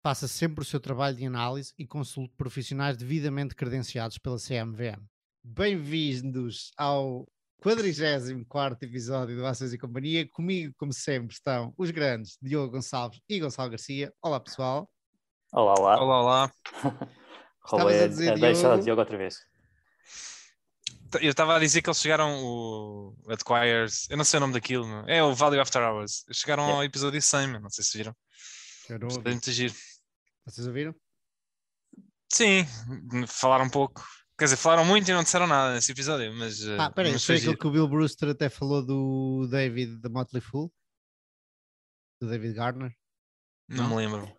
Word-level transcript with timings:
Faça 0.00 0.28
sempre 0.28 0.62
o 0.62 0.64
seu 0.64 0.78
trabalho 0.78 1.16
de 1.16 1.26
análise 1.26 1.74
e 1.76 1.84
consulte 1.84 2.32
profissionais 2.36 2.96
devidamente 2.96 3.54
credenciados 3.54 4.16
pela 4.16 4.38
CMVM. 4.38 5.02
Bem-vindos 5.42 6.70
ao 6.76 7.26
44 7.60 8.78
episódio 8.86 9.36
do 9.36 9.44
Ações 9.44 9.72
e 9.72 9.78
Companhia. 9.78 10.28
Comigo, 10.28 10.72
como 10.78 10.92
sempre, 10.92 11.34
estão 11.34 11.74
os 11.76 11.90
grandes 11.90 12.38
Diogo 12.40 12.70
Gonçalves 12.70 13.20
e 13.28 13.40
Gonçalo 13.40 13.70
Garcia. 13.70 14.12
Olá, 14.22 14.38
pessoal. 14.38 14.88
Olá, 15.52 15.74
olá. 15.76 16.00
Olá, 16.00 16.20
olá. 16.22 16.52
Roubei 17.60 18.04
a, 18.04 18.06
dizer, 18.06 18.38
deixa 18.38 18.72
o 18.72 18.80
Diogo 18.80 19.00
outra 19.00 19.18
vez. 19.18 19.40
Eu 21.20 21.30
estava 21.30 21.56
a 21.56 21.58
dizer 21.58 21.82
que 21.82 21.88
eles 21.88 22.00
chegaram 22.00 22.40
o 22.44 23.16
Acquires, 23.28 24.08
eu 24.08 24.16
não 24.16 24.24
sei 24.24 24.36
o 24.36 24.40
nome 24.40 24.52
daquilo, 24.52 24.86
é 25.08 25.24
o 25.24 25.34
Value 25.34 25.58
After 25.58 25.82
Hours. 25.82 26.24
Chegaram 26.32 26.62
yeah. 26.62 26.78
ao 26.78 26.84
episódio 26.84 27.20
100, 27.20 27.60
não 27.60 27.70
sei 27.70 27.82
se 27.82 27.98
viram. 27.98 28.14
Chegou. 28.86 29.22
Muito 29.22 29.50
giro. 29.50 29.74
Vocês 30.48 30.66
ouviram? 30.66 30.94
Sim, 32.32 32.64
falaram 33.26 33.66
um 33.66 33.70
pouco. 33.70 34.02
Quer 34.38 34.44
dizer, 34.44 34.56
falaram 34.56 34.84
muito 34.84 35.08
e 35.10 35.12
não 35.12 35.22
disseram 35.22 35.46
nada 35.46 35.74
nesse 35.74 35.92
episódio, 35.92 36.32
mas. 36.34 36.64
Eh, 36.64 36.76
ah, 36.78 36.90
peraí, 36.90 37.18
foi 37.18 37.36
aquilo 37.36 37.58
que 37.58 37.66
o 37.66 37.70
Bill 37.70 37.88
Brewster 37.88 38.30
até 38.30 38.48
falou 38.48 38.84
do 38.84 39.46
David 39.50 40.00
da 40.00 40.08
Motley 40.08 40.40
Fool? 40.40 40.72
Do 42.20 42.28
David 42.28 42.54
Gardner? 42.54 42.96
Não, 43.68 43.84
não 43.84 43.90
me 43.90 43.96
lembro. 43.96 44.38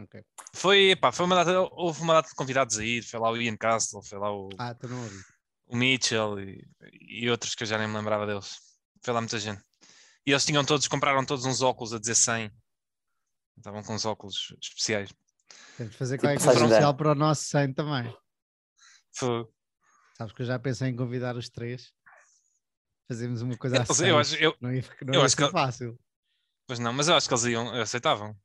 Okay. 0.00 0.24
Foi, 0.54 0.96
pá, 0.96 1.12
foi 1.12 1.26
uma 1.26 1.36
data, 1.36 1.60
houve 1.72 2.02
uma 2.02 2.14
data 2.14 2.28
de 2.28 2.34
convidados 2.34 2.78
aí, 2.78 3.00
foi 3.00 3.20
lá 3.20 3.30
o 3.30 3.40
Ian 3.40 3.56
Castle, 3.56 4.02
foi 4.04 4.18
lá 4.18 4.32
o, 4.32 4.48
ah, 4.58 4.76
não 4.82 5.02
ouvi. 5.02 5.22
o 5.68 5.76
Mitchell 5.76 6.40
e, 6.40 6.66
e, 7.00 7.30
outros 7.30 7.54
que 7.54 7.62
eu 7.62 7.66
já 7.66 7.78
nem 7.78 7.86
me 7.86 7.94
lembrava 7.94 8.26
deles. 8.26 8.56
Foi 9.04 9.14
lá 9.14 9.20
muita 9.20 9.38
gente. 9.38 9.62
E 10.26 10.32
eles 10.32 10.44
tinham 10.44 10.64
todos, 10.64 10.88
compraram 10.88 11.24
todos 11.24 11.44
uns 11.44 11.62
óculos 11.62 11.92
a 11.92 12.00
dizer 12.00 12.16
100. 12.16 12.50
Estavam 13.56 13.82
com 13.82 13.94
uns 13.94 14.04
óculos 14.04 14.54
especiais. 14.62 15.12
Temos 15.76 15.92
de 15.92 15.98
fazer 15.98 16.18
qualquer 16.18 16.42
coisa 16.42 16.64
especial 16.64 16.94
para 16.94 17.12
o 17.12 17.14
nosso 17.14 17.44
100 17.44 17.74
também. 17.74 18.16
Foi. 19.16 19.46
Sabes 20.16 20.32
que 20.32 20.42
eu 20.42 20.46
já 20.46 20.58
pensei 20.58 20.88
em 20.88 20.96
convidar 20.96 21.36
os 21.36 21.48
três. 21.48 21.92
Fazemos 23.08 23.42
uma 23.42 23.56
coisa 23.56 23.82
assim. 23.82 24.06
Eu 24.06 24.18
acho, 24.18 24.36
eu, 24.36 24.56
não 24.60 24.72
ia, 24.72 24.82
não 25.02 25.14
eu 25.14 25.20
ia 25.20 25.26
acho 25.26 25.36
que 25.36 25.48
fácil. 25.50 25.98
Pois 26.66 26.78
não, 26.78 26.92
mas 26.92 27.08
eu 27.08 27.14
acho 27.14 27.28
que 27.28 27.34
eles 27.34 27.44
iam, 27.44 27.74
aceitavam. 27.74 28.36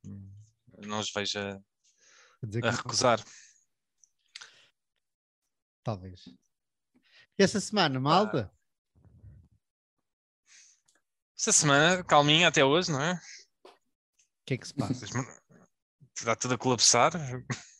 Não 0.78 0.98
os 0.98 1.10
vejo 1.12 1.38
a, 1.38 2.68
a 2.68 2.70
recusar. 2.70 3.22
Talvez. 5.82 6.26
E 7.38 7.42
essa 7.42 7.58
semana, 7.60 7.98
malta? 7.98 8.52
Essa 11.38 11.52
semana, 11.52 12.04
calminha 12.04 12.48
até 12.48 12.62
hoje, 12.62 12.92
não 12.92 13.00
é? 13.00 13.18
O 14.50 14.52
que 14.52 14.54
é 14.54 14.58
que 14.58 14.66
se 14.66 14.74
passa? 14.74 15.06
Está 16.16 16.34
tudo 16.34 16.54
a 16.54 16.58
colapsar. 16.58 17.12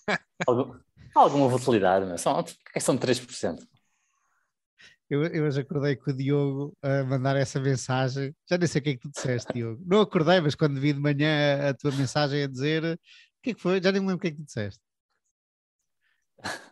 Algum, 0.46 0.78
alguma 1.16 1.48
volatilidade, 1.48 2.06
mas 2.06 2.20
são, 2.20 2.44
é 2.72 2.80
são 2.80 2.96
3%. 2.96 3.58
Eu, 5.08 5.24
eu 5.24 5.44
hoje 5.44 5.60
acordei 5.60 5.96
com 5.96 6.12
o 6.12 6.16
Diogo 6.16 6.76
a 6.80 7.02
mandar 7.02 7.36
essa 7.36 7.58
mensagem. 7.58 8.32
Já 8.48 8.56
nem 8.56 8.68
sei 8.68 8.80
o 8.80 8.84
que 8.84 8.90
é 8.90 8.92
que 8.94 9.00
tu 9.00 9.10
disseste, 9.10 9.52
Diogo. 9.52 9.82
Não 9.84 10.00
acordei, 10.00 10.40
mas 10.40 10.54
quando 10.54 10.80
vi 10.80 10.92
de 10.92 11.00
manhã 11.00 11.70
a 11.70 11.74
tua 11.74 11.90
mensagem 11.90 12.44
a 12.44 12.46
dizer 12.46 12.84
o 12.84 12.98
que 13.42 13.50
é 13.50 13.54
que 13.54 13.60
foi, 13.60 13.82
já 13.82 13.90
nem 13.90 14.00
me 14.00 14.06
lembro 14.06 14.18
o 14.18 14.20
que 14.20 14.28
é 14.28 14.30
que 14.30 14.36
tu 14.36 14.44
disseste. 14.44 14.80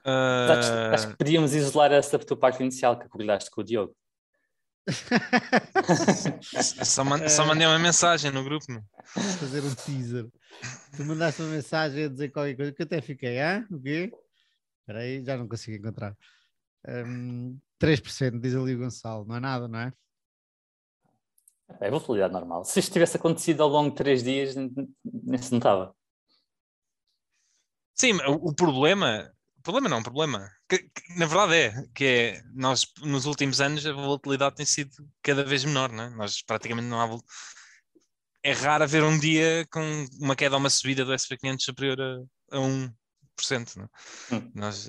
Uh... 0.07 0.53
Acho, 0.53 0.73
acho, 0.95 1.09
que 1.09 1.17
podíamos 1.17 1.55
isolar 1.55 1.91
essa 1.91 2.19
tua 2.21 2.37
parte 2.37 2.63
inicial 2.63 2.97
que 2.97 3.07
acordaste 3.07 3.51
com 3.51 3.61
o 3.61 3.65
Diogo. 3.65 3.97
só, 6.85 7.05
man, 7.05 7.29
só 7.29 7.47
mandei 7.47 7.67
uma 7.67 7.79
mensagem 7.79 8.31
no 8.31 8.43
grupo. 8.43 8.65
Meu. 8.69 8.83
Fazer 9.39 9.63
um 9.63 9.75
teaser. 9.75 10.27
Tu 10.97 11.05
mandaste 11.05 11.43
uma 11.43 11.51
mensagem 11.51 12.05
a 12.05 12.09
dizer 12.09 12.31
qualquer 12.31 12.57
coisa 12.57 12.73
que 12.73 12.83
eu 12.83 12.87
até 12.87 13.01
fiquei, 13.01 13.41
ah, 13.41 13.67
o 13.71 13.81
quê? 13.81 14.13
Espera 14.81 15.01
aí, 15.01 15.25
já 15.25 15.37
não 15.37 15.47
consigo 15.47 15.77
encontrar. 15.77 16.17
Um, 16.87 17.59
3%, 17.81 18.41
diz 18.41 18.55
ali 18.55 18.75
o 18.75 18.79
Gonçalo, 18.79 19.27
não 19.27 19.37
é 19.37 19.41
nada, 19.41 19.69
não 19.69 19.79
é? 19.79 19.93
É 21.81 21.91
volatilidade 21.91 22.33
normal. 22.33 22.65
Se 22.65 22.81
isto 22.81 22.93
tivesse 22.93 23.17
acontecido 23.17 23.63
ao 23.63 23.69
longo 23.69 23.91
de 23.91 23.97
três 23.97 24.23
dias, 24.23 24.55
nem 24.55 25.39
se 25.39 25.53
notava. 25.53 25.95
Sim, 27.95 28.15
o, 28.27 28.49
o 28.49 28.55
problema 28.55 29.31
problema 29.69 29.89
não, 29.91 30.03
problema. 30.03 30.51
Que, 30.67 30.79
que, 30.79 31.19
na 31.19 31.27
verdade 31.27 31.55
é, 31.55 31.85
que 31.95 32.05
é, 32.05 32.43
nós 32.55 32.87
nos 33.03 33.27
últimos 33.27 33.61
anos 33.61 33.85
a 33.85 33.93
volatilidade 33.93 34.57
tem 34.57 34.65
sido 34.65 34.91
cada 35.23 35.45
vez 35.45 35.63
menor, 35.63 35.93
não 35.93 36.05
é? 36.05 36.11
Nós 36.11 36.41
praticamente 36.41 36.89
não 36.89 36.99
há 36.99 37.19
É 38.43 38.53
raro 38.53 38.85
haver 38.85 39.05
um 39.05 39.19
dia 39.19 39.67
com 39.71 40.07
uma 40.19 40.35
queda 40.35 40.55
ou 40.55 40.61
uma 40.61 40.71
subida 40.71 41.05
do 41.05 41.13
SP500 41.13 41.61
superior 41.61 42.01
a, 42.01 42.57
a 42.57 42.61
1%, 42.61 43.77
não 43.77 43.85
é? 43.85 44.35
Hum. 44.35 44.53
Nós, 44.55 44.89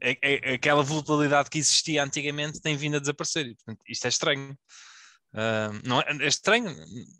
é, 0.00 0.16
é, 0.22 0.54
aquela 0.54 0.84
volatilidade 0.84 1.50
que 1.50 1.58
existia 1.58 2.04
antigamente 2.04 2.60
tem 2.60 2.76
vindo 2.76 2.98
a 2.98 3.00
desaparecer, 3.00 3.46
e, 3.46 3.56
portanto, 3.56 3.80
isto 3.88 4.04
é 4.04 4.08
estranho. 4.08 4.56
Uh, 5.34 5.80
não 5.84 6.00
é, 6.00 6.04
é, 6.20 6.28
estranho, 6.28 6.72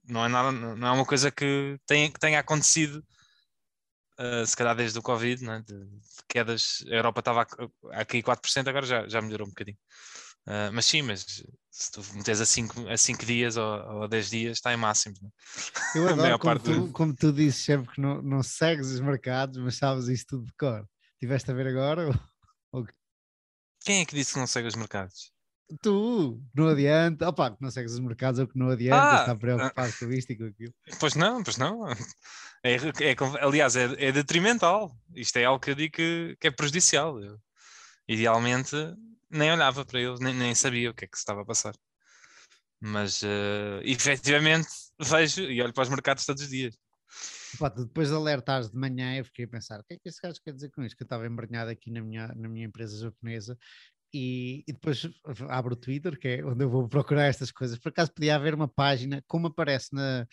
não 0.07 0.25
é 0.25 0.29
nada, 0.29 0.53
não 0.53 0.87
é 0.87 0.93
uma 0.93 1.05
coisa 1.07 1.33
que 1.33 1.77
tenha, 1.85 2.13
que 2.13 2.21
tenha 2.21 2.39
acontecido 2.39 3.03
uh, 4.23 4.47
se 4.47 4.57
calhar 4.57 4.77
desde 4.77 4.99
o 4.99 5.03
Covid, 5.03 5.45
né? 5.45 5.65
de, 5.67 5.75
de 5.75 6.01
quedas, 6.29 6.85
a 6.89 6.95
Europa 6.95 7.21
estava 7.21 7.43
a, 7.43 8.01
a 8.01 8.05
cair 8.05 8.23
4%, 8.23 8.69
agora 8.69 8.87
já, 8.87 9.09
já 9.09 9.21
melhorou 9.21 9.47
um 9.47 9.51
bocadinho. 9.51 9.79
Uh, 10.47 10.73
mas 10.73 10.87
sim, 10.87 11.03
mas 11.03 11.45
se 11.71 11.93
tu 11.93 12.03
metes 12.15 12.41
a 12.41 12.47
5 12.47 12.89
a 12.89 12.97
cinco 12.97 13.25
dias 13.25 13.57
ou, 13.57 13.65
ou 13.65 14.03
a 14.03 14.07
10 14.09 14.31
dias, 14.31 14.59
está 14.59 14.73
em 14.73 14.77
máximo. 14.77 15.15
Né? 15.23 15.31
Eu 15.95 16.09
adoro 16.13 16.39
como, 16.39 16.59
tu, 16.59 16.75
do... 16.75 16.93
como 16.93 17.15
tu 17.15 17.33
dizes 17.33 17.65
sempre 17.65 17.95
que 17.95 18.01
não, 18.01 18.21
não 18.21 18.43
segues 18.43 18.89
os 18.89 19.01
mercados, 19.01 19.59
mas 19.59 19.77
sabes 19.77 20.09
isso 20.09 20.27
tudo 20.27 20.47
de 20.47 20.53
cor. 20.55 20.87
Tiveste 21.21 21.51
a 21.51 21.55
ver 21.55 21.69
agora? 21.69 22.09
Ou... 22.73 22.87
Quem 23.85 24.01
é 24.01 24.05
que 24.05 24.15
disse 24.15 24.33
que 24.33 24.39
não 24.39 24.47
segue 24.47 24.69
os 24.69 24.75
mercados? 24.75 25.32
Tu, 25.81 26.43
não 26.55 26.69
adianta. 26.69 27.29
Opa, 27.29 27.51
que 27.51 27.63
não 27.63 27.71
segues 27.71 27.93
os 27.93 28.01
mercados 28.01 28.41
ou 28.41 28.47
que 28.47 28.59
não 28.59 28.69
adianta, 28.69 29.17
ah, 29.17 29.21
está 29.21 29.37
preocupado 29.37 29.93
com 29.99 30.13
isto 30.13 30.31
e 30.33 30.37
com 30.37 30.45
aquilo. 30.45 30.75
Pois 30.99 31.15
não, 31.15 31.43
pois 31.43 31.57
não. 31.57 31.89
É, 32.65 32.75
é, 32.75 33.17
aliás, 33.41 33.75
é, 33.75 33.85
é, 33.99 34.13
detrimental. 34.13 34.97
Isto 35.15 35.39
é 35.39 35.45
algo 35.45 35.59
que 35.59 35.73
eu 35.73 35.75
digo 35.75 35.95
que, 35.95 36.37
que 36.41 36.47
é 36.47 36.51
prejudicial. 36.51 37.21
Eu, 37.21 37.37
idealmente, 38.07 38.77
nem 39.31 39.53
olhava 39.53 39.85
para 39.85 40.01
eles, 40.01 40.21
nem, 40.21 40.35
nem 40.35 40.55
sabia 40.55 40.91
o 40.91 40.95
que 40.95 41.05
é 41.05 41.09
que 41.09 41.17
se 41.17 41.23
estava 41.23 41.43
a 41.43 41.45
passar. 41.45 41.75
Mas, 42.81 43.23
uh, 43.23 43.81
efetivamente, 43.83 44.69
vejo 45.01 45.43
e 45.43 45.63
olho 45.63 45.73
para 45.73 45.83
os 45.83 45.89
mercados 45.89 46.25
todos 46.27 46.43
os 46.43 46.49
dias. 46.49 46.77
Depois 47.77 48.09
de 48.09 48.15
alertares 48.15 48.71
de 48.71 48.77
manhã, 48.77 49.17
eu 49.17 49.25
fiquei 49.25 49.45
a 49.45 49.49
pensar: 49.49 49.81
o 49.81 49.85
que 49.85 49.95
é 49.95 49.99
que 49.99 50.09
esse 50.09 50.21
gajo 50.21 50.41
quer 50.43 50.53
dizer 50.53 50.71
com 50.71 50.83
isto? 50.83 50.97
Que 50.97 51.03
eu 51.03 51.07
estava 51.07 51.27
embrenhado 51.27 51.71
aqui 51.71 51.91
na 51.91 52.01
minha, 52.01 52.29
na 52.29 52.49
minha 52.49 52.67
empresa 52.67 52.99
japonesa 52.99 53.59
e, 54.13 54.65
e, 54.67 54.73
depois 54.73 55.09
abro 55.49 55.75
o 55.75 55.77
Twitter, 55.77 56.19
que 56.19 56.29
é 56.29 56.45
onde 56.45 56.65
eu 56.65 56.71
vou 56.71 56.89
procurar 56.89 57.25
estas 57.25 57.51
coisas. 57.51 57.79
Por 57.79 57.89
acaso 57.89 58.13
podia 58.13 58.37
haver 58.37 58.55
uma 58.55 58.69
página, 58.69 59.23
como 59.27 59.47
aparece 59.47 59.95
na, 59.95 60.27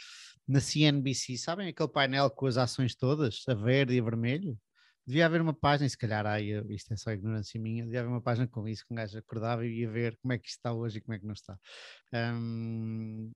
na 0.48 0.60
CNBC, 0.60 1.38
sabem 1.38 1.70
aquele 1.70 1.90
painel 1.90 2.30
com 2.30 2.46
as 2.46 2.58
ações 2.58 2.96
todas, 2.96 3.44
a 3.48 3.54
verde 3.54 3.96
e 3.96 4.00
a 4.00 4.04
vermelho? 4.04 4.58
Devia 5.06 5.26
haver 5.26 5.42
uma 5.42 5.54
página, 5.54 5.90
se 5.90 5.98
calhar 5.98 6.26
aí, 6.26 6.52
isto 6.70 6.94
é 6.94 6.98
só 6.98 7.12
ignorância 7.12 7.60
minha, 7.60 7.84
devia 7.84 8.02
haver 8.02 8.10
uma 8.10 8.22
página 8.22 8.48
com 8.48 8.68
isso, 8.68 8.86
que 8.86 8.94
um 8.94 8.98
gajo 8.98 9.18
acordava 9.18 9.66
e 9.66 9.80
ia 9.80 9.90
ver 9.90 10.18
como 10.22 10.34
é 10.34 10.38
que 10.38 10.48
isto 10.48 10.58
está 10.58 10.74
hoje 10.74 10.98
e 10.98 11.02
como 11.02 11.16
é 11.16 11.20
que 11.20 11.26
não 11.26 11.34
está. 11.34 11.58
Um, 12.14 13.32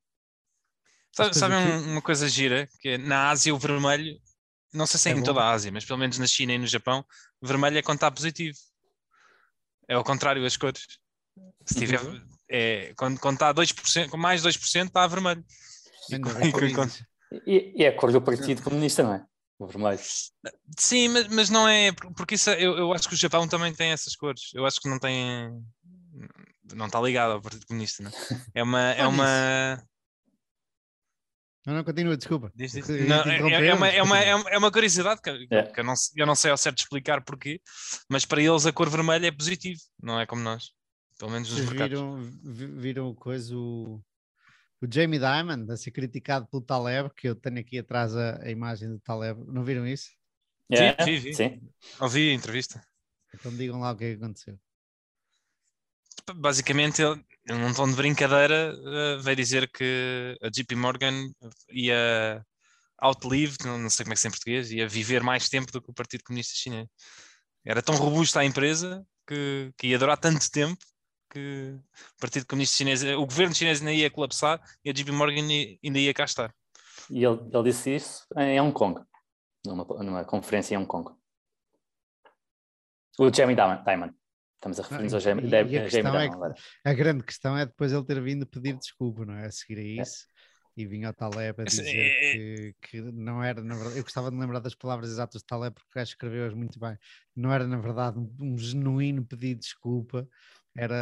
Sabe, 1.15 1.37
sabe 1.37 1.53
uma 1.87 2.01
coisa 2.01 2.27
gira? 2.27 2.67
Que 2.79 2.89
é, 2.89 2.97
na 2.97 3.29
Ásia 3.29 3.53
o 3.53 3.59
vermelho, 3.59 4.19
não 4.73 4.87
sei 4.87 4.99
se 4.99 5.09
é, 5.09 5.11
é 5.11 5.15
em 5.15 5.19
bom. 5.19 5.25
toda 5.25 5.41
a 5.41 5.51
Ásia, 5.51 5.71
mas 5.71 5.85
pelo 5.85 5.99
menos 5.99 6.17
na 6.17 6.25
China 6.25 6.53
e 6.53 6.57
no 6.57 6.65
Japão, 6.65 7.05
vermelho 7.39 7.77
é 7.77 7.83
quando 7.83 7.97
está 7.97 8.09
positivo. 8.09 8.57
É 9.87 9.95
ao 9.95 10.03
contrário 10.03 10.45
as 10.45 10.57
cores. 10.57 10.85
Se 11.65 11.75
tiver, 11.75 12.01
uhum. 12.01 12.21
é, 12.49 12.93
quando, 12.95 13.19
quando 13.19 13.35
está 13.35 13.53
2%, 13.53 14.09
com 14.09 14.17
mais 14.17 14.43
2% 14.43 14.85
está 14.85 15.07
vermelho. 15.07 15.43
E, 17.31 17.51
e, 17.55 17.73
e, 17.77 17.83
é 17.83 17.87
a 17.87 17.95
cor 17.95 18.11
do 18.11 18.21
Partido 18.21 18.61
Comunista, 18.61 19.03
não 19.03 19.13
é? 19.13 19.25
O 19.57 19.65
vermelho. 19.65 19.99
Sim, 20.77 21.07
mas, 21.09 21.27
mas 21.29 21.49
não 21.49 21.67
é. 21.67 21.91
Porque 22.15 22.35
isso, 22.35 22.49
eu, 22.51 22.77
eu 22.77 22.93
acho 22.93 23.07
que 23.07 23.15
o 23.15 23.17
Japão 23.17 23.47
também 23.47 23.73
tem 23.73 23.91
essas 23.91 24.15
cores. 24.15 24.51
Eu 24.53 24.65
acho 24.65 24.79
que 24.79 24.89
não 24.89 24.99
tem. 24.99 25.51
Não 26.73 26.87
está 26.87 26.99
ligado 26.99 27.31
ao 27.31 27.41
Partido 27.41 27.65
Comunista, 27.65 28.03
não 28.03 28.11
é? 28.11 28.13
É 28.55 28.63
uma. 28.63 28.81
É 28.91 29.07
uma 29.07 29.83
Não, 31.65 31.73
não, 31.75 31.83
continua, 31.83 32.17
desculpa. 32.17 32.51
Diz, 32.53 32.73
diz. 32.73 32.87
Não, 32.87 33.21
é, 33.23 33.37
é 33.39 33.73
uma, 33.73 33.87
é, 33.87 34.03
uma, 34.03 34.19
é 34.19 34.35
uma- 34.35 34.49
é 34.49 34.57
uma 34.57 34.71
curiosidade 34.71 35.21
que, 35.21 35.47
É. 35.49 35.63
que 35.63 35.79
eu, 35.79 35.83
não, 35.83 35.93
eu 36.17 36.25
não 36.25 36.35
sei 36.35 36.51
ao 36.51 36.57
certo 36.57 36.79
explicar 36.79 37.23
porquê, 37.23 37.61
mas 38.09 38.25
para 38.25 38.41
eles 38.41 38.65
a 38.65 38.73
cor 38.73 38.89
vermelha 38.89 39.27
é 39.27 39.31
positivo, 39.31 39.79
não 40.01 40.19
é 40.19 40.25
como 40.25 40.41
nós. 40.41 40.71
Pelo 41.17 41.31
menos 41.31 41.47
nos 41.49 41.59
Vocês 41.59 41.69
mercados. 41.69 41.97
viram, 41.99 42.21
vi- 42.43 42.67
viram 42.81 43.07
o 43.07 43.15
coisa, 43.15 43.55
o, 43.55 44.03
o 44.81 44.87
Jamie 44.91 45.19
Dimon 45.19 45.71
a 45.71 45.77
ser 45.77 45.91
criticado 45.91 46.45
pelo 46.47 46.61
Taleb, 46.63 47.09
que 47.15 47.29
eu 47.29 47.35
tenho 47.35 47.59
aqui 47.59 47.79
atrás 47.79 48.13
a, 48.13 48.43
a 48.43 48.49
imagem 48.51 48.89
do 48.89 48.99
Taleb. 48.99 49.39
Não 49.47 49.63
viram 49.63 49.87
isso? 49.87 50.09
É, 50.69 51.01
vi, 51.05 51.17
vi. 51.19 51.33
Sim. 51.33 51.61
Ouvi 52.01 52.29
a 52.29 52.33
entrevista. 52.33 52.83
Então 53.33 53.55
digam 53.55 53.79
lá 53.79 53.91
o 53.91 53.95
que 53.95 54.03
é 54.05 54.09
que 54.15 54.21
aconteceu. 54.23 54.59
Basicamente, 56.35 57.01
ele 57.01 57.23
num 57.47 57.73
tom 57.73 57.89
de 57.89 57.95
brincadeira, 57.95 58.73
eh, 58.73 59.17
veio 59.21 59.35
dizer 59.35 59.69
que 59.71 60.37
a 60.41 60.49
JP 60.49 60.75
Morgan 60.75 61.29
ia 61.69 62.43
outlive, 63.01 63.57
não, 63.65 63.77
não 63.77 63.89
sei 63.89 64.05
como 64.05 64.13
é 64.13 64.15
que 64.15 64.21
se 64.21 64.27
é 64.27 64.29
em 64.29 64.31
português, 64.31 64.71
ia 64.71 64.87
viver 64.87 65.21
mais 65.21 65.49
tempo 65.49 65.71
do 65.71 65.81
que 65.81 65.91
o 65.91 65.93
Partido 65.93 66.23
Comunista 66.23 66.53
Chinês. 66.55 66.87
Era 67.65 67.81
tão 67.81 67.95
robusta 67.95 68.39
a 68.39 68.45
empresa 68.45 69.05
que, 69.27 69.73
que 69.77 69.87
ia 69.87 69.99
durar 69.99 70.17
tanto 70.17 70.49
tempo 70.49 70.83
que 71.29 71.77
o 72.17 72.19
Partido 72.19 72.45
Comunista 72.45 72.77
Chinês, 72.77 73.03
o 73.03 73.25
governo 73.25 73.55
chinês 73.55 73.79
ainda 73.79 73.91
ia 73.91 74.09
colapsar 74.09 74.61
e 74.85 74.89
a 74.89 74.93
JP 74.93 75.11
Morgan 75.11 75.47
ainda 75.83 75.99
ia 75.99 76.13
cá 76.13 76.23
estar. 76.25 76.53
E 77.09 77.23
ele, 77.23 77.39
ele 77.51 77.63
disse 77.63 77.95
isso 77.95 78.25
em 78.37 78.61
Hong 78.61 78.73
Kong, 78.73 79.01
numa, 79.65 79.83
numa 79.83 80.23
conferência 80.23 80.75
em 80.75 80.77
Hong 80.77 80.87
Kong. 80.87 81.11
O 83.19 83.33
Jamie 83.33 83.55
Dimon. 83.55 84.13
Estamos 84.63 84.79
a 84.79 84.83
referir-nos 84.83 85.13
Ah, 85.13 85.17
ao 85.17 85.19
Jamie, 85.19 85.45
e- 85.45 85.49
Dam- 85.49 85.67
e 85.67 85.77
a 85.77 85.83
questão 85.83 86.15
é 86.19 86.25
agora. 86.25 86.55
A 86.85 86.93
grande 86.93 87.23
questão 87.23 87.57
é 87.57 87.65
depois 87.65 87.91
ele 87.91 88.05
ter 88.05 88.21
vindo 88.21 88.47
pedir 88.47 88.77
desculpa, 88.77 89.25
não 89.25 89.33
é? 89.35 89.47
A 89.47 89.51
seguir 89.51 89.77
É. 89.77 89.81
a 89.99 90.03
isso. 90.03 90.25
E 90.77 90.87
vinha 90.87 91.07
ao 91.09 91.13
Taleb 91.13 91.61
a 91.61 91.65
dizer 91.65 91.85
é- 91.85 92.31
que, 92.31 92.75
que 92.81 93.01
não 93.01 93.43
era, 93.43 93.61
na 93.61 93.75
verdade, 93.75 93.97
eu 93.97 94.03
gostava 94.03 94.29
de 94.29 94.35
me 94.37 94.41
lembrar 94.41 94.59
das 94.59 94.73
palavras 94.73 95.09
exatas 95.09 95.41
do 95.41 95.45
Taleb 95.45 95.75
porque 95.75 95.99
acho 95.99 96.11
que 96.11 96.15
escreveu-as 96.15 96.53
muito 96.53 96.79
bem. 96.79 96.97
Não 97.35 97.51
era, 97.51 97.67
na 97.67 97.77
verdade, 97.77 98.17
um, 98.17 98.33
um 98.39 98.57
genuíno 98.57 99.25
pedido 99.25 99.59
de 99.59 99.65
desculpa, 99.65 100.25
era. 100.75 100.95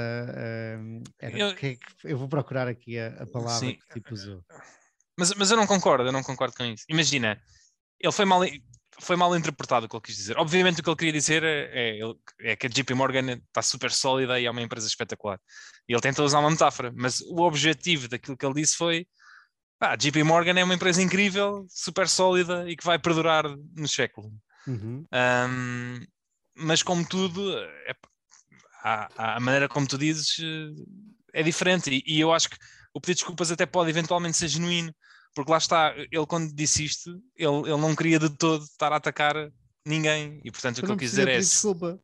hum, 0.79 1.03
era 1.19 1.37
Eu- 1.37 1.55
que 1.55 1.65
é 1.67 1.75
que- 1.75 1.81
eu 2.05 2.17
vou 2.17 2.27
procurar 2.27 2.67
aqui 2.67 2.97
a, 2.97 3.09
a 3.21 3.27
palavra 3.27 3.59
Sim. 3.67 3.75
que 3.75 3.93
tipo 3.93 4.11
usou. 4.13 4.43
Mas, 5.17 5.33
mas 5.35 5.51
eu 5.51 5.55
não 5.57 5.67
concordo, 5.67 6.03
eu 6.05 6.11
não 6.11 6.23
concordo 6.23 6.55
com 6.57 6.65
isso. 6.65 6.83
Imagina, 6.89 7.39
ele 7.99 8.11
foi 8.11 8.25
mal, 8.25 8.41
foi 9.01 9.15
mal 9.15 9.35
interpretado 9.35 9.85
o 9.85 9.89
que 9.89 9.95
ele 9.95 10.03
quis 10.03 10.15
dizer. 10.15 10.37
Obviamente 10.37 10.79
o 10.79 10.83
que 10.83 10.89
ele 10.89 10.95
queria 10.95 11.13
dizer 11.13 11.43
é, 11.43 11.99
é, 11.99 12.51
é 12.51 12.55
que 12.55 12.67
a 12.67 12.69
JP 12.69 12.93
Morgan 12.93 13.33
está 13.33 13.61
super 13.61 13.91
sólida 13.91 14.39
e 14.39 14.45
é 14.45 14.51
uma 14.51 14.61
empresa 14.61 14.87
espetacular. 14.87 15.39
E 15.87 15.93
ele 15.93 16.01
tenta 16.01 16.23
usar 16.23 16.39
uma 16.39 16.51
metáfora, 16.51 16.93
mas 16.95 17.21
o 17.21 17.41
objetivo 17.41 18.07
daquilo 18.07 18.37
que 18.37 18.45
ele 18.45 18.55
disse 18.55 18.77
foi 18.77 19.07
"Pá, 19.79 19.93
a 19.93 19.95
JP 19.95 20.23
Morgan 20.23 20.59
é 20.59 20.63
uma 20.63 20.75
empresa 20.75 21.01
incrível, 21.01 21.65
super 21.69 22.07
sólida 22.07 22.69
e 22.69 22.75
que 22.75 22.85
vai 22.85 22.99
perdurar 22.99 23.45
no 23.75 23.87
século. 23.87 24.31
Uhum. 24.67 25.05
Ahm, 25.11 26.05
mas 26.55 26.83
como 26.83 27.07
tudo, 27.07 27.57
é, 27.57 27.95
a, 28.83 29.35
a 29.35 29.39
maneira 29.39 29.67
como 29.67 29.87
tu 29.87 29.97
dizes 29.97 30.37
eh, 30.39 31.39
é 31.39 31.43
diferente. 31.43 31.89
E, 31.89 32.03
e 32.05 32.19
eu 32.19 32.33
acho 32.33 32.49
que 32.49 32.57
o 32.93 32.99
pedido 32.99 33.15
de 33.15 33.21
desculpas 33.21 33.51
até 33.51 33.65
pode 33.65 33.89
eventualmente 33.89 34.37
ser 34.37 34.47
genuíno, 34.47 34.93
porque 35.35 35.51
lá 35.51 35.57
está, 35.57 35.93
ele 35.97 36.25
quando 36.27 36.53
disse 36.53 36.83
isto, 36.83 37.11
ele, 37.35 37.69
ele 37.69 37.77
não 37.77 37.95
queria 37.95 38.19
de 38.19 38.29
todo 38.29 38.63
estar 38.63 38.91
a 38.91 38.97
atacar 38.97 39.35
ninguém. 39.85 40.41
E 40.43 40.51
portanto 40.51 40.79
o 40.79 40.81
que 40.81 40.91
ele 40.91 40.99
quis 40.99 41.11
dizer 41.11 41.27
é: 41.27 41.37
desculpa. 41.37 41.99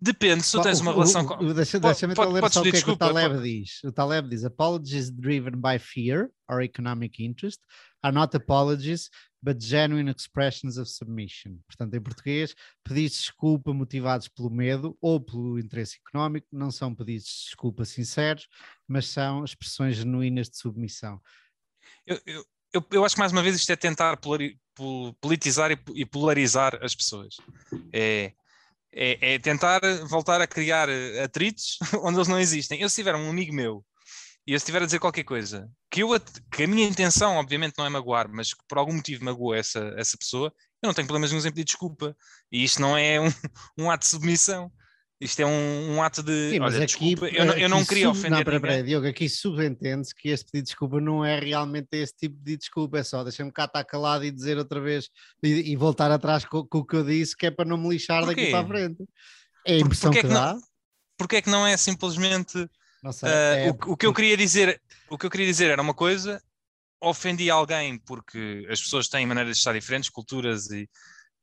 depende, 0.00 0.42
se 0.42 0.52
tu 0.52 0.62
tens 0.62 0.80
uma 0.80 0.92
relação 0.92 1.24
com. 1.24 1.36
Deixa, 1.54 1.80
Pode- 1.80 1.92
deixa-me 1.92 2.12
então 2.12 2.30
ler 2.30 2.50
só 2.50 2.60
o 2.60 2.62
que 2.64 2.76
é 2.76 2.82
que 2.82 2.90
o 2.90 2.96
Taleb 2.96 3.42
diz. 3.42 3.82
O 3.84 3.92
Taleb 3.92 4.28
diz: 4.28 4.44
Apologies 4.44 5.10
driven 5.10 5.60
by 5.60 5.78
fear 5.78 6.30
or 6.48 6.62
economic 6.62 7.22
interest 7.22 7.60
are 8.02 8.14
not 8.14 8.36
apologies, 8.36 9.08
but 9.42 9.60
genuine 9.60 10.10
expressions 10.10 10.78
of 10.78 10.88
submission. 10.88 11.58
Portanto, 11.66 11.94
em 11.94 12.00
português, 12.00 12.54
pedidos 12.84 13.12
de 13.12 13.18
desculpa 13.18 13.72
motivados 13.74 14.28
pelo 14.28 14.50
medo 14.50 14.96
ou 15.00 15.20
pelo 15.20 15.58
interesse 15.58 15.98
económico 16.06 16.46
não 16.52 16.70
são 16.70 16.94
pedidos 16.94 17.26
de 17.26 17.44
desculpa 17.46 17.84
sinceros, 17.84 18.46
mas 18.86 19.06
são 19.06 19.44
expressões 19.44 19.96
genuínas 19.96 20.48
de 20.48 20.56
submissão. 20.58 21.20
Eu, 22.06 22.20
eu, 22.72 22.86
eu, 22.92 23.04
acho 23.04 23.16
que 23.16 23.20
mais 23.20 23.32
uma 23.32 23.42
vez 23.42 23.56
isto 23.56 23.70
é 23.70 23.76
tentar 23.76 24.16
polari- 24.18 24.58
pol- 24.74 25.12
politizar 25.14 25.72
e, 25.72 25.78
e 25.94 26.06
polarizar 26.06 26.78
as 26.82 26.94
pessoas. 26.94 27.36
É, 27.92 28.32
é, 28.92 29.34
é 29.34 29.38
tentar 29.38 29.80
voltar 30.08 30.40
a 30.40 30.46
criar 30.46 30.88
eh, 30.88 31.22
atritos 31.22 31.78
onde 32.02 32.18
eles 32.18 32.28
não 32.28 32.38
existem. 32.38 32.80
Eu 32.80 32.88
se 32.88 32.96
tiver 32.96 33.14
um 33.14 33.28
amigo 33.28 33.52
meu 33.52 33.84
e 34.46 34.52
eu 34.52 34.56
estiver 34.56 34.82
a 34.82 34.86
dizer 34.86 34.98
qualquer 34.98 35.24
coisa 35.24 35.70
que, 35.90 36.02
eu, 36.02 36.08
que 36.50 36.64
a 36.64 36.66
minha 36.66 36.86
intenção, 36.86 37.36
obviamente, 37.36 37.74
não 37.78 37.86
é 37.86 37.88
magoar, 37.88 38.28
mas 38.30 38.52
que 38.52 38.60
por 38.68 38.78
algum 38.78 38.94
motivo 38.94 39.24
magoou 39.24 39.54
essa, 39.54 39.92
essa 39.96 40.16
pessoa, 40.18 40.52
eu 40.82 40.86
não 40.88 40.94
tenho 40.94 41.06
problemas 41.06 41.30
nenhum 41.30 41.40
em 41.46 41.50
pedir 41.50 41.64
desculpa. 41.64 42.16
E 42.50 42.64
isto 42.64 42.80
não 42.80 42.96
é 42.96 43.20
um, 43.20 43.26
um 43.78 43.90
ato 43.90 44.02
de 44.04 44.08
submissão. 44.10 44.70
Isto 45.20 45.38
é 45.40 45.46
um, 45.46 45.94
um 45.94 46.02
ato 46.02 46.20
de. 46.20 46.50
Sim, 46.50 46.58
mas 46.58 46.74
olha, 46.74 46.84
aqui, 46.84 46.96
desculpa, 47.14 47.28
eu 47.28 47.44
não, 47.44 47.54
eu 47.54 47.68
não 47.68 47.84
queria 47.84 48.06
sub- 48.06 48.18
ofender 48.18 48.44
Não, 48.44 48.52
ninguém. 48.54 48.60
pera, 48.60 48.82
Diogo, 48.82 49.06
aqui 49.06 49.28
subentende-se 49.28 50.12
que 50.12 50.28
este 50.30 50.46
pedido 50.50 50.64
de 50.64 50.70
desculpa 50.70 51.00
não 51.00 51.24
é 51.24 51.38
realmente 51.38 51.86
esse 51.92 52.16
tipo 52.16 52.36
de 52.42 52.56
desculpa, 52.56 52.98
é 52.98 53.04
só 53.04 53.22
deixa-me 53.22 53.52
cá 53.52 53.66
estar 53.66 53.84
calado 53.84 54.24
e 54.24 54.32
dizer 54.32 54.58
outra 54.58 54.80
vez 54.80 55.08
e, 55.40 55.70
e 55.72 55.76
voltar 55.76 56.10
atrás 56.10 56.44
com, 56.44 56.66
com 56.66 56.78
o 56.78 56.84
que 56.84 56.96
eu 56.96 57.04
disse, 57.04 57.36
que 57.36 57.46
é 57.46 57.52
para 57.52 57.64
não 57.64 57.76
me 57.78 57.90
lixar 57.90 58.26
daqui 58.26 58.34
Porquê? 58.34 58.50
para 58.50 58.60
a 58.64 58.66
frente. 58.66 59.04
É 59.64 59.74
a 59.74 59.78
impressão 59.78 60.10
porquê 60.10 60.22
que 60.22 60.26
que 60.28 60.34
não- 60.34 60.40
dá. 60.58 60.58
Porque 61.16 61.36
é 61.36 61.42
que 61.42 61.50
não 61.50 61.64
é 61.64 61.76
simplesmente 61.76 62.68
É 63.24 63.70
o, 63.70 63.92
o 63.92 63.96
que 63.96 64.06
eu 64.06 64.14
queria 64.14 64.36
dizer, 64.36 64.80
o 65.10 65.18
que 65.18 65.26
eu 65.26 65.30
queria 65.30 65.46
dizer 65.46 65.70
era 65.70 65.82
uma 65.82 65.94
coisa, 65.94 66.42
ofendi 67.00 67.50
alguém 67.50 67.98
porque 67.98 68.66
as 68.70 68.80
pessoas 68.80 69.08
têm 69.08 69.26
maneiras 69.26 69.56
de 69.56 69.58
estar 69.58 69.72
diferentes, 69.72 70.08
culturas 70.08 70.70
e, 70.70 70.88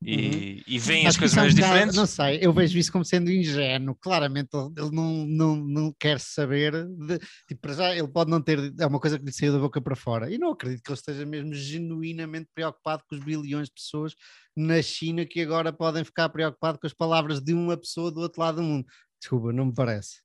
e, 0.02 0.62
e 0.66 0.78
veem 0.78 1.06
as 1.06 1.18
coisas 1.18 1.36
mais 1.36 1.54
diferentes. 1.54 1.94
Não 1.94 2.06
sei, 2.06 2.38
eu 2.40 2.52
vejo 2.52 2.78
isso 2.78 2.90
como 2.90 3.04
sendo 3.04 3.30
ingênuo. 3.30 3.94
Claramente 3.94 4.48
ele 4.54 4.72
ele 4.78 4.90
não, 4.90 5.26
não, 5.26 5.56
não 5.56 5.94
quer 5.98 6.18
saber. 6.18 6.72
De, 6.86 7.18
tipo, 7.46 7.60
para 7.60 7.74
já 7.74 7.94
ele 7.94 8.08
pode 8.08 8.30
não 8.30 8.40
ter. 8.40 8.72
É 8.80 8.86
uma 8.86 8.98
coisa 8.98 9.18
que 9.18 9.24
lhe 9.26 9.32
saiu 9.32 9.52
da 9.52 9.58
boca 9.58 9.80
para 9.80 9.94
fora. 9.94 10.32
E 10.32 10.38
não 10.38 10.52
acredito 10.52 10.82
que 10.82 10.90
ele 10.90 10.98
esteja 10.98 11.26
mesmo 11.26 11.52
genuinamente 11.52 12.48
preocupado 12.54 13.02
com 13.06 13.14
os 13.14 13.22
bilhões 13.22 13.68
de 13.68 13.74
pessoas 13.74 14.14
na 14.56 14.80
China 14.80 15.26
que 15.26 15.42
agora 15.42 15.72
podem 15.72 16.02
ficar 16.02 16.30
preocupados 16.30 16.80
com 16.80 16.86
as 16.86 16.94
palavras 16.94 17.40
de 17.40 17.52
uma 17.52 17.76
pessoa 17.76 18.10
do 18.10 18.20
outro 18.20 18.40
lado 18.40 18.56
do 18.56 18.62
mundo. 18.62 18.86
Desculpa, 19.20 19.52
não 19.52 19.66
me 19.66 19.74
parece. 19.74 20.22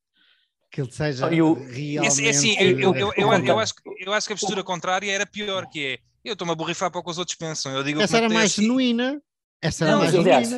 Que 0.75 0.81
ele 0.81 0.91
seja 0.91 1.25
Oh, 1.25 1.31
e 1.31 1.41
o- 1.41 1.53
realmente. 1.53 1.97
É 2.25 2.29
assim, 2.29 2.53
eu, 2.59 2.79
eu, 2.79 2.95
eu, 2.95 3.13
eu, 3.15 3.45
eu 3.45 3.59
acho, 3.59 3.73
que- 3.75 3.81
eu 4.05 4.11
acho 4.11 4.27
que 4.27 4.33
a 4.33 4.35
postura 4.35 4.61
contrária 4.61 5.09
era 5.09 5.25
pior, 5.25 5.65
que 5.67 5.85
é 5.85 5.99
eu 6.25 6.33
estou-me 6.33 6.51
a 6.51 6.55
borrifar 6.55 6.91
para 6.91 6.99
o 6.99 7.03
que 7.03 7.09
os 7.11 7.17
outros 7.17 7.37
pensam. 7.37 7.71
Eu 7.71 7.81
digo 7.81 8.01
Essa 8.01 8.17
era 8.17 8.27
mais 8.27 8.51
apetece, 8.51 8.61
genuína. 8.61 9.21
Essa 9.65 9.85
era 9.85 9.91
Não, 9.93 9.99
mais 9.99 10.13
mas 10.13 10.19
aliás. 10.21 10.49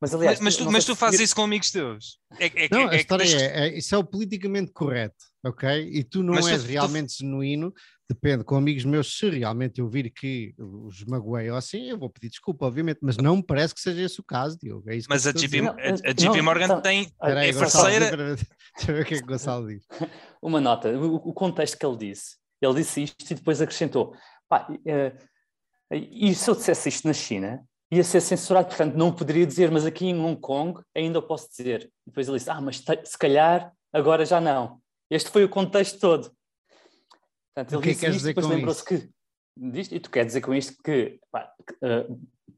Mas, 0.00 0.14
aliás, 0.14 0.40
mas, 0.40 0.44
mas 0.44 0.56
tu, 0.56 0.64
não 0.64 0.72
mas 0.72 0.84
tu 0.84 0.96
fazes 0.96 1.20
isso 1.20 1.34
com 1.36 1.42
amigos 1.42 1.70
teus. 1.70 2.18
É, 2.38 2.46
é, 2.64 2.68
Não, 2.70 2.90
é 2.90 2.94
a 2.94 2.96
história 2.96 3.24
é, 3.24 3.68
é- 3.68 3.78
isso 3.78 3.94
é 3.94 3.98
o 3.98 4.04
politicamente 4.04 4.72
correto, 4.72 5.16
ok? 5.44 5.68
E 5.92 6.02
tu 6.04 6.22
não 6.22 6.34
Mas 6.34 6.46
tu- 6.46 6.50
és 6.50 6.62
tu- 6.62 6.66
realmente 6.68 7.18
genuíno, 7.18 7.72
depende, 8.08 8.44
com 8.44 8.56
amigos 8.56 8.84
meus, 8.84 9.18
se 9.18 9.28
realmente 9.30 9.80
eu 9.80 9.88
vir 9.88 10.10
que 10.10 10.54
os 10.58 11.04
magoei 11.04 11.50
ou 11.50 11.56
assim, 11.56 11.88
eu 11.90 11.98
vou 11.98 12.08
pedir 12.08 12.28
desculpa, 12.30 12.66
obviamente, 12.66 12.98
mas 13.02 13.16
não 13.16 13.36
me 13.36 13.42
parece 13.42 13.74
que 13.74 13.80
seja 13.80 14.02
esse 14.02 14.20
o 14.20 14.24
caso, 14.24 14.56
Diogo. 14.60 14.88
É 14.90 14.96
isso 14.96 15.08
Mas 15.10 15.26
a 15.26 15.32
JP, 15.32 15.46
dizer. 15.46 15.62
Não, 15.62 15.70
a, 15.72 15.74
a 15.74 15.90
não, 15.90 16.14
JP 16.14 16.42
Morgan 16.42 16.64
então- 16.66 16.80
tem. 16.80 17.02
Espera 17.02 17.40
aí, 17.40 17.50
é 17.50 17.52
parceira. 17.52 18.16
Deixa 18.36 18.90
eu 18.90 18.94
ver 18.94 19.02
o 19.02 19.04
que 19.04 19.14
é 19.14 19.18
que 19.18 19.24
o 19.24 19.26
Gonçalo 19.26 19.66
diz. 19.68 19.84
uma 20.40 20.60
nota, 20.60 20.88
o, 20.96 21.16
o 21.16 21.32
contexto 21.32 21.76
que 21.78 21.84
ele 21.86 21.96
disse. 21.96 22.36
Ele 22.62 22.74
disse 22.74 23.02
isto 23.02 23.30
e 23.30 23.34
depois 23.34 23.60
acrescentou: 23.60 24.14
pá, 24.48 24.66
eh, 24.86 25.12
e 25.90 26.34
se 26.34 26.48
eu 26.50 26.54
dissesse 26.54 26.88
isto 26.88 27.06
na 27.06 27.12
China, 27.12 27.62
ia 27.90 28.02
ser 28.02 28.20
censurado, 28.20 28.68
portanto 28.68 28.94
não 28.94 29.12
poderia 29.12 29.46
dizer, 29.46 29.70
mas 29.70 29.86
aqui 29.86 30.06
em 30.06 30.18
Hong 30.18 30.40
Kong 30.40 30.80
ainda 30.94 31.18
eu 31.18 31.22
posso 31.22 31.48
dizer. 31.50 31.90
E 32.06 32.10
depois 32.10 32.28
ele 32.28 32.38
disse: 32.38 32.50
ah, 32.50 32.60
mas 32.60 32.82
se 33.04 33.18
calhar 33.18 33.72
agora 33.92 34.24
já 34.24 34.40
não. 34.40 34.80
Este 35.10 35.30
foi 35.30 35.44
o 35.44 35.48
contexto 35.48 36.00
todo. 36.00 36.32
Portanto, 37.54 37.72
O 37.72 37.76
ele 37.76 37.82
que 37.82 37.90
é 37.90 37.94
que 37.94 38.06
disse 38.06 38.16
isto 38.16 38.26
e 38.26 38.34
depois 38.34 38.46
lembrou-se 38.46 38.84
que. 38.84 39.08
Disto, 39.58 39.94
e 39.94 40.00
tu 40.00 40.10
queres 40.10 40.28
dizer 40.28 40.42
com 40.42 40.54
isto 40.54 40.76
que 40.84 41.18
pá, 41.30 41.50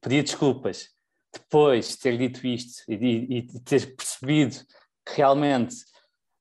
pedia 0.00 0.22
desculpas 0.22 0.88
depois 1.32 1.90
de 1.90 1.98
ter 1.98 2.18
dito 2.18 2.44
isto 2.44 2.82
e, 2.88 3.38
e 3.38 3.42
de 3.42 3.60
ter 3.60 3.94
percebido 3.94 4.56
que 5.06 5.16
realmente 5.16 5.76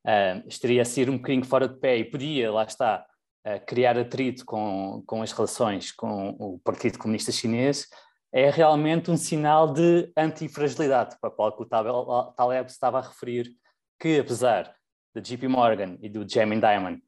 ah, 0.06 0.42
estaria 0.46 0.82
a 0.82 0.84
ser 0.84 1.08
um 1.10 1.16
bocadinho 1.16 1.44
fora 1.44 1.68
de 1.68 1.78
pé 1.78 1.98
e 1.98 2.04
podia, 2.04 2.50
lá 2.50 2.64
está, 2.64 3.06
ah, 3.44 3.58
criar 3.60 3.96
atrito 3.98 4.44
com, 4.44 5.02
com 5.06 5.22
as 5.22 5.32
relações 5.32 5.92
com 5.92 6.30
o 6.38 6.58
Partido 6.58 6.98
Comunista 6.98 7.30
Chinês, 7.30 7.86
é 8.32 8.50
realmente 8.50 9.10
um 9.10 9.16
sinal 9.16 9.72
de 9.72 10.12
antifragilidade, 10.16 11.16
para 11.20 11.30
qual 11.30 11.56
que 11.56 11.62
o 11.62 11.66
Tal- 11.66 12.32
Taleb 12.34 12.68
estava 12.70 12.98
a 12.98 13.02
referir, 13.02 13.52
que 14.00 14.18
apesar 14.18 14.74
da 15.14 15.20
JP 15.20 15.48
Morgan 15.48 15.96
e 16.02 16.08
do 16.08 16.28
Jamie 16.28 16.60
Dimon 16.60 16.98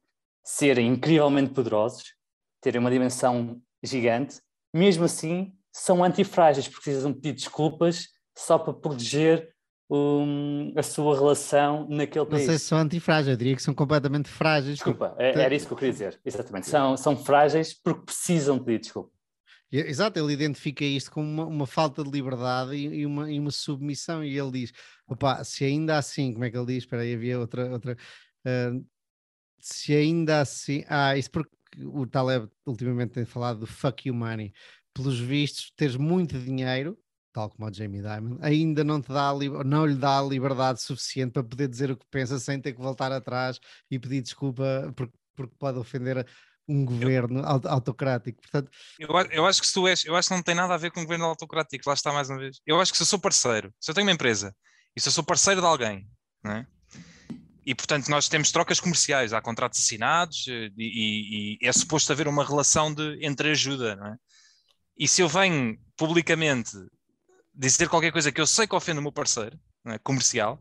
serem 0.43 0.87
incrivelmente 0.87 1.53
poderosos, 1.53 2.15
terem 2.59 2.79
uma 2.79 2.89
dimensão 2.91 3.61
gigante, 3.83 4.39
mesmo 4.73 5.05
assim 5.05 5.53
são 5.71 6.03
antifrágeis, 6.03 6.67
porque 6.67 6.85
precisam 6.89 7.13
pedir 7.13 7.33
desculpas 7.33 8.07
só 8.37 8.57
para 8.57 8.73
proteger 8.73 9.53
um, 9.89 10.73
a 10.75 10.83
sua 10.83 11.15
relação 11.15 11.85
naquele 11.89 12.23
Não 12.25 12.31
país. 12.31 12.45
sei 12.45 12.57
se 12.57 12.65
são 12.65 12.77
antifrágeis, 12.77 13.27
eu 13.29 13.37
diria 13.37 13.55
que 13.55 13.61
são 13.61 13.73
completamente 13.73 14.29
frágeis. 14.29 14.75
Desculpa, 14.75 15.15
é- 15.17 15.37
era 15.39 15.53
isso 15.53 15.67
que 15.67 15.73
eu 15.73 15.77
queria 15.77 15.91
dizer. 15.91 16.19
Exatamente. 16.25 16.67
São, 16.67 16.95
são 16.97 17.15
frágeis 17.15 17.73
porque 17.73 18.05
precisam 18.05 18.57
de 18.57 18.63
pedir 18.65 18.79
desculpa. 18.79 19.11
Exato, 19.71 20.19
ele 20.19 20.33
identifica 20.33 20.83
isto 20.83 21.09
como 21.11 21.27
uma, 21.29 21.45
uma 21.45 21.67
falta 21.67 22.03
de 22.03 22.09
liberdade 22.11 22.75
e, 22.75 22.87
e 23.01 23.05
uma, 23.05 23.31
e 23.31 23.39
uma 23.39 23.51
submissão, 23.51 24.23
e 24.23 24.37
ele 24.37 24.51
diz: 24.51 24.73
opá, 25.07 25.43
se 25.43 25.63
ainda 25.63 25.97
assim, 25.97 26.33
como 26.33 26.43
é 26.43 26.51
que 26.51 26.57
ele 26.57 26.65
diz? 26.67 26.83
Espera 26.83 27.03
aí, 27.03 27.13
havia 27.13 27.39
outra. 27.39 27.71
outra 27.71 27.97
ah, 28.45 28.71
se 29.59 29.93
ainda 29.93 30.41
assim. 30.41 30.83
Ah, 30.87 31.17
isso 31.17 31.31
porque 31.31 31.51
o 31.85 32.05
Taleb 32.07 32.49
ultimamente 32.65 33.11
tem 33.13 33.25
falado 33.25 33.59
do 33.61 33.67
fuck 33.67 34.07
you 34.07 34.13
money. 34.15 34.53
Pelos 34.93 35.19
vistos, 35.19 35.71
teres 35.75 35.95
muito 35.95 36.37
dinheiro, 36.39 36.97
tal 37.33 37.49
como 37.49 37.69
o 37.69 37.73
Jamie 37.73 38.01
Dimon, 38.01 38.37
ainda 38.41 38.83
não 38.83 39.01
te 39.01 39.07
dá 39.09 39.31
não 39.65 39.85
lhe 39.85 39.95
dá 39.95 40.19
a 40.19 40.23
liberdade 40.23 40.81
suficiente 40.81 41.31
para 41.33 41.43
poder 41.43 41.67
dizer 41.69 41.91
o 41.91 41.97
que 41.97 42.05
pensa 42.11 42.37
sem 42.39 42.59
ter 42.59 42.73
que 42.73 42.81
voltar 42.81 43.11
atrás 43.11 43.59
e 43.89 43.97
pedir 43.99 44.21
desculpa 44.21 44.91
porque, 44.95 45.17
porque 45.35 45.55
pode 45.57 45.77
ofender 45.79 46.17
a- 46.19 46.25
um 46.67 46.85
governo 46.85 47.43
aut- 47.45 47.67
autocrático. 47.67 48.41
Portanto, 48.41 48.71
Eu, 48.99 49.09
eu 49.31 49.45
acho 49.45 49.61
que 49.61 49.67
se 49.67 49.73
tu 49.73 49.87
és, 49.87 50.05
eu 50.05 50.15
acho 50.15 50.29
que 50.29 50.35
não 50.35 50.43
tem 50.43 50.55
nada 50.55 50.73
a 50.73 50.77
ver 50.77 50.91
com 50.91 50.99
o 51.01 51.03
governo 51.03 51.25
autocrático, 51.25 51.83
lá 51.87 51.93
está 51.93 52.13
mais 52.13 52.29
uma 52.29 52.39
vez. 52.39 52.59
Eu 52.65 52.79
acho 52.79 52.91
que 52.91 52.97
se 52.97 53.03
eu 53.03 53.07
sou 53.07 53.19
parceiro, 53.19 53.73
se 53.79 53.91
eu 53.91 53.95
tenho 53.95 54.07
uma 54.07 54.13
empresa 54.13 54.55
e 54.95 55.01
se 55.01 55.07
eu 55.07 55.11
sou 55.11 55.23
parceiro 55.23 55.61
de 55.61 55.67
alguém, 55.67 56.07
não 56.43 56.51
é? 56.53 56.67
E 57.65 57.75
portanto 57.75 58.07
nós 58.09 58.27
temos 58.27 58.51
trocas 58.51 58.79
comerciais, 58.79 59.33
há 59.33 59.41
contratos 59.41 59.79
assinados 59.79 60.45
eh, 60.47 60.69
e, 60.77 61.57
e- 61.57 61.57
e 61.61 61.67
é 61.67 61.71
suposto 61.71 62.11
haver 62.11 62.27
uma 62.27 62.43
relação 62.43 62.93
de 62.93 63.19
entre 63.23 63.51
ajuda, 63.51 63.95
não 63.95 64.07
é? 64.07 64.15
E 64.97 65.07
se 65.07 65.21
eu 65.21 65.27
venho 65.29 65.77
publicamente 65.95 66.71
dizer 67.53 67.87
qualquer 67.89 68.11
coisa 68.11 68.31
que 68.31 68.41
eu 68.41 68.47
sei 68.47 68.65
que 68.65 68.75
ofende 68.75 68.99
o 68.99 69.01
meu 69.01 69.11
parceiro 69.11 69.59
é? 69.85 69.97
comercial, 69.99 70.59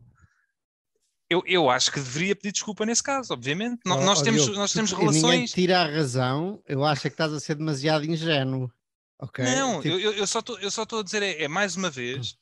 eu, 1.31 1.43
eu 1.47 1.71
acho 1.71 1.91
que 1.93 2.01
deveria 2.01 2.35
pedir 2.37 2.53
desculpa 2.53 2.85
nesse 2.85 3.03
caso, 3.03 3.33
obviamente. 3.33 3.81
Ó- 3.87 4.01
nós, 4.03 4.21
ó, 4.21 4.23
temos, 4.25 4.43
Diogo, 4.43 4.59
nós 4.59 4.73
temos 4.73 4.91
Ninguém 4.93 5.07
relações. 5.09 5.51
te 5.51 5.55
tira 5.55 5.81
a 5.83 5.87
razão, 5.91 6.61
eu 6.67 6.85
acho 6.85 7.03
que 7.03 7.09
estás 7.09 7.33
a 7.33 7.39
ser 7.41 7.55
demasiado 7.55 8.05
ingênuo. 8.05 8.71
Ok? 9.23 9.45
Não, 9.45 9.81
Tipo, 9.81 9.99
eu, 9.99 10.13
eu- 10.13 10.27
só 10.27 10.43
tô- 10.43 10.59
eu 10.59 10.71
só 10.71 10.83
estou 10.83 11.01
a 11.01 11.03
dizer, 11.03 11.23
é, 11.23 11.45
é 11.45 11.49
mais 11.49 11.77
uma 11.77 11.91
vez, 11.91 12.35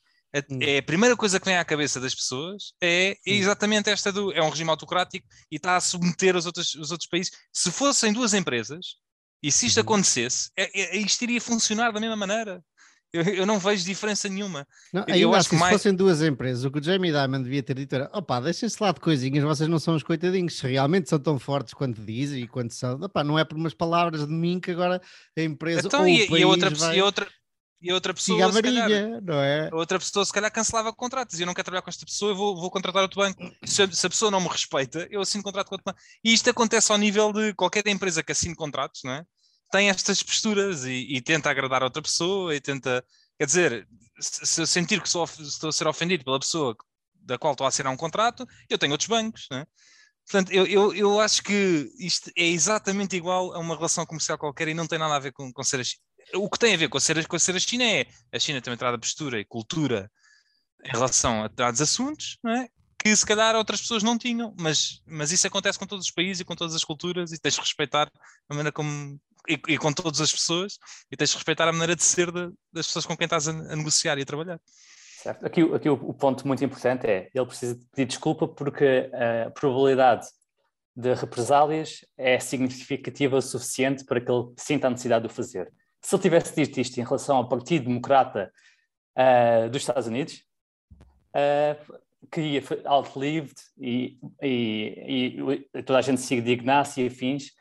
Hum. 0.49 0.59
é 0.61 0.77
a 0.77 0.83
primeira 0.83 1.15
coisa 1.15 1.39
que 1.39 1.45
vem 1.45 1.57
à 1.57 1.65
cabeça 1.65 1.99
das 1.99 2.13
pessoas 2.15 2.73
é, 2.81 3.11
é 3.25 3.33
exatamente 3.33 3.89
esta 3.89 4.11
do 4.11 4.31
é 4.31 4.41
um 4.41 4.49
regime 4.49 4.69
autocrático 4.69 5.27
e 5.51 5.55
está 5.57 5.75
a 5.75 5.81
submeter 5.81 6.35
os 6.35 6.45
outros, 6.45 6.73
os 6.75 6.91
outros 6.91 7.09
países. 7.09 7.31
Se 7.53 7.69
fossem 7.71 8.13
duas 8.13 8.33
empresas 8.33 8.95
e 9.43 9.51
se 9.51 9.65
isto 9.67 9.77
Uhum. 9.77 9.83
acontecesse, 9.83 10.49
é, 10.57 10.97
é- 10.97 10.97
isto 10.97 11.21
iria 11.23 11.41
funcionar 11.41 11.91
da 11.91 11.99
mesma 11.99 12.15
maneira. 12.15 12.63
Eu, 13.11 13.23
eu 13.23 13.45
não 13.45 13.57
vejo 13.57 13.83
diferença 13.85 14.29
nenhuma. 14.29 14.67
não, 14.93 15.03
eu 15.07 15.13
ainda 15.15 15.29
acho 15.29 15.37
assim, 15.37 15.49
que 15.49 15.55
mais- 15.55 15.71
se 15.73 15.77
fossem 15.79 15.95
duas 15.95 16.21
empresas, 16.21 16.63
o 16.63 16.71
que 16.71 16.79
o 16.79 16.83
Jamie 16.83 17.11
Dimon 17.11 17.41
devia 17.41 17.63
ter 17.63 17.73
dito 17.75 17.95
era: 17.95 18.09
opá, 18.13 18.39
deixem-se 18.39 18.81
lá 18.81 18.91
de 18.91 18.99
coisinhas, 18.99 19.43
vocês 19.43 19.67
não 19.67 19.79
são 19.79 19.95
os 19.95 20.03
coitadinhos, 20.03 20.57
se 20.57 20.67
realmente 20.67 21.09
são 21.09 21.17
tão 21.19 21.39
fortes 21.39 21.73
quanto 21.73 22.01
dizem 22.03 22.43
e 22.43 22.47
quanto 22.47 22.73
são, 22.73 23.01
opá, 23.01 23.23
não 23.23 23.39
é 23.39 23.43
por 23.43 23.57
umas 23.57 23.73
palavras 23.73 24.27
de 24.27 24.31
mim 24.33 24.59
que 24.59 24.69
agora 24.71 25.01
a 25.37 25.41
empresa 25.41 25.87
Então, 25.87 26.01
ou 26.01 26.07
e, 26.07 26.21
o 26.21 26.23
e 26.25 26.27
país 26.29 26.43
a 26.43 26.47
outra, 26.47 26.69
vai 26.69 26.97
e 26.97 27.01
outra, 27.01 27.27
e 27.81 27.89
a 27.89 27.93
outra 27.95 28.13
pessoa, 28.13 28.45
a 28.45 28.51
se 28.51 28.61
calhar, 28.61 28.89
não 29.23 29.41
é? 29.41 29.69
outra 29.73 29.97
pessoa 29.97 30.25
se 30.25 30.33
calhar 30.33 30.51
cancelava 30.51 30.93
contratos 30.93 31.39
e 31.39 31.43
eu 31.43 31.47
não 31.47 31.53
quero 31.55 31.65
trabalhar 31.65 31.81
com 31.81 31.89
esta 31.89 32.05
pessoa, 32.05 32.31
eu 32.31 32.35
vou, 32.35 32.55
vou 32.57 32.69
contratar 32.69 33.01
outro 33.01 33.21
banco. 33.21 33.41
Se, 33.65 33.81
a- 33.81 33.91
se 33.91 34.05
a 34.05 34.09
pessoa 34.09 34.29
não 34.29 34.39
me 34.41 34.49
respeita, 34.49 35.07
eu 35.09 35.21
assino 35.21 35.43
contrato 35.43 35.67
com 35.69 35.75
outro 35.75 35.85
banco. 35.85 35.99
E 36.23 36.31
isto 36.33 36.47
acontece 36.49 36.91
ao 36.91 36.97
nível 36.99 37.33
de 37.33 37.53
qualquer 37.55 37.87
empresa 37.87 38.21
que 38.21 38.31
assine 38.33 38.53
contratos, 38.53 39.01
não 39.03 39.13
é? 39.13 39.23
Tem 39.71 39.89
estas 39.89 40.23
posturas 40.23 40.85
e, 40.85 41.05
e 41.09 41.21
tenta 41.21 41.49
agradar 41.49 41.81
a 41.81 41.85
outra 41.85 42.01
pessoa 42.01 42.55
e 42.55 42.61
tenta. 42.61 43.03
Quer 43.37 43.45
dizer, 43.45 43.87
se, 44.19 44.61
eu 44.61 44.67
sentir 44.67 45.01
que 45.01 45.09
sou 45.09 45.23
estou 45.25 45.69
a 45.69 45.73
ser 45.73 45.87
ofendido 45.87 46.23
pela 46.23 46.39
pessoa 46.39 46.75
da 47.13 47.37
qual 47.37 47.53
estou 47.53 47.65
a 47.65 47.67
assinar 47.67 47.93
um 47.93 47.97
contrato, 47.97 48.47
eu 48.69 48.77
tenho 48.77 48.91
outros 48.91 49.07
bancos, 49.07 49.47
não 49.51 49.59
é? 49.59 49.65
Portanto, 50.25 50.51
eu, 50.51 50.65
eu, 50.67 50.93
eu 50.93 51.19
acho 51.19 51.41
que 51.41 51.91
isto 51.97 52.31
é 52.35 52.45
exatamente 52.45 53.15
igual 53.15 53.53
a 53.53 53.59
uma 53.59 53.75
relação 53.75 54.05
comercial 54.05 54.37
qualquer 54.37 54.67
e 54.67 54.73
não 54.73 54.87
tem 54.87 54.99
nada 54.99 55.15
a 55.15 55.19
ver 55.19 55.31
com, 55.31 55.51
com 55.51 55.63
ser 55.63 55.79
a 55.79 55.83
China. 55.83 56.03
O 56.35 56.49
que 56.49 56.59
tem 56.59 56.73
a 56.73 56.77
ver 56.77 56.87
com 56.87 56.99
ser, 56.99 57.27
com 57.27 57.39
ser 57.39 57.55
a 57.55 57.59
China 57.59 57.83
é 57.83 58.05
a 58.31 58.39
China 58.39 58.61
tem 58.61 58.69
uma 58.71 58.75
entrada 58.75 58.99
postura 58.99 59.39
e 59.39 59.45
cultura 59.45 60.11
em 60.85 60.91
relação 60.91 61.43
a 61.43 61.47
determinados 61.47 61.81
assuntos, 61.81 62.37
não 62.43 62.51
é? 62.51 62.69
que 62.99 63.15
se 63.15 63.25
calhar 63.25 63.55
outras 63.55 63.79
pessoas 63.79 64.03
não 64.03 64.17
tinham, 64.17 64.53
mas, 64.59 65.01
mas 65.07 65.31
isso 65.31 65.47
acontece 65.47 65.79
com 65.79 65.87
todos 65.87 66.05
os 66.05 66.11
países 66.11 66.41
e 66.41 66.45
com 66.45 66.53
todas 66.53 66.75
as 66.75 66.83
culturas 66.83 67.31
e 67.31 67.39
tens 67.39 67.53
de 67.53 67.61
respeitar 67.61 68.11
a 68.49 68.53
maneira 68.53 68.73
como. 68.73 69.19
E, 69.49 69.59
e 69.73 69.77
com 69.77 69.91
todas 69.91 70.21
as 70.21 70.31
pessoas, 70.31 70.77
e 71.11 71.17
tens 71.17 71.31
de 71.31 71.35
respeitar 71.35 71.67
a 71.67 71.71
maneira 71.71 71.95
de 71.95 72.03
ser 72.03 72.31
de- 72.31 72.53
das 72.71 72.85
pessoas 72.85 73.05
com 73.05 73.17
quem 73.17 73.25
estás 73.25 73.47
a, 73.47 73.51
a 73.51 73.75
negociar 73.75 74.17
e 74.19 74.21
a 74.21 74.25
trabalhar. 74.25 74.59
Certo. 75.23 75.45
Aqui, 75.45 75.61
aqui 75.73 75.89
o, 75.89 75.93
o 75.93 76.13
ponto 76.13 76.47
muito 76.47 76.63
importante 76.63 77.07
é 77.07 77.29
ele 77.33 77.45
precisa 77.45 77.77
pedir 77.91 78.05
desculpa 78.07 78.47
porque 78.47 79.09
a 79.47 79.49
probabilidade 79.49 80.27
de 80.95 81.13
represálias 81.13 82.05
é 82.17 82.39
significativa 82.39 83.37
o 83.37 83.41
suficiente 83.41 84.05
para 84.05 84.21
que 84.21 84.31
ele 84.31 84.53
sinta 84.57 84.87
a 84.87 84.89
necessidade 84.89 85.27
de 85.27 85.31
o 85.31 85.35
fazer. 85.35 85.71
Se 86.01 86.15
ele 86.15 86.21
tivesse 86.21 86.55
dito 86.55 86.79
isto 86.79 86.97
em 86.99 87.03
relação 87.03 87.37
ao 87.37 87.49
Partido 87.49 87.85
Democrata 87.87 88.51
ah, 89.15 89.67
dos 89.67 89.81
Estados 89.81 90.07
Unidos, 90.07 90.43
ah, 91.33 91.75
que 92.31 92.61
outlived 92.85 93.55
e, 93.77 94.17
e, 94.41 95.37
e 95.73 95.83
toda 95.83 95.99
a 95.99 96.01
gente 96.01 96.41
de 96.41 96.51
Ignácio 96.51 97.03
e 97.03 97.07
afins, 97.07 97.51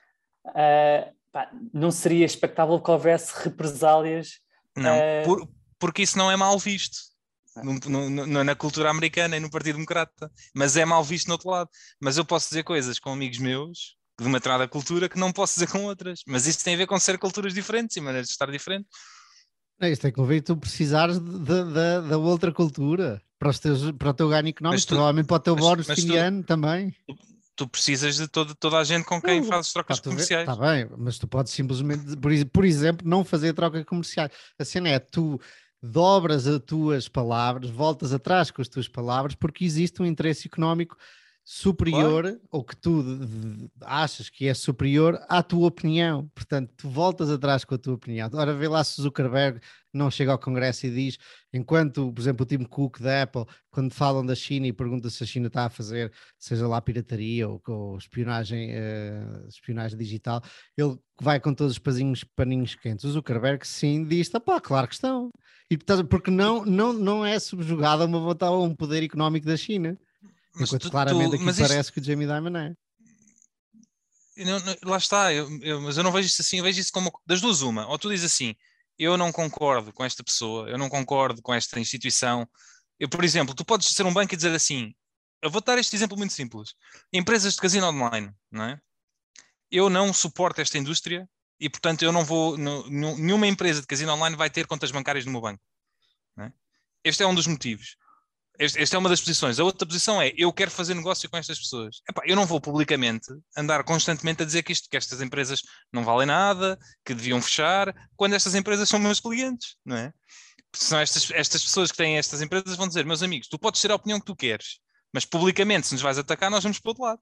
ah, 0.46 1.10
pá, 1.32 1.50
não 1.72 1.90
seria 1.90 2.24
expectável 2.26 2.80
que 2.80 2.90
houvesse 2.90 3.32
represálias 3.44 4.40
Não, 4.76 4.94
Eh, 4.94 5.22
por- 5.24 5.48
porque 5.78 6.02
isso 6.02 6.16
não 6.16 6.30
é 6.30 6.36
mal 6.36 6.56
visto. 6.58 6.98
Ah. 7.56 7.64
No- 7.64 8.08
no- 8.10 8.26
no- 8.26 8.44
na 8.44 8.54
cultura 8.54 8.90
americana 8.90 9.36
e 9.36 9.40
no 9.40 9.50
Partido 9.50 9.74
Democrata, 9.74 10.30
mas 10.54 10.76
é 10.76 10.84
mal 10.84 11.02
visto 11.02 11.26
no 11.26 11.32
outro 11.34 11.50
lado. 11.50 11.68
Mas 12.00 12.16
eu 12.16 12.24
posso 12.24 12.48
dizer 12.48 12.62
coisas 12.62 12.98
com 13.00 13.10
amigos 13.12 13.38
meus 13.38 13.96
de 14.20 14.26
uma 14.26 14.38
determinada 14.38 14.68
cultura 14.68 15.08
que 15.08 15.18
não 15.18 15.32
posso 15.32 15.54
dizer 15.54 15.68
com 15.72 15.84
outras. 15.84 16.20
Mas 16.28 16.46
isso 16.46 16.62
tem 16.64 16.74
a 16.74 16.76
ver 16.78 16.86
com 16.86 16.98
ser 17.00 17.18
culturas 17.18 17.52
diferentes 17.54 17.96
e 17.96 18.00
maneiras 18.00 18.28
de 18.28 18.32
estar 18.34 18.48
diferentes. 18.50 18.88
Não, 19.80 19.88
Isto 19.88 20.02
tem 20.02 20.12
que 20.12 20.20
ouvir 20.20 20.36
que 20.40 20.46
tu 20.46 20.56
precisares 20.56 21.18
da, 21.18 22.18
outra 22.18 22.52
cultura 22.52 23.20
para, 23.38 23.48
os 23.50 23.58
teus, 23.58 23.90
para 23.92 24.10
o 24.10 24.14
teu 24.14 24.28
ganho 24.28 24.48
económico, 24.48 24.74
Mas 24.76 24.84
tu- 24.84 24.88
provavelmente 24.88 25.26
para 25.26 25.36
o 25.36 25.40
teu 25.40 25.56
bónus 25.56 25.86
também. 26.46 26.94
Tu 27.58 27.66
precisas 27.66 28.14
de 28.14 28.28
todo- 28.28 28.54
toda 28.54 28.78
a 28.78 28.84
gente 28.84 29.04
com 29.04 29.20
quem 29.20 29.40
Não, 29.40 29.48
fazes 29.48 29.72
trocas 29.72 29.98
comerciais. 29.98 30.48
Está 30.48 30.54
bem, 30.54 30.88
mas 30.96 31.18
tu 31.18 31.26
podes 31.26 31.52
simplesmente, 31.52 32.16
por, 32.16 32.30
ex- 32.30 32.44
por 32.44 32.64
exemplo, 32.64 33.04
não 33.06 33.24
fazer 33.24 33.52
troca 33.52 33.84
comercial. 33.84 34.30
A 34.56 34.64
cena 34.64 34.90
é 34.90 35.00
tu 35.00 35.40
dobras 35.82 36.46
as 36.46 36.60
tuas 36.60 37.08
palavras, 37.08 37.68
voltas 37.68 38.12
atrás 38.12 38.52
com 38.52 38.62
as 38.62 38.68
tuas 38.68 38.86
palavras, 38.86 39.34
porque 39.34 39.64
existe 39.64 40.00
um 40.00 40.06
interesse 40.06 40.46
económico 40.46 40.96
superior, 41.50 42.38
ou 42.50 42.62
que 42.62 42.76
tu 42.76 43.02
achas 43.80 44.28
que 44.28 44.46
é 44.46 44.52
superior 44.52 45.18
à 45.30 45.42
tua 45.42 45.66
opinião. 45.66 46.30
Portanto, 46.34 46.70
tu 46.76 46.90
voltas 46.90 47.30
atrás 47.30 47.64
com 47.64 47.74
a 47.74 47.78
tua 47.78 47.94
opinião. 47.94 48.28
Ora, 48.34 48.52
vê 48.52 48.68
lá 48.68 48.84
se 48.84 49.00
o 49.00 49.02
Zuckerberg 49.04 49.58
não 49.90 50.10
chega 50.10 50.30
ao 50.30 50.38
Congresso 50.38 50.86
e 50.86 50.90
diz, 50.90 51.16
enquanto, 51.50 52.12
por 52.12 52.20
exemplo, 52.20 52.44
o 52.44 52.46
Tim 52.46 52.64
Cook 52.64 53.00
da 53.00 53.22
Apple, 53.22 53.46
quando 53.70 53.94
falam 53.94 54.26
da 54.26 54.34
China 54.34 54.66
e 54.66 54.74
pergunta 54.74 55.08
se 55.08 55.24
a 55.24 55.26
China 55.26 55.46
está 55.46 55.64
a 55.64 55.70
fazer, 55.70 56.12
seja 56.38 56.68
lá 56.68 56.82
pirataria 56.82 57.48
ou, 57.48 57.62
ou 57.66 57.96
espionagem, 57.96 58.68
eh, 58.70 59.46
espionagem 59.48 59.96
digital, 59.96 60.42
ele 60.76 60.98
vai 61.18 61.40
com 61.40 61.54
todos 61.54 61.72
os 61.72 61.78
pazinhos, 61.78 62.24
paninhos 62.24 62.74
quentes. 62.74 63.06
O 63.06 63.10
Zuckerberg 63.10 63.66
sim 63.66 64.04
diz, 64.04 64.28
tá 64.28 64.38
pá, 64.38 64.60
claro 64.60 64.86
que 64.86 64.94
estão. 64.94 65.30
E, 65.70 65.78
porque 66.04 66.30
não, 66.30 66.66
não, 66.66 66.92
não 66.92 67.24
é 67.24 67.38
subjugado 67.38 68.02
a 68.02 68.06
uma 68.06 68.20
vontade 68.20 68.52
a 68.52 68.58
um 68.58 68.74
poder 68.74 69.02
económico 69.02 69.46
da 69.46 69.56
China. 69.56 69.98
Mas 70.58 70.68
Enquanto 70.70 70.82
tu- 70.82 70.90
claramente 70.90 71.30
tu- 71.30 71.34
aqui 71.36 71.44
mas 71.44 71.58
isto- 71.58 71.68
parece 71.68 71.92
que 71.92 72.00
o 72.00 72.04
Jamie 72.04 72.26
Dimon 72.26 72.56
é. 72.56 72.74
Não- 74.44 74.60
não- 74.60 74.76
lá 74.84 74.96
está, 74.98 75.32
eu- 75.32 75.48
eu- 75.62 75.80
mas 75.80 75.96
eu 75.96 76.04
não 76.04 76.12
vejo 76.12 76.28
isso 76.28 76.40
assim, 76.42 76.58
eu 76.58 76.64
vejo 76.64 76.80
isso 76.80 76.92
como 76.92 77.10
das 77.26 77.40
duas 77.40 77.60
uma. 77.62 77.86
Ou 77.88 77.98
tu 77.98 78.08
dizes 78.08 78.26
assim, 78.32 78.54
eu 78.98 79.16
não 79.16 79.32
concordo 79.32 79.92
com 79.92 80.04
esta 80.04 80.22
pessoa, 80.22 80.68
eu 80.68 80.78
não 80.78 80.88
concordo 80.88 81.42
com 81.42 81.52
esta 81.52 81.78
instituição. 81.80 82.48
Eu, 82.98 83.08
por 83.08 83.24
exemplo, 83.24 83.54
tu 83.54 83.64
podes 83.64 83.88
ser 83.88 84.04
um 84.06 84.12
banco 84.12 84.32
e 84.34 84.36
dizer 84.36 84.54
assim, 84.54 84.94
eu 85.42 85.50
vou 85.50 85.60
dar 85.60 85.78
este 85.78 85.94
exemplo 85.96 86.16
muito 86.16 86.32
simples. 86.32 86.74
Empresas 87.12 87.54
de 87.54 87.60
casino 87.60 87.86
online, 87.88 88.32
não 88.50 88.64
é? 88.64 88.80
Eu 89.70 89.90
não 89.90 90.12
suporto 90.12 90.60
esta 90.60 90.78
indústria 90.78 91.28
e, 91.60 91.68
portanto, 91.68 92.02
eu 92.02 92.12
não 92.12 92.24
vou, 92.24 92.56
nenhuma 92.56 93.46
empresa 93.46 93.80
de 93.80 93.86
casino 93.86 94.12
online 94.12 94.36
vai 94.36 94.48
ter 94.50 94.66
contas 94.66 94.90
bancárias 94.90 95.24
no 95.24 95.32
meu 95.32 95.40
banco. 95.40 95.62
é? 96.38 96.52
Este 97.02 97.22
é 97.24 97.26
um 97.26 97.34
dos 97.34 97.46
motivos. 97.48 97.96
Esta 98.58 98.96
é 98.96 98.98
uma 98.98 99.08
das 99.08 99.20
posições. 99.20 99.60
A 99.60 99.64
outra 99.64 99.86
posição 99.86 100.20
é 100.20 100.32
eu 100.36 100.52
quero 100.52 100.70
fazer 100.70 100.92
negócio 100.94 101.30
com 101.30 101.36
estas 101.36 101.60
pessoas. 101.60 102.00
Epá, 102.08 102.22
eu 102.26 102.34
não 102.34 102.44
vou 102.44 102.60
publicamente 102.60 103.28
andar 103.56 103.84
constantemente 103.84 104.42
a 104.42 104.46
dizer 104.46 104.64
que, 104.64 104.72
isto, 104.72 104.88
que 104.90 104.96
estas 104.96 105.20
empresas 105.22 105.62
não 105.92 106.04
valem 106.04 106.26
nada, 106.26 106.76
que 107.04 107.14
deviam 107.14 107.40
fechar, 107.40 107.94
quando 108.16 108.34
estas 108.34 108.56
empresas 108.56 108.88
são 108.88 108.98
meus 108.98 109.20
clientes, 109.20 109.76
não 109.84 109.96
é? 109.96 110.12
São 110.74 110.98
estas, 110.98 111.30
estas 111.30 111.62
pessoas 111.62 111.92
que 111.92 111.96
têm 111.96 112.18
estas 112.18 112.42
empresas 112.42 112.76
vão 112.76 112.88
dizer, 112.88 113.06
meus 113.06 113.22
amigos, 113.22 113.48
tu 113.48 113.58
podes 113.58 113.80
ter 113.80 113.92
a 113.92 113.94
opinião 113.94 114.18
que 114.18 114.26
tu 114.26 114.34
queres, 114.34 114.80
mas 115.12 115.24
publicamente, 115.24 115.86
se 115.86 115.94
nos 115.94 116.02
vais 116.02 116.18
atacar, 116.18 116.50
nós 116.50 116.64
vamos 116.64 116.80
para 116.80 116.88
o 116.88 116.90
outro 116.90 117.04
lado. 117.04 117.20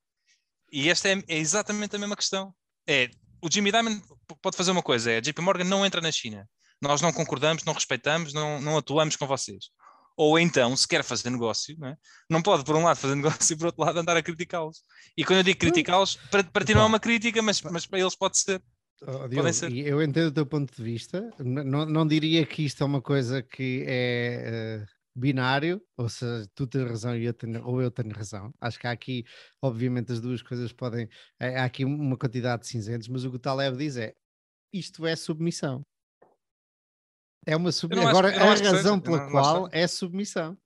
E 0.73 0.89
esta 0.89 1.09
é, 1.09 1.23
é 1.29 1.37
exatamente 1.39 1.95
a 1.95 1.99
mesma 1.99 2.17
questão. 2.17 2.53
É, 2.89 3.11
o 3.43 3.49
Jimmy 3.51 3.71
Dimon 3.71 4.01
p- 4.01 4.37
pode 4.43 4.57
fazer 4.57 4.71
uma 4.71 4.83
coisa, 4.83 5.13
é 5.13 5.19
a 5.19 5.21
JP 5.21 5.41
Morgan 5.43 5.65
não 5.65 5.85
entra 5.85 6.01
na 6.01 6.11
China. 6.11 6.49
Nós 6.81 7.01
não 7.01 7.13
concordamos, 7.13 7.63
não 7.65 7.73
respeitamos, 7.73 8.33
não, 8.33 8.61
não 8.61 8.77
atuamos 8.79 9.17
com 9.17 9.27
vocês. 9.27 9.67
Ou 10.17 10.39
então, 10.39 10.75
se 10.77 10.89
quer 10.89 11.05
fazer 11.05 11.29
negócio, 11.29 11.77
não, 11.79 11.89
é? 11.89 11.97
não 12.31 12.41
pode, 12.41 12.65
por 12.65 12.75
um 12.75 12.85
lado, 12.85 12.97
fazer 12.97 13.15
negócio 13.17 13.53
e, 13.53 13.57
por 13.57 13.67
outro 13.67 13.83
lado, 13.83 13.99
andar 13.99 14.17
a 14.17 14.23
criticá-los. 14.23 14.83
E 15.17 15.25
quando 15.25 15.39
eu 15.39 15.45
digo 15.45 15.59
criticá-los, 15.59 16.17
para, 16.31 16.43
para 16.43 16.65
ti 16.65 16.75
não 16.75 16.83
é 16.83 16.87
uma 16.87 17.01
crítica, 17.01 17.43
mas, 17.43 17.61
mas 17.63 17.87
para 17.87 18.01
eles 18.01 18.17
pode 18.17 18.39
ser. 18.39 18.63
Oh, 19.03 19.29
Diogo, 19.29 19.49
eu 19.75 20.03
entendo 20.03 20.29
o 20.29 20.33
teu 20.33 20.47
ponto 20.47 20.75
de 20.75 20.83
vista, 20.83 21.31
não, 21.39 21.85
não 21.85 22.07
diria 22.07 22.47
que 22.47 22.65
isto 22.65 22.83
é 22.83 22.87
uma 22.87 23.03
coisa 23.03 23.43
que 23.43 23.85
é 23.87 24.81
uh, 24.83 24.87
binário, 25.15 25.83
ou 25.99 26.09
seja, 26.09 26.49
tu 26.55 26.67
tens 26.67 26.89
razão 26.89 27.15
e 27.15 27.27
eu 27.27 27.35
tenho, 27.35 27.63
ou 27.63 27.83
eu 27.83 27.91
tenho 27.91 28.11
razão. 28.15 28.55
Acho 28.59 28.79
que 28.79 28.87
há 28.87 28.93
aqui, 28.93 29.23
obviamente, 29.61 30.13
as 30.13 30.21
duas 30.21 30.41
coisas 30.41 30.73
podem. 30.73 31.11
É, 31.39 31.59
há 31.59 31.65
aqui 31.65 31.85
uma 31.85 32.17
quantidade 32.17 32.63
de 32.63 32.69
cinzentos, 32.69 33.09
mas 33.09 33.23
o 33.25 33.31
que 33.31 33.37
o 33.37 33.39
Taleb 33.39 33.77
diz 33.77 33.99
é 33.99 34.15
isto 34.73 35.07
é 35.07 35.15
submissão. 35.15 35.85
É 37.47 37.57
uma 37.57 37.71
submissão. 37.71 38.09
Agora, 38.09 38.29
a 38.29 38.55
razão 38.55 38.99
pela 38.99 39.19
não, 39.19 39.31
qual 39.31 39.69
é 39.73 39.87
submissão. 39.87 40.59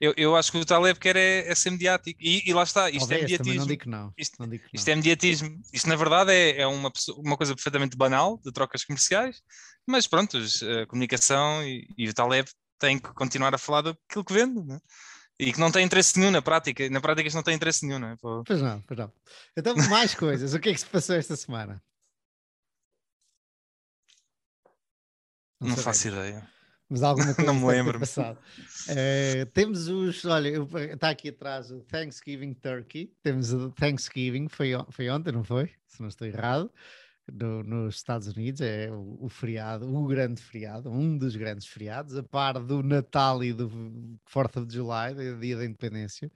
Eu, 0.00 0.12
eu 0.16 0.34
acho 0.34 0.50
que 0.50 0.58
o 0.58 0.64
Taleb 0.64 0.98
quer 0.98 1.14
é, 1.14 1.48
é 1.48 1.54
ser 1.54 1.70
mediático. 1.70 2.18
E, 2.20 2.42
e 2.48 2.52
lá 2.52 2.64
está, 2.64 2.90
isto 2.90 3.00
Talvez, 3.00 3.20
é 3.20 3.22
mediatismo. 3.22 3.60
Não 3.60 3.66
digo 3.66 3.82
que 3.82 3.88
não. 3.88 4.12
Isto, 4.18 4.36
não 4.40 4.48
digo 4.48 4.64
que 4.64 4.76
isto 4.76 4.88
é 4.88 4.96
mediatismo. 4.96 5.60
Isto, 5.72 5.88
na 5.88 5.94
verdade, 5.94 6.32
é, 6.32 6.62
é 6.62 6.66
uma, 6.66 6.90
uma 7.18 7.36
coisa 7.36 7.54
perfeitamente 7.54 7.96
banal 7.96 8.40
de 8.44 8.50
trocas 8.50 8.84
comerciais, 8.84 9.40
mas 9.86 10.08
pronto, 10.08 10.36
a 10.38 10.86
comunicação 10.86 11.62
e, 11.62 11.86
e 11.96 12.08
o 12.08 12.14
Taleb 12.14 12.48
têm 12.80 12.98
que 12.98 13.14
continuar 13.14 13.54
a 13.54 13.58
falar 13.58 13.82
daquilo 13.82 14.24
que 14.24 14.32
vende. 14.32 14.60
Né? 14.66 14.80
E 15.38 15.52
que 15.52 15.60
não 15.60 15.70
tem 15.70 15.84
interesse 15.84 16.18
nenhum 16.18 16.32
na 16.32 16.42
prática. 16.42 16.88
Na 16.90 17.00
prática 17.00 17.28
isto 17.28 17.36
não 17.36 17.44
tem 17.44 17.54
interesse 17.54 17.86
nenhum, 17.86 18.00
não 18.00 18.08
é? 18.08 18.16
Pois 18.20 18.60
não, 18.60 18.80
pois 18.82 18.98
não. 18.98 19.12
Então, 19.56 19.76
mais 19.88 20.14
coisas. 20.16 20.52
o 20.52 20.58
que 20.58 20.70
é 20.70 20.72
que 20.72 20.80
se 20.80 20.86
passou 20.86 21.14
esta 21.14 21.36
semana? 21.36 21.80
Não, 25.62 25.70
não 25.70 25.76
faço 25.76 26.08
ideia 26.08 26.42
mas 26.92 27.02
alguma 27.02 27.32
coisa 27.34 27.50
não 27.50 27.58
me 27.58 27.66
lembro. 27.66 27.98
Passado. 27.98 28.38
Uh, 28.86 29.46
temos 29.54 29.88
os, 29.88 30.22
olha, 30.26 30.68
está 30.92 31.08
aqui 31.08 31.30
atrás 31.30 31.70
o 31.70 31.80
Thanksgiving 31.80 32.52
Turkey, 32.52 33.10
temos 33.22 33.50
o 33.52 33.70
Thanksgiving, 33.70 34.46
foi, 34.48 34.72
foi 34.90 35.08
ontem, 35.08 35.32
não 35.32 35.42
foi? 35.42 35.70
Se 35.86 36.02
não 36.02 36.08
estou 36.08 36.26
errado, 36.26 36.70
no, 37.30 37.62
nos 37.62 37.96
Estados 37.96 38.28
Unidos, 38.28 38.60
é 38.60 38.90
o, 38.90 39.18
o, 39.20 39.28
feriado, 39.28 39.88
o 39.94 40.06
grande 40.06 40.42
feriado, 40.42 40.90
um 40.90 41.16
dos 41.16 41.36
grandes 41.36 41.66
feriados, 41.66 42.16
a 42.16 42.22
par 42.22 42.54
do 42.54 42.82
Natal 42.82 43.42
e 43.42 43.52
do 43.52 43.70
4 44.32 44.62
of 44.62 44.72
July, 44.72 45.14
dia 45.40 45.56
da 45.56 45.64
Independência. 45.64 46.30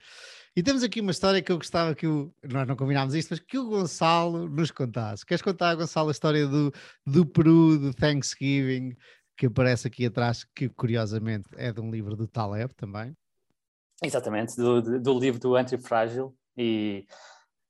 E 0.55 0.63
temos 0.63 0.81
aqui 0.81 1.01
uma 1.01 1.11
história 1.11 1.41
que 1.41 1.51
eu 1.51 1.57
gostava 1.57 1.93
que 1.93 2.07
o, 2.07 2.33
nós 2.43 2.67
não 2.67 2.75
combinámos 2.75 3.13
isto, 3.13 3.29
mas 3.31 3.39
que 3.39 3.57
o 3.57 3.69
Gonçalo 3.69 4.47
nos 4.49 4.71
contasse. 4.71 5.25
Queres 5.25 5.41
contar, 5.41 5.75
Gonçalo, 5.75 6.09
a 6.09 6.11
história 6.11 6.47
do, 6.47 6.73
do 7.05 7.25
Peru, 7.25 7.77
do 7.77 7.93
Thanksgiving, 7.93 8.95
que 9.37 9.45
aparece 9.45 9.87
aqui 9.87 10.05
atrás, 10.05 10.43
que 10.43 10.67
curiosamente 10.67 11.47
é 11.55 11.71
de 11.71 11.79
um 11.79 11.91
livro 11.91 12.15
do 12.15 12.27
Taleb 12.27 12.73
também. 12.75 13.15
Exatamente, 14.03 14.55
do, 14.55 14.99
do 14.99 15.19
livro 15.19 15.39
do 15.39 15.55
Antifrágil, 15.55 16.35
e, 16.57 17.05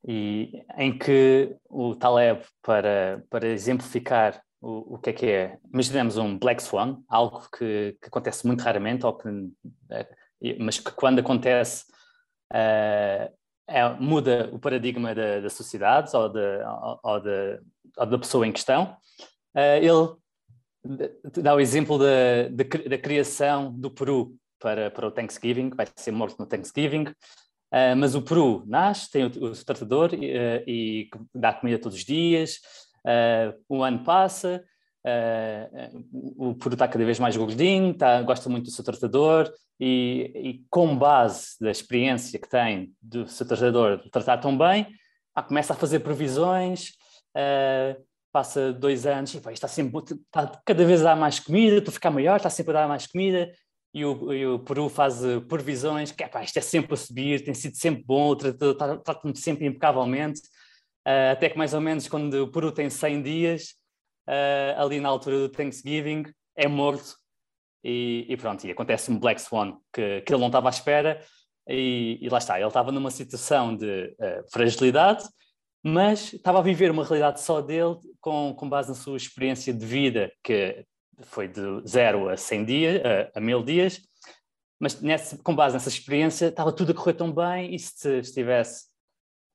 e 0.07 0.63
em 0.77 0.97
que 0.97 1.55
o 1.69 1.93
Taleb, 1.93 2.41
para, 2.61 3.23
para 3.29 3.47
exemplificar 3.47 4.41
o, 4.61 4.95
o 4.95 4.97
que 4.97 5.09
é 5.09 5.13
que 5.13 5.25
é, 5.25 5.57
imaginemos 5.71 6.17
um 6.17 6.37
Black 6.37 6.63
Swan, 6.63 7.01
algo 7.07 7.47
que, 7.51 7.97
que 8.01 8.07
acontece 8.07 8.47
muito 8.47 8.61
raramente, 8.61 9.05
ou 9.05 9.13
que, 9.13 9.27
é, 9.89 10.07
mas 10.59 10.79
que 10.79 10.91
quando 10.91 11.19
acontece 11.19 11.85
uh, 12.53 13.31
é, 13.67 13.89
muda 13.99 14.49
o 14.53 14.59
paradigma 14.59 15.13
da, 15.13 15.41
da 15.41 15.49
sociedade 15.49 16.15
ou, 16.15 16.29
de, 16.29 16.63
ou, 16.63 16.99
ou, 17.03 17.19
de, 17.19 17.59
ou 17.97 18.05
da 18.05 18.17
pessoa 18.17 18.47
em 18.47 18.51
questão. 18.51 18.97
Uh, 19.55 19.77
ele 19.81 20.26
dá 21.41 21.55
o 21.55 21.59
exemplo 21.59 21.97
da, 21.97 22.65
da, 22.87 22.97
criação 22.97 23.71
do 23.71 23.91
Peru 23.91 24.35
para, 24.59 24.89
para 24.91 25.07
o 25.07 25.11
Thanksgiving, 25.11 25.69
vai 25.69 25.87
ser 25.95 26.11
morto 26.11 26.37
no 26.39 26.45
Thanksgiving, 26.45 27.03
uh, 27.03 27.95
mas 27.97 28.15
o 28.15 28.21
Peru 28.21 28.63
nasce, 28.65 29.11
tem 29.11 29.25
o, 29.25 29.27
o 29.27 29.51
tratador 29.51 30.11
uh, 30.13 30.63
e 30.67 31.09
dá 31.33 31.53
comida 31.53 31.79
todos 31.79 31.97
os 31.97 32.05
dias, 32.05 32.59
uh, 33.05 33.57
um 33.69 33.83
ano 33.83 34.03
passa, 34.03 34.63
o 36.11 36.53
Peru 36.55 36.73
está 36.73 36.85
cada 36.85 37.05
vez 37.05 37.17
mais 37.17 37.37
gordinho, 37.37 37.93
tá, 37.93 38.21
gosta 38.23 38.49
muito 38.49 38.65
do 38.65 38.71
seu 38.71 38.83
tratador 38.83 39.49
e, 39.79 40.31
e, 40.35 40.65
com 40.69 40.97
base 40.97 41.55
da 41.61 41.71
experiência 41.71 42.37
que 42.37 42.49
tem 42.49 42.91
do 43.01 43.25
seu 43.25 43.47
tratador 43.47 44.01
tratar 44.11 44.37
tão 44.37 44.57
bem, 44.57 44.87
ah, 45.33 45.43
começa 45.43 45.71
a 45.71 45.75
fazer 45.75 45.99
previsões, 45.99 46.89
uh, 47.37 48.06
passa 48.31 48.71
dois 48.73 49.05
anos 49.05 49.33
e 49.33 49.41
pá, 49.41 49.51
está 49.51 49.67
sempre 49.67 49.97
está 50.13 50.61
cada 50.65 50.85
vez 50.85 51.01
a 51.01 51.05
dar 51.05 51.15
mais 51.15 51.39
comida, 51.39 51.83
a 51.87 51.91
ficar 51.91 52.11
maior, 52.11 52.37
está 52.37 52.49
sempre 52.49 52.71
a 52.71 52.81
dar 52.81 52.87
mais 52.87 53.07
comida. 53.07 53.51
E 53.93 54.05
o, 54.05 54.33
e 54.33 54.45
o 54.45 54.59
Peru 54.59 54.89
faz 54.89 55.23
uh, 55.23 55.41
previsões 55.41 56.11
que 56.11 56.27
pá, 56.27 56.43
isto 56.43 56.57
é 56.57 56.61
sempre 56.61 56.93
a 56.93 56.97
subir, 56.97 57.43
tem 57.43 57.53
sido 57.53 57.75
sempre 57.75 58.03
bom, 58.03 58.35
trata-me 58.35 59.35
sempre 59.35 59.65
impecavelmente, 59.65 60.41
uh, 61.07 61.31
até 61.31 61.49
que 61.49 61.57
mais 61.57 61.73
ou 61.73 61.81
menos 61.81 62.07
quando 62.07 62.43
o 62.43 62.51
Peru 62.51 62.71
tem 62.71 62.89
100 62.89 63.23
dias, 63.23 63.75
uh, 64.27 64.81
ali 64.81 64.99
na 64.99 65.09
altura 65.09 65.39
do 65.39 65.49
Thanksgiving, 65.49 66.25
é 66.55 66.67
morto. 66.67 67.15
E, 67.83 68.25
e 68.27 68.37
pronto, 68.37 68.65
e 68.67 68.71
acontece 68.71 69.09
um 69.09 69.17
Black 69.17 69.41
Swan 69.41 69.77
que, 69.93 70.21
que 70.21 70.33
ele 70.33 70.41
não 70.41 70.47
estava 70.47 70.67
à 70.67 70.71
espera. 70.71 71.21
E, 71.69 72.17
e 72.21 72.29
lá 72.29 72.37
está, 72.37 72.59
ele 72.59 72.67
estava 72.67 72.91
numa 72.91 73.11
situação 73.11 73.75
de 73.75 74.15
fragilidade 74.51 75.25
mas 75.87 76.33
estava 76.33 76.59
a 76.59 76.61
viver 76.61 76.91
uma 76.91 77.05
realidade 77.05 77.39
só 77.39 77.61
dele 77.61 77.95
com, 78.19 78.53
com 78.53 78.67
base 78.67 78.89
na 78.89 78.95
sua 78.95 79.15
experiência 79.15 79.73
de 79.73 79.85
vida, 79.85 80.29
que 80.43 80.85
foi 81.23 81.47
de 81.47 81.61
zero 81.87 82.27
a 82.27 82.35
100 82.35 82.65
dias, 82.65 83.01
a, 83.05 83.39
a 83.39 83.41
mil 83.41 83.63
dias, 83.63 84.01
mas 84.77 85.01
nessa, 85.01 85.37
com 85.37 85.55
base 85.55 85.75
nessa 85.75 85.87
experiência 85.87 86.47
estava 86.47 86.73
tudo 86.73 86.91
a 86.91 86.95
correr 86.95 87.13
tão 87.13 87.31
bem 87.31 87.73
e 87.73 87.79
se 87.79 88.19
estivesse 88.19 88.87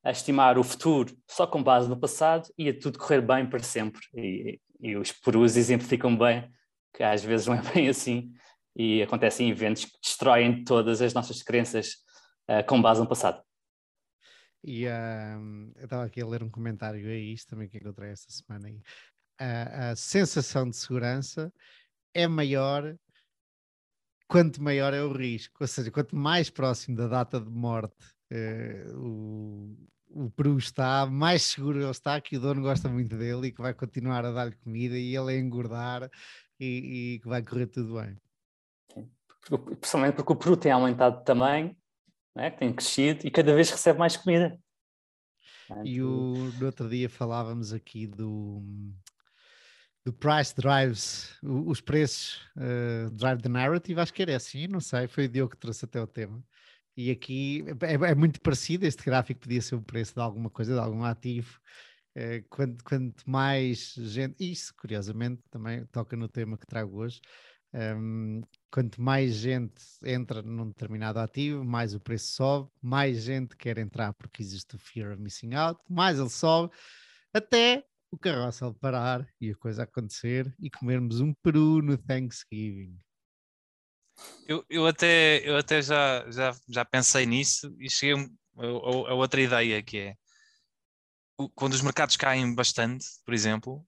a 0.02 0.10
estimar 0.10 0.58
o 0.58 0.64
futuro 0.64 1.14
só 1.28 1.46
com 1.46 1.62
base 1.62 1.86
no 1.86 2.00
passado, 2.00 2.48
ia 2.56 2.76
tudo 2.76 2.98
correr 2.98 3.20
bem 3.20 3.46
para 3.46 3.62
sempre. 3.62 4.00
E, 4.14 4.58
e 4.80 4.96
os 4.96 5.12
perus 5.12 5.56
exemplificam 5.56 6.16
bem 6.16 6.50
que 6.94 7.02
às 7.02 7.22
vezes 7.22 7.46
não 7.46 7.54
é 7.54 7.62
bem 7.74 7.90
assim 7.90 8.32
e 8.74 9.02
acontecem 9.02 9.50
eventos 9.50 9.84
que 9.84 10.00
destroem 10.02 10.64
todas 10.64 11.02
as 11.02 11.12
nossas 11.12 11.42
crenças 11.42 11.96
uh, 12.48 12.66
com 12.66 12.80
base 12.80 13.02
no 13.02 13.06
passado. 13.06 13.42
E 14.64 14.86
uh, 14.86 15.72
eu 15.76 15.84
estava 15.84 16.04
aqui 16.04 16.20
a 16.20 16.26
ler 16.26 16.42
um 16.42 16.50
comentário 16.50 17.06
a 17.08 17.14
isto 17.14 17.50
também 17.50 17.68
que 17.68 17.78
encontrei 17.78 18.10
esta 18.10 18.30
semana. 18.30 18.70
E, 18.70 18.76
uh, 18.76 19.90
a 19.90 19.96
sensação 19.96 20.68
de 20.68 20.76
segurança 20.76 21.52
é 22.14 22.28
maior 22.28 22.96
quanto 24.32 24.62
maior 24.62 24.94
é 24.94 25.02
o 25.02 25.12
risco, 25.12 25.58
ou 25.60 25.66
seja, 25.66 25.90
quanto 25.90 26.16
mais 26.16 26.48
próximo 26.48 26.96
da 26.96 27.06
data 27.06 27.38
de 27.38 27.50
morte 27.50 27.94
uh, 28.32 28.98
o, 28.98 29.76
o 30.08 30.30
Peru 30.30 30.56
está, 30.56 31.04
mais 31.04 31.42
seguro 31.42 31.80
ele 31.82 31.90
está 31.90 32.18
que 32.18 32.38
o 32.38 32.40
dono 32.40 32.62
gosta 32.62 32.88
muito 32.88 33.14
dele 33.14 33.48
e 33.48 33.52
que 33.52 33.60
vai 33.60 33.74
continuar 33.74 34.24
a 34.24 34.32
dar-lhe 34.32 34.56
comida 34.56 34.96
e 34.96 35.14
ele 35.14 35.32
a 35.32 35.38
engordar 35.38 36.10
e, 36.58 37.14
e, 37.14 37.18
que 37.20 37.28
vai 37.28 37.42
correr 37.42 37.66
tudo 37.66 38.00
bem. 38.00 38.16
Principalmente 39.80 40.14
porque 40.14 40.32
o 40.32 40.36
Peru 40.36 40.56
tem 40.56 40.72
aumentado 40.72 41.18
de 41.18 41.24
tamanho 41.24 41.76
né, 42.34 42.50
que 42.50 42.58
tem 42.58 42.72
crescido 42.72 43.26
e 43.26 43.30
cada 43.30 43.54
vez 43.54 43.70
recebe 43.70 43.98
mais 43.98 44.16
comida. 44.16 44.58
E 45.84 46.02
o, 46.02 46.34
no 46.58 46.66
outro 46.66 46.88
dia 46.88 47.08
falávamos 47.08 47.72
aqui 47.72 48.06
do, 48.06 48.62
do 50.04 50.12
price 50.12 50.54
drives, 50.54 51.36
os 51.42 51.80
preços 51.80 52.40
uh, 52.56 53.10
drive 53.10 53.40
the 53.40 53.48
narrative, 53.48 54.00
acho 54.00 54.12
que 54.12 54.22
era 54.22 54.36
assim, 54.36 54.66
não 54.66 54.80
sei, 54.80 55.08
foi 55.08 55.26
o 55.26 55.28
Diogo 55.28 55.52
que 55.52 55.56
trouxe 55.56 55.84
até 55.84 56.00
o 56.00 56.06
tema. 56.06 56.42
E 56.96 57.10
aqui 57.10 57.64
é, 57.80 58.10
é, 58.10 58.14
muito 58.14 58.40
parecido, 58.40 58.86
este 58.86 59.04
gráfico 59.04 59.40
podia 59.40 59.62
ser 59.62 59.76
o 59.76 59.82
preço 59.82 60.14
de 60.14 60.20
alguma 60.20 60.50
coisa, 60.50 60.74
de 60.74 60.80
algum 60.80 61.04
ativo. 61.04 61.58
Uh, 62.14 62.44
quanto, 62.50 62.84
quanto 62.84 63.30
mais 63.30 63.94
gente, 63.96 64.36
isso 64.38 64.74
curiosamente 64.76 65.42
também 65.50 65.86
toca 65.86 66.14
no 66.14 66.28
tema 66.28 66.58
que 66.58 66.66
trago 66.66 66.98
hoje, 66.98 67.22
um, 67.72 68.42
quanto 68.72 69.02
mais 69.02 69.34
gente 69.34 69.82
entra 70.02 70.40
num 70.40 70.66
determinado 70.66 71.18
ativo, 71.18 71.62
mais 71.62 71.94
o 71.94 72.00
preço 72.00 72.32
sobe, 72.32 72.70
mais 72.80 73.22
gente 73.22 73.54
quer 73.54 73.76
entrar 73.76 74.14
porque 74.14 74.42
existe 74.42 74.74
o 74.74 74.78
fear 74.78 75.12
of 75.12 75.20
missing 75.20 75.54
out, 75.54 75.78
mais 75.88 76.18
ele 76.18 76.30
sobe, 76.30 76.74
até 77.34 77.84
o 78.10 78.16
carroça 78.16 78.72
parar 78.80 79.28
e 79.38 79.50
a 79.50 79.56
coisa 79.56 79.82
acontecer 79.82 80.52
e 80.58 80.70
comermos 80.70 81.20
um 81.20 81.34
peru 81.34 81.82
no 81.82 81.98
Thanksgiving. 81.98 82.98
Eu, 84.48 84.64
eu 84.70 84.86
até, 84.86 85.46
eu 85.46 85.56
até 85.56 85.82
já, 85.82 86.30
já, 86.30 86.56
já 86.66 86.84
pensei 86.84 87.26
nisso 87.26 87.74
e 87.78 87.90
cheguei 87.90 88.24
a, 88.56 88.64
a, 88.64 89.10
a 89.10 89.14
outra 89.14 89.40
ideia 89.40 89.82
que 89.82 89.98
é 89.98 90.16
quando 91.54 91.72
os 91.72 91.82
mercados 91.82 92.16
caem 92.16 92.54
bastante, 92.54 93.06
por 93.24 93.34
exemplo, 93.34 93.86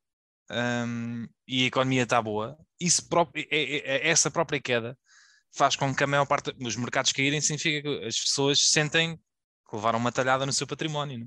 um, 0.50 1.26
e 1.46 1.64
a 1.64 1.66
economia 1.66 2.02
está 2.02 2.20
boa, 2.20 2.58
isso 2.80 3.08
próprio, 3.08 3.46
é, 3.50 3.56
é, 3.56 3.78
é, 3.78 4.08
essa 4.08 4.30
própria 4.30 4.60
queda 4.60 4.98
faz 5.56 5.76
com 5.76 5.94
que 5.94 6.02
a 6.02 6.06
maior 6.06 6.26
parte 6.26 6.52
dos 6.52 6.76
mercados 6.76 7.12
caírem, 7.12 7.40
significa 7.40 7.82
que 7.82 8.06
as 8.06 8.18
pessoas 8.18 8.70
sentem 8.70 9.16
que 9.16 9.76
levaram 9.76 9.98
uma 9.98 10.12
talhada 10.12 10.44
no 10.44 10.52
seu 10.52 10.66
património 10.66 11.20
né? 11.20 11.26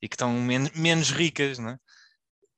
e 0.00 0.08
que 0.08 0.14
estão 0.14 0.32
men 0.32 0.70
menos 0.74 1.10
ricas, 1.10 1.58
né? 1.58 1.78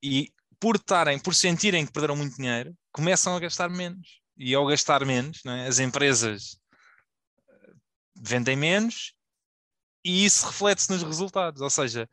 e 0.03 0.33
por 0.59 0.77
estarem, 0.77 1.19
por 1.19 1.35
sentirem 1.35 1.85
que 1.85 1.93
perderam 1.93 2.17
muito 2.17 2.37
dinheiro, 2.37 2.75
começam 2.91 3.37
a 3.37 3.41
gastar 3.41 3.69
menos. 3.69 4.21
E 4.37 4.55
ao 4.55 4.67
gastar 4.67 5.05
menos, 5.05 5.43
né, 5.45 5.67
as 5.69 5.79
empresas 5.79 6.59
vendem 8.17 8.57
menos 8.57 9.15
e 10.05 10.25
isso 10.25 10.47
reflete-se 10.47 10.91
nos 10.91 11.03
resultados. 11.03 11.61
Ou 11.61 11.71
seja, 11.71 12.09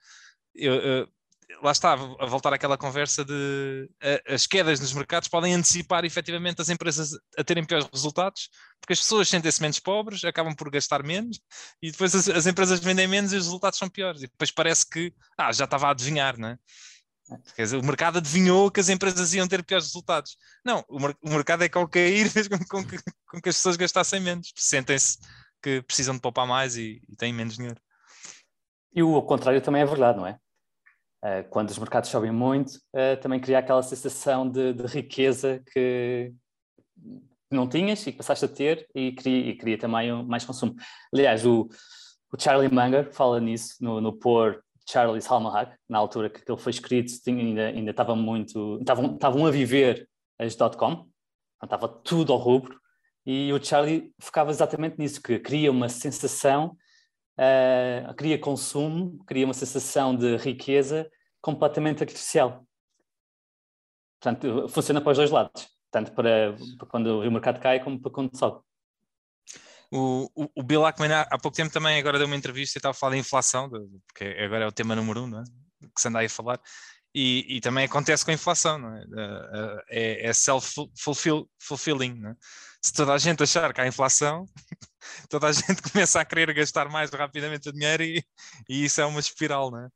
eu, 0.53 0.75
eu, 0.75 1.09
lá 1.61 1.71
está, 1.71 1.93
a 1.93 2.25
voltar 2.25 2.53
àquela 2.53 2.77
conversa 2.77 3.23
de 3.23 3.89
a, 4.01 4.33
as 4.33 4.45
quedas 4.45 4.79
nos 4.79 4.93
mercados 4.93 5.27
podem 5.27 5.53
antecipar 5.53 6.05
efetivamente 6.05 6.61
as 6.61 6.69
empresas 6.69 7.11
a 7.37 7.43
terem 7.43 7.65
piores 7.65 7.87
resultados, 7.91 8.49
porque 8.79 8.93
as 8.93 8.99
pessoas 8.99 9.29
sentem-se 9.29 9.61
menos 9.61 9.79
pobres, 9.79 10.23
acabam 10.23 10.55
por 10.55 10.69
gastar 10.69 11.03
menos 11.03 11.39
e 11.81 11.91
depois 11.91 12.13
as, 12.15 12.29
as, 12.29 12.47
empresas 12.47 12.79
vendem 12.79 13.07
menos 13.07 13.33
e 13.33 13.37
os 13.37 13.45
resultados 13.45 13.77
são 13.77 13.89
piores. 13.89 14.21
E 14.23 14.27
depois 14.27 14.51
parece 14.51 14.87
que 14.89 15.13
ah, 15.37 15.51
já 15.51 15.65
estava 15.65 15.87
a 15.87 15.91
adivinhar, 15.91 16.37
não 16.37 16.49
é? 16.49 16.57
Quer 17.55 17.63
dizer, 17.63 17.77
o 17.77 17.85
mercado 17.85 18.17
adivinhou 18.17 18.69
que 18.69 18.79
as 18.79 18.89
empresas 18.89 19.33
iam 19.33 19.47
ter 19.47 19.63
piores 19.63 19.85
resultados. 19.85 20.37
Não, 20.65 20.83
o, 20.89 20.97
o 20.97 21.29
mercado 21.29 21.63
é 21.63 21.69
que 21.69 21.77
ao 21.77 21.87
cair 21.87 22.29
fez 22.29 22.47
com, 22.47 22.57
com, 22.57 22.85
que, 22.85 22.97
com 23.29 23.41
que 23.41 23.49
as 23.49 23.55
pessoas 23.55 23.77
gastassem 23.77 24.19
menos, 24.19 24.51
sentem-se 24.55 25.17
que 25.61 25.81
precisam 25.83 26.15
de 26.15 26.21
poupar 26.21 26.47
mais 26.47 26.75
e, 26.75 27.01
e 27.07 27.15
têm 27.15 27.31
menos 27.31 27.55
dinheiro. 27.55 27.79
E 28.93 29.01
o 29.01 29.21
contrário 29.21 29.61
também 29.61 29.81
é 29.81 29.85
verdade, 29.85 30.17
não 30.17 30.27
é? 30.27 30.37
Uh, 31.23 31.47
quando 31.49 31.69
os 31.69 31.77
mercados 31.77 32.09
sobem 32.09 32.31
muito, 32.31 32.77
uh, 32.95 33.19
também 33.21 33.39
cria 33.39 33.59
aquela 33.59 33.83
sensação 33.83 34.49
de, 34.49 34.73
de, 34.73 34.87
riqueza 34.87 35.61
que 35.71 36.33
não 37.51 37.67
tinhas 37.69 38.05
e 38.07 38.11
que 38.11 38.17
passaste 38.17 38.45
a 38.45 38.47
ter 38.47 38.87
e 38.95 39.11
cria, 39.11 39.51
e 39.51 39.55
cria 39.55 39.77
também 39.77 40.11
mais 40.23 40.43
consumo. 40.43 40.75
Aliás, 41.13 41.45
o, 41.45 41.69
o 42.33 42.41
Charlie 42.41 42.73
Munger 42.73 43.13
fala 43.13 43.39
nisso 43.39 43.75
no, 43.79 44.01
no 44.01 44.13
Poor 44.13 44.63
Charlie's 44.89 45.29
Almanac, 45.29 45.75
na 45.87 45.99
altura 45.99 46.29
que 46.29 46.41
ele 46.49 46.59
foi 46.59 46.71
escrito, 46.71 47.11
tinha, 47.23 47.43
ainda, 47.43 47.67
ainda 47.67 47.91
estava 47.91 48.15
muito. 48.15 48.79
Estavam, 48.79 49.13
estavam 49.13 49.45
a 49.45 49.51
viver 49.51 50.09
as 50.39 50.55
dot-com, 50.55 51.07
estava 51.63 51.87
tudo 51.87 52.33
ao 52.33 52.39
rubro, 52.39 52.79
e 53.25 53.53
o 53.53 53.63
Charlie 53.63 54.11
focava 54.19 54.49
exatamente 54.49 54.97
nisso, 54.97 55.21
que 55.21 55.37
cria 55.39 55.71
uma 55.71 55.87
sensação 55.87 56.75
uh, 57.37 58.13
cria 58.15 58.39
consumo, 58.39 59.23
cria 59.25 59.45
uma 59.45 59.53
sensação 59.53 60.15
de 60.15 60.37
riqueza 60.37 61.09
completamente 61.41 62.03
artificial. 62.03 62.65
Portanto, 64.19 64.67
funciona 64.69 65.01
para 65.01 65.11
os 65.11 65.17
dois 65.17 65.31
lados, 65.31 65.67
tanto 65.89 66.11
para, 66.11 66.55
para 66.77 66.87
quando 66.87 67.21
o 67.21 67.31
mercado 67.31 67.59
cai 67.59 67.83
como 67.83 67.99
para 67.99 68.11
quando 68.11 68.37
sobe. 68.37 68.61
O, 69.91 70.29
o, 70.35 70.49
o, 70.55 70.63
Bill 70.63 70.85
Ackman 70.85 71.11
há, 71.11 71.37
pouco 71.37 71.57
tempo 71.57 71.73
também 71.73 71.99
agora 71.99 72.17
deu 72.17 72.25
uma 72.25 72.35
entrevista 72.35 72.77
e 72.77 72.79
estava 72.79 72.91
a 72.91 72.97
falar 72.97 73.11
da 73.11 73.17
inflação, 73.17 73.69
porque 74.07 74.23
agora 74.39 74.63
é 74.63 74.67
o 74.67 74.71
tema 74.71 74.95
número 74.95 75.23
um, 75.23 75.27
não 75.27 75.39
é? 75.41 75.43
que 75.93 75.99
se 75.99 76.07
anda 76.07 76.19
aí 76.19 76.27
a 76.27 76.29
falar, 76.29 76.61
e, 77.13 77.57
e, 77.57 77.59
também 77.59 77.83
acontece 77.83 78.23
com 78.23 78.31
a 78.31 78.33
inflação, 78.33 78.79
não 78.79 78.95
é? 78.95 79.03
É, 79.89 80.27
é 80.29 80.33
self-fulfilling, 80.33 82.13
não 82.13 82.29
é? 82.29 82.35
Se 82.81 82.93
toda 82.93 83.13
a 83.13 83.17
gente 83.17 83.43
achar 83.43 83.73
que 83.73 83.79
há 83.79 83.87
inflação, 83.87 84.45
toda 85.29 85.47
a 85.47 85.51
gente 85.51 85.81
começa 85.91 86.19
a 86.19 86.25
querer 86.25 86.51
gastar 86.53 86.89
mais 86.89 87.11
rapidamente 87.11 87.69
o 87.69 87.73
dinheiro 87.73 88.03
e, 88.03 88.23
e 88.67 88.85
isso 88.85 88.99
é 88.99 89.05
uma 89.05 89.19
espiral, 89.19 89.69
não 89.69 89.85
é? 89.85 89.87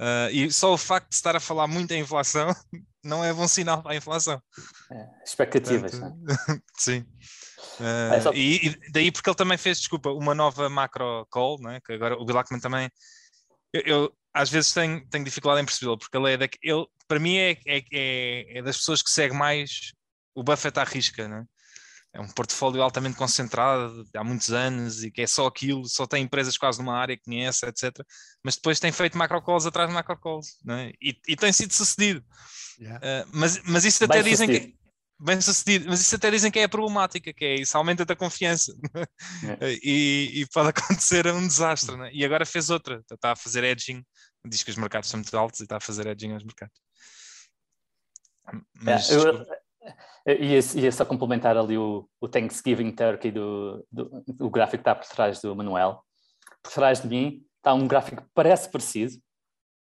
Uh, 0.00 0.28
e 0.32 0.52
só 0.52 0.72
o 0.72 0.78
facto 0.78 1.08
de 1.08 1.14
estar 1.14 1.36
a 1.36 1.40
falar 1.40 1.68
muito 1.68 1.92
em 1.92 2.00
inflação 2.00 2.48
não 3.02 3.24
é 3.24 3.32
bom 3.32 3.46
sinal 3.46 3.82
para 3.82 3.92
a 3.92 3.96
inflação. 3.96 4.42
É, 4.90 5.06
expectativas, 5.24 5.92
Portanto, 5.92 6.18
é? 6.50 6.58
Sim. 6.76 7.06
Uh, 7.80 8.14
é 8.14 8.20
só... 8.20 8.32
e, 8.32 8.66
e, 8.66 8.90
daí 8.90 9.12
porque 9.12 9.30
ele 9.30 9.36
também 9.36 9.56
fez, 9.56 9.78
desculpa, 9.78 10.10
uma 10.10 10.34
nova 10.34 10.68
macro 10.68 11.26
call, 11.30 11.60
né? 11.60 11.80
que 11.84 11.92
agora 11.92 12.16
o 12.16 12.24
Bill 12.24 12.38
Ackman 12.38 12.60
também. 12.60 12.90
Eu, 13.72 13.82
eu, 13.82 14.16
às 14.32 14.50
vezes 14.50 14.72
tenho, 14.72 15.06
tenho 15.08 15.24
dificuldade 15.24 15.62
em 15.62 15.64
percebê-lo, 15.64 15.96
porque 15.96 16.16
ele 16.16 16.32
é 16.32 16.36
da, 16.36 16.48
ele, 16.60 16.86
para 17.06 17.20
mim 17.20 17.36
é, 17.36 17.52
é, 17.64 17.84
é, 17.92 18.58
é 18.58 18.62
das 18.62 18.78
pessoas 18.78 19.00
que 19.00 19.10
segue 19.10 19.34
mais 19.34 19.92
o 20.34 20.42
Buffett 20.42 20.78
à 20.78 20.84
risca, 20.84 21.28
né? 21.28 21.44
É 22.14 22.20
um 22.20 22.28
portfólio 22.28 22.80
altamente 22.80 23.16
concentrado 23.16 24.06
há 24.14 24.22
muitos 24.22 24.52
anos 24.52 25.02
e 25.02 25.10
que 25.10 25.22
é 25.22 25.26
só 25.26 25.46
aquilo, 25.46 25.84
só 25.88 26.06
tem 26.06 26.22
empresas 26.22 26.56
quase 26.56 26.78
numa 26.78 26.96
área 26.96 27.16
que 27.16 27.24
conhece, 27.24 27.66
etc. 27.66 27.92
Mas 28.42 28.54
depois 28.54 28.78
tem 28.78 28.92
feito 28.92 29.18
macrocalls 29.18 29.66
atrás 29.66 29.88
de 29.88 29.94
macrocalls 29.94 30.58
é? 30.68 30.92
e, 31.02 31.18
e 31.26 31.36
tem 31.36 31.52
sido 31.52 31.72
sucedido. 31.72 32.24
Yeah. 32.78 32.98
Uh, 32.98 33.30
mas, 33.32 33.60
mas 33.64 33.84
isso 33.84 34.04
até 34.04 34.22
bem 34.22 34.30
dizem 34.30 34.46
sucedido. 34.46 34.72
que 34.72 34.84
bem 35.20 35.40
sucedido, 35.40 35.86
mas 35.88 36.00
isso 36.00 36.14
até 36.14 36.30
dizem 36.30 36.52
que 36.52 36.58
é 36.60 36.68
problemática, 36.68 37.32
que 37.32 37.44
é 37.44 37.54
isso 37.56 37.76
aumenta 37.76 38.04
a 38.04 38.16
confiança 38.16 38.72
yeah. 39.42 39.66
e, 39.82 40.42
e, 40.42 40.46
pode 40.52 40.68
acontecer 40.76 41.26
um 41.26 41.46
desastre. 41.46 42.00
É? 42.00 42.10
E 42.12 42.24
agora 42.24 42.46
fez 42.46 42.70
outra, 42.70 43.02
está 43.10 43.32
a 43.32 43.36
fazer 43.36 43.64
edging, 43.64 44.04
diz 44.46 44.62
que 44.62 44.70
os 44.70 44.76
mercados 44.76 45.10
são 45.10 45.18
muito 45.18 45.36
altos 45.36 45.58
e 45.60 45.64
está 45.64 45.78
a 45.78 45.80
fazer 45.80 46.06
edging 46.06 46.32
aos 46.32 46.44
mercados. 46.44 46.78
Mas, 48.74 49.08
yeah, 49.08 49.30
eu, 49.30 49.46
Ia, 50.26 50.58
ia 50.76 50.92
só 50.92 51.04
complementar 51.04 51.56
ali 51.56 51.76
o, 51.76 52.08
o 52.20 52.28
Thanksgiving 52.28 52.92
Turkey 52.92 53.30
do, 53.30 53.86
do, 53.92 54.48
gráfico 54.50 54.82
que 54.82 54.88
está 54.88 54.94
por 54.94 55.06
trás 55.06 55.40
do 55.42 55.54
Manuel. 55.54 56.02
Por 56.62 56.72
trás 56.72 57.02
de 57.02 57.08
mim 57.08 57.44
está 57.58 57.74
um 57.74 57.86
gráfico 57.86 58.22
que 58.22 58.28
parece 58.32 58.70
parecido, 58.70 59.14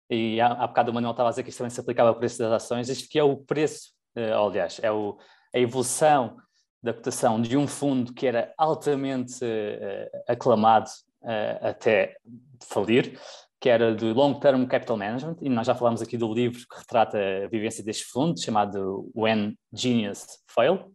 e 0.09 0.39
há, 0.41 0.47
há 0.47 0.67
bocado 0.67 0.91
o 0.91 0.93
Manuel 0.93 1.11
estava 1.11 1.29
a 1.29 1.31
dizer 1.31 1.43
que 1.43 1.49
isto 1.49 1.59
também 1.59 1.69
se 1.69 1.79
aplicava 1.79 2.09
ao 2.09 2.15
preço 2.15 2.39
das 2.39 2.51
ações. 2.51 2.89
Este 2.89 3.05
aqui 3.05 3.19
é 3.19 3.23
o 3.23 3.37
preço, 3.37 3.91
uh, 4.17 4.47
aliás, 4.47 4.79
é 4.81 4.91
o, 4.91 5.17
a 5.53 5.59
evolução 5.59 6.37
da 6.81 6.93
cotação 6.93 7.41
de 7.41 7.57
um 7.57 7.67
fundo 7.67 8.13
que 8.13 8.25
era 8.25 8.53
altamente 8.57 9.43
uh, 9.43 10.21
aclamado 10.27 10.89
uh, 11.21 11.67
até 11.67 12.17
falir, 12.63 13.19
que 13.59 13.69
era 13.69 13.93
do 13.93 14.13
Long 14.13 14.39
Term 14.39 14.65
Capital 14.65 14.97
Management, 14.97 15.37
e 15.41 15.49
nós 15.49 15.67
já 15.67 15.75
falámos 15.75 16.01
aqui 16.01 16.17
do 16.17 16.33
livro 16.33 16.59
que 16.59 16.77
retrata 16.77 17.17
a 17.17 17.47
vivência 17.49 17.83
deste 17.83 18.05
fundo, 18.05 18.39
chamado 18.39 19.11
When 19.13 19.57
Genius 19.73 20.25
Fail. 20.47 20.91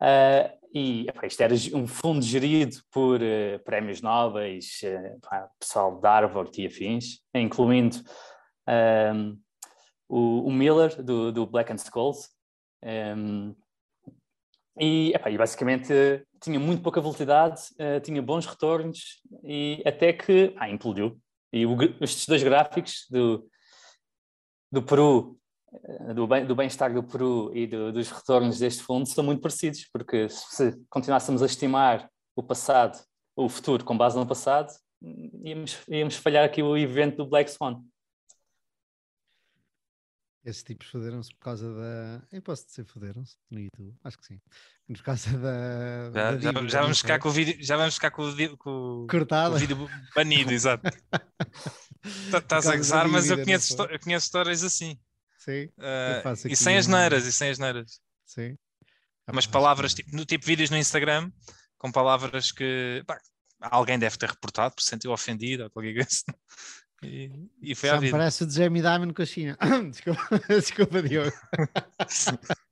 Uh, 0.00 0.56
e 0.72 1.06
epá, 1.08 1.26
isto 1.26 1.40
era 1.42 1.54
um 1.74 1.86
fundo 1.86 2.22
gerido 2.22 2.76
por 2.90 3.20
uh, 3.20 3.58
prémios 3.64 4.00
nobres, 4.00 4.80
uh, 4.82 5.48
pessoal 5.58 6.00
de 6.00 6.06
Harvard 6.06 6.50
e 6.60 6.66
afins, 6.66 7.20
incluindo 7.34 7.96
um, 9.14 9.38
o, 10.08 10.48
o, 10.48 10.52
Miller, 10.52 11.02
do, 11.02 11.32
do 11.32 11.46
Black 11.46 11.70
and 11.70 11.78
Scholes. 11.78 12.30
Um, 12.82 13.54
e, 14.80 15.12
e, 15.12 15.36
basicamente 15.36 15.92
tinha 16.40 16.60
muito 16.60 16.82
pouca 16.82 17.00
volatilidade, 17.00 17.62
tinha 18.04 18.22
bons 18.22 18.46
retornos, 18.46 19.20
e 19.42 19.82
até 19.84 20.12
que 20.12 20.54
ah, 20.56 20.70
implodiu 20.70 21.20
e 21.52 21.66
o, 21.66 21.76
estes 22.00 22.26
dois 22.26 22.42
gráficos 22.42 23.06
do, 23.10 23.48
do 24.70 24.82
Peru, 24.82 25.38
eh, 25.72 26.14
do, 26.14 26.26
bem, 26.26 26.46
do 26.46 26.54
bem-estar 26.54 26.92
do 26.92 27.02
Peru 27.02 27.50
e 27.54 27.66
do, 27.66 27.92
dos 27.92 28.10
retornos 28.10 28.58
deste 28.58 28.82
fundo 28.82 29.06
são 29.06 29.24
muito 29.24 29.40
parecidos, 29.40 29.88
porque 29.92 30.28
se 30.28 30.76
continuássemos 30.88 31.42
a 31.42 31.46
estimar 31.46 32.10
o 32.36 32.42
passado, 32.42 32.98
o 33.36 33.48
futuro 33.48 33.84
com 33.84 33.96
base 33.96 34.16
no 34.16 34.26
passado, 34.26 34.72
íamos, 35.42 35.78
íamos 35.88 36.16
falhar 36.16 36.44
aqui 36.44 36.62
o 36.62 36.76
evento 36.76 37.18
do 37.18 37.26
Black 37.26 37.50
Swan. 37.50 37.82
Esses 40.44 40.62
tipos 40.62 40.86
foderam-se 40.88 41.30
por 41.34 41.40
causa 41.40 41.74
da. 41.74 42.22
Eu 42.32 42.40
posso 42.40 42.66
dizer 42.66 42.84
foderam-se 42.84 43.36
no 43.50 43.60
YouTube? 43.60 43.94
Acho 44.04 44.18
que 44.18 44.26
sim. 44.26 44.40
Por 44.86 45.02
causa 45.02 45.36
da. 45.38 46.10
Já, 46.14 46.32
da 46.32 46.38
já, 46.40 46.68
já 46.68 46.80
vamos 46.82 47.00
ficar 47.00 47.18
com 47.18 47.28
o 47.28 47.32
vídeo. 47.32 47.56
Já 47.60 47.76
vamos 47.76 47.94
ficar 47.94 48.10
com 48.10 48.22
o 48.22 48.32
vídeo. 48.32 48.56
Com, 48.56 49.06
Cortado. 49.10 49.50
Com 49.50 49.56
o 49.56 49.58
vídeo 49.58 49.90
banido, 50.14 50.52
exato. 50.52 50.82
Tá, 52.30 52.38
estás 52.38 52.66
a 52.66 52.76
gozar, 52.76 53.08
mas 53.08 53.28
eu 53.28 53.42
conheço, 53.42 53.76
eu 53.82 53.98
conheço 53.98 54.26
histórias 54.26 54.62
assim. 54.62 54.98
Sim. 55.36 55.64
Uh, 55.76 56.48
e 56.48 56.56
sem 56.56 56.76
as 56.78 56.86
neiras, 56.86 57.26
e 57.26 57.32
sem 57.32 57.50
as 57.50 57.58
neiras. 57.58 58.00
Sim. 58.24 58.56
Umas 59.30 59.46
palavras, 59.46 59.94
tipo, 59.94 60.14
no 60.14 60.24
tipo 60.24 60.46
vídeos 60.46 60.70
no 60.70 60.76
Instagram, 60.76 61.30
com 61.76 61.92
palavras 61.92 62.52
que 62.52 63.02
pá, 63.06 63.20
alguém 63.60 63.98
deve 63.98 64.16
ter 64.16 64.30
reportado 64.30 64.74
porque 64.74 64.84
se 64.84 64.90
sentiu 64.90 65.10
ofendido 65.12 65.64
ou 65.64 65.70
qualquer 65.70 65.94
coisa. 65.94 66.24
E, 67.02 67.30
e 67.62 67.74
foi 67.74 67.88
Só 67.90 67.96
a 67.96 67.98
vida. 67.98 68.16
parece 68.16 68.44
o 68.44 68.50
Jamie 68.50 68.82
Dimon 68.82 69.12
com 69.12 69.22
a 69.22 69.26
China. 69.26 69.56
desculpa, 69.90 70.28
desculpa, 70.48 71.02
Diogo. 71.02 71.32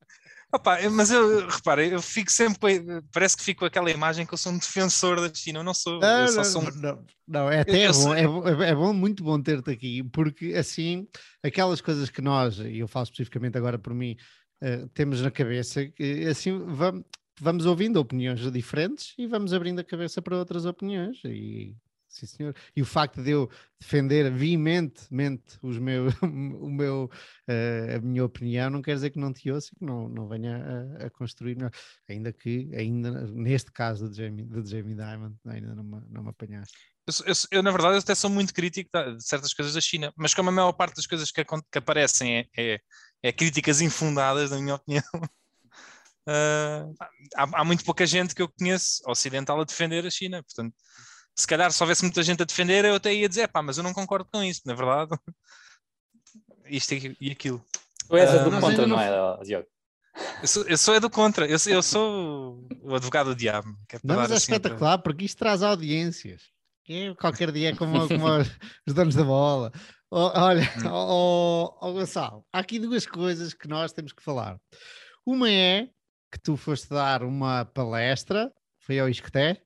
Opa, 0.53 0.79
mas 0.91 1.11
eu 1.11 1.47
repara, 1.49 1.85
eu 1.85 2.01
fico 2.01 2.31
sempre, 2.31 2.81
parece 3.13 3.37
que 3.37 3.43
fico 3.43 3.61
com 3.61 3.67
aquela 3.67 3.91
imagem 3.91 4.25
que 4.25 4.33
eu 4.33 4.39
sou 4.39 4.53
um 4.53 4.59
defensor 4.59 5.21
da 5.21 5.33
China, 5.35 5.59
eu 5.59 5.65
não 5.65 5.75
sou. 5.75 5.99
Não, 5.99 6.27
eu 6.27 6.45
sou 6.45 6.63
um... 6.63 6.71
não, 6.77 7.05
não, 7.27 7.51
é 7.51 7.61
até 7.61 7.87
eu, 7.89 7.93
bom, 7.93 8.15
é, 8.15 8.27
bom, 8.27 8.49
é 8.49 8.75
bom, 8.75 8.93
muito 8.93 9.25
bom 9.25 9.43
ter-te 9.43 9.71
aqui, 9.71 10.03
porque 10.05 10.55
assim, 10.55 11.07
aquelas 11.43 11.81
coisas 11.81 12.11
que 12.11 12.23
nós, 12.23 12.59
e 12.59 12.79
eu 12.79 12.89
falo 12.89 13.05
especificamente 13.05 13.59
agora 13.59 13.77
por 13.77 13.93
mim, 13.93 14.17
uh, 14.63 14.89
temos 14.95 15.21
na 15.21 15.33
cabeça, 15.33 15.85
que 15.89 16.27
assim 16.27 16.57
vamos, 16.59 17.03
vamos 17.41 17.67
ouvindo 17.67 18.01
opiniões 18.01 18.41
diferentes 18.53 19.15
e 19.19 19.27
vamos 19.27 19.53
abrindo 19.53 19.81
a 19.81 19.85
cabeça 19.85 20.23
para 20.23 20.39
outras 20.39 20.65
opiniões 20.65 21.19
e 21.25 21.75
sim 22.17 22.27
senhor. 22.27 22.57
E 22.75 22.81
o 22.81 22.87
facto 22.87 23.23
de 23.23 23.31
eu 23.31 23.51
defender 23.79 24.31
veementemente 24.33 25.59
os 25.63 25.79
meus, 25.79 26.15
o 26.23 26.71
meu, 26.71 27.11
uh, 27.49 27.97
a 27.97 28.01
minha 28.01 28.25
opinião 28.25 28.71
não 28.71 28.83
quer 28.83 28.95
dizer 28.95 29.11
que 29.11 29.19
não 29.19 29.33
te 29.33 29.51
ouça 29.51 29.71
e 29.73 29.79
que 29.79 29.85
não, 29.85 30.09
não 30.09 30.27
venha 30.27 30.57
a, 30.57 31.07
a, 31.07 31.11
construir 31.11 31.57
melhor. 31.57 31.71
Ainda 32.09 32.33
que, 32.33 32.71
ainda 32.75 33.27
neste 33.29 33.71
caso 33.71 34.09
de 34.09 34.17
Jamie, 34.17 34.45
de 34.45 34.71
Jamie 34.71 34.95
Diamond, 34.95 35.37
ainda 35.47 35.75
não 35.75 35.85
me, 35.85 36.01
não 36.09 36.23
me 36.23 36.31
apanhaste. 36.31 36.77
Eu, 37.07 37.27
eu, 37.27 37.35
eu, 37.53 37.63
na 37.63 37.71
verdade, 37.71 37.99
até 37.99 38.15
sou 38.15 38.31
muito 38.31 38.53
crítico 38.53 38.91
de 38.91 39.25
certas 39.25 39.53
coisas 39.55 39.75
da 39.75 39.81
China, 39.81 40.13
mas 40.17 40.35
como 40.35 40.49
a 40.49 40.53
maior 40.53 40.73
parte 40.73 40.97
das 40.97 41.07
coisas 41.07 41.31
que, 41.31 41.45
que 41.45 41.79
aparecem 41.79 42.39
é, 42.39 42.47
é, 42.57 42.81
é, 43.23 43.33
críticas 43.33 43.81
infundadas, 43.81 44.51
na 44.51 44.59
minha 44.59 44.75
opinião, 44.75 45.05
uh, 46.27 46.95
há, 47.37 47.61
há 47.61 47.65
muito 47.65 47.85
pouca 47.85 48.05
gente 48.05 48.35
que 48.35 48.43
eu 48.43 48.49
conheço 48.49 49.03
ocidental 49.07 49.61
a 49.61 49.65
defender 49.65 50.05
a 50.05 50.11
China, 50.11 50.43
portanto 50.43 50.75
se 51.37 51.47
calhar 51.47 51.71
se 51.71 51.83
houvesse 51.83 52.03
muita 52.03 52.23
gente 52.23 52.43
a 52.43 52.47
defender, 52.47 52.85
eu 52.85 52.95
até 52.97 53.13
ia 53.15 53.29
dizer, 53.29 53.49
pá, 53.49 53.63
mas 53.63 53.77
eu 53.79 53.85
não 53.85 53.93
concordo 53.93 54.29
com 54.33 54.43
isso, 54.43 54.63
na 54.65 54.75
verdade. 54.75 55.11
Isto 56.69 56.95
e 57.21 57.31
aquilo. 57.31 57.65
Tu 58.09 58.17
és 58.17 58.31
a 58.31 58.45
do 58.45 58.55
Ah, 58.57 58.61
contra, 58.61 58.87
não- 58.87 58.97
não 58.97 59.01
é, 59.03 59.45
Diogo? 59.45 59.67
Eu 60.41 60.49
sou, 60.49 60.65
eu 60.65 60.79
sou 60.79 60.95
é 60.95 61.01
do 61.01 61.11
contra, 61.11 61.47
eu 61.47 61.59
sou, 61.59 61.73
eu 61.73 61.83
sou 61.83 62.67
o 62.81 62.95
advogado 62.95 63.27
do 63.31 63.37
diabo. 63.37 63.69
que 63.89 63.97
é 63.97 63.99
para 63.99 64.09
Não, 64.15 64.23
mas 64.23 64.31
é 64.31 64.35
assim 64.35 64.53
espetacular 64.53 64.99
porque 64.99 65.25
isto 65.27 65.37
traz 65.39 65.63
audiências. 65.63 66.43
É, 66.89 67.13
qualquer 67.15 67.53
dia 67.53 67.71
é 67.71 67.77
como, 67.77 67.93
como 68.09 68.27
os- 68.39 68.49
os 68.87 68.95
donos 68.95 69.15
da 69.15 69.25
bola. 69.25 69.71
Olha, 70.11 70.63
ó 70.87 71.77
ó, 71.81 71.93
Gonçalo, 71.93 72.47
há 72.53 72.61
aqui 72.61 72.79
duas 72.79 73.05
coisas 73.07 73.53
que 73.53 73.69
nós 73.69 73.93
temos 73.93 74.13
que 74.13 74.23
falar. 74.23 74.59
Uma 75.27 75.51
é 75.51 75.89
que 76.33 76.39
tu 76.43 76.57
foste 76.57 76.89
dar 76.89 77.23
uma 77.23 77.65
palestra, 77.65 78.51
foi 78.81 78.99
ao 79.01 79.09
Isqueté? 79.09 79.63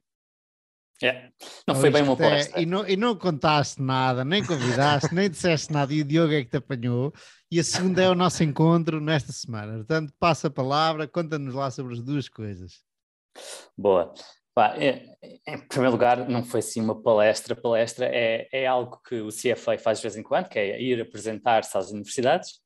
É. 1.02 1.30
Não 1.66 1.74
foi 1.74 1.90
bem 1.90 2.02
uma 2.02 2.12
Isqueté, 2.12 2.30
palestra. 2.30 2.60
E 2.60 2.66
não, 2.66 2.86
e 2.86 2.96
não 2.96 3.16
contaste 3.16 3.80
nada, 3.80 4.24
nem 4.24 4.44
convidaste, 4.44 5.14
nem 5.14 5.30
disseste 5.30 5.72
nada, 5.72 5.92
e 5.92 6.02
o 6.02 6.04
Diogo 6.04 6.32
é 6.32 6.44
que 6.44 6.50
te 6.50 6.56
apanhou. 6.58 7.12
E 7.50 7.58
a 7.58 7.64
segunda 7.64 8.02
é 8.02 8.08
o 8.08 8.14
nosso 8.14 8.42
encontro 8.44 9.00
nesta 9.00 9.32
semana. 9.32 9.74
Portanto, 9.74 10.12
passa 10.18 10.48
a 10.48 10.50
palavra, 10.50 11.08
conta-nos 11.08 11.54
lá 11.54 11.70
sobre 11.70 11.94
as 11.94 12.02
duas 12.02 12.28
coisas. 12.28 12.82
Boa. 13.76 14.12
Pá, 14.54 14.76
é- 14.76 15.04
em 15.46 15.58
primeiro 15.68 15.92
lugar, 15.92 16.28
não 16.28 16.44
foi 16.44 16.60
assim 16.60 16.80
uma 16.80 17.00
palestra. 17.00 17.56
Palestra 17.56 18.06
é, 18.06 18.46
é 18.52 18.66
algo 18.66 19.00
que 19.08 19.20
o 19.20 19.30
CFA 19.30 19.78
faz 19.78 19.98
de 19.98 20.02
vez 20.02 20.16
em 20.16 20.22
quando, 20.22 20.48
que 20.48 20.58
é 20.58 20.80
ir 20.80 21.00
apresentar-se 21.00 21.76
às 21.78 21.90
universidades. 21.90 22.60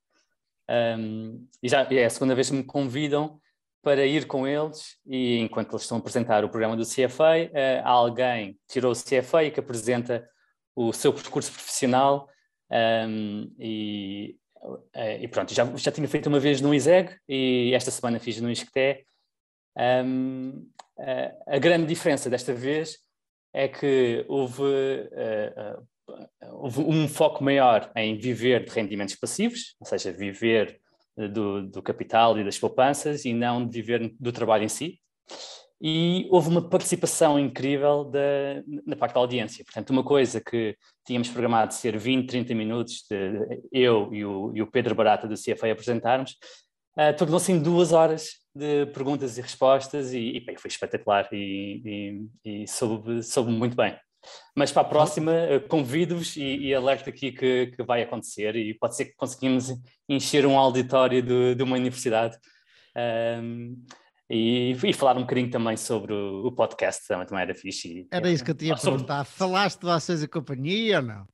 Um, 0.69 1.47
e 1.63 1.69
já 1.69 1.87
e 1.91 1.99
é 1.99 2.07
a 2.07 2.11
segunda 2.11 2.35
vez 2.35 2.49
que 2.49 2.57
me 2.57 2.65
convidam 2.65 3.39
para 3.85 4.07
ir 4.07 4.27
com 4.27 4.49
eles 4.49 4.97
e 5.07 5.39
enquanto 5.39 5.71
eles 5.73 5.83
estão 5.83 5.99
a 5.99 6.01
apresentar 6.01 6.45
o 6.45 6.49
programa 6.49 6.77
do 6.77 6.85
CFA, 6.85 7.37
eh, 7.53 7.83
há 7.85 7.91
alguém 7.91 8.59
tirou 8.67 8.91
o 8.91 8.97
CFA 8.97 9.45
e 9.45 9.51
que 9.51 9.61
apresenta 9.61 10.29
o 10.75 10.93
seu 10.93 11.13
percurso 11.13 11.53
profissional 11.53 12.29
um, 12.71 13.55
e, 13.59 14.37
eh, 14.95 15.23
e 15.23 15.29
pronto, 15.29 15.55
já, 15.55 15.65
já 15.77 15.93
tinha 15.93 16.09
feito 16.09 16.27
uma 16.29 16.41
vez 16.41 16.61
no 16.61 16.75
ISEG 16.75 17.15
e 17.29 17.73
esta 17.75 17.91
semana 17.91 18.19
fiz 18.19 18.41
no 18.41 18.51
ISCTE. 18.51 19.07
Um, 19.77 20.67
eh, 20.99 21.35
a 21.47 21.59
grande 21.59 21.87
diferença 21.87 22.31
desta 22.31 22.55
vez 22.55 22.99
é 23.55 23.69
que 23.69 24.25
houve, 24.29 24.63
eh, 25.13 25.53
eh, 25.57 25.77
houve 26.51 26.81
um 26.81 27.07
foco 27.07 27.43
maior 27.45 27.91
em 27.95 28.19
viver 28.19 28.65
de 28.65 28.71
rendimentos 28.71 29.15
passivos, 29.15 29.77
ou 29.79 29.87
seja, 29.87 30.11
viver 30.13 30.73
eh, 30.73 30.84
do, 31.17 31.69
do 31.69 31.83
capital 31.83 32.39
e 32.39 32.45
das 32.45 32.59
poupanças 32.59 33.25
e 33.25 33.33
não 33.33 33.67
de 33.67 33.81
viver 33.81 34.15
do 34.19 34.33
trabalho 34.33 34.65
em 34.65 34.69
si. 34.69 34.99
E 35.81 36.27
houve 36.31 36.49
uma 36.49 36.67
participação 36.69 37.39
incrível 37.39 38.05
da, 38.05 38.63
na 38.87 38.97
parte 38.97 39.15
da 39.15 39.21
audiência. 39.21 39.65
Portanto, 39.65 39.91
uma 39.91 40.03
coisa 40.03 40.41
que 40.41 40.77
tínhamos 41.05 41.29
programado 41.29 41.75
ser 41.75 41.99
20, 41.99 42.27
30 42.27 42.55
minutos, 42.55 43.05
de, 43.11 43.63
eu 43.71 44.13
e 44.13 44.25
o, 44.25 44.53
e 44.55 44.63
o 44.63 44.67
Pedro 44.67 44.95
Barata 44.95 45.29
do 45.29 45.35
CFA 45.35 45.73
apresentarmos, 45.73 46.37
uh, 46.97 47.15
tornou-se 47.17 47.53
em 47.53 47.61
duas 47.61 47.93
horas 47.93 48.45
de 48.55 48.87
perguntas 48.87 49.37
e 49.37 49.43
respostas 49.43 50.13
e, 50.15 50.37
e 50.37 50.41
bem, 50.41 50.57
foi 50.57 50.69
espetacular 50.69 51.29
e, 51.33 52.29
e, 52.45 52.63
e 52.63 52.69
soube, 52.69 53.23
soube 53.23 53.51
muito 53.51 53.77
bem. 53.77 53.99
Mas 54.57 54.71
para 54.73 54.83
a 54.83 54.85
próxima, 54.85 55.33
uh, 55.33 55.69
convido-vos 55.69 56.37
e, 56.37 56.43
e 56.69 56.75
alerto 56.75 57.09
aqui 57.11 57.33
que, 57.33 57.67
que 57.69 57.83
vai 57.83 58.03
acontecer 58.03 58.55
e 58.57 58.73
pode 58.75 58.97
ser 58.97 59.07
que 59.07 59.15
conseguimos 59.17 59.69
encher 60.09 60.47
um 60.47 60.59
auditório 60.59 61.23
de, 61.23 61.55
de 61.55 61.63
uma 61.63 61.77
universidade 61.77 62.37
um, 63.43 63.77
e, 64.31 64.73
e, 64.83 64.93
falar 64.93 65.17
um 65.17 65.23
bocadinho 65.23 65.51
também 65.51 65.77
sobre 65.77 66.13
o, 66.13 66.47
o 66.47 66.53
podcast, 66.53 67.07
também, 67.07 67.27
também 67.27 67.43
era 67.43 67.55
fixe. 67.55 67.89
E, 67.89 68.09
Era 68.11 68.31
isso 68.31 68.45
que 68.45 68.51
eu 68.51 68.55
tinha 68.55 68.75
a 68.75 68.77
sobre- 68.77 68.93
perguntar. 68.93 69.25
Falaste 69.25 69.81
de 69.81 69.87
vocês 69.87 70.23
e 70.23 70.29
companhia 70.29 70.99
ou 70.99 71.03
não? 71.05 71.29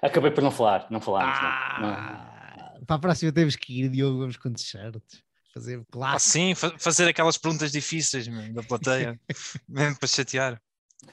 Acabei 0.00 0.30
por 0.30 0.42
não 0.44 0.50
falar, 0.50 0.86
não 0.90 1.00
falámos. 1.00 1.40
não, 1.80 1.88
não. 1.88 1.94
Ah, 1.96 2.74
Para 2.86 2.96
a 2.96 2.98
próxima 3.00 3.32
temos 3.32 3.56
que 3.56 3.80
ir, 3.82 3.88
Diogo, 3.88 4.18
vamos 4.20 4.36
com 4.36 4.52
t-shirts. 4.52 5.20
Fazer 5.52 5.80
Ah, 5.80 5.84
clássico. 5.90 6.30
sim, 6.32 6.54
fa- 6.54 6.78
fazer 6.78 7.08
aquelas 7.08 7.36
perguntas 7.36 7.72
difíceis 7.72 8.28
meu, 8.28 8.52
da 8.54 8.62
plateia, 8.62 9.20
mesmo 9.68 9.98
para 9.98 10.08
chatear. 10.08 10.62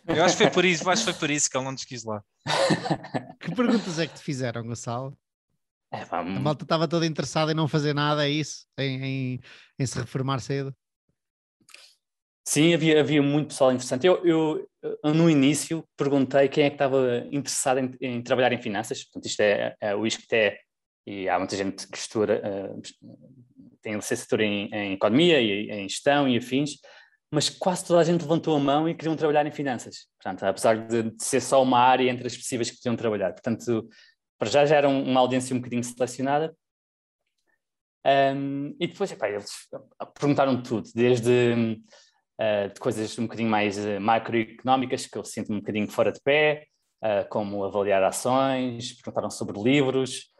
Eu 0.07 0.23
acho 0.23 0.37
que 0.37 0.43
foi 0.43 0.51
por 0.51 0.65
isso, 0.65 0.89
acho 0.89 1.05
que 1.05 1.11
foi 1.11 1.19
por 1.19 1.29
isso 1.29 1.49
que 1.49 1.57
ele 1.57 1.65
não 1.65 1.71
nos 1.71 1.85
quis 1.85 2.03
lá. 2.03 2.23
Que 3.39 3.55
perguntas 3.55 3.97
é 3.99 4.05
que 4.05 4.15
te 4.15 4.21
fizeram, 4.21 4.63
Gonçalo? 4.63 5.17
É, 5.93 6.03
A 6.11 6.23
malta 6.23 6.65
estava 6.65 6.87
toda 6.87 7.05
interessada 7.05 7.51
em 7.51 7.55
não 7.55 7.67
fazer 7.67 7.93
nada, 7.95 8.27
é 8.27 8.29
isso? 8.29 8.65
Em, 8.77 9.03
em- 9.03 9.39
em 9.79 9.85
se 9.85 9.97
reformar 9.97 10.39
cedo? 10.39 10.75
Sim, 12.45 12.73
havia, 12.73 12.99
havia 12.99 13.21
muito 13.21 13.49
pessoal 13.49 13.71
interessante. 13.71 14.05
Eu, 14.05 14.25
eu, 14.25 14.67
eu, 15.03 15.13
no 15.13 15.29
início, 15.29 15.87
perguntei 15.95 16.47
quem 16.47 16.65
é 16.65 16.69
que 16.69 16.75
estava 16.75 17.25
interessado 17.31 17.79
em, 17.79 17.91
em 18.01 18.21
trabalhar 18.21 18.51
em 18.51 18.61
finanças. 18.61 19.03
Portanto, 19.03 19.25
isto 19.27 19.39
é, 19.41 19.75
é 19.79 19.95
o 19.95 20.05
ISCTE, 20.05 20.57
e 21.07 21.29
há 21.29 21.39
muita 21.39 21.55
gente 21.55 21.87
que 21.87 21.97
estuda, 21.97 22.41
uh, 22.43 22.81
tem 23.81 23.95
licenciatura 23.95 24.43
em, 24.43 24.69
em 24.73 24.93
Economia 24.93 25.39
e 25.41 25.69
em 25.71 25.87
Gestão 25.87 26.27
e 26.27 26.37
afins, 26.37 26.71
mas 27.31 27.49
quase 27.49 27.85
toda 27.85 27.99
a 27.99 28.03
gente 28.03 28.21
levantou 28.21 28.55
a 28.55 28.59
mão 28.59 28.89
e 28.89 28.95
queriam 28.95 29.15
trabalhar 29.15 29.45
em 29.45 29.51
finanças. 29.51 30.07
Portanto, 30.17 30.43
apesar 30.43 30.87
de, 30.87 31.13
ser 31.19 31.41
só 31.41 31.61
uma 31.61 31.79
área 31.79 32.09
entre 32.09 32.25
as 32.25 32.35
possíveis 32.35 32.71
que 32.71 32.77
podiam 32.77 32.95
trabalhar. 32.95 33.31
Portanto, 33.33 33.87
para 34.37 34.49
já 34.49 34.65
já 34.65 34.77
era 34.77 34.89
um- 34.89 35.03
uma 35.03 35.19
audiência 35.19 35.55
um 35.55 35.59
bocadinho 35.59 35.83
selecionada. 35.83 36.55
Um, 38.05 38.75
e 38.79 38.87
depois, 38.87 39.11
epá, 39.11 39.29
eles 39.29 39.51
perguntaram 40.17 40.63
tudo, 40.63 40.89
desde 40.95 41.77
uh, 42.39 42.73
de 42.73 42.79
coisas 42.79 43.17
um 43.19 43.23
bocadinho 43.23 43.49
mais 43.49 43.77
uh, 43.77 43.99
macroeconómicas, 43.99 45.05
que 45.05 45.17
eu 45.17 45.23
sinto 45.23 45.53
um 45.53 45.57
bocadinho 45.57 45.87
fora 45.87 46.11
de 46.11 46.19
pé, 46.21 46.65
uh, 47.03 47.27
como 47.29 47.63
avaliar 47.63 48.01
ações, 48.03 48.93
perguntaram 48.93 49.29
sobre 49.29 49.59
livros, 49.61 50.33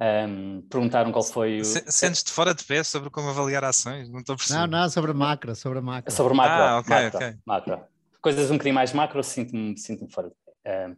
um, 0.00 0.62
perguntaram 0.70 1.12
qual 1.12 1.22
foi 1.22 1.60
o... 1.60 1.64
Se- 1.64 1.84
Sentes-te 1.88 2.30
fora 2.30 2.54
de 2.54 2.64
pé 2.64 2.82
sobre 2.82 3.10
como 3.10 3.28
avaliar 3.28 3.62
ações? 3.64 4.08
Não 4.08 4.20
estou 4.20 4.34
a 4.34 4.36
perceber. 4.36 4.60
Não, 4.60 4.66
não, 4.66 4.88
sobre 4.88 5.10
a 5.10 5.14
macro, 5.14 5.54
sobre 5.54 5.78
a 5.78 5.82
macro. 5.82 6.12
Sobre 6.12 6.34
macro, 6.34 6.62
Ah, 6.62 6.78
ok, 6.78 6.88
macro, 6.90 7.18
ok. 7.18 7.34
macro. 7.46 7.80
Coisas 8.22 8.50
um 8.50 8.54
bocadinho 8.54 8.74
mais 8.74 8.92
macro, 8.92 9.22
sinto-me 9.22 9.76
sinto 9.78 10.06
fora 10.12 10.28
de 10.28 10.34
pé. 10.64 10.88
Um, 10.88 10.96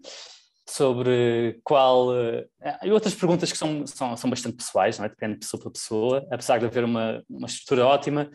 sobre 0.69 1.61
qual. 1.65 2.15
eh, 2.17 2.47
e 2.85 2.91
outras 2.93 3.15
perguntas 3.15 3.51
que 3.51 3.59
são, 3.59 3.87
são, 3.87 4.17
são 4.17 4.31
bastante 4.31 4.57
pessoais, 4.57 4.99
não 4.99 5.05
é? 5.05 5.09
depende 5.09 5.35
de 5.35 5.41
pessoa 5.41 5.61
para 5.61 5.71
pessoa, 5.73 6.27
apesar 6.31 6.59
de 6.59 6.67
haver 6.67 6.85
uma, 6.85 7.23
uma 7.29 7.47
estrutura 7.47 7.85
ótima. 7.87 8.31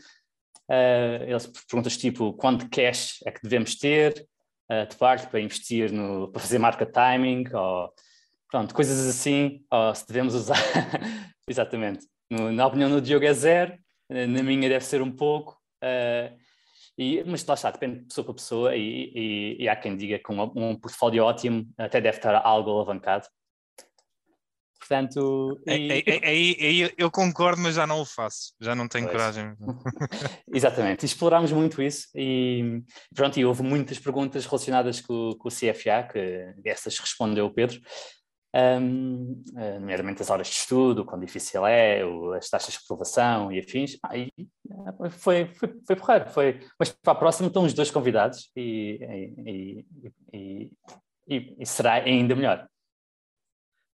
eles 1.27 1.47
perguntas 1.47 1.95
tipo 1.97 2.33
quanto 2.33 2.69
cash 2.69 3.19
é 3.25 3.31
que 3.31 3.41
devemos 3.41 3.75
ter 3.77 4.27
eh, 4.69 4.85
de 4.85 4.95
parte 4.97 5.27
para 5.27 5.39
investir 5.39 5.91
no, 5.91 6.27
para 6.29 6.41
fazer 6.41 6.59
market 6.59 6.91
timing, 6.91 7.45
ou 7.53 7.89
pronto, 8.49 8.73
coisas 8.73 9.07
assim, 9.07 9.63
ou 9.71 9.93
se 9.95 10.07
devemos 10.07 10.33
usar. 10.33 10.57
Exatamente. 11.47 12.05
No- 12.29 12.51
na 12.51 12.65
opinião 12.67 12.89
do 12.89 13.01
Diogo 13.01 13.25
é 13.25 13.33
zero, 13.33 13.77
eh, 14.09 14.25
na 14.27 14.43
minha 14.43 14.67
deve 14.69 14.83
ser 14.85 15.01
um 15.01 15.11
pouco. 15.11 15.57
eh, 15.81 16.33
e, 16.99 17.23
mas 17.25 17.45
lá 17.45 17.53
está, 17.53 17.69
depende 17.69 17.99
de 17.99 18.05
pessoa 18.07 18.25
para 18.25 18.33
pessoa 18.33 18.75
e, 18.75 19.11
e- 19.15 19.57
e 19.63 19.69
há 19.69 19.75
quem 19.75 19.95
diga 19.95 20.17
que 20.17 20.31
um, 20.31 20.41
um 20.55 20.75
portfólio 20.75 21.23
ótimo 21.25 21.67
até 21.77 22.01
deve 22.01 22.17
estar 22.17 22.33
algo 22.43 22.71
alavancado. 22.71 23.27
Portanto, 24.79 25.59
e- 25.67 25.71
Aí, 25.71 25.91
aí- 26.07 26.19
aí- 26.23 26.57
aí 26.85 26.93
eu 26.97 27.11
concordo, 27.11 27.61
mas 27.61 27.75
já 27.75 27.85
não 27.85 27.99
o 28.01 28.05
faço. 28.05 28.53
Já 28.59 28.73
não 28.73 28.87
tenho 28.87 29.05
Pois. 29.05 29.15
coragem. 29.17 29.53
exatamente, 30.53 31.05
explorámos 31.05 31.51
muito 31.51 31.81
isso 31.81 32.07
e 32.15 32.81
pronto, 33.13 33.37
e 33.39 33.45
houve 33.45 33.63
muitas 33.63 33.99
perguntas 33.99 34.45
relacionadas 34.45 35.01
com, 35.01 35.35
com 35.37 35.47
o 35.49 35.51
CFA, 35.51 36.03
que 36.11 36.53
essas 36.65 36.97
respondeu 36.99 37.45
o 37.47 37.53
Pedro, 37.53 37.79
um, 38.55 39.43
eh, 39.55 39.79
nomeadamente 39.79 40.21
as 40.21 40.29
horas 40.29 40.47
de 40.47 40.53
estudo, 40.53 41.01
o 41.01 41.05
quão 41.05 41.19
difícil 41.19 41.65
é, 41.65 42.01
as 42.35 42.49
taxas 42.49 42.73
de 42.73 42.79
aprovação 42.83 43.51
e 43.51 43.59
afins. 43.59 43.97
Ah, 44.03 44.17
e, 44.17 44.31
eh, 44.37 45.09
foi, 45.11 45.53
foi, 45.53 45.73
foi 45.85 45.95
porreiro, 45.95 46.29
foi. 46.29 46.59
Mas 46.79 46.91
para 46.91 47.13
a 47.13 47.15
próxima 47.15 47.47
estão 47.47 47.63
os 47.63 47.73
dois 47.73 47.91
convidados 47.91 48.49
e, 48.55 48.99
e- 49.45 49.85
e- 50.33 50.71
e- 51.27 51.55
e 51.59 51.65
será 51.65 51.93
ainda 51.95 52.35
melhor. 52.35 52.67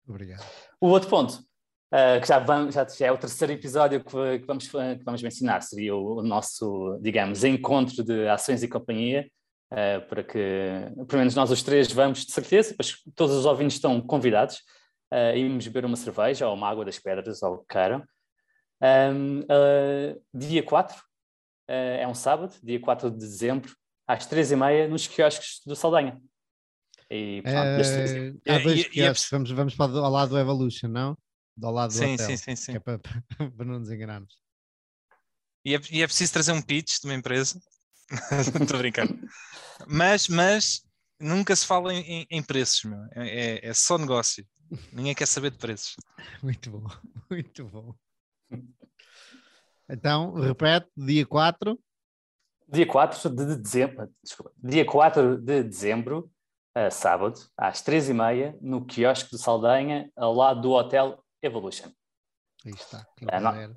Obrigado. 0.07 0.43
O 0.79 0.87
outro 0.87 1.09
ponto, 1.09 1.33
uh, 1.93 2.19
que 2.21 2.27
já, 2.27 2.39
vamos, 2.39 2.75
já, 2.75 2.85
já 2.87 3.07
é 3.07 3.11
o 3.11 3.17
terceiro 3.17 3.53
episódio 3.53 4.03
que, 4.03 4.39
que 4.39 4.45
vamos, 4.45 4.67
que 4.67 5.03
vamos 5.03 5.21
mencionar, 5.21 5.61
seria 5.61 5.95
o, 5.95 6.17
o 6.19 6.23
nosso, 6.23 6.99
digamos, 7.01 7.43
encontro 7.43 8.03
de 8.03 8.27
ações 8.27 8.63
e 8.63 8.67
companhia, 8.67 9.29
uh, 9.71 10.07
para 10.07 10.23
que, 10.23 10.37
pelo 11.07 11.19
menos 11.19 11.35
nós 11.35 11.49
os 11.51 11.63
três 11.63 11.91
vamos, 11.91 12.25
de 12.25 12.31
certeza, 12.31 12.75
mas 12.77 12.95
todos 13.15 13.35
os 13.35 13.45
ouvintes 13.45 13.75
estão 13.77 13.99
convidados 14.01 14.57
uh, 15.11 15.31
a 15.33 15.35
irmos 15.35 15.65
beber 15.67 15.85
uma 15.85 15.95
cerveja 15.97 16.47
ou 16.47 16.53
uma 16.55 16.69
água 16.69 16.85
das 16.85 16.99
pedras, 16.99 17.41
ou 17.43 17.55
o 17.55 17.57
que 17.59 17.65
queiram. 17.73 18.03
Um, 18.81 19.41
uh, 19.41 20.21
dia 20.33 20.63
4, 20.63 20.97
uh, 20.97 21.01
é 21.69 22.07
um 22.07 22.15
sábado, 22.15 22.53
dia 22.63 22.79
4 22.79 23.11
de 23.11 23.17
dezembro, 23.17 23.75
às 24.07 24.25
três 24.25 24.51
e 24.51 24.55
meia, 24.55 24.87
nos 24.87 25.07
quiosques 25.07 25.61
do 25.65 25.75
Saldanha. 25.75 26.19
E, 27.09 27.41
portanto, 27.41 27.81
Eh, 27.81 28.33
E- 28.45 28.51
há 28.51 28.59
dois 28.59 28.79
e- 28.79 28.81
e 28.81 28.83
é 28.83 28.89
quiosques, 28.89 29.29
vamos, 29.29 29.51
vamos 29.51 29.75
para 29.75 29.91
ao 29.91 30.09
lado 30.09 30.29
do 30.29 30.39
Evolution, 30.39 30.87
não? 30.87 31.17
Do 31.57 31.69
lado 31.69 31.91
do 31.91 31.97
Sim, 31.97 32.13
hotel, 32.13 32.25
sim, 32.29 32.37
sim, 32.37 32.55
sim. 32.55 32.71
que 32.71 32.77
é 32.77 32.79
para, 32.79 32.99
para 33.57 33.65
não 33.65 33.79
nos 33.79 33.91
enganarmos. 33.91 34.41
E 35.63 35.75
é, 35.75 35.79
e 35.91 36.01
é 36.01 36.07
preciso 36.07 36.33
trazer 36.33 36.53
um 36.53 36.61
pitch 36.61 36.99
de 37.01 37.07
uma 37.07 37.13
empresa. 37.13 37.61
Estou 38.61 38.75
a 38.75 38.79
brincar. 38.79 39.07
Mas, 39.87 40.27
mas 40.27 40.83
nunca 41.19 41.55
se 41.55 41.65
fala 41.65 41.93
em, 41.93 42.27
em 42.29 42.43
preços, 42.43 42.83
meu. 42.83 42.99
É, 43.15 43.27
é, 43.27 43.69
é 43.69 43.73
só 43.73 43.97
negócio. 43.97 44.45
Ninguém 44.91 45.15
quer 45.15 45.25
saber 45.25 45.51
de 45.51 45.57
preços. 45.57 45.95
Muito 46.41 46.71
bom, 46.71 46.87
muito 47.29 47.65
bom. 47.65 47.93
Então, 49.89 50.33
repete, 50.33 50.87
dia 50.95 51.25
4. 51.25 51.77
Dia 52.69 52.87
4 52.87 53.29
de 53.29 53.55
dezembro, 53.57 54.09
desculpa, 54.23 54.53
dia 54.57 54.85
4 54.85 55.37
de 55.37 55.63
dezembro, 55.63 56.31
uh, 56.77 56.89
sábado, 56.89 57.37
às 57.57 57.83
3h30, 57.83 58.57
no 58.61 58.85
quiosque 58.85 59.31
do 59.31 59.37
Saldanha, 59.37 60.09
ao 60.15 60.33
lado 60.33 60.61
do 60.61 60.71
Hotel 60.71 61.21
Evolution. 61.41 61.91
Aí 62.65 62.71
está. 62.71 63.05
Uh, 63.21 63.39
não, 63.41 63.73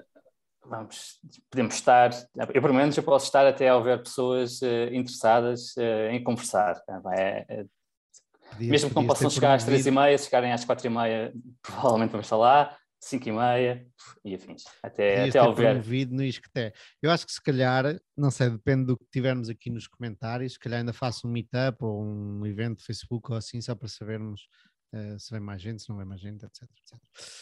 vamos, 0.66 1.20
podemos 1.50 1.74
estar, 1.74 2.10
eu 2.36 2.62
pelo 2.62 2.74
menos 2.74 2.96
eu 2.96 3.02
posso 3.02 3.26
estar 3.26 3.46
até 3.46 3.68
ao 3.68 3.82
ver 3.82 4.02
pessoas 4.02 4.60
uh, 4.62 4.92
interessadas 4.92 5.74
em 6.10 6.22
conversar. 6.22 6.82
É, 7.16 7.44
é, 7.48 7.64
mesmo 8.58 8.90
que 8.90 8.96
não 8.96 9.06
possam 9.06 9.30
chegar 9.30 9.54
às 9.54 9.66
3h30, 9.66 10.18
se 10.18 10.24
chegarem 10.26 10.52
às 10.52 10.64
4h30, 10.64 11.32
provavelmente 11.62 12.10
vamos 12.10 12.26
estar 12.26 12.36
lá. 12.36 12.76
5 13.04 13.28
e 13.28 13.32
meia 13.32 13.86
e 14.24 14.34
afins. 14.34 14.64
Até, 14.82 15.28
até 15.28 15.38
ao 15.38 15.54
ver. 15.54 15.84
no 16.10 16.24
Isqueté. 16.24 16.72
Eu 17.02 17.10
acho 17.10 17.26
que 17.26 17.32
se 17.32 17.42
calhar, 17.42 17.84
não 18.16 18.30
sei, 18.30 18.48
depende 18.48 18.86
do 18.86 18.96
que 18.96 19.04
tivermos 19.12 19.50
aqui 19.50 19.68
nos 19.68 19.86
comentários, 19.86 20.54
se 20.54 20.58
calhar 20.58 20.80
ainda 20.80 20.92
faço 20.92 21.28
um 21.28 21.30
meetup 21.30 21.84
ou 21.84 22.02
um 22.02 22.46
evento 22.46 22.78
de 22.78 22.84
Facebook 22.84 23.30
ou 23.30 23.36
assim, 23.36 23.60
só 23.60 23.74
para 23.74 23.88
sabermos 23.88 24.48
uh, 24.94 25.18
se 25.18 25.30
vem 25.30 25.40
mais 25.40 25.60
gente, 25.60 25.82
se 25.82 25.88
não 25.88 25.96
vem 25.96 26.06
mais 26.06 26.20
gente, 26.20 26.44
etc. 26.44 26.62
etc. 26.62 26.98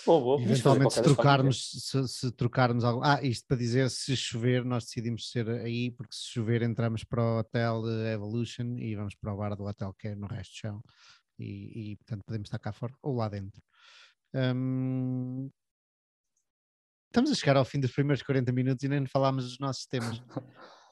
Boa, 0.06 0.20
boa. 0.20 0.42
Eventualmente, 0.42 0.94
se 0.94 1.02
trocarmos, 1.02 1.70
se, 1.70 2.08
se, 2.08 2.32
trocarmos 2.32 2.84
algo. 2.84 3.02
Ah, 3.04 3.22
isto 3.22 3.46
para 3.46 3.56
dizer, 3.56 3.90
se 3.90 4.16
chover, 4.16 4.64
nós 4.64 4.84
decidimos 4.84 5.30
ser 5.30 5.48
aí, 5.48 5.90
porque 5.90 6.14
se 6.14 6.28
chover, 6.28 6.62
entramos 6.62 7.04
para 7.04 7.22
o 7.22 7.38
Hotel 7.38 7.82
Evolution 8.12 8.76
e 8.78 8.96
vamos 8.96 9.14
para 9.14 9.32
o 9.32 9.36
bar 9.36 9.54
do 9.54 9.64
hotel 9.64 9.94
que 9.94 10.08
é 10.08 10.14
no 10.14 10.26
resto 10.26 10.52
do 10.52 10.56
chão. 10.56 10.82
E, 11.38 11.92
e 11.92 11.96
portanto 11.96 12.24
podemos 12.24 12.46
estar 12.46 12.58
cá 12.58 12.72
fora 12.72 12.94
ou 13.02 13.16
lá 13.16 13.28
dentro. 13.28 13.62
Um, 14.34 15.50
estamos 17.06 17.30
a 17.30 17.34
chegar 17.34 17.56
ao 17.56 17.64
fim 17.64 17.78
dos 17.80 17.92
primeiros 17.92 18.22
40 18.22 18.50
minutos 18.52 18.82
e 18.82 18.88
nem 18.88 19.06
falámos 19.06 19.44
dos 19.44 19.58
nossos 19.58 19.86
temas. 19.86 20.22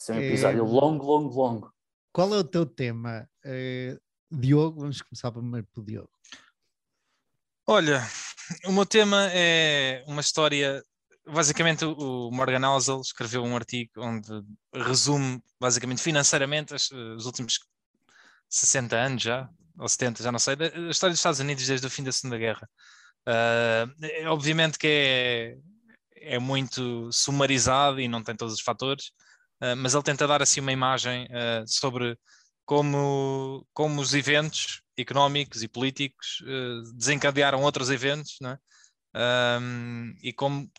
Esse 0.00 0.12
é 0.12 0.14
um 0.14 0.20
episódio 0.20 0.64
é... 0.64 0.68
longo, 0.68 1.04
longo, 1.04 1.34
longo. 1.34 1.74
Qual 2.12 2.32
é 2.32 2.38
o 2.38 2.44
teu 2.44 2.64
tema? 2.64 3.28
Uh, 3.44 3.98
Diogo, 4.30 4.80
vamos 4.80 5.02
começar 5.02 5.32
primeiro 5.32 5.66
pelo 5.74 5.86
Diogo. 5.86 6.10
Olha, 7.66 8.02
o 8.64 8.72
meu 8.72 8.86
tema 8.86 9.28
é 9.32 10.02
uma 10.06 10.20
história. 10.20 10.82
Basicamente, 11.26 11.84
o 11.84 12.30
Morgan 12.30 12.66
Housel 12.66 13.00
escreveu 13.00 13.44
um 13.44 13.54
artigo 13.54 13.90
onde 13.98 14.28
resume, 14.74 15.42
basicamente, 15.60 16.00
financeiramente, 16.00 16.74
os 16.74 17.26
últimos 17.26 17.58
60 18.48 18.96
anos 18.96 19.22
já, 19.22 19.48
ou 19.78 19.88
70, 19.88 20.22
já 20.22 20.32
não 20.32 20.38
sei, 20.38 20.54
a 20.54 20.90
história 20.90 21.12
dos 21.12 21.18
Estados 21.18 21.40
Unidos 21.40 21.66
desde 21.66 21.86
o 21.86 21.90
fim 21.90 22.02
da 22.02 22.12
Segunda 22.12 22.38
Guerra. 22.38 22.68
Uh, 23.28 24.28
obviamente 24.28 24.78
que 24.78 24.86
é, 24.86 25.58
é 26.16 26.38
muito 26.38 27.10
sumarizado 27.12 28.00
e 28.00 28.08
não 28.08 28.22
tem 28.22 28.34
todos 28.34 28.54
os 28.54 28.60
fatores, 28.60 29.08
uh, 29.62 29.76
mas 29.76 29.92
ele 29.92 30.02
tenta 30.02 30.26
dar 30.26 30.42
assim 30.42 30.60
uma 30.60 30.72
imagem 30.72 31.26
uh, 31.26 31.66
sobre 31.66 32.18
como, 32.68 33.66
como 33.72 33.98
os 33.98 34.12
eventos 34.12 34.82
económicos 34.94 35.62
e 35.62 35.68
políticos 35.68 36.44
desencadearam 36.94 37.62
outros 37.62 37.88
eventos, 37.88 38.36
né? 38.42 38.58
Um, 39.58 40.14
e 40.22 40.34
como 40.34 40.70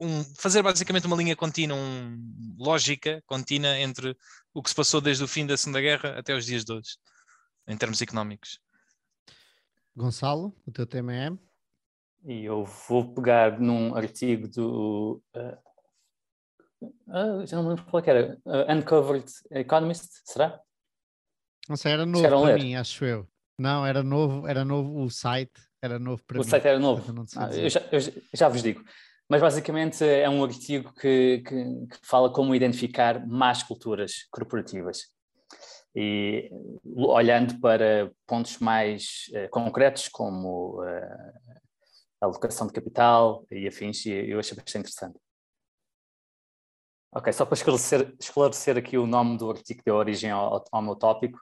um, 0.00 0.24
fazer 0.36 0.60
basicamente 0.60 1.06
uma 1.06 1.14
linha 1.14 1.36
contínua, 1.36 1.76
um, 1.76 2.18
lógica 2.58 3.22
contínua 3.26 3.78
entre 3.78 4.16
o 4.52 4.60
que 4.60 4.70
se 4.70 4.74
passou 4.74 5.00
desde 5.00 5.22
o 5.22 5.28
fim 5.28 5.46
da 5.46 5.56
Segunda 5.56 5.80
Guerra 5.80 6.18
até 6.18 6.34
os 6.34 6.44
dias 6.44 6.64
de 6.64 6.72
hoje 6.72 6.96
em 7.68 7.76
termos 7.76 8.02
económicos. 8.02 8.58
Gonçalo, 9.94 10.52
o 10.66 10.72
teu 10.72 10.84
tema 10.84 11.14
é? 11.14 11.30
E 12.24 12.44
eu 12.44 12.64
vou 12.64 13.14
pegar 13.14 13.60
num 13.60 13.94
artigo 13.94 14.48
do. 14.48 15.22
Uh, 15.32 16.88
uh, 17.06 17.46
já 17.46 17.56
não 17.56 17.62
me 17.62 17.68
lembro 17.68 17.84
qual 17.84 18.00
é 18.00 18.02
que 18.02 18.10
era. 18.10 18.36
Uh, 18.44 18.72
Uncovered 18.72 19.32
Economist, 19.52 20.10
será? 20.24 20.60
Não 21.68 21.76
sei, 21.76 21.92
era 21.92 22.04
novo 22.04 22.26
para 22.26 22.40
ler? 22.40 22.58
mim, 22.58 22.74
acho 22.74 23.04
eu. 23.04 23.28
Não, 23.58 23.86
era 23.86 24.02
novo, 24.02 24.46
era 24.46 24.64
novo 24.64 25.02
o 25.02 25.10
site, 25.10 25.52
era 25.80 25.98
novo 25.98 26.22
para 26.24 26.36
o 26.36 26.40
mim. 26.40 26.46
O 26.46 26.50
site 26.50 26.66
era 26.66 26.78
novo. 26.78 27.26
Ah, 27.36 27.54
eu, 27.54 27.68
já, 27.68 27.80
eu, 27.92 28.00
já, 28.34 28.48
vos 28.48 28.62
digo. 28.62 28.82
Mas 29.28 29.40
basicamente 29.40 30.04
é 30.04 30.28
um 30.28 30.42
artigo 30.44 30.92
que, 30.94 31.42
que, 31.46 31.86
que 31.86 31.98
fala 32.02 32.32
como 32.32 32.54
identificar 32.54 33.26
más 33.26 33.62
culturas 33.62 34.26
corporativas 34.30 35.12
e 35.94 36.50
olhando 36.84 37.60
para 37.60 38.10
pontos 38.26 38.58
mais 38.58 39.30
uh, 39.30 39.48
concretos 39.50 40.08
como 40.08 40.80
uh, 40.80 41.42
a 42.20 42.26
alocação 42.26 42.66
de 42.66 42.72
capital 42.72 43.46
e 43.50 43.66
afins, 43.68 44.06
eu 44.06 44.38
achei 44.38 44.56
bastante 44.56 44.78
interessante. 44.78 45.18
Ok, 47.14 47.30
só 47.32 47.44
para 47.44 47.54
esclarecer, 47.54 48.14
esclarecer 48.18 48.78
aqui 48.78 48.96
o 48.96 49.06
nome 49.06 49.36
do 49.36 49.50
artigo 49.50 49.80
que 49.80 49.84
deu 49.84 49.96
origem 49.96 50.30
ao, 50.30 50.64
ao 50.72 50.82
meu 50.82 50.96
tópico, 50.96 51.38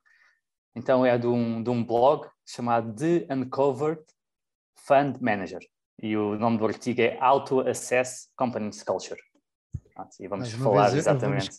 então 0.74 1.04
é 1.04 1.16
de 1.18 1.26
um, 1.26 1.62
de 1.62 1.70
um 1.70 1.84
blog 1.84 2.28
chamado 2.46 2.94
The 2.94 3.26
Uncovered 3.32 4.02
Fund 4.76 5.18
Manager 5.20 5.60
e 6.02 6.16
o 6.16 6.38
nome 6.38 6.58
do 6.58 6.66
artigo 6.66 7.00
é 7.00 7.18
Auto 7.20 7.60
Assess 7.60 8.28
Companies 8.36 8.82
Culture. 8.82 9.20
e 10.18 10.28
vamos 10.28 10.50
falar 10.52 10.94
exatamente 10.96 11.50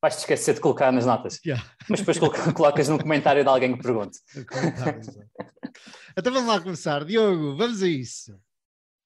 vais-te 0.00 0.20
esquecer 0.20 0.54
de 0.54 0.60
colocar 0.60 0.92
nas 0.92 1.04
notas. 1.04 1.40
Yeah. 1.44 1.64
Mas 1.88 2.00
depois 2.00 2.18
colocas 2.54 2.88
num 2.88 2.98
comentário 2.98 3.42
de 3.42 3.48
alguém 3.48 3.76
que 3.76 3.82
pergunte. 3.82 4.18
então 6.16 6.32
vamos 6.32 6.48
lá 6.48 6.60
começar. 6.60 7.04
Diogo, 7.04 7.56
vamos 7.56 7.82
a 7.82 7.88
isso. 7.88 8.38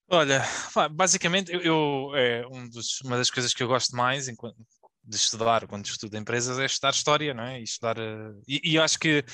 Olha, 0.09 0.42
basicamente, 0.90 1.51
eu, 1.53 1.61
eu 1.61 2.16
é 2.16 2.47
um 2.49 2.68
dos, 2.68 3.01
uma 3.01 3.16
das 3.16 3.31
coisas 3.31 3.55
que 3.55 3.62
eu 3.62 3.68
gosto 3.68 3.97
mais 3.97 4.29
enquanto, 4.29 4.57
de 5.05 5.17
estudar 5.17 5.67
quando 5.67 5.87
estudo 5.87 6.17
empresas 6.17 6.59
é 6.59 6.67
estudar 6.67 6.91
história, 6.91 7.35
não 7.35 7.45
é? 7.45 7.61
E 7.61 7.65
estudar. 7.65 7.99
Uh, 7.99 8.41
e, 8.47 8.73
e 8.73 8.79
acho 8.79 8.99
que 8.99 9.25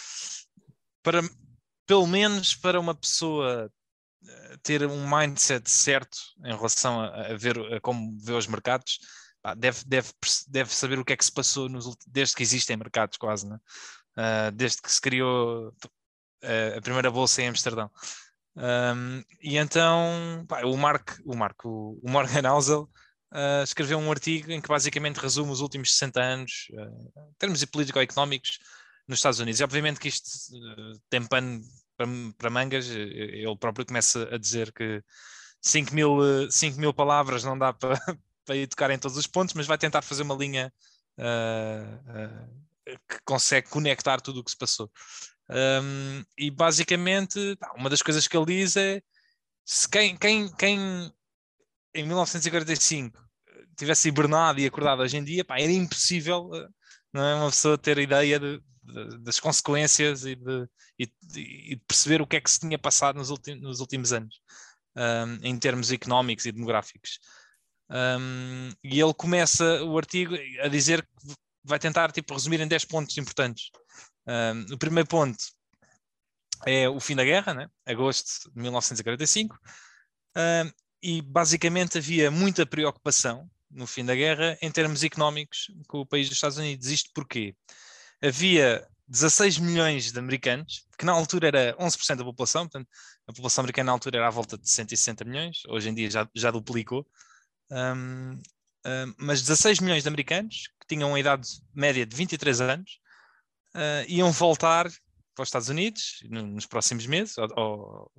para 1.02 1.22
pelo 1.86 2.06
menos 2.06 2.54
para 2.54 2.78
uma 2.78 2.94
pessoa 2.94 3.70
eh, 4.26 4.56
ter 4.62 4.84
um 4.86 5.08
mindset 5.08 5.70
certo 5.70 6.18
em 6.44 6.54
relação 6.54 7.00
a, 7.00 7.28
a 7.28 7.34
ver 7.34 7.56
a 7.72 7.80
como 7.80 8.14
vê 8.20 8.32
os 8.32 8.46
mercados, 8.46 8.98
deve, 9.56 9.84
deve, 9.86 10.10
deve 10.48 10.74
saber 10.74 10.98
o 10.98 11.04
que 11.04 11.14
é 11.14 11.16
que 11.16 11.24
se 11.24 11.32
passou 11.32 11.66
nos, 11.66 11.96
desde 12.06 12.34
que 12.34 12.42
existem 12.42 12.76
mercados, 12.76 13.16
quase? 13.16 13.46
Uh, 13.46 14.52
desde 14.54 14.82
que 14.82 14.92
se 14.92 15.00
criou 15.00 15.72
a 16.76 16.80
primeira 16.82 17.10
bolsa 17.10 17.40
em 17.40 17.48
Amsterdão. 17.48 17.90
Um, 18.56 19.22
e 19.40 19.56
então 19.56 20.44
pá, 20.48 20.62
o 20.64 20.76
Mark, 20.76 21.18
o, 21.24 21.34
Mark, 21.36 21.64
o, 21.64 21.98
o 22.02 22.10
Morgan 22.10 22.52
Housel 22.52 22.90
uh, 23.32 23.62
escreveu 23.62 23.98
um 23.98 24.10
artigo 24.10 24.50
em 24.50 24.60
que 24.60 24.68
basicamente 24.68 25.16
resume 25.18 25.50
os 25.50 25.60
últimos 25.60 25.92
60 25.92 26.20
anos, 26.20 26.68
em 26.70 27.34
termos 27.38 27.64
político-económicos, 27.64 28.58
nos 29.06 29.18
Estados 29.18 29.40
Unidos. 29.40 29.60
E 29.60 29.64
obviamente 29.64 29.98
que 29.98 30.08
isto 30.08 30.28
tem 31.08 31.24
pano 31.24 31.62
para, 31.96 32.06
para 32.36 32.50
mangas, 32.50 32.88
ele 32.88 33.56
próprio 33.56 33.86
começa 33.86 34.28
a 34.32 34.38
dizer 34.38 34.72
que 34.72 35.02
5 35.60 35.94
mil, 35.94 36.18
5 36.50 36.78
mil 36.78 36.94
palavras 36.94 37.42
não 37.42 37.58
dá 37.58 37.72
para, 37.72 37.98
para 38.44 38.56
ir 38.56 38.66
tocar 38.68 38.90
em 38.90 38.98
todos 38.98 39.16
os 39.16 39.26
pontos, 39.26 39.54
mas 39.54 39.66
vai 39.66 39.78
tentar 39.78 40.02
fazer 40.02 40.22
uma 40.22 40.34
linha 40.34 40.72
uh, 41.18 42.44
uh, 42.44 42.98
que 43.08 43.18
consegue 43.24 43.68
conectar 43.68 44.20
tudo 44.20 44.40
o 44.40 44.44
que 44.44 44.50
se 44.50 44.56
passou. 44.56 44.90
Um, 45.50 46.22
e 46.36 46.50
basicamente, 46.50 47.56
uma 47.74 47.90
das 47.90 48.02
coisas 48.02 48.28
que 48.28 48.36
ele 48.36 48.46
diz 48.46 48.76
é 48.76 49.02
se 49.64 49.88
quem, 49.88 50.16
quem, 50.16 50.50
quem 50.54 51.12
em 52.00 52.06
1945 52.06 53.18
tivesse 53.76 54.08
hibernado 54.08 54.60
e 54.60 54.66
acordado 54.66 55.02
hoje 55.02 55.16
em 55.16 55.24
dia, 55.24 55.44
pá, 55.44 55.58
era 55.58 55.70
impossível 55.70 56.50
não 57.12 57.24
é, 57.24 57.34
uma 57.34 57.50
pessoa 57.50 57.78
ter 57.78 57.98
ideia 57.98 58.38
de, 58.38 58.60
de, 58.82 59.18
das 59.18 59.40
consequências 59.40 60.24
e 60.24 60.34
de, 60.34 60.68
e, 60.98 61.10
e 61.72 61.76
perceber 61.86 62.20
o 62.20 62.26
que 62.26 62.36
é 62.36 62.40
que 62.40 62.50
se 62.50 62.60
tinha 62.60 62.78
passado 62.78 63.16
nos, 63.16 63.30
nos 63.60 63.80
últimos 63.80 64.12
anos, 64.12 64.40
um, 64.96 65.46
em 65.46 65.58
termos 65.58 65.90
económicos 65.90 66.44
e 66.46 66.52
demográficos. 66.52 67.18
Um, 67.90 68.70
e 68.84 69.00
ele 69.00 69.14
começa 69.14 69.82
o 69.82 69.96
artigo 69.96 70.34
a 70.62 70.68
dizer 70.68 71.02
que 71.02 71.34
vai 71.64 71.78
tentar 71.78 72.12
tipo, 72.12 72.34
resumir 72.34 72.60
em 72.60 72.68
10 72.68 72.84
pontos 72.84 73.16
importantes. 73.16 73.70
Um, 74.26 74.74
o 74.74 74.78
primeiro 74.78 75.08
ponto 75.08 75.42
é 76.66 76.88
o 76.88 77.00
fim 77.00 77.16
da 77.16 77.24
guerra, 77.24 77.54
né? 77.54 77.68
agosto 77.86 78.50
de 78.52 78.60
1945, 78.60 79.58
um, 80.36 80.70
e 81.02 81.22
basicamente 81.22 81.98
havia 81.98 82.30
muita 82.30 82.66
preocupação 82.66 83.48
no 83.70 83.86
fim 83.86 84.04
da 84.04 84.14
guerra 84.14 84.56
em 84.62 84.70
termos 84.70 85.02
económicos 85.02 85.70
com 85.86 86.00
o 86.00 86.06
país 86.06 86.28
dos 86.28 86.36
Estados 86.36 86.58
Unidos. 86.58 86.88
Isto 86.88 87.10
porque 87.14 87.54
havia 88.22 88.86
16 89.06 89.58
milhões 89.58 90.12
de 90.12 90.18
americanos, 90.18 90.86
que 90.98 91.04
na 91.04 91.12
altura 91.12 91.48
era 91.48 91.76
11% 91.78 92.16
da 92.16 92.24
população, 92.24 92.68
portanto, 92.68 92.88
a 93.26 93.32
população 93.32 93.62
americana 93.62 93.86
na 93.86 93.92
altura 93.92 94.18
era 94.18 94.26
à 94.26 94.30
volta 94.30 94.58
de 94.58 94.68
160 94.68 95.24
milhões, 95.24 95.62
hoje 95.68 95.88
em 95.88 95.94
dia 95.94 96.10
já, 96.10 96.28
já 96.34 96.50
duplicou. 96.50 97.06
Um, 97.70 98.38
um, 98.86 99.14
mas 99.18 99.42
16 99.42 99.80
milhões 99.80 100.02
de 100.02 100.08
americanos 100.08 100.68
que 100.80 100.86
tinham 100.86 101.10
uma 101.10 101.20
idade 101.20 101.48
média 101.74 102.04
de 102.04 102.16
23 102.16 102.60
anos 102.60 103.00
uh, 103.74 104.04
iam 104.08 104.30
voltar 104.30 104.90
para 105.34 105.42
os 105.42 105.48
Estados 105.48 105.68
Unidos 105.68 106.20
nos 106.28 106.66
próximos 106.66 107.06
meses, 107.06 107.38
ou, 107.38 107.48
ou, 107.56 108.12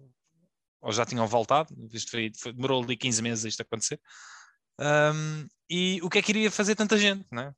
ou 0.82 0.92
já 0.92 1.06
tinham 1.06 1.28
voltado, 1.28 1.74
isto 1.94 2.12
foi, 2.12 2.32
foi, 2.38 2.54
demorou 2.54 2.84
ali 2.84 2.96
15 2.96 3.22
meses 3.22 3.46
isto 3.46 3.62
acontecer. 3.62 4.00
Um, 4.80 5.48
e 5.70 6.00
o 6.02 6.10
que 6.10 6.20
é 6.20 6.22
que 6.22 6.32
iria 6.32 6.50
fazer 6.50 6.76
tanta 6.76 6.98
gente? 6.98 7.26
Não 7.32 7.44
é? 7.44 7.54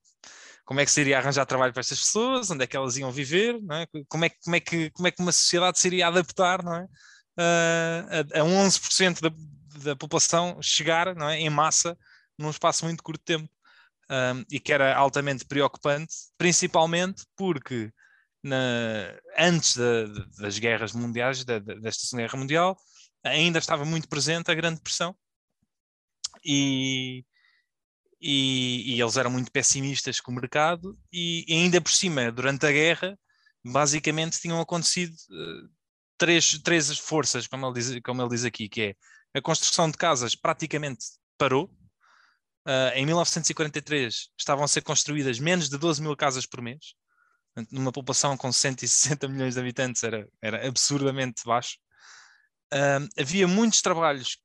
Como 0.65 0.79
é 0.79 0.85
que 0.85 0.91
se 0.91 1.01
iria 1.01 1.17
arranjar 1.17 1.45
trabalho 1.45 1.73
para 1.73 1.81
estas 1.81 1.99
pessoas? 1.99 2.49
Onde 2.49 2.63
é 2.63 2.67
que 2.67 2.75
elas 2.75 2.97
iam 2.97 3.11
viver? 3.11 3.55
É? 3.71 3.87
Como, 4.07 4.25
é, 4.25 4.29
como, 4.29 4.55
é 4.55 4.59
que, 4.59 4.89
como 4.91 5.07
é 5.07 5.11
que 5.11 5.21
uma 5.21 5.31
sociedade 5.31 5.79
se 5.79 5.87
iria 5.87 6.07
adaptar 6.07 6.63
não 6.63 6.75
é? 6.75 6.83
uh, 6.83 8.37
a, 8.37 8.41
a 8.41 8.43
11% 8.43 9.21
da, 9.21 9.29
da 9.83 9.95
população 9.95 10.61
chegar 10.61 11.15
não 11.15 11.29
é? 11.29 11.39
em 11.39 11.49
massa 11.49 11.97
num 12.37 12.49
espaço 12.49 12.85
muito 12.85 13.03
curto 13.03 13.19
de 13.19 13.37
tempo? 13.37 13.49
Um, 14.09 14.43
e 14.51 14.59
que 14.59 14.73
era 14.73 14.93
altamente 14.93 15.45
preocupante, 15.45 16.13
principalmente 16.37 17.23
porque 17.37 17.89
na, 18.43 18.57
antes 19.37 19.77
da, 19.77 20.05
das 20.37 20.59
guerras 20.59 20.91
mundiais, 20.91 21.45
desta 21.45 22.07
Segunda 22.07 22.27
Guerra 22.27 22.39
Mundial, 22.39 22.77
ainda 23.23 23.59
estava 23.59 23.85
muito 23.85 24.07
presente 24.07 24.51
a 24.51 24.55
Grande 24.55 24.77
Depressão. 24.77 25.15
E, 26.43 27.25
e, 28.19 28.95
e, 28.95 29.01
eles 29.01 29.17
eram 29.17 29.29
muito 29.31 29.51
pessimistas 29.51 30.19
com 30.19 30.31
o 30.31 30.35
mercado, 30.35 30.97
e, 31.11 31.45
e, 31.47 31.53
ainda 31.53 31.81
por 31.81 31.91
cima, 31.91 32.31
durante 32.31 32.65
a 32.65 32.71
guerra, 32.71 33.17
basicamente 33.63 34.39
tinham 34.39 34.59
acontecido 34.59 35.13
uh, 35.13 35.69
três, 36.17 36.57
três 36.59 36.97
forças, 36.97 37.47
como 37.47 37.67
ele, 37.67 37.73
diz, 37.73 37.99
como 38.03 38.21
ele 38.21 38.29
diz 38.29 38.45
aqui, 38.45 38.69
que 38.69 38.81
é 38.81 38.95
a 39.37 39.41
construção 39.41 39.89
de 39.89 39.97
casas 39.97 40.35
praticamente 40.35 41.05
parou. 41.37 41.65
Uh, 42.67 42.93
em 42.95 43.05
1943 43.07 44.29
estavam 44.37 44.63
a 44.63 44.67
ser 44.67 44.81
construídas 44.81 45.39
menos 45.39 45.67
de 45.67 45.77
12 45.79 45.99
mil 46.01 46.15
casas 46.15 46.45
por 46.45 46.61
mês 46.61 46.93
numa 47.71 47.91
população 47.91 48.37
com 48.37 48.51
160 48.51 49.27
milhões 49.27 49.55
de 49.55 49.59
habitantes 49.59 50.03
era, 50.03 50.27
era 50.41 50.67
absurdamente 50.67 51.43
baixo. 51.45 51.77
Havia 53.17 53.47
muitos 53.47 53.81
trabalhos 53.81 54.37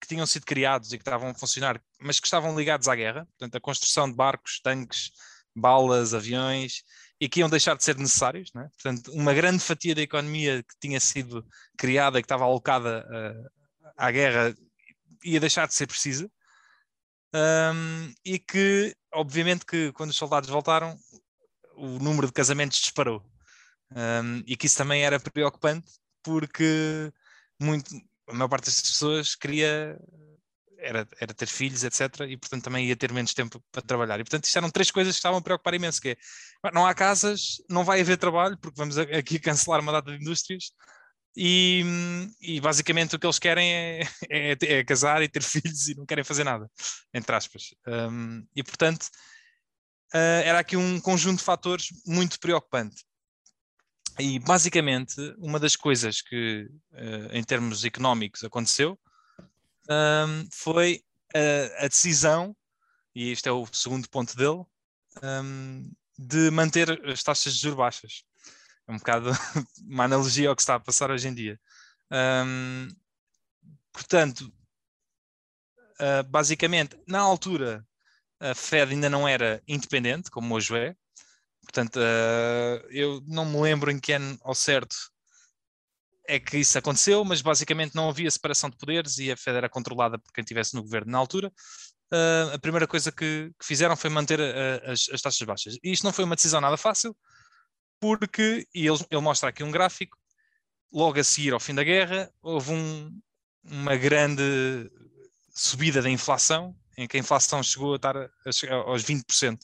que 0.00 0.08
tinham 0.08 0.26
sido 0.26 0.44
criados 0.44 0.92
e 0.92 0.98
que 0.98 1.02
estavam 1.02 1.28
a 1.30 1.34
funcionar, 1.34 1.80
mas 2.00 2.18
que 2.18 2.26
estavam 2.26 2.58
ligados 2.58 2.88
à 2.88 2.96
guerra, 2.96 3.24
portanto, 3.38 3.56
a 3.56 3.60
construção 3.60 4.10
de 4.10 4.16
barcos, 4.16 4.60
tanques, 4.60 5.12
balas, 5.54 6.12
aviões, 6.12 6.82
e 7.20 7.28
que 7.28 7.38
iam 7.38 7.48
deixar 7.48 7.76
de 7.76 7.84
ser 7.84 7.96
necessários. 7.96 8.50
É? 8.56 8.68
Portanto, 8.68 9.12
uma 9.12 9.32
grande 9.32 9.60
fatia 9.60 9.94
da 9.94 10.02
economia 10.02 10.62
que 10.62 10.74
tinha 10.80 10.98
sido 10.98 11.46
criada 11.78 12.20
que 12.20 12.24
estava 12.24 12.44
alocada 12.44 13.06
uh, 13.08 13.50
à 13.96 14.10
guerra 14.10 14.52
ia 15.24 15.38
deixar 15.38 15.68
de 15.68 15.74
ser 15.74 15.86
precisa. 15.86 16.28
Um, 17.34 18.12
e 18.24 18.38
que, 18.38 18.94
obviamente, 19.12 19.64
que 19.64 19.92
quando 19.92 20.10
os 20.10 20.16
soldados 20.16 20.50
voltaram, 20.50 20.98
o 21.76 21.98
número 22.00 22.26
de 22.26 22.32
casamentos 22.32 22.78
disparou. 22.78 23.24
Um, 23.92 24.42
e 24.46 24.56
que 24.56 24.66
isso 24.66 24.76
também 24.76 25.04
era 25.04 25.20
preocupante 25.20 25.92
porque 26.22 27.12
muito, 27.62 27.94
a 28.28 28.34
maior 28.34 28.48
parte 28.48 28.66
das 28.66 28.80
pessoas 28.80 29.34
queria 29.34 29.98
era, 30.78 31.06
era 31.20 31.32
ter 31.32 31.46
filhos, 31.46 31.84
etc. 31.84 32.26
E 32.28 32.36
portanto 32.36 32.64
também 32.64 32.86
ia 32.86 32.96
ter 32.96 33.12
menos 33.12 33.32
tempo 33.32 33.62
para 33.70 33.82
trabalhar. 33.82 34.20
E 34.20 34.24
portanto 34.24 34.44
isto 34.44 34.56
eram 34.58 34.70
três 34.70 34.90
coisas 34.90 35.14
que 35.14 35.18
estavam 35.18 35.38
a 35.38 35.42
preocupar 35.42 35.74
imenso, 35.74 36.00
que 36.00 36.10
é, 36.10 36.16
não 36.72 36.86
há 36.86 36.94
casas, 36.94 37.62
não 37.68 37.84
vai 37.84 38.00
haver 38.00 38.16
trabalho, 38.18 38.58
porque 38.58 38.76
vamos 38.76 38.98
aqui 38.98 39.38
cancelar 39.38 39.80
uma 39.80 39.92
data 39.92 40.10
de 40.10 40.22
indústrias, 40.22 40.72
e, 41.36 41.82
e, 42.40 42.60
basicamente 42.60 43.16
o 43.16 43.18
que 43.18 43.26
eles 43.26 43.38
querem 43.38 43.72
é, 43.72 44.00
é, 44.30 44.56
é, 44.60 44.84
casar 44.84 45.22
e 45.22 45.28
ter 45.28 45.42
filhos 45.42 45.88
e 45.88 45.94
não 45.94 46.04
querem 46.04 46.24
fazer 46.24 46.44
nada, 46.44 46.70
entre 47.14 47.34
aspas. 47.34 47.74
Um, 47.86 48.46
e 48.54 48.62
portanto, 48.62 49.04
uh, 50.14 50.42
era 50.44 50.58
aqui 50.58 50.76
um 50.76 51.00
conjunto 51.00 51.38
de 51.38 51.44
fatores 51.44 51.88
muito 52.06 52.38
preocupante. 52.38 53.02
E 54.18 54.38
basicamente, 54.38 55.16
uma 55.38 55.58
das 55.58 55.74
coisas 55.74 56.20
que, 56.20 56.68
uh, 56.92 57.32
em 57.32 57.42
termos 57.42 57.84
económicos, 57.84 58.44
aconteceu 58.44 58.98
um, 59.88 60.48
foi 60.52 61.02
a, 61.34 61.84
a, 61.84 61.88
decisão, 61.88 62.54
e 63.14 63.30
este 63.30 63.48
é 63.48 63.52
o 63.52 63.66
segundo 63.72 64.08
ponto 64.08 64.36
dele, 64.36 64.64
um, 65.22 65.90
de 66.18 66.50
manter 66.50 66.90
as 67.08 67.22
taxas 67.22 67.54
de 67.54 67.60
juros 67.60 67.78
baixas. 67.78 68.22
É 68.86 68.92
um 68.92 68.98
bocado 68.98 69.30
uma 69.88 70.04
analogia 70.04 70.48
ao 70.48 70.56
que 70.56 70.62
está 70.62 70.74
a 70.74 70.80
passar 70.80 71.10
hoje 71.10 71.28
em 71.28 71.34
dia. 71.34 71.58
Um, 72.10 72.88
portanto, 73.92 74.52
uh, 76.00 76.22
basicamente, 76.28 76.96
na 77.06 77.20
altura, 77.20 77.86
a 78.40 78.54
Fed 78.54 78.92
ainda 78.92 79.08
não 79.08 79.26
era 79.26 79.62
independente, 79.66 80.30
como 80.30 80.54
hoje 80.54 80.76
é. 80.76 80.96
Portanto, 81.62 81.96
uh, 81.96 82.86
eu 82.90 83.22
não 83.26 83.44
me 83.44 83.60
lembro 83.60 83.90
em 83.90 83.98
que 83.98 84.12
ano 84.12 84.38
ao 84.42 84.54
certo 84.54 84.96
é 86.26 86.38
que 86.38 86.58
isso 86.58 86.78
aconteceu, 86.78 87.24
mas 87.24 87.42
basicamente 87.42 87.94
não 87.94 88.08
havia 88.08 88.30
separação 88.30 88.70
de 88.70 88.76
poderes 88.76 89.18
e 89.18 89.30
a 89.30 89.36
Fed 89.36 89.56
era 89.56 89.68
controlada 89.68 90.18
por 90.18 90.32
quem 90.32 90.42
estivesse 90.42 90.74
no 90.74 90.82
governo 90.82 91.10
na 91.10 91.18
altura. 91.18 91.52
Uh, 92.12 92.54
a 92.54 92.58
primeira 92.58 92.86
coisa 92.86 93.10
que, 93.10 93.50
que 93.58 93.66
fizeram 93.66 93.96
foi 93.96 94.10
manter 94.10 94.40
a, 94.40 94.92
as, 94.92 95.08
as, 95.10 95.22
taxas 95.22 95.46
baixas. 95.46 95.78
E 95.82 95.92
isto 95.92 96.04
não 96.04 96.12
foi 96.12 96.24
uma 96.24 96.36
decisão 96.36 96.60
nada 96.60 96.76
fácil, 96.76 97.16
porque, 97.98 98.66
e 98.74 98.86
ele, 98.86 98.98
ele 99.10 99.20
mostra 99.20 99.48
aqui 99.48 99.62
um 99.64 99.70
gráfico, 99.70 100.16
logo 100.92 101.18
a 101.18 101.24
seguir 101.24 101.54
ao 101.54 101.60
fim 101.60 101.74
da 101.74 101.82
guerra, 101.82 102.30
houve 102.42 102.72
um, 102.72 103.10
uma 103.64 103.96
grande 103.96 104.42
subida 105.54 106.02
da 106.02 106.10
inflação, 106.10 106.76
em 106.96 107.08
que 107.08 107.16
a 107.16 107.20
inflação 107.20 107.62
chegou 107.62 107.94
a 107.94 107.96
estar 107.96 108.16
a, 108.16 108.24
a, 108.24 108.74
aos 108.74 109.02
20%. 109.02 109.58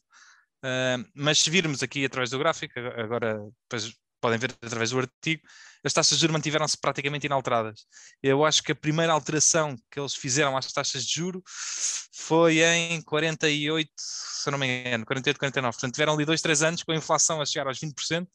Uh, 0.65 1.05
mas 1.15 1.39
se 1.39 1.51
virmos 1.51 1.83
aqui 1.83 2.05
através 2.05 2.31
do 2.31 2.39
gráfico, 2.39 2.79
agora 2.79 3.39
depois 3.69 3.95
podem 4.21 4.39
ver 4.39 4.53
através 4.63 4.91
do 4.91 4.99
artigo, 4.99 5.43
as 5.85 5.93
taxas 5.93 6.19
de 6.19 6.23
juros 6.23 6.33
mantiveram-se 6.33 6.77
praticamente 6.77 7.27
inalteradas. 7.27 7.87
Eu 8.23 8.45
acho 8.45 8.63
que 8.63 8.73
a 8.73 8.77
primeira 8.77 9.13
alteração 9.13 9.77
que 9.91 9.99
eles 10.01 10.15
fizeram 10.15 10.57
às 10.57 10.73
taxas 10.73 11.05
de 11.05 11.15
juro 11.15 11.43
foi 12.15 12.61
em 12.61 13.01
48, 13.03 13.89
se 13.97 14.51
não 14.51 14.59
me 14.59 14.67
engano, 14.67 15.07
48, 15.07 15.39
49. 15.39 15.75
Portanto, 15.75 15.95
tiveram 15.95 16.15
ali 16.15 16.25
dois, 16.25 16.43
três 16.43 16.63
anos 16.63 16.83
com 16.83 16.93
a 16.93 16.97
inflação 16.97 17.41
a 17.41 17.47
chegar 17.47 17.69
aos 17.69 17.79
20% 17.79 18.27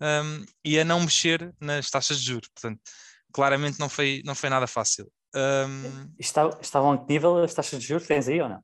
um, 0.00 0.44
e 0.64 0.78
a 0.78 0.84
não 0.84 1.00
mexer 1.00 1.52
nas 1.60 1.90
taxas 1.90 2.20
de 2.20 2.26
juros. 2.26 2.48
Portanto, 2.48 2.80
claramente 3.32 3.80
não 3.80 3.88
foi, 3.88 4.22
não 4.24 4.34
foi 4.34 4.48
nada 4.48 4.66
fácil. 4.66 5.10
Um... 5.34 6.14
estavam 6.18 6.92
a 6.92 6.98
que 6.98 7.12
nível 7.12 7.42
as 7.42 7.52
taxas 7.52 7.80
de 7.80 7.88
juros? 7.88 8.06
Tens 8.06 8.28
aí 8.28 8.40
ou 8.40 8.48
não? 8.48 8.62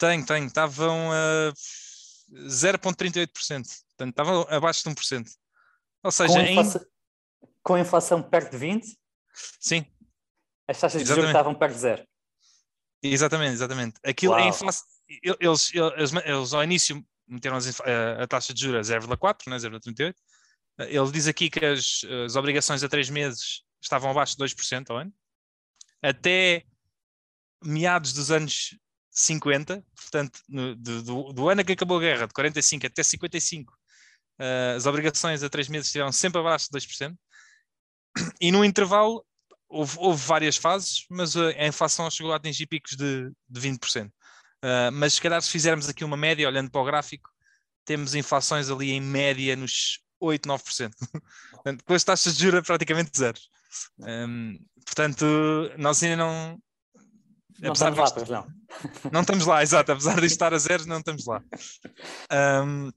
Tenho, 0.00 0.24
tenho. 0.24 0.46
Estavam 0.46 1.12
a 1.12 1.52
0,38%. 2.32 3.28
Portanto, 3.30 4.10
estavam 4.10 4.46
abaixo 4.48 4.82
de 4.82 4.94
1%. 4.94 5.28
Ou 6.02 6.10
seja, 6.10 6.32
com 6.32 6.40
a 6.40 6.50
inflação, 6.50 6.80
em... 6.80 7.48
com 7.62 7.74
a 7.74 7.80
inflação 7.80 8.22
perto 8.22 8.58
de 8.58 8.66
20%? 8.66 8.82
Sim. 9.60 9.86
As 10.66 10.80
taxas 10.80 11.02
de 11.02 11.08
juros 11.08 11.26
estavam 11.26 11.54
perto 11.54 11.74
de 11.74 11.80
zero. 11.80 12.08
Exatamente, 13.02 13.52
exatamente. 13.52 14.00
Aquilo 14.02 14.34
é 14.36 14.48
inflação. 14.48 14.86
Eles, 15.22 15.74
eles, 15.74 16.12
eles, 16.24 16.54
ao 16.54 16.64
início 16.64 17.04
meteram 17.28 17.58
a, 17.58 18.22
a 18.22 18.26
taxa 18.26 18.54
de 18.54 18.60
juros 18.60 18.90
a 18.90 18.98
0,4, 18.98 19.50
né, 19.50 19.56
0,38. 19.56 20.14
Ele 20.78 21.12
diz 21.12 21.26
aqui 21.26 21.50
que 21.50 21.64
as, 21.64 22.00
as 22.24 22.36
obrigações 22.36 22.82
a 22.82 22.88
3 22.88 23.10
meses 23.10 23.62
estavam 23.82 24.10
abaixo 24.10 24.34
de 24.36 24.44
2% 24.44 24.88
ao 24.88 24.96
ano. 24.96 25.12
Até 26.02 26.64
meados 27.62 28.14
dos 28.14 28.30
anos 28.30 28.74
50, 29.20 29.84
portanto, 29.94 30.40
no, 30.48 30.74
do, 30.74 31.32
do, 31.32 31.48
ano 31.48 31.64
que 31.64 31.72
acabou 31.72 31.98
a 31.98 32.00
guerra, 32.00 32.26
de 32.26 32.32
45 32.32 32.86
até 32.86 33.02
55, 33.02 33.72
uh, 33.72 33.76
eh, 34.38 34.74
as 34.76 34.86
obrigações 34.86 35.42
a 35.42 35.50
3 35.50 35.68
meses 35.68 35.88
estiveram 35.88 36.12
sempre 36.12 36.40
abaixo 36.40 36.68
de 36.70 36.78
2%. 36.78 37.16
E 38.40 38.50
no 38.50 38.64
intervalo 38.64 39.24
houve, 39.68 39.96
houve 39.98 40.26
várias 40.26 40.56
fases, 40.56 41.04
mas 41.08 41.36
a 41.36 41.66
inflação 41.66 42.10
chegou 42.10 42.32
a 42.32 42.36
atingir 42.36 42.66
picos 42.66 42.96
de, 42.96 43.30
de 43.48 43.60
20%. 43.60 44.06
Uh, 44.06 44.10
eh, 44.62 44.90
mas 44.90 45.14
se 45.14 45.20
calhar 45.20 45.40
se 45.40 45.50
fizermos 45.50 45.88
aqui 45.88 46.04
uma 46.04 46.16
média, 46.16 46.48
olhando 46.48 46.70
para 46.70 46.80
o 46.80 46.84
gráfico, 46.84 47.30
temos 47.84 48.14
inflações 48.14 48.70
ali 48.70 48.92
em 48.92 49.00
média 49.00 49.56
nos 49.56 50.00
8, 50.20 50.48
9%. 50.48 50.92
Portanto, 51.50 51.84
com 51.84 51.94
as 51.94 52.04
taxas 52.04 52.36
de 52.36 52.42
juros 52.42 52.66
praticamente 52.66 53.16
zero. 53.16 53.38
Um, 53.98 54.58
portanto, 54.84 55.24
nós 55.78 56.02
ainda 56.02 56.16
não. 56.16 56.58
Não 57.60 57.72
estamos 57.72 57.98
lá, 57.98 58.10
pois 58.10 58.28
não. 58.28 58.46
Não 59.12 59.20
estamos 59.20 59.46
lá, 59.46 59.62
exato. 59.62 59.92
Apesar 59.92 60.18
de 60.18 60.26
estar 60.26 60.54
a 60.54 60.58
zero, 60.58 60.86
não 60.86 60.98
estamos 60.98 61.26
lá. 61.26 61.42
Um, 62.64 62.90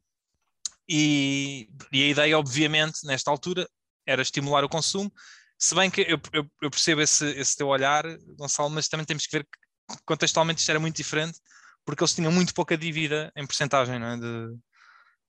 e, 0.88 1.68
e, 1.92 2.04
a 2.04 2.08
ideia, 2.08 2.38
obviamente, 2.38 3.06
nesta 3.06 3.30
altura, 3.30 3.68
era 4.06 4.22
estimular 4.22 4.64
o 4.64 4.70
consumo. 4.70 5.12
Se 5.58 5.74
bem 5.76 5.90
que 5.90 6.02
eu, 6.02 6.20
eu, 6.32 6.50
eu 6.62 6.70
percebo 6.70 7.02
esse, 7.02 7.26
esse 7.32 7.56
teu 7.56 7.68
olhar, 7.68 8.04
Gonçalo, 8.38 8.70
mas 8.70 8.88
também 8.88 9.06
temos 9.06 9.26
que 9.26 9.38
ver 9.38 9.44
que 9.44 9.98
contextualmente 10.06 10.60
isto 10.60 10.70
era 10.70 10.80
muito 10.80 10.96
diferente, 10.96 11.40
porque 11.86 12.04
eles 12.04 12.14
tinham 12.14 12.32
muito 12.32 12.54
pouca 12.54 12.78
dívida 12.78 13.32
em 13.36 13.46
porcentagem 13.46 14.00
não 14.00 14.08
é? 14.08 14.18
de, 14.18 14.58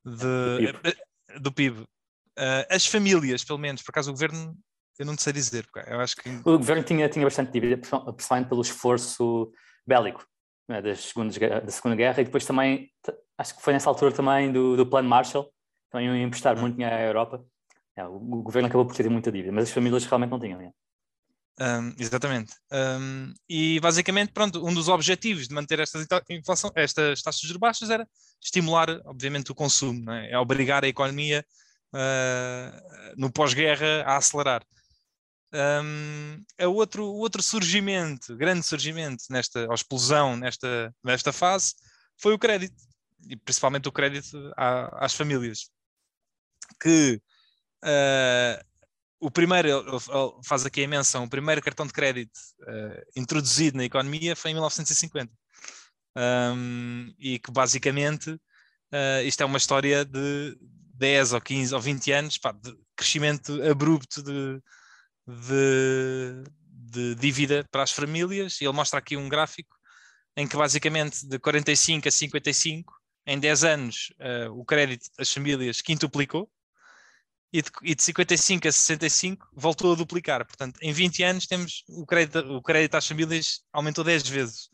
de, 0.05 0.17
do 0.17 0.59
PIB. 0.59 0.97
Do 1.41 1.53
PIB. 1.53 1.81
Uh, 1.81 2.67
as 2.69 2.87
famílias, 2.87 3.45
pelo 3.45 3.59
menos, 3.59 3.83
por 3.83 3.91
acaso 3.91 4.11
o 4.11 4.15
governo 4.15 4.57
eu 4.99 5.07
não 5.07 5.17
sei 5.19 5.33
dizer. 5.33 5.67
Eu 5.87 6.01
acho 6.01 6.17
que... 6.17 6.29
O 6.45 6.59
governo 6.59 6.83
tinha, 6.83 7.09
tinha 7.09 7.25
bastante 7.25 7.53
dívida, 7.53 7.77
principalmente 7.77 8.49
pelo 8.49 8.63
esforço 8.63 9.53
bélico 9.87 10.25
né, 10.69 10.81
da, 10.81 10.95
segunda, 10.95 11.61
da 11.61 11.71
Segunda 11.71 11.97
Guerra 11.97 12.21
e 12.21 12.25
depois 12.25 12.45
também, 12.45 12.91
acho 13.39 13.57
que 13.57 13.63
foi 13.63 13.73
nessa 13.73 13.89
altura 13.89 14.13
também 14.13 14.53
do, 14.53 14.77
do 14.77 14.87
Plano 14.87 15.09
Marshall, 15.09 15.51
Então 15.89 16.01
iam 16.01 16.17
emprestar 16.17 16.59
muito 16.59 16.77
dinheiro 16.77 16.95
à 16.95 17.01
Europa. 17.03 17.45
É, 17.97 18.05
o, 18.05 18.17
o 18.17 18.43
governo 18.43 18.69
acabou 18.69 18.87
por 18.87 18.97
ter 18.97 19.09
muita 19.09 19.31
dívida, 19.31 19.53
mas 19.53 19.65
as 19.65 19.71
famílias 19.71 20.05
realmente 20.05 20.31
não 20.31 20.41
tinham. 20.41 20.61
É. 20.61 20.71
Um, 21.61 21.95
exatamente. 21.99 22.53
Um, 22.73 23.33
e 23.49 23.79
basicamente, 23.79 24.33
pronto, 24.33 24.67
um 24.67 24.75
dos 24.75 24.89
objetivos 24.89 25.47
de 25.47 25.55
manter 25.55 25.79
estas, 25.79 26.05
inflação, 26.29 26.73
estas 26.75 27.23
taxas 27.23 27.49
de 27.49 27.59
baixas 27.59 27.91
era 27.91 28.09
estimular, 28.43 28.89
obviamente, 29.05 29.53
o 29.53 29.55
consumo, 29.55 30.11
é? 30.11 30.33
é? 30.33 30.39
obrigar 30.39 30.85
a 30.85 30.89
economia 30.89 31.47
uh, 31.95 33.15
no 33.17 33.31
pós-guerra 33.31 34.03
a 34.05 34.17
acelerar. 34.17 34.65
Um, 35.55 36.43
a 36.59 36.67
outro, 36.67 37.07
outro 37.07 37.41
surgimento, 37.41 38.37
grande 38.37 38.67
surgimento 38.67 39.23
nesta 39.31 39.73
explosão 39.73 40.37
nesta, 40.37 40.93
nesta 41.03 41.33
fase 41.33 41.75
foi 42.21 42.35
o 42.35 42.39
crédito, 42.39 42.75
e 43.29 43.37
principalmente 43.37 43.89
o 43.89 43.93
crédito 43.93 44.53
à, 44.57 45.05
às 45.05 45.15
famílias, 45.15 45.71
que 46.81 47.21
uh, 47.85 48.65
o 49.21 49.31
primeiro, 49.31 50.01
faz 50.45 50.67
aqui 50.67 50.83
a 50.83 50.89
menção, 50.89 51.23
o 51.23 51.31
primeiro 51.31 51.63
cartão 51.63 51.87
de 51.87 51.93
crédito 51.93 52.37
uh, 52.63 53.03
introduzido 53.15 53.77
na 53.77 53.85
economia 53.85 54.35
foi 54.35 54.51
em 54.51 54.55
1950. 54.55 55.33
Um, 56.17 57.13
e 57.19 57.39
que 57.39 57.51
basicamente 57.51 58.31
uh, 58.31 59.23
isto 59.25 59.41
é 59.41 59.47
uma 59.47 59.59
história 59.59 60.05
de 60.05 60.57
10 60.95 61.33
ou 61.33 61.41
15 61.41 61.75
ou 61.75 61.81
20 61.81 62.13
anos 62.13 62.39
pá, 62.39 62.53
de 62.53 62.77
crescimento 62.95 63.61
abrupto 63.69 64.23
de, 64.23 64.61
de, 65.27 66.45
de 66.69 67.15
dívida 67.15 67.65
para 67.71 67.83
as 67.83 67.93
famílias. 67.93 68.61
E 68.61 68.65
ele 68.65 68.73
mostra 68.73 68.99
aqui 68.99 69.17
um 69.17 69.29
gráfico 69.29 69.77
em 70.37 70.47
que 70.47 70.57
basicamente 70.57 71.27
de 71.27 71.39
45 71.39 72.09
a 72.09 72.11
55, 72.11 72.95
em 73.27 73.39
10 73.39 73.65
anos, 73.65 74.13
uh, 74.21 74.53
o 74.53 74.65
crédito 74.65 75.09
das 75.17 75.33
famílias 75.33 75.81
quintuplicou 75.81 76.51
e 77.53 77.63
de, 77.63 77.71
e 77.85 77.95
de 77.95 78.03
55 78.03 78.67
a 78.67 78.73
65 78.73 79.49
voltou 79.55 79.93
a 79.93 79.97
duplicar. 79.97 80.45
Portanto, 80.45 80.77
em 80.83 80.93
20 80.93 81.23
anos 81.23 81.47
temos 81.47 81.85
o 81.89 82.05
crédito, 82.05 82.39
o 82.41 82.61
crédito 82.61 82.97
às 82.97 83.07
famílias 83.07 83.61
aumentou 83.73 84.03
10 84.03 84.29
vezes. 84.29 84.69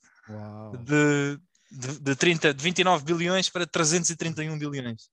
De, 0.84 1.38
de, 1.70 2.01
de, 2.01 2.16
30, 2.16 2.55
de 2.55 2.62
29 2.62 3.05
bilhões 3.05 3.51
para 3.51 3.66
331 3.66 4.59
bilhões. 4.59 5.11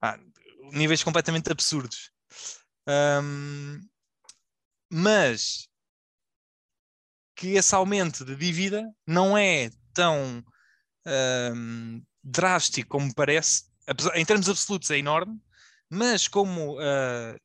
Ah, 0.00 0.18
níveis 0.72 1.02
completamente 1.02 1.52
absurdos. 1.52 2.10
Um, 2.88 3.80
mas 4.92 5.66
que 7.34 7.54
esse 7.54 7.74
aumento 7.74 8.26
de 8.26 8.36
dívida 8.36 8.86
não 9.06 9.38
é 9.38 9.70
tão 9.94 10.44
um, 11.56 12.04
drástico 12.22 12.90
como 12.90 13.14
parece, 13.14 13.64
em 14.14 14.24
termos 14.24 14.50
absolutos 14.50 14.90
é 14.90 14.98
enorme, 14.98 15.40
mas 15.88 16.28
como 16.28 16.78
uh, 16.78 17.38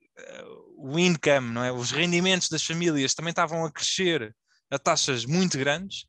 o 0.77 0.99
income, 0.99 1.51
não 1.51 1.63
é? 1.63 1.71
os 1.71 1.91
rendimentos 1.91 2.49
das 2.49 2.65
famílias 2.65 3.13
também 3.13 3.31
estavam 3.31 3.63
a 3.63 3.71
crescer 3.71 4.35
a 4.69 4.77
taxas 4.77 5.23
muito 5.23 5.57
grandes, 5.57 6.01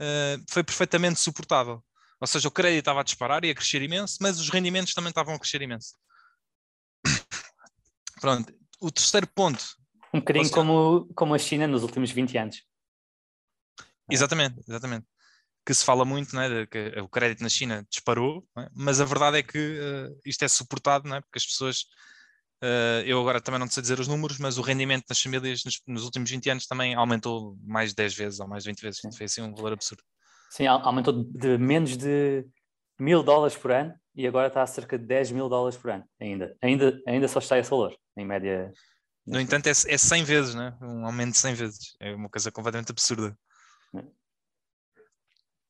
uh, 0.00 0.42
foi 0.48 0.64
perfeitamente 0.64 1.20
suportável. 1.20 1.84
Ou 2.18 2.26
seja, 2.26 2.48
o 2.48 2.50
crédito 2.50 2.80
estava 2.80 3.00
a 3.00 3.04
disparar 3.04 3.44
e 3.44 3.50
a 3.50 3.54
crescer 3.54 3.82
imenso, 3.82 4.16
mas 4.20 4.40
os 4.40 4.48
rendimentos 4.48 4.94
também 4.94 5.10
estavam 5.10 5.34
a 5.34 5.38
crescer 5.38 5.60
imenso. 5.60 5.94
Pronto, 8.20 8.52
o 8.80 8.90
terceiro 8.90 9.26
ponto. 9.26 9.79
Um 10.12 10.18
bocadinho 10.18 10.50
como, 10.50 11.08
como 11.14 11.34
a 11.34 11.38
China 11.38 11.66
nos 11.66 11.82
últimos 11.82 12.10
20 12.10 12.38
anos. 12.38 12.64
Exatamente, 14.10 14.60
exatamente 14.68 15.06
que 15.64 15.74
se 15.74 15.84
fala 15.84 16.04
muito, 16.04 16.34
né, 16.34 16.48
de 16.48 16.66
que 16.66 17.00
o 17.00 17.08
crédito 17.08 17.42
na 17.42 17.48
China 17.48 17.86
disparou, 17.88 18.44
é? 18.58 18.68
mas 18.74 19.00
a 19.00 19.04
verdade 19.04 19.38
é 19.38 19.42
que 19.42 19.58
uh, 19.58 20.20
isto 20.24 20.44
é 20.44 20.48
suportado, 20.48 21.08
não 21.08 21.16
é? 21.16 21.20
porque 21.20 21.38
as 21.38 21.46
pessoas, 21.46 21.82
uh, 22.62 23.04
eu 23.04 23.20
agora 23.20 23.40
também 23.40 23.60
não 23.60 23.68
sei 23.68 23.82
dizer 23.82 24.00
os 24.00 24.08
números, 24.08 24.38
mas 24.38 24.58
o 24.58 24.62
rendimento 24.62 25.06
das 25.08 25.20
famílias 25.20 25.64
nos, 25.64 25.80
nos, 25.86 26.04
últimos 26.04 26.30
20 26.30 26.50
anos 26.50 26.66
também 26.66 26.94
aumentou 26.94 27.56
mais 27.62 27.90
de 27.90 27.96
10 27.96 28.14
vezes 28.14 28.40
ou 28.40 28.48
mais 28.48 28.64
de 28.64 28.70
20 28.70 28.80
vezes, 28.80 29.00
Sim. 29.00 29.12
foi 29.12 29.26
assim 29.26 29.42
um 29.42 29.54
valor 29.54 29.72
absurdo. 29.72 30.02
Sim, 30.50 30.66
aumentou 30.66 31.12
de 31.12 31.58
menos 31.58 31.96
de 31.96 32.44
mil 32.98 33.22
dólares 33.22 33.56
por 33.56 33.70
ano 33.70 33.94
e 34.16 34.26
agora 34.26 34.48
está 34.48 34.62
a 34.62 34.66
cerca 34.66 34.98
de 34.98 35.06
10 35.06 35.30
mil 35.30 35.48
dólares 35.48 35.78
por 35.78 35.90
ano 35.90 36.04
ainda. 36.20 36.56
Ainda, 36.60 37.00
ainda 37.06 37.28
só 37.28 37.38
está 37.38 37.58
esse 37.58 37.70
valor, 37.70 37.96
em 38.16 38.26
média. 38.26 38.72
No 39.30 39.40
entanto, 39.40 39.68
é, 39.68 39.70
é 39.70 39.98
100 39.98 40.24
vezes, 40.24 40.54
né? 40.54 40.76
um 40.82 41.06
aumento 41.06 41.32
de 41.32 41.38
100 41.38 41.54
vezes. 41.54 41.96
É 42.00 42.12
uma 42.14 42.28
coisa 42.28 42.50
completamente 42.50 42.90
absurda. 42.90 43.38
É 43.94 44.02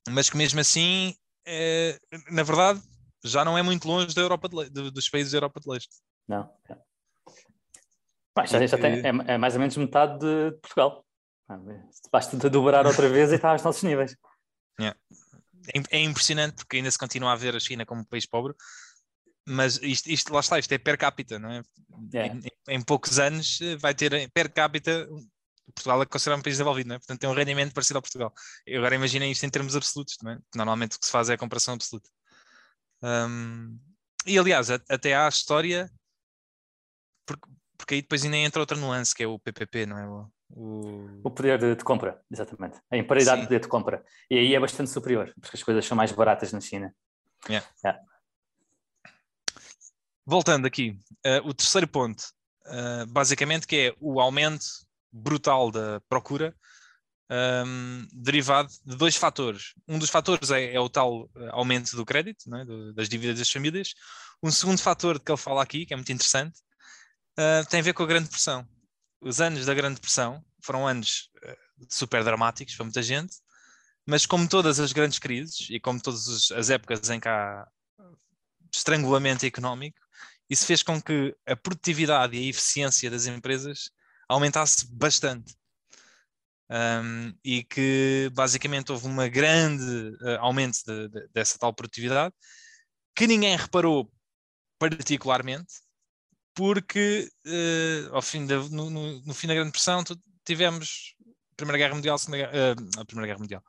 mas 0.09 0.31
que 0.31 0.37
mesmo 0.37 0.61
assim, 0.61 1.15
é, 1.47 1.99
na 2.31 2.43
verdade, 2.43 2.81
já 3.23 3.45
não 3.45 3.59
é 3.59 3.63
muito 3.63 3.87
longe 3.87 4.15
da 4.15 4.23
Europa 4.23 4.49
de, 4.49 4.91
dos 4.91 5.09
países 5.11 5.33
da 5.33 5.37
Europa 5.37 5.61
de 5.61 5.71
Leste. 5.71 5.95
Não. 6.27 6.51
É. 6.71 6.77
Mas, 8.37 8.51
já, 8.51 8.67
já 8.67 8.79
tem, 8.79 9.01
é, 9.01 9.09
é, 9.35 9.39
mais 9.39 9.55
ou 9.55 9.61
menos 9.61 9.77
metade 9.77 10.19
de 10.21 10.53
Portugal. 10.63 11.05
Basta 12.11 12.49
dobrar 12.49 12.87
outra 12.87 13.09
vez 13.09 13.31
e 13.31 13.35
está 13.35 13.51
aos 13.51 13.63
nossos 13.63 13.83
níveis. 13.83 14.17
É. 14.81 14.95
é 15.91 16.01
impressionante 16.01 16.57
porque 16.57 16.79
ainda 16.79 16.91
se 16.91 16.99
continua 16.99 17.33
a 17.33 17.37
ver 17.37 17.55
a 17.55 17.61
China 17.61 17.85
como 17.85 18.01
um 18.01 18.05
país 18.05 18.25
pobre, 18.25 18.55
mas 19.47 19.79
isto, 19.83 20.09
isto 20.09 20.33
lá 20.33 20.41
está, 20.41 20.59
isto 20.59 20.73
é 20.73 20.79
per 20.79 20.99
capita, 20.99 21.39
não 21.39 21.51
é? 21.51 21.63
Yeah. 22.13 22.35
Em, 22.35 22.77
em, 22.77 22.83
poucos 22.83 23.19
anos 23.19 23.61
eh, 23.61 23.77
vai 23.77 23.95
ter 23.95 24.31
per 24.33 24.53
capita 24.53 25.09
Portugal 25.73 26.03
é 26.03 26.07
considerado 26.07 26.41
um 26.41 26.43
país 26.43 26.55
desenvolvido, 26.55 26.89
não 26.89 26.97
é? 26.97 26.99
portanto 26.99 27.21
tem 27.21 27.31
um 27.31 27.35
rendimento 27.35 27.73
parecido 27.73 27.99
ao 27.99 28.03
Portugal. 28.03 28.33
Eu 28.67 28.81
agora 28.81 28.95
imaginem 28.95 29.31
isto 29.31 29.45
em 29.45 29.51
termos 29.51 29.77
absolutos, 29.77 30.17
não 30.23 30.33
é? 30.33 30.39
normalmente 30.55 30.97
o 30.97 31.01
que 31.01 31.07
se 31.07 31.13
faz 31.13 31.31
é 31.31 31.35
a 31.35 31.39
comparação 31.39 31.75
absoluta. 31.75 32.09
Um, 33.03 33.79
e 34.27 34.39
aliás, 34.39 34.71
a, 34.71 34.81
até 34.89 35.15
há 35.15 35.27
a 35.27 35.29
história, 35.29 35.91
porque, 37.27 37.49
porque 37.77 37.95
aí 37.95 38.03
depois 38.03 38.25
ainda 38.25 38.37
entra 38.37 38.61
outra 38.61 38.77
nuance, 38.77 39.15
que 39.15 39.23
é 39.23 39.27
o 39.27 39.39
PPP, 39.39 39.87
não 39.87 39.99
é? 39.99 40.07
O, 40.07 40.33
o... 40.51 41.21
o 41.25 41.31
poder 41.31 41.59
de, 41.59 41.77
de, 41.77 41.85
compra, 41.85 42.21
exatamente. 42.31 42.79
A 42.91 42.97
imparidade 42.97 43.37
Sim. 43.37 43.43
de 43.43 43.47
poder 43.47 43.61
de 43.61 43.69
compra. 43.69 44.05
E 44.31 44.37
aí 44.37 44.55
é 44.55 44.61
bastante 44.61 44.91
superior, 44.91 45.33
porque 45.41 45.57
as 45.57 45.63
coisas 45.63 45.87
são 45.87 45.97
mais 45.97 46.13
baratas 46.13 46.53
na 46.53 46.61
China. 46.61 46.95
Yeah. 47.49 47.67
Yeah. 47.83 48.03
Voltando 50.31 50.65
aqui, 50.65 50.97
uh, 51.27 51.49
o 51.49 51.53
terceiro 51.53 51.89
ponto, 51.89 52.23
uh, 52.67 53.05
basicamente, 53.09 53.67
que 53.67 53.77
é 53.89 53.95
o 53.99 54.21
aumento 54.21 54.65
brutal 55.11 55.73
da 55.73 56.01
procura, 56.09 56.55
um, 57.67 58.07
derivado 58.13 58.69
de 58.87 58.95
dois 58.95 59.17
fatores. 59.17 59.75
Um 59.89 59.99
dos 59.99 60.09
fatores 60.09 60.53
é, 60.53 60.73
é 60.73 60.79
o 60.79 60.89
tal 60.89 61.29
eh, 61.37 61.49
aumento 61.51 61.97
do 61.97 62.07
crédito, 62.07 62.45
é? 62.55 62.65
do, 62.65 62.95
das 62.95 63.09
dívidas 63.09 63.41
das 63.41 63.51
famílias. 63.51 63.93
Um 64.41 64.53
segundo 64.53 64.81
fator 64.81 65.19
de 65.19 65.25
que 65.25 65.33
ele 65.33 65.37
fala 65.37 65.65
aqui, 65.65 65.85
que 65.85 65.93
é 65.93 65.97
muito 65.97 66.13
interessante, 66.13 66.61
uh, 67.37 67.69
tem 67.69 67.81
a 67.81 67.83
ver 67.83 67.93
com 67.93 68.05
a 68.05 68.07
Grande 68.07 68.27
Depressão. 68.27 68.65
Os 69.21 69.41
anos 69.41 69.67
da 69.67 69.75
Grande 69.75 69.97
Depressão 69.97 70.45
foram 70.63 70.87
anos 70.87 71.29
super 71.89 72.23
dramáticos 72.23 72.77
para 72.77 72.85
muita 72.85 73.03
gente, 73.03 73.35
mas 74.07 74.27
como 74.27 74.49
todas 74.49 74.79
as 74.79 74.93
grandes 74.93 75.19
crises 75.19 75.67
e 75.71 75.81
como 75.81 76.01
todas 76.01 76.53
as 76.53 76.71
épocas 76.71 77.11
em 77.11 77.19
que 77.19 77.29
há 77.29 77.67
estrangulamento 78.73 79.45
económico, 79.45 79.99
isso 80.51 80.67
fez 80.67 80.83
com 80.83 81.01
que 81.01 81.35
a 81.47 81.55
produtividade 81.55 82.37
e 82.37 82.47
a 82.47 82.51
eficiência 82.51 83.09
das 83.09 83.27
empresas 83.27 83.91
aumentasse 84.29 84.87
bastante. 84.93 85.55
Um, 86.73 87.35
e 87.45 87.65
que 87.65 88.31
basicamente 88.33 88.93
houve 88.93 89.09
um 89.09 89.17
grande 89.29 90.17
uh, 90.23 90.39
aumento 90.39 90.79
de, 90.87 91.09
de, 91.09 91.29
dessa 91.35 91.59
tal 91.59 91.75
produtividade 91.75 92.33
que 93.13 93.27
ninguém 93.27 93.57
reparou 93.57 94.09
particularmente 94.79 95.75
porque 96.55 97.29
uh, 97.45 98.15
ao 98.15 98.23
fim 98.23 98.47
no, 98.47 98.89
no, 98.89 99.21
no, 99.21 99.35
fim 99.35 99.49
da 99.49 99.55
Grande 99.55 99.71
Depressão 99.71 100.05
tivemos 100.45 101.17
Primeira 101.57 101.77
Guerra 101.77 101.95
Mundial, 101.97 102.17
Guerra, 102.29 102.53
uh, 102.53 103.01
a 103.01 103.05
Primeira 103.05 103.27
Guerra 103.27 103.41
Mundial, 103.41 103.65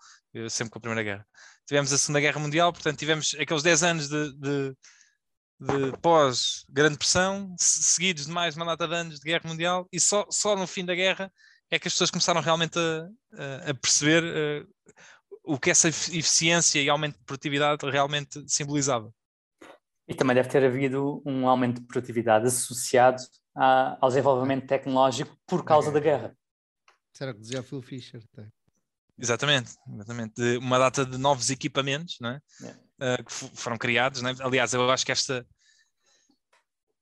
sempre 0.48 0.70
com 0.70 0.78
a 0.78 0.82
Primeira 0.82 1.02
Guerra, 1.04 1.28
tivemos 1.66 1.92
a 1.92 1.98
Segunda 1.98 2.20
Guerra 2.20 2.40
Mundial, 2.40 2.72
portanto 2.72 3.00
tivemos 3.00 3.36
aqueles 3.40 3.64
10 3.64 3.84
anos 3.84 4.10
de, 4.10 4.32
de 4.34 4.76
de 5.62 5.96
pós-Grande 6.00 6.98
Pressão, 6.98 7.54
seguidos 7.56 8.26
de 8.26 8.32
mais 8.32 8.56
uma 8.56 8.66
data 8.66 8.88
de 8.88 8.96
anos 8.96 9.20
de 9.20 9.26
Guerra 9.26 9.48
Mundial, 9.48 9.88
e 9.92 10.00
só, 10.00 10.26
só 10.32 10.56
no 10.56 10.66
fim 10.66 10.84
da 10.84 10.96
guerra 10.96 11.32
é 11.70 11.78
que 11.78 11.88
as 11.88 11.94
pessoas 11.94 12.10
começaram 12.10 12.42
realmente 12.42 12.80
a, 12.80 13.70
a 13.70 13.74
perceber 13.76 14.24
uh, 14.24 14.68
o 15.44 15.60
que 15.60 15.70
essa 15.70 15.88
eficiência 15.88 16.82
e 16.82 16.90
aumento 16.90 17.20
de 17.20 17.24
produtividade 17.26 17.88
realmente 17.90 18.44
simbolizava. 18.48 19.14
E 20.08 20.16
também 20.16 20.36
deve 20.36 20.50
ter 20.50 20.66
havido 20.66 21.22
um 21.24 21.48
aumento 21.48 21.80
de 21.80 21.88
produtividade 21.88 22.48
associado 22.48 23.22
a, 23.56 23.98
ao 24.02 24.10
desenvolvimento 24.10 24.66
tecnológico 24.66 25.38
por 25.46 25.64
causa 25.64 25.92
da 25.92 26.00
guerra. 26.00 26.36
Será 27.14 27.34
que 27.34 27.40
dizia 27.40 27.60
o 27.60 27.64
Phil 27.64 27.84
Fisher? 27.84 28.22
Exatamente, 29.18 29.76
exatamente. 29.94 30.34
De 30.36 30.58
uma 30.58 30.80
data 30.80 31.06
de 31.06 31.18
novos 31.20 31.52
equipamentos, 31.52 32.18
não 32.20 32.32
é? 32.32 32.42
Yeah 32.60 32.80
uh, 33.02 33.24
que 33.24 33.32
foram 33.32 33.78
criados. 33.78 34.22
Né? 34.22 34.36
Aliás, 34.40 34.74
eu 34.74 34.90
acho 34.90 35.06
que 35.06 35.12
esta. 35.12 35.46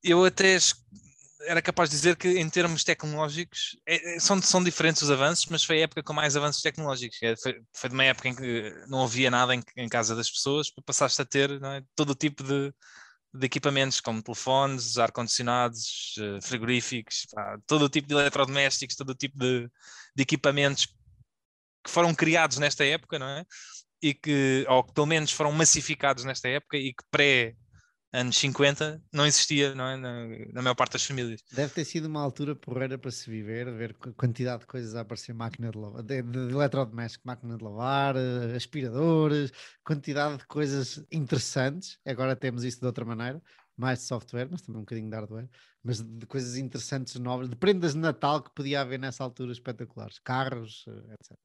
Eu 0.03 0.23
até 0.23 0.57
era 1.41 1.61
capaz 1.61 1.89
de 1.89 1.95
dizer 1.95 2.15
que, 2.15 2.27
em 2.27 2.49
termos 2.49 2.83
tecnológicos, 2.83 3.77
é, 3.85 4.15
é, 4.15 4.19
são, 4.19 4.41
são 4.41 4.63
diferentes 4.63 5.01
os 5.01 5.11
avanços, 5.11 5.45
mas 5.47 5.63
foi 5.63 5.79
a 5.79 5.83
época 5.83 6.03
com 6.03 6.13
mais 6.13 6.35
avanços 6.35 6.61
tecnológicos. 6.61 7.17
É, 7.21 7.35
foi, 7.35 7.61
foi 7.73 7.89
de 7.89 7.95
uma 7.95 8.03
época 8.03 8.27
em 8.29 8.35
que 8.35 8.73
não 8.87 9.03
havia 9.03 9.31
nada 9.31 9.55
em, 9.55 9.63
em 9.77 9.89
casa 9.89 10.15
das 10.15 10.29
pessoas, 10.29 10.71
passaste 10.85 11.21
a 11.21 11.25
ter 11.25 11.51
é? 11.51 11.83
todo 11.95 12.11
o 12.11 12.15
tipo 12.15 12.43
de, 12.43 12.73
de 13.33 13.45
equipamentos 13.45 14.01
como 14.01 14.21
telefones, 14.21 14.97
ar-condicionados, 14.97 16.15
eh, 16.19 16.41
frigoríficos, 16.41 17.27
pá, 17.31 17.57
todo 17.67 17.85
o 17.85 17.89
tipo 17.89 18.07
de 18.07 18.15
eletrodomésticos, 18.15 18.95
todo 18.95 19.11
o 19.11 19.15
tipo 19.15 19.37
de, 19.37 19.69
de, 20.15 20.23
equipamentos 20.23 20.87
que 21.83 21.91
foram 21.91 22.13
criados 22.13 22.57
nesta 22.57 22.83
época, 22.83 23.19
não 23.19 23.27
é? 23.27 23.45
E 24.01 24.13
que, 24.13 24.65
ou 24.69 24.83
que 24.83 24.93
pelo 24.93 25.07
menos 25.07 25.31
foram 25.31 25.51
massificados 25.51 26.23
nesta 26.23 26.47
época 26.47 26.77
e 26.77 26.93
que 26.93 27.03
pré 27.11 27.55
anos 28.11 28.37
50 28.37 29.01
não 29.13 29.25
existia 29.25 29.75
não 29.75 29.85
é? 29.85 29.97
na, 29.97 30.27
na 30.53 30.61
maior 30.61 30.75
parte 30.75 30.93
das 30.93 31.05
famílias. 31.05 31.43
Deve 31.51 31.73
ter 31.73 31.85
sido 31.85 32.05
uma 32.05 32.21
altura 32.21 32.55
porreira 32.55 32.97
para 32.97 33.11
se 33.11 33.29
viver, 33.29 33.71
ver 33.71 33.93
quantidade 34.17 34.61
de 34.61 34.67
coisas 34.67 34.95
a 34.95 35.01
aparecer, 35.01 35.33
máquina 35.33 35.69
de 35.69 35.77
lavar, 35.77 36.03
de, 36.03 36.21
de, 36.21 36.47
de 36.47 36.53
eletrodoméstico, 36.53 37.27
máquina 37.27 37.57
de 37.57 37.63
lavar, 37.63 38.15
eh, 38.15 38.55
aspiradores, 38.55 39.51
quantidade 39.83 40.37
de 40.37 40.47
coisas 40.47 41.05
interessantes. 41.11 41.99
Agora 42.05 42.35
temos 42.35 42.63
isso 42.63 42.79
de 42.79 42.85
outra 42.85 43.05
maneira, 43.05 43.41
mais 43.77 43.99
de 43.99 44.05
software, 44.05 44.47
mas 44.49 44.61
também 44.61 44.79
um 44.79 44.83
bocadinho 44.83 45.09
de 45.09 45.15
hardware, 45.15 45.49
mas 45.83 46.01
de 46.01 46.25
coisas 46.25 46.57
interessantes, 46.57 47.15
novas, 47.15 47.47
de 47.47 47.55
prendas 47.55 47.93
de 47.93 47.99
Natal 47.99 48.41
que 48.41 48.53
podia 48.55 48.81
haver 48.81 48.99
nessa 48.99 49.23
altura 49.23 49.51
espetaculares, 49.51 50.19
carros, 50.19 50.85
eh, 50.87 51.13
etc. 51.13 51.37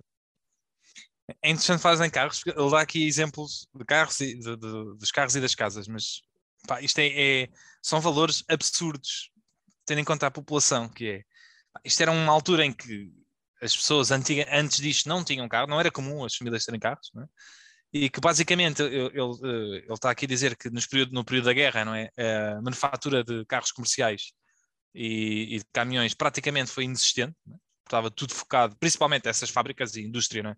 É 1.43 1.51
interessante 1.51 1.81
falar 1.81 2.07
em 2.07 2.11
carros, 2.11 2.43
ele 2.47 2.71
dá 2.71 2.81
aqui 2.81 3.07
exemplos 3.07 3.67
de 3.75 3.85
carros 3.85 4.21
e 4.21 4.35
de, 4.35 4.57
de, 4.57 4.97
dos 4.99 5.11
carros 5.11 5.35
e 5.35 5.41
das 5.41 5.55
casas, 5.55 5.89
mas 5.89 6.21
pá, 6.67 6.83
isto 6.83 6.99
é, 6.99 7.43
é, 7.43 7.49
são 7.83 8.01
valores 8.01 8.45
absurdos, 8.49 9.31
tendo 9.87 10.01
em 10.01 10.05
conta 10.05 10.27
a 10.27 10.31
população 10.31 10.89
que 10.89 11.09
é. 11.09 11.23
Isto 11.85 12.03
era 12.03 12.13
uma 12.13 12.33
altura 12.33 12.65
em 12.65 12.73
que 12.73 13.11
as 13.61 13.75
pessoas 13.75 14.11
antiga, 14.11 14.47
antes 14.53 14.79
disto 14.79 15.09
não 15.09 15.25
tinham 15.25 15.49
carro, 15.49 15.67
não 15.67 15.81
era 15.81 15.91
comum 15.91 16.25
as 16.25 16.35
famílias 16.37 16.65
terem 16.65 16.79
carros, 16.79 17.11
é? 17.17 17.25
e 17.93 18.11
que 18.11 18.21
basicamente 18.21 18.83
ele, 18.83 19.07
ele, 19.15 19.87
está 19.91 20.11
aqui 20.11 20.27
a 20.27 20.29
dizer 20.29 20.57
que 20.57 20.69
nos 20.69 20.87
período, 20.87 21.13
no 21.13 21.25
período 21.25 21.47
da 21.47 21.53
guerra, 21.55 21.85
não 21.85 21.95
é? 21.95 22.11
a 22.19 22.61
manufatura 22.61 23.25
de 23.25 23.45
carros 23.47 23.73
comerciais 23.73 24.33
e, 24.95 25.57
e 25.57 25.59
de 25.59 25.65
caminhões 25.73 26.13
praticamente 26.13 26.71
foi 26.71 26.85
inexistente, 26.85 27.35
é? 27.49 27.55
estava 27.85 28.11
tudo 28.11 28.35
focado, 28.35 28.77
principalmente 28.77 29.29
essas 29.29 29.51
fábricas 29.51 29.97
e 29.97 30.03
indústria, 30.03 30.43
não 30.43 30.51
é? 30.51 30.57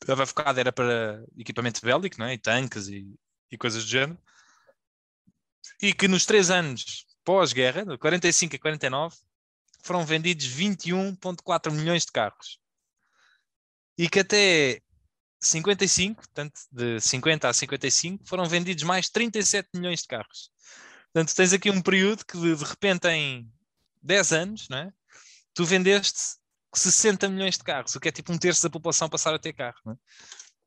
Estava 0.00 0.26
focado 0.26 0.60
era 0.60 0.72
para 0.72 1.24
equipamento 1.36 1.80
bélico, 1.80 2.18
não 2.18 2.26
é? 2.26 2.34
e 2.34 2.38
tanques 2.38 2.88
e, 2.88 3.06
e 3.50 3.58
coisas 3.58 3.84
do 3.84 3.90
género 3.90 4.18
e 5.80 5.92
que 5.92 6.08
nos 6.08 6.26
três 6.26 6.50
anos 6.50 7.06
pós-guerra, 7.24 7.84
de 7.84 7.98
45 7.98 8.56
a 8.56 8.58
49, 8.58 9.16
foram 9.82 10.04
vendidos 10.04 10.46
21,4 10.46 11.70
milhões 11.70 12.04
de 12.04 12.12
carros. 12.12 12.58
E 13.96 14.08
que 14.08 14.20
até 14.20 14.80
55, 15.40 16.22
portanto, 16.22 16.60
de 16.72 17.00
50 17.00 17.48
a 17.48 17.52
55, 17.52 18.26
foram 18.26 18.44
vendidos 18.46 18.82
mais 18.84 19.08
37 19.08 19.68
milhões 19.74 20.00
de 20.00 20.08
carros. 20.08 20.50
Portanto, 21.12 21.34
tens 21.34 21.52
aqui 21.52 21.70
um 21.70 21.80
período 21.80 22.24
que 22.24 22.38
de, 22.38 22.64
repente 22.64 23.08
em 23.08 23.50
10 24.02 24.32
anos, 24.32 24.68
não 24.68 24.78
é? 24.78 24.92
tu 25.54 25.64
vendeste 25.64 26.38
60 26.78 27.28
milhões 27.28 27.56
de 27.56 27.64
carros, 27.64 27.94
o 27.94 28.00
que 28.00 28.08
é 28.08 28.12
tipo 28.12 28.32
um 28.32 28.38
terço 28.38 28.62
da 28.62 28.70
população 28.70 29.08
passar 29.08 29.34
a 29.34 29.38
ter 29.38 29.52
carro. 29.52 29.98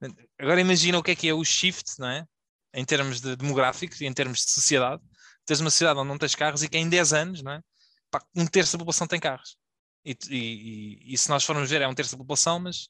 É? 0.03 0.07
Agora 0.39 0.61
imagina 0.61 0.97
o 0.97 1.03
que 1.03 1.11
é 1.11 1.15
que 1.15 1.27
é 1.27 1.33
o 1.33 1.43
shift, 1.43 1.99
não 1.99 2.09
é? 2.09 2.25
em 2.73 2.85
termos 2.85 3.21
de 3.21 3.35
demográficos 3.35 3.99
e 4.01 4.05
em 4.05 4.13
termos 4.13 4.39
de 4.39 4.51
sociedade. 4.51 5.01
Tens 5.45 5.59
uma 5.59 5.69
sociedade 5.69 5.99
onde 5.99 6.09
não 6.09 6.17
tens 6.17 6.35
carros 6.35 6.63
e 6.63 6.69
que 6.69 6.77
em 6.77 6.87
10 6.87 7.13
anos, 7.13 7.43
não 7.43 7.53
é? 7.53 7.61
Pá, 8.09 8.23
um 8.35 8.45
terço 8.45 8.73
da 8.73 8.79
população 8.79 9.07
tem 9.07 9.19
carros. 9.19 9.57
E, 10.05 10.17
e, 10.29 11.13
e, 11.13 11.17
se 11.17 11.29
nós 11.29 11.43
formos 11.43 11.69
ver, 11.69 11.81
é 11.81 11.87
um 11.87 11.93
terço 11.93 12.11
da 12.11 12.17
população, 12.17 12.59
mas 12.59 12.89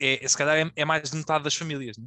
é, 0.00 0.26
se 0.26 0.36
calhar 0.36 0.56
é, 0.56 0.70
é 0.76 0.84
mais 0.84 1.10
de 1.10 1.16
metade 1.16 1.44
das 1.44 1.54
famílias. 1.54 1.96
É? 1.98 2.02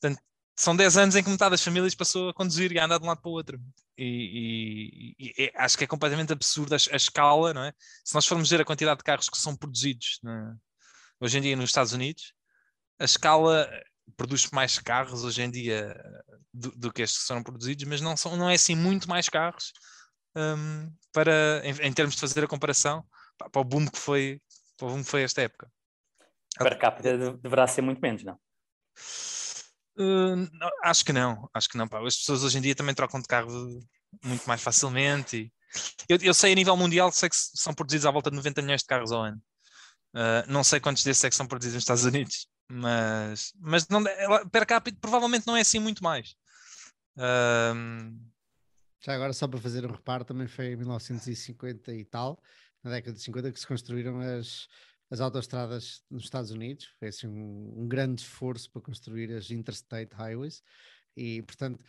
Portanto, 0.00 0.22
são 0.56 0.76
10 0.76 0.96
anos 0.96 1.16
em 1.16 1.22
que 1.22 1.30
metade 1.30 1.50
das 1.50 1.62
famílias 1.62 1.94
passou 1.94 2.28
a 2.28 2.34
conduzir 2.34 2.70
e 2.72 2.78
a 2.78 2.84
andar 2.84 2.98
de 2.98 3.04
um 3.04 3.08
lado 3.08 3.20
para 3.20 3.28
o 3.28 3.32
outro. 3.32 3.60
E, 3.98 5.14
e, 5.18 5.32
e 5.36 5.52
acho 5.56 5.76
que 5.76 5.84
é 5.84 5.86
completamente 5.86 6.32
absurda 6.32 6.76
a, 6.76 6.96
escala, 6.96 7.52
não 7.52 7.64
é? 7.64 7.72
Se 8.04 8.14
nós 8.14 8.26
formos 8.26 8.48
ver 8.48 8.60
a 8.60 8.64
quantidade 8.64 8.98
de 8.98 9.04
carros 9.04 9.28
que 9.28 9.38
são 9.38 9.56
produzidos 9.56 10.20
é? 10.24 10.54
hoje 11.20 11.38
em 11.38 11.40
dia 11.40 11.56
nos 11.56 11.70
Estados 11.70 11.92
Unidos, 11.92 12.32
a 12.98 13.04
escala 13.04 13.68
produz 14.16 14.48
mais 14.50 14.78
carros 14.78 15.24
hoje 15.24 15.42
em 15.42 15.50
dia 15.50 15.96
do, 16.52 16.70
do, 16.72 16.92
que 16.92 17.02
estes 17.02 17.22
que 17.22 17.26
são 17.26 17.42
produzidos, 17.42 17.84
mas 17.84 18.00
não, 18.00 18.16
são, 18.16 18.36
não 18.36 18.48
é 18.48 18.54
assim 18.54 18.76
muito 18.76 19.08
mais 19.08 19.28
carros 19.28 19.72
um, 20.36 20.92
para, 21.12 21.62
em, 21.64 21.88
em, 21.88 21.92
termos 21.92 22.14
de 22.14 22.20
fazer 22.20 22.44
a 22.44 22.48
comparação 22.48 23.04
para, 23.38 23.60
o 23.60 23.64
boom 23.64 23.86
que 23.86 23.98
foi, 23.98 24.40
para 24.76 24.86
o 24.86 24.90
boom 24.90 25.02
que 25.02 25.10
foi 25.10 25.22
esta 25.22 25.42
época. 25.42 25.70
Para 26.56 26.76
capita 26.76 27.32
deverá 27.36 27.66
ser 27.66 27.82
muito 27.82 28.00
menos, 28.00 28.22
não? 28.22 28.38
Uh, 29.96 30.48
acho 30.82 31.04
que 31.04 31.12
não, 31.12 31.48
acho 31.54 31.68
que 31.68 31.78
não. 31.78 31.86
Pá. 31.86 32.04
As 32.06 32.16
pessoas 32.16 32.42
hoje 32.42 32.58
em 32.58 32.60
dia 32.60 32.74
também 32.74 32.94
trocam 32.94 33.20
de 33.20 33.26
carro 33.26 33.80
muito 34.22 34.46
mais 34.46 34.62
facilmente. 34.62 35.36
E... 35.36 35.52
Eu, 36.08 36.18
eu, 36.20 36.34
sei 36.34 36.52
a 36.52 36.54
nível 36.54 36.76
mundial 36.76 37.10
sei 37.12 37.28
que 37.28 37.36
são 37.36 37.74
produzidos 37.74 38.06
à 38.06 38.10
volta 38.10 38.30
de 38.30 38.36
90 38.36 38.62
milhões 38.62 38.80
de 38.80 38.86
carros 38.86 39.12
ao 39.12 39.22
ano. 39.22 39.40
Uh, 40.14 40.46
não 40.46 40.62
sei 40.62 40.78
quantos 40.78 41.02
desses 41.02 41.24
é 41.24 41.30
que 41.30 41.36
são 41.36 41.46
produzidos 41.46 41.74
nos 41.74 41.82
Estados 41.82 42.04
Unidos, 42.04 42.46
mas, 42.70 43.52
mas 43.58 43.88
não, 43.88 44.06
ela, 44.06 44.48
per 44.48 44.64
capita 44.64 44.96
provavelmente 45.00 45.46
não 45.46 45.56
é 45.56 45.60
assim 45.60 45.80
muito 45.80 46.04
mais. 46.04 46.36
Um... 47.16 48.16
Já 49.00 49.14
agora, 49.14 49.32
só 49.32 49.48
para 49.48 49.60
fazer 49.60 49.84
um 49.84 49.90
reparo, 49.90 50.24
também 50.24 50.46
foi 50.46 50.66
em 50.66 50.76
1950 50.76 51.92
e 51.92 52.04
tal, 52.04 52.40
na 52.82 52.92
década 52.92 53.16
de 53.16 53.22
50, 53.22 53.52
que 53.52 53.60
se 53.60 53.66
construíram 53.66 54.20
as, 54.20 54.68
as 55.10 55.20
autoestradas 55.20 56.02
nos 56.10 56.24
Estados 56.24 56.50
Unidos. 56.50 56.86
Foi 56.98 57.08
assim, 57.08 57.26
um, 57.26 57.82
um 57.82 57.88
grande 57.88 58.22
esforço 58.22 58.70
para 58.70 58.82
construir 58.82 59.32
as 59.32 59.50
interstate 59.50 60.14
highways 60.14 60.62
e, 61.16 61.42
portanto, 61.42 61.84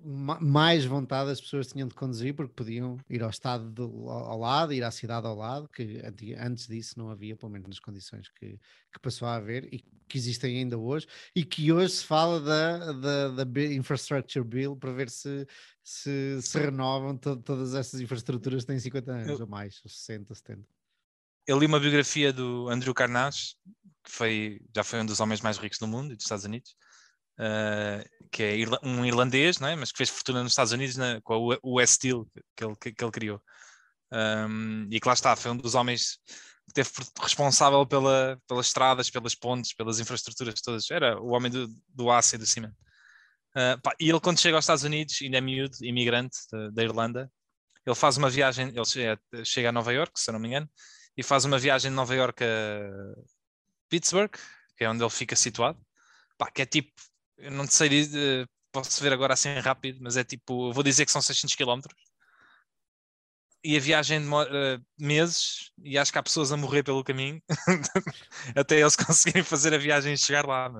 mais 0.00 0.84
vontade 0.84 1.30
as 1.30 1.40
pessoas 1.40 1.68
tinham 1.68 1.88
de 1.88 1.94
conduzir 1.94 2.34
porque 2.34 2.52
podiam 2.52 2.98
ir 3.08 3.22
ao 3.22 3.30
estado 3.30 3.70
do, 3.70 4.10
ao 4.10 4.38
lado, 4.38 4.72
ir 4.72 4.82
à 4.82 4.90
cidade 4.90 5.26
ao 5.26 5.36
lado, 5.36 5.68
que 5.68 6.02
antes 6.38 6.66
disso 6.66 6.98
não 6.98 7.08
havia, 7.08 7.36
pelo 7.36 7.52
menos 7.52 7.68
nas 7.68 7.78
condições 7.78 8.28
que, 8.28 8.58
que 8.92 9.00
passou 9.00 9.26
a 9.28 9.36
haver 9.36 9.72
e 9.72 9.78
que 10.06 10.18
existem 10.18 10.58
ainda 10.58 10.76
hoje, 10.76 11.06
e 11.34 11.44
que 11.44 11.72
hoje 11.72 11.94
se 11.94 12.04
fala 12.04 12.40
da, 12.40 12.92
da, 12.92 13.44
da 13.44 13.62
Infrastructure 13.72 14.44
Bill 14.44 14.76
para 14.76 14.92
ver 14.92 15.08
se 15.08 15.46
se, 15.84 16.40
se 16.40 16.58
renovam 16.58 17.16
to, 17.16 17.36
todas 17.36 17.74
essas 17.74 18.00
infraestruturas 18.00 18.62
que 18.62 18.68
têm 18.68 18.78
50 18.80 19.12
anos 19.12 19.28
eu, 19.28 19.40
ou 19.40 19.46
mais, 19.46 19.80
ou 19.84 19.90
60, 19.90 20.34
70. 20.34 20.66
Eu 21.46 21.58
li 21.58 21.66
uma 21.66 21.80
biografia 21.80 22.32
do 22.32 22.68
Andrew 22.68 22.94
Carnage, 22.94 23.56
que 24.04 24.10
foi, 24.10 24.60
já 24.74 24.82
foi 24.82 25.00
um 25.00 25.06
dos 25.06 25.20
homens 25.20 25.40
mais 25.40 25.58
ricos 25.58 25.78
do 25.78 25.86
mundo 25.86 26.12
e 26.12 26.16
dos 26.16 26.24
Estados 26.24 26.44
Unidos, 26.44 26.74
uh, 27.38 28.28
que 28.30 28.42
é 28.42 28.54
um 28.82 29.04
irlandês, 29.04 29.58
não 29.58 29.68
é? 29.68 29.76
mas 29.76 29.92
que 29.92 29.98
fez 29.98 30.10
fortuna 30.10 30.42
nos 30.42 30.52
Estados 30.52 30.72
Unidos 30.72 30.96
com 31.22 31.34
a 31.34 31.58
US 31.62 31.90
Steel 31.90 32.26
que 32.56 32.64
ele, 32.64 32.76
que, 32.80 32.92
que 32.92 33.04
ele 33.04 33.12
criou. 33.12 33.42
Um, 34.12 34.86
e 34.90 35.00
que 35.00 35.08
lá 35.08 35.14
está, 35.14 35.34
foi 35.34 35.50
um 35.50 35.56
dos 35.56 35.74
homens 35.74 36.18
que 36.66 36.74
teve 36.74 36.90
responsável 37.20 37.84
pela, 37.86 38.40
pelas 38.46 38.66
estradas, 38.66 39.10
pelas 39.10 39.34
pontes, 39.34 39.74
pelas 39.74 40.00
infraestruturas 40.00 40.60
todas. 40.60 40.90
Era 40.90 41.20
o 41.20 41.30
homem 41.30 41.50
do, 41.50 41.68
do 41.88 42.10
aço 42.10 42.36
e 42.36 42.38
do 42.38 42.46
cimento. 42.46 42.76
Uh, 43.56 43.80
pá, 43.82 43.94
e 44.00 44.08
ele, 44.08 44.20
quando 44.20 44.40
chega 44.40 44.56
aos 44.56 44.64
Estados 44.64 44.84
Unidos, 44.84 45.18
ainda 45.22 45.38
é 45.38 45.40
miúdo, 45.40 45.76
imigrante 45.82 46.36
da, 46.50 46.70
da 46.70 46.82
Irlanda, 46.82 47.30
ele 47.86 47.94
faz 47.94 48.16
uma 48.16 48.30
viagem, 48.30 48.68
ele 48.68 49.44
chega, 49.44 49.68
a 49.68 49.72
Nova 49.72 49.92
York, 49.92 50.18
se 50.18 50.32
não 50.32 50.38
me 50.38 50.48
engano, 50.48 50.68
e 51.16 51.22
faz 51.22 51.44
uma 51.44 51.58
viagem 51.58 51.90
de 51.90 51.96
Nova 51.96 52.14
York 52.14 52.42
a 52.42 53.22
Pittsburgh, 53.88 54.32
que 54.76 54.84
é 54.84 54.90
onde 54.90 55.02
ele 55.02 55.10
fica 55.10 55.36
situado, 55.36 55.78
pá, 56.36 56.50
que 56.50 56.62
é 56.62 56.66
tipo 56.66 56.92
eu 57.38 57.50
não 57.50 57.66
sei, 57.66 58.04
uh, 58.04 58.48
posso 58.72 59.02
ver 59.02 59.12
agora 59.12 59.34
assim 59.34 59.50
rápido, 59.58 59.98
mas 60.02 60.16
é 60.16 60.24
tipo, 60.24 60.72
vou 60.72 60.82
dizer 60.82 61.04
que 61.04 61.12
são 61.12 61.22
600 61.22 61.54
km. 61.54 61.80
E 63.66 63.78
a 63.78 63.80
viagem 63.80 64.20
demora 64.20 64.50
uh, 64.78 64.84
meses 64.98 65.70
e 65.82 65.96
acho 65.96 66.12
que 66.12 66.18
há 66.18 66.22
pessoas 66.22 66.52
a 66.52 66.56
morrer 66.56 66.82
pelo 66.82 67.02
caminho 67.02 67.42
até 68.54 68.78
eles 68.78 68.94
conseguirem 68.96 69.42
fazer 69.42 69.72
a 69.72 69.78
viagem 69.78 70.12
e 70.12 70.18
chegar 70.18 70.44
lá. 70.46 70.70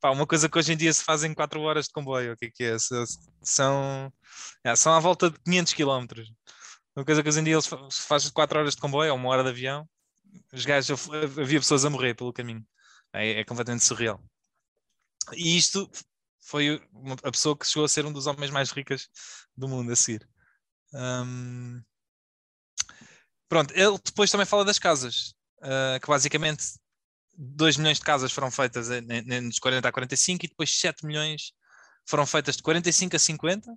Pá, 0.00 0.10
uma 0.10 0.26
coisa 0.26 0.48
que 0.48 0.56
hoje 0.56 0.72
em 0.72 0.76
dia 0.76 0.92
se 0.92 1.02
faz 1.02 1.24
em 1.24 1.34
4 1.34 1.60
horas 1.60 1.86
de 1.86 1.92
comboio, 1.92 2.34
o 2.34 2.36
que 2.36 2.46
é 2.46 2.50
que 2.50 2.64
é? 2.64 2.76
São, 3.42 4.12
é, 4.64 4.76
são 4.76 4.92
à 4.92 5.00
volta 5.00 5.28
de 5.30 5.40
500 5.40 5.74
km. 5.74 6.06
Uma 7.00 7.06
coisa 7.06 7.22
que 7.22 7.30
hoje 7.30 7.40
em 7.40 7.44
dia 7.44 7.54
eles 7.54 7.66
fazem 8.06 8.30
4 8.30 8.58
horas 8.58 8.74
de 8.74 8.80
comboio 8.82 9.12
ou 9.12 9.18
uma 9.18 9.30
hora 9.30 9.42
de 9.42 9.48
avião. 9.48 9.88
Os 10.52 10.66
gajos, 10.66 11.08
havia 11.38 11.58
pessoas 11.58 11.82
a 11.86 11.88
morrer 11.88 12.12
pelo 12.12 12.30
caminho. 12.30 12.62
É, 13.10 13.40
é 13.40 13.44
completamente 13.44 13.86
surreal. 13.86 14.22
E 15.32 15.56
isto 15.56 15.90
foi 16.42 16.78
uma, 16.92 17.16
a 17.22 17.30
pessoa 17.30 17.56
que 17.56 17.66
chegou 17.66 17.86
a 17.86 17.88
ser 17.88 18.04
um 18.04 18.12
dos 18.12 18.26
homens 18.26 18.50
mais 18.50 18.70
ricos 18.70 19.08
do 19.56 19.66
mundo 19.66 19.90
a 19.90 19.96
seguir. 19.96 20.28
Um, 20.92 21.82
pronto, 23.48 23.72
ele 23.72 23.98
depois 24.04 24.30
também 24.30 24.44
fala 24.44 24.62
das 24.62 24.78
casas, 24.78 25.32
uh, 25.62 25.98
que 26.02 26.06
basicamente 26.06 26.64
2 27.34 27.78
milhões 27.78 27.96
de 27.96 28.04
casas 28.04 28.30
foram 28.30 28.50
feitas 28.50 28.88
nos 29.42 29.58
40 29.58 29.88
a 29.88 29.92
45 29.92 30.44
e 30.44 30.48
depois 30.48 30.78
7 30.78 31.06
milhões 31.06 31.54
foram 32.04 32.26
feitas 32.26 32.58
de 32.58 32.62
45 32.62 33.16
a 33.16 33.18
50 33.18 33.74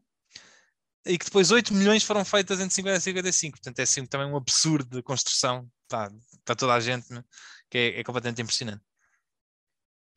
e 1.05 1.17
que 1.17 1.25
depois 1.25 1.51
8 1.51 1.73
milhões 1.73 2.03
foram 2.03 2.23
feitas 2.23 2.59
entre 2.59 2.73
50 2.73 2.97
a 2.97 2.99
55. 2.99 3.57
Portanto, 3.57 3.79
é 3.79 3.83
assim 3.83 4.05
também 4.05 4.27
um 4.27 4.37
absurdo 4.37 4.97
de 4.97 5.03
construção 5.03 5.69
tá, 5.87 6.11
para 6.45 6.55
toda 6.55 6.73
a 6.73 6.79
gente, 6.79 7.11
né? 7.11 7.23
que 7.69 7.77
é, 7.77 7.99
é 7.99 8.03
completamente 8.03 8.41
impressionante. 8.41 8.81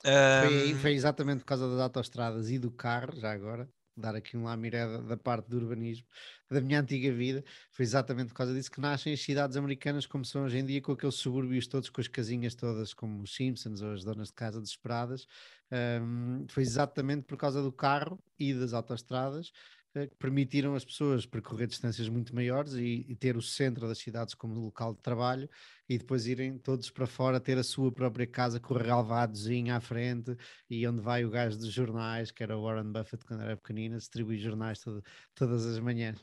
Um... 0.04 0.48
Foi, 0.48 0.74
foi, 0.74 0.92
exatamente 0.92 1.40
por 1.40 1.46
causa 1.46 1.68
das 1.68 1.80
autostradas 1.80 2.50
e 2.50 2.58
do 2.58 2.70
carro, 2.70 3.18
já 3.18 3.32
agora, 3.32 3.68
dar 3.96 4.14
aqui 4.14 4.36
um 4.36 4.44
lamiré 4.44 4.86
da, 4.86 4.98
da 4.98 5.16
parte 5.16 5.48
do 5.48 5.56
urbanismo, 5.56 6.06
da 6.50 6.60
minha 6.60 6.80
antiga 6.80 7.10
vida, 7.12 7.42
foi 7.72 7.84
exatamente 7.84 8.28
por 8.28 8.34
causa 8.34 8.54
disso 8.54 8.70
que 8.70 8.80
nascem 8.80 9.12
as 9.12 9.20
cidades 9.20 9.56
americanas 9.56 10.06
como 10.06 10.24
são 10.24 10.44
hoje 10.44 10.58
em 10.58 10.66
dia, 10.66 10.82
com 10.82 10.92
aqueles 10.92 11.14
subúrbios 11.14 11.66
todos, 11.66 11.88
com 11.88 12.00
as 12.00 12.06
casinhas 12.06 12.54
todas, 12.54 12.92
como 12.92 13.22
os 13.22 13.34
Simpsons 13.34 13.80
ou 13.80 13.92
as 13.92 14.04
donas 14.04 14.28
de 14.28 14.34
casa 14.34 14.60
desesperadas. 14.60 15.26
Um, 15.72 16.46
foi 16.48 16.62
exatamente 16.62 17.24
por 17.24 17.36
causa 17.36 17.62
do 17.62 17.72
carro 17.72 18.22
e 18.38 18.54
das 18.54 18.72
autoestradas 18.72 19.50
eh, 19.85 19.85
que 20.04 20.16
permitiram 20.16 20.74
às 20.74 20.84
pessoas 20.84 21.24
percorrer 21.24 21.68
distâncias 21.68 22.08
muito 22.08 22.34
maiores 22.34 22.72
e, 22.74 23.06
e, 23.08 23.14
ter 23.14 23.36
o 23.36 23.42
centro 23.42 23.86
das 23.86 23.98
cidades 23.98 24.34
como 24.34 24.58
local 24.58 24.92
de 24.92 25.00
trabalho 25.00 25.48
e 25.88 25.96
depois 25.96 26.26
irem 26.26 26.58
todos 26.58 26.90
para 26.90 27.06
fora 27.06 27.40
ter 27.40 27.56
a 27.56 27.62
sua 27.62 27.92
própria 27.92 28.26
casa 28.26 28.58
com 28.58 28.74
o 28.74 28.76
relvadozinho 28.76 29.74
à 29.74 29.80
frente 29.80 30.36
e 30.68 30.86
onde 30.86 31.00
vai 31.00 31.24
o 31.24 31.30
gajo 31.30 31.56
dos 31.56 31.72
jornais, 31.72 32.30
que 32.32 32.42
era 32.42 32.58
o 32.58 32.62
Warren 32.64 32.92
Buffett 32.92 33.24
quando 33.24 33.42
era 33.42 33.56
pequenina, 33.56 33.96
distribui 33.96 34.38
jornais 34.38 34.80
todo, 34.80 35.02
todas 35.34 35.64
as 35.64 35.78
manhãs. 35.78 36.22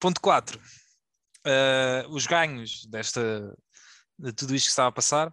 Ponto 0.00 0.20
4. 0.20 0.58
Uh, 0.58 0.62
eh, 1.44 2.06
os 2.08 2.26
ganhos 2.26 2.86
desta, 2.86 3.56
de 4.18 4.32
tudo 4.32 4.54
isto 4.54 4.66
que 4.66 4.70
estava 4.70 4.88
a 4.88 4.92
passar 4.92 5.28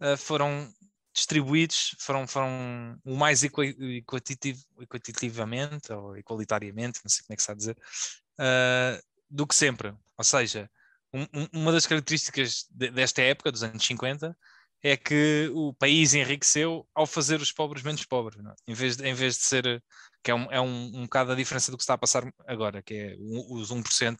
uh, 0.00 0.16
foram 0.16 0.72
distribuídos 1.16 1.96
foram, 1.98 2.26
foram 2.26 2.98
o 3.04 3.16
mais 3.16 3.42
equitativamente 3.42 5.92
ou 5.92 6.16
equalitariamente, 6.16 7.00
não 7.02 7.08
sei 7.08 7.24
como 7.24 7.32
é 7.32 7.36
que 7.36 7.42
se 7.42 7.50
está 7.50 7.52
a 7.52 7.56
dizer, 7.56 7.76
uh, 8.38 9.02
do 9.28 9.46
que 9.46 9.54
sempre. 9.54 9.94
Ou 10.16 10.24
seja, 10.24 10.70
um, 11.12 11.26
uma 11.52 11.72
das 11.72 11.86
características 11.86 12.66
de, 12.70 12.90
desta 12.90 13.22
época, 13.22 13.50
dos 13.50 13.62
anos 13.62 13.84
50, 13.84 14.36
é 14.86 14.96
que 14.96 15.50
o 15.52 15.74
país 15.74 16.14
enriqueceu 16.14 16.86
ao 16.94 17.08
fazer 17.08 17.40
os 17.40 17.50
pobres 17.50 17.82
menos 17.82 18.04
pobres, 18.04 18.38
é? 18.38 18.54
em, 18.68 18.74
vez 18.74 18.96
de, 18.96 19.04
em 19.04 19.14
vez 19.14 19.34
de 19.34 19.42
ser, 19.42 19.82
que 20.22 20.30
é, 20.30 20.34
um, 20.34 20.52
é 20.52 20.60
um, 20.60 20.92
um 20.94 21.02
bocado 21.02 21.32
a 21.32 21.34
diferença 21.34 21.72
do 21.72 21.76
que 21.76 21.82
está 21.82 21.94
a 21.94 21.98
passar 21.98 22.22
agora, 22.46 22.80
que 22.80 22.94
é 22.94 23.16
os 23.18 23.72
1% 23.72 24.16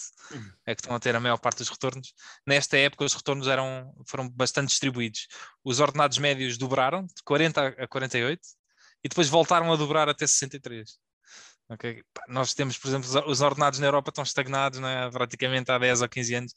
é 0.66 0.74
que 0.74 0.80
estão 0.80 0.96
a 0.96 0.98
ter 0.98 1.14
a 1.14 1.20
maior 1.20 1.38
parte 1.38 1.58
dos 1.58 1.68
retornos. 1.68 2.12
Nesta 2.44 2.76
época 2.76 3.04
os 3.04 3.14
retornos 3.14 3.46
eram, 3.46 3.94
foram 4.08 4.28
bastante 4.28 4.70
distribuídos. 4.70 5.28
Os 5.64 5.78
ordenados 5.78 6.18
médios 6.18 6.58
dobraram 6.58 7.06
de 7.06 7.22
40 7.24 7.68
a 7.78 7.86
48 7.86 8.40
e 9.04 9.08
depois 9.08 9.28
voltaram 9.28 9.72
a 9.72 9.76
dobrar 9.76 10.08
até 10.08 10.26
63. 10.26 10.98
Okay. 11.68 12.02
Nós 12.28 12.54
temos, 12.54 12.78
por 12.78 12.88
exemplo, 12.88 13.08
os 13.28 13.40
ordenados 13.40 13.80
na 13.80 13.86
Europa 13.86 14.10
estão 14.10 14.22
estagnados 14.22 14.78
né, 14.78 15.10
praticamente 15.10 15.70
há 15.70 15.78
10 15.78 16.02
ou 16.02 16.08
15 16.08 16.34
anos. 16.34 16.54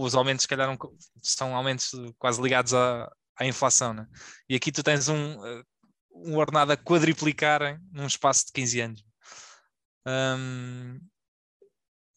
Os 0.00 0.14
aumentos, 0.14 0.42
se 0.42 0.48
calhar, 0.48 0.76
são 1.22 1.56
aumentos 1.56 1.92
quase 2.18 2.40
ligados 2.40 2.74
à, 2.74 3.10
à 3.38 3.46
inflação. 3.46 3.94
Né? 3.94 4.06
E 4.48 4.54
aqui 4.54 4.72
tu 4.72 4.82
tens 4.82 5.08
um, 5.08 5.46
eh, 5.46 5.62
um 6.12 6.36
ordenado 6.36 6.72
a 6.72 6.76
quadriplicar 6.76 7.80
num 7.92 8.06
espaço 8.06 8.46
de 8.46 8.52
15 8.52 8.80
anos. 8.80 9.04
Um, 10.06 11.00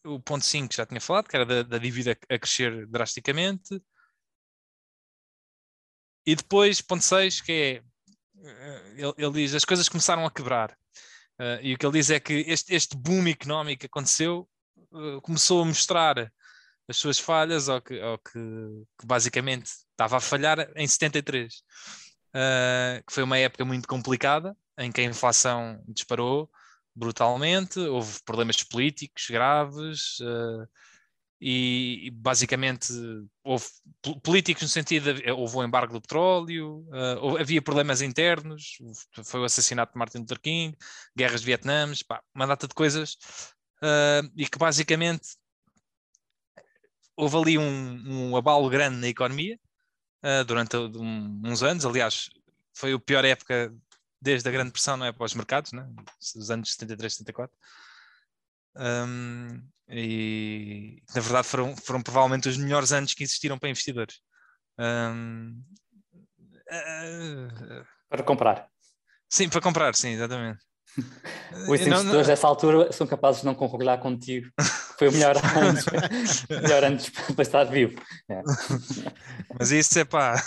o 0.04 0.20
ponto 0.20 0.44
5 0.44 0.74
já 0.74 0.84
tinha 0.84 1.00
falado, 1.00 1.28
que 1.28 1.36
era 1.36 1.46
da, 1.46 1.62
da 1.62 1.78
dívida 1.78 2.18
a 2.28 2.38
crescer 2.38 2.86
drasticamente. 2.86 3.80
E 6.26 6.34
depois, 6.34 6.80
ponto 6.80 7.04
6, 7.04 7.40
que 7.40 7.52
é 7.52 7.82
eh, 8.44 8.94
ele, 8.96 9.14
ele, 9.16 9.32
diz 9.32 9.54
as 9.54 9.64
coisas 9.64 9.88
começaram 9.88 10.26
a 10.26 10.30
quebrar. 10.30 10.76
Uh, 11.40 11.58
e 11.62 11.74
o 11.74 11.78
que 11.78 11.86
ele 11.86 11.98
diz 11.98 12.10
é 12.10 12.20
que 12.20 12.44
este, 12.46 12.74
este 12.74 12.96
boom 12.96 13.26
económico 13.26 13.86
aconteceu 13.86 14.48
uh, 14.92 15.20
começou 15.22 15.62
a 15.62 15.64
mostrar 15.64 16.30
as 16.88 16.96
suas 16.96 17.18
falhas, 17.18 17.68
ou 17.68 17.80
que, 17.80 18.00
ou 18.00 18.18
que, 18.18 18.38
que 18.98 19.06
basicamente 19.06 19.70
estava 19.90 20.16
a 20.16 20.20
falhar 20.20 20.70
em 20.76 20.86
73, 20.86 21.54
uh, 21.54 21.58
ah, 22.34 23.02
que 23.06 23.12
foi 23.12 23.22
uma 23.22 23.38
época 23.38 23.64
muito 23.64 23.86
complicada, 23.88 24.56
em 24.78 24.90
que 24.90 25.00
a 25.00 25.04
inflação 25.04 25.82
disparou 25.88 26.50
brutalmente, 26.94 27.78
houve 27.78 28.22
problemas 28.24 28.62
políticos 28.62 29.26
graves, 29.30 30.18
e, 31.44 32.08
basicamente 32.14 32.92
houve 33.42 33.66
políticos 34.22 34.62
no 34.62 34.68
sentido 34.68 35.14
de 35.14 35.28
houve 35.32 35.56
o 35.56 35.64
embargo 35.64 35.92
do 35.92 36.00
petróleo, 36.00 36.86
uh, 36.90 37.36
havia 37.36 37.60
problemas 37.60 38.00
internos, 38.00 38.78
foi 39.24 39.40
o 39.40 39.44
assassinato 39.44 39.92
de 39.92 39.98
Martin 39.98 40.18
Luther 40.18 40.40
King, 40.40 40.76
guerras 41.16 41.40
de 41.40 41.46
Vietnã, 41.46 41.92
uma 42.32 42.46
data 42.46 42.68
de 42.68 42.74
coisas, 42.74 43.14
uh, 43.82 44.30
e 44.36 44.46
que 44.46 44.56
basicamente 44.56 45.30
houve 47.16 47.36
ali 47.36 47.58
um, 47.58 48.30
um 48.30 48.36
abalo 48.36 48.68
grande 48.68 48.96
na 48.96 49.08
economia 49.08 49.58
uh, 50.22 50.44
durante 50.44 50.76
um, 50.76 51.40
uns 51.44 51.62
anos, 51.62 51.84
aliás, 51.84 52.30
foi 52.74 52.92
a 52.92 52.98
pior 52.98 53.24
época 53.24 53.74
desde 54.20 54.48
a 54.48 54.52
Grande 54.52 54.70
Pressão, 54.70 54.96
não 54.96 55.06
é, 55.06 55.12
para 55.12 55.24
os 55.24 55.34
mercados, 55.34 55.72
né? 55.72 55.88
os 56.36 56.50
anos 56.50 56.72
73, 56.72 57.14
74. 57.14 57.56
Um, 58.76 59.62
e 59.88 61.02
na 61.14 61.20
verdade 61.20 61.46
foram, 61.46 61.76
foram 61.76 62.00
provavelmente 62.00 62.48
os 62.48 62.56
melhores 62.56 62.92
anos 62.92 63.12
que 63.12 63.24
existiram 63.24 63.58
para 63.58 63.68
investidores. 63.68 64.20
Um, 64.78 65.62
uh, 66.70 67.84
para 68.08 68.22
comprar. 68.22 68.68
Sim, 69.28 69.48
para 69.48 69.60
comprar, 69.60 69.94
sim, 69.94 70.10
exatamente. 70.10 70.64
Os 71.68 71.80
investidores 71.80 72.26
dessa 72.26 72.46
altura 72.46 72.92
são 72.92 73.06
capazes 73.06 73.40
de 73.40 73.46
não 73.46 73.54
concordar 73.54 73.98
contigo. 73.98 74.50
Foi 74.98 75.08
o 75.08 75.12
melhor 75.12 75.36
ano, 75.56 75.78
melhor 76.62 76.84
ano 76.84 76.98
para 77.34 77.42
estar 77.42 77.64
vivo. 77.64 78.00
É. 78.28 78.42
Mas 79.58 79.70
isso 79.70 79.98
é 79.98 80.04
pá. 80.04 80.42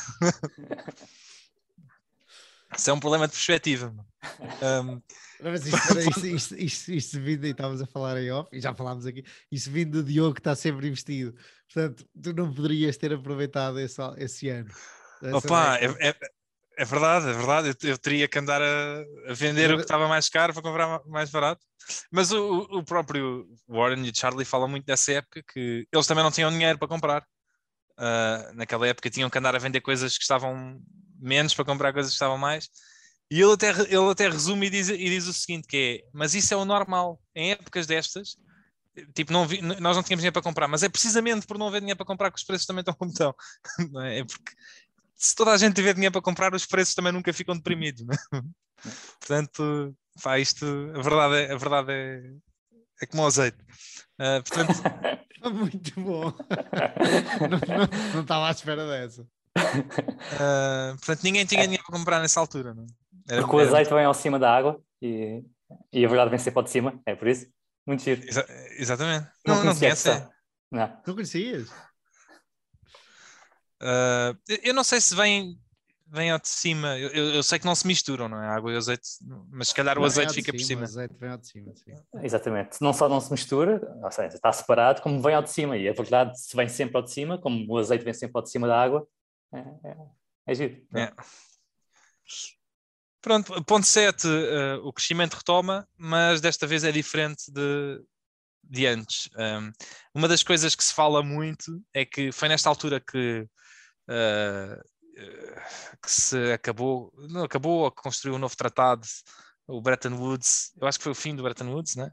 Isso 2.77 2.89
é 2.89 2.93
um 2.93 2.99
problema 2.99 3.27
de 3.27 3.33
perspectiva. 3.33 3.93
Um, 4.61 5.01
mas 5.41 5.65
isto, 5.65 5.99
isto, 5.99 6.27
isto, 6.27 6.55
isto, 6.55 6.91
isto 6.91 7.21
vindo, 7.21 7.45
e 7.45 7.51
estávamos 7.51 7.81
a 7.81 7.85
falar 7.85 8.17
em 8.21 8.31
off, 8.31 8.49
e 8.51 8.59
já 8.59 8.73
falámos 8.73 9.05
aqui, 9.05 9.23
isso 9.51 9.69
vindo 9.69 10.01
do 10.01 10.03
Diogo 10.03 10.33
que 10.33 10.39
está 10.39 10.55
sempre 10.55 10.87
investido. 10.87 11.35
Portanto, 11.71 12.05
tu 12.21 12.33
não 12.33 12.53
poderias 12.53 12.97
ter 12.97 13.13
aproveitado 13.13 13.79
esse, 13.79 14.01
esse 14.17 14.49
ano. 14.49 14.69
Opa, 15.33 15.77
é, 15.77 16.09
é, 16.09 16.15
é, 16.77 16.85
verdade, 16.85 17.29
é 17.29 17.33
verdade. 17.33 17.67
Eu, 17.69 17.89
eu 17.89 17.97
teria 17.97 18.27
que 18.27 18.39
andar 18.39 18.61
a, 18.61 19.03
a 19.29 19.33
vender 19.33 19.71
o 19.71 19.77
que 19.77 19.83
estava 19.83 20.07
mais 20.07 20.29
caro 20.29 20.53
para 20.53 20.61
comprar 20.61 21.01
mais 21.05 21.29
barato. 21.29 21.65
Mas 22.11 22.31
o, 22.31 22.61
o 22.71 22.83
próprio 22.83 23.47
Warren 23.67 24.05
e 24.05 24.09
o 24.09 24.15
Charlie 24.15 24.45
falam 24.45 24.67
muito 24.67 24.85
dessa 24.85 25.13
época 25.13 25.43
que 25.53 25.87
eles 25.91 26.07
também 26.07 26.23
não 26.23 26.31
tinham 26.31 26.51
dinheiro 26.51 26.77
para 26.77 26.87
comprar. 26.87 27.23
Uh, 27.97 28.53
naquela 28.55 28.87
época 28.87 29.09
tinham 29.09 29.29
que 29.29 29.37
andar 29.37 29.55
a 29.55 29.59
vender 29.59 29.79
coisas 29.81 30.17
que 30.17 30.23
estavam 30.23 30.81
menos 31.19 31.53
para 31.53 31.63
comprar 31.63 31.93
coisas 31.93 32.11
que 32.11 32.15
estavam 32.15 32.37
mais. 32.37 32.69
E 33.31 33.41
ele 33.41 33.53
até, 33.53 33.69
ele 33.69 34.11
até 34.11 34.29
resume 34.29 34.67
e 34.67 34.69
diz, 34.69 34.89
e 34.89 34.97
diz 34.97 35.27
o 35.27 35.33
seguinte: 35.33 35.67
que 35.67 36.03
é, 36.03 36.09
mas 36.13 36.35
isso 36.35 36.53
é 36.53 36.57
o 36.57 36.65
normal. 36.65 37.19
Em 37.33 37.51
épocas 37.51 37.87
destas, 37.87 38.37
tipo, 39.13 39.33
não 39.33 39.47
vi, 39.47 39.61
nós 39.61 39.95
não 39.95 40.03
tínhamos 40.03 40.21
dinheiro 40.21 40.33
para 40.33 40.41
comprar, 40.41 40.67
mas 40.67 40.83
é 40.83 40.89
precisamente 40.89 41.45
por 41.45 41.57
não 41.57 41.67
haver 41.67 41.81
dinheiro 41.81 41.97
para 41.97 42.05
comprar 42.05 42.31
que 42.31 42.37
os 42.37 42.43
preços 42.43 42.65
também 42.65 42.81
estão 42.81 42.93
como 42.93 43.11
estão. 43.11 43.33
Não 43.91 44.01
é? 44.01 44.19
é 44.19 44.25
porque 44.25 44.51
se 45.15 45.35
toda 45.35 45.51
a 45.51 45.57
gente 45.57 45.75
tiver 45.75 45.93
dinheiro 45.93 46.11
para 46.11 46.21
comprar, 46.21 46.53
os 46.53 46.65
preços 46.65 46.93
também 46.93 47.11
nunca 47.11 47.31
ficam 47.33 47.55
deprimidos. 47.55 48.05
É? 48.09 48.41
Portanto, 49.19 49.95
pá, 50.21 50.39
isto, 50.39 50.65
a 50.93 51.01
verdade 51.01 51.35
é, 51.35 51.53
a 51.53 51.57
verdade 51.57 51.91
é, 51.91 52.21
é 53.01 53.05
como 53.05 53.23
o 53.23 53.27
azeite. 53.27 53.57
Uh, 54.19 54.43
portanto... 54.43 54.73
Muito 55.45 56.01
bom. 56.01 56.33
não, 57.41 57.77
não, 57.77 58.13
não 58.15 58.21
estava 58.21 58.47
à 58.47 58.51
espera 58.51 58.87
dessa. 58.87 59.21
Uh, 59.21 60.97
portanto, 60.97 61.23
ninguém 61.23 61.45
tinha 61.45 61.63
dinheiro 61.63 61.83
para 61.83 61.97
comprar 61.97 62.19
nessa 62.19 62.39
altura. 62.39 62.73
Não? 62.73 62.87
Era, 63.29 63.41
Porque 63.41 63.55
o 63.55 63.59
azeite 63.59 63.93
vem 63.93 64.05
ao 64.05 64.13
cima 64.13 64.39
da 64.39 64.55
água 64.55 64.81
e, 65.01 65.43
e 65.93 66.03
a 66.03 66.07
verdade 66.07 66.31
vem 66.31 66.39
sempre 66.39 66.59
ao 66.59 66.63
de 66.63 66.71
cima, 66.71 66.99
é 67.05 67.15
por 67.15 67.27
isso. 67.27 67.47
Muito 67.85 68.03
giro. 68.03 68.27
Exa 68.27 68.45
exatamente. 68.79 69.27
Não, 69.45 69.57
não, 69.57 69.65
não 69.65 69.75
conhece? 69.75 70.09
Não. 70.71 71.01
Não 71.05 71.13
conhecias? 71.13 71.69
Uh, 73.81 74.37
eu 74.63 74.73
não 74.73 74.83
sei 74.83 75.01
se 75.01 75.15
vem, 75.15 75.59
vem 76.07 76.31
ao 76.31 76.39
de 76.39 76.47
cima. 76.47 76.97
Eu, 76.97 77.09
eu, 77.33 77.43
sei 77.43 77.59
que 77.59 77.65
não 77.65 77.75
se 77.75 77.85
misturam, 77.85 78.29
não 78.29 78.41
é? 78.41 78.47
Água 78.47 78.71
e 78.71 78.77
azeite, 78.77 79.07
mas 79.49 79.69
se 79.69 79.75
calhar 79.75 79.95
não, 79.95 80.03
o 80.03 80.05
azeite 80.05 80.33
fica 80.33 80.51
cima, 80.51 80.59
por 80.59 80.65
cima. 80.65 80.81
O 80.81 80.83
azeite 80.83 81.15
vem 81.19 81.29
ao 81.29 81.37
de 81.37 81.47
cima, 81.47 81.73
sim. 81.75 81.93
Exatamente. 82.23 82.77
Não 82.81 82.93
só 82.93 83.09
não 83.09 83.19
se 83.19 83.31
mistura, 83.31 83.81
ou 84.03 84.11
seja, 84.11 84.35
está 84.35 84.51
separado, 84.51 85.01
como 85.01 85.21
vem 85.21 85.35
ao 85.35 85.43
de 85.43 85.51
cima. 85.51 85.77
E 85.77 85.89
a 85.89 85.93
verdade, 85.93 86.39
se 86.39 86.55
vem 86.55 86.69
sempre 86.69 86.97
ao 86.97 87.03
de 87.03 87.11
cima, 87.11 87.37
como 87.37 87.65
o 87.71 87.77
azeite 87.77 88.03
vem 88.03 88.13
sempre 88.13 88.37
ao 88.37 88.43
de 88.43 88.49
cima 88.49 88.67
da 88.67 88.81
água, 88.81 89.07
é, 89.53 89.59
é, 89.59 89.97
é 90.47 90.55
giro. 90.55 90.81
É. 90.95 91.11
Pronto, 93.21 93.63
ponto 93.63 93.87
7, 93.87 94.27
uh, 94.27 94.29
eh, 94.29 94.75
o 94.83 94.93
crescimento 94.93 95.33
retoma, 95.33 95.87
mas 95.97 96.41
desta 96.41 96.67
vez 96.67 96.83
é 96.83 96.91
diferente 96.91 97.51
de, 97.51 97.99
de 98.63 98.85
antes. 98.85 99.29
Um, 99.35 99.71
uma 100.13 100.27
das 100.27 100.43
coisas 100.43 100.75
que 100.75 100.83
se 100.83 100.93
fala 100.93 101.23
muito 101.23 101.83
é 101.91 102.05
que 102.05 102.31
foi 102.31 102.47
nesta 102.47 102.69
altura 102.69 102.99
que, 102.99 103.47
que 106.01 106.11
se 106.11 106.53
acabou, 106.53 107.13
não 107.29 107.43
acabou, 107.43 107.91
que 107.91 108.01
construiu 108.01 108.35
um 108.35 108.39
novo 108.39 108.55
tratado, 108.55 109.05
o 109.67 109.81
Bretton 109.81 110.13
Woods, 110.13 110.71
eu 110.79 110.87
acho 110.87 110.99
que 110.99 111.03
foi 111.03 111.11
o 111.11 111.15
fim 111.15 111.35
do 111.35 111.43
Bretton 111.43 111.69
Woods, 111.69 111.95
né? 111.95 112.11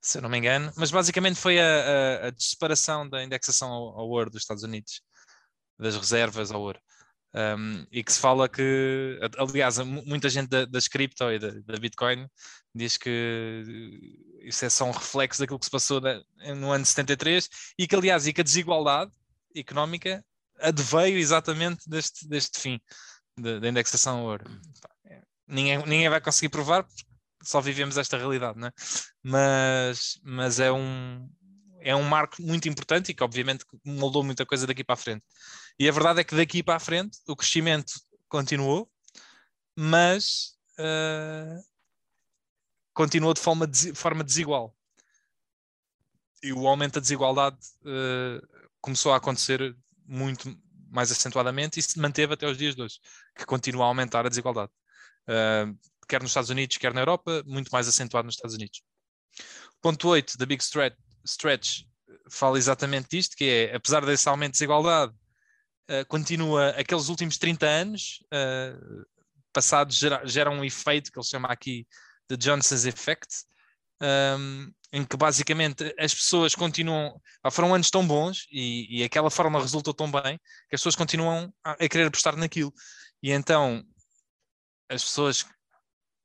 se 0.00 0.18
eu 0.18 0.22
não 0.22 0.28
me 0.28 0.38
engano, 0.38 0.72
mas 0.76 0.90
basicamente 0.90 1.38
foi 1.38 1.58
a, 1.60 1.64
a, 1.64 2.28
a 2.28 2.32
separação 2.38 3.08
da 3.08 3.22
indexação 3.22 3.70
ao, 3.70 4.00
ao 4.00 4.08
ouro 4.08 4.30
dos 4.30 4.42
Estados 4.42 4.62
Unidos, 4.62 5.02
das 5.78 5.96
reservas 5.96 6.50
ao 6.50 6.60
ouro. 6.60 6.80
Um, 7.34 7.86
e 7.92 8.02
que 8.02 8.12
se 8.12 8.20
fala 8.20 8.48
que, 8.48 9.18
aliás, 9.36 9.78
muita 9.78 10.30
gente 10.30 10.48
da, 10.48 10.64
das 10.64 10.88
cripto 10.88 11.30
e 11.30 11.38
da, 11.38 11.50
da, 11.50 11.78
Bitcoin 11.78 12.26
diz 12.74 12.96
que 12.96 14.00
isso 14.42 14.64
é 14.64 14.70
só 14.70 14.86
um 14.86 14.92
reflexo 14.92 15.40
daquilo 15.40 15.58
que 15.58 15.66
se 15.66 15.70
passou 15.70 16.00
no 16.56 16.72
ano 16.72 16.82
de 16.82 16.88
73 16.88 17.48
e 17.78 17.86
que, 17.86 17.94
aliás, 17.94 18.26
e 18.26 18.32
que 18.32 18.40
a 18.40 18.44
desigualdade 18.44 19.12
económica 19.54 20.24
adveio 20.60 21.18
exatamente 21.18 21.88
deste, 21.88 22.28
deste 22.28 22.60
fim 22.60 22.80
da 23.36 23.68
indexação 23.68 24.24
ouro. 24.24 24.44
Ninguém, 25.46 25.78
ninguém 25.78 26.08
vai 26.08 26.20
conseguir 26.20 26.48
provar 26.48 26.86
só 27.42 27.60
vivemos 27.60 27.96
esta 27.96 28.16
realidade, 28.16 28.58
não 28.58 28.68
é? 28.68 28.72
Mas, 29.22 30.20
mas 30.22 30.60
é 30.60 30.70
um, 30.72 31.28
é 31.80 31.94
um 31.94 32.02
marco 32.02 32.42
muito 32.42 32.68
importante 32.68 33.10
e 33.10 33.14
que 33.14 33.22
obviamente 33.22 33.64
moldou 33.84 34.22
muita 34.22 34.44
coisa 34.44 34.66
daqui 34.66 34.84
para 34.84 34.94
a 34.94 34.96
frente. 34.96 35.24
E 35.78 35.88
a 35.88 35.92
verdade 35.92 36.20
é 36.20 36.24
que 36.24 36.36
daqui 36.36 36.62
para 36.62 36.76
a 36.76 36.80
frente 36.80 37.18
o 37.26 37.36
crescimento 37.36 37.92
continuou, 38.28 38.90
mas 39.76 40.56
uh, 40.78 41.62
continuou 42.92 43.32
de 43.32 43.40
forma, 43.40 43.66
de 43.66 43.94
forma 43.94 44.24
desigual. 44.24 44.74
E 46.42 46.52
o 46.52 46.68
aumento 46.68 46.94
da 46.94 47.00
desigualdade 47.00 47.56
uh, 47.82 48.46
começou 48.80 49.12
a 49.12 49.16
acontecer 49.16 49.76
muito 50.08 50.56
mais 50.90 51.12
acentuadamente 51.12 51.78
e 51.78 51.82
se 51.82 51.98
manteve 51.98 52.34
até 52.34 52.46
os 52.46 52.56
dias 52.56 52.74
de 52.74 52.82
hoje, 52.82 52.98
que 53.36 53.44
continua 53.44 53.84
a 53.84 53.88
aumentar 53.88 54.24
a 54.24 54.28
desigualdade. 54.28 54.72
Uh, 55.28 55.78
quer 56.08 56.22
nos 56.22 56.30
Estados 56.30 56.50
Unidos, 56.50 56.78
quer 56.78 56.94
na 56.94 57.02
Europa, 57.02 57.42
muito 57.46 57.68
mais 57.70 57.86
acentuado 57.86 58.26
nos 58.26 58.36
Estados 58.36 58.56
Unidos. 58.56 58.82
Ponto 59.82 60.08
8 60.08 60.38
da 60.38 60.46
Big 60.46 60.62
Stretch, 60.62 60.96
Stretch 61.24 61.82
fala 62.30 62.56
exatamente 62.56 63.08
disto, 63.10 63.36
que 63.36 63.44
é, 63.44 63.76
apesar 63.76 64.04
desse 64.04 64.28
aumento 64.28 64.52
de 64.52 64.58
desigualdade, 64.58 65.12
uh, 65.12 66.06
continua 66.08 66.70
aqueles 66.70 67.08
últimos 67.08 67.36
30 67.36 67.66
anos 67.66 68.24
uh, 68.32 69.06
passados 69.52 69.96
gera, 69.96 70.24
geram 70.24 70.54
um 70.54 70.64
efeito 70.64 71.12
que 71.12 71.18
ele 71.18 71.26
chama 71.26 71.48
aqui 71.48 71.86
de 72.28 72.36
Johnson's 72.36 72.86
Effect, 72.86 73.44
um, 74.00 74.70
em 74.92 75.04
que 75.04 75.16
basicamente 75.16 75.94
as 75.98 76.14
pessoas 76.14 76.54
continuam, 76.54 77.20
foram 77.50 77.74
anos 77.74 77.90
tão 77.90 78.06
bons 78.06 78.46
e, 78.50 79.00
e, 79.00 79.04
aquela 79.04 79.30
forma 79.30 79.60
resultou 79.60 79.92
tão 79.92 80.10
bem 80.10 80.38
que 80.68 80.74
as 80.74 80.80
pessoas 80.80 80.96
continuam 80.96 81.52
a, 81.62 81.72
a 81.72 81.88
querer 81.88 82.06
apostar 82.06 82.36
naquilo. 82.36 82.72
E 83.22 83.30
então 83.30 83.84
as 84.88 85.04
pessoas 85.04 85.42
que 85.42 85.50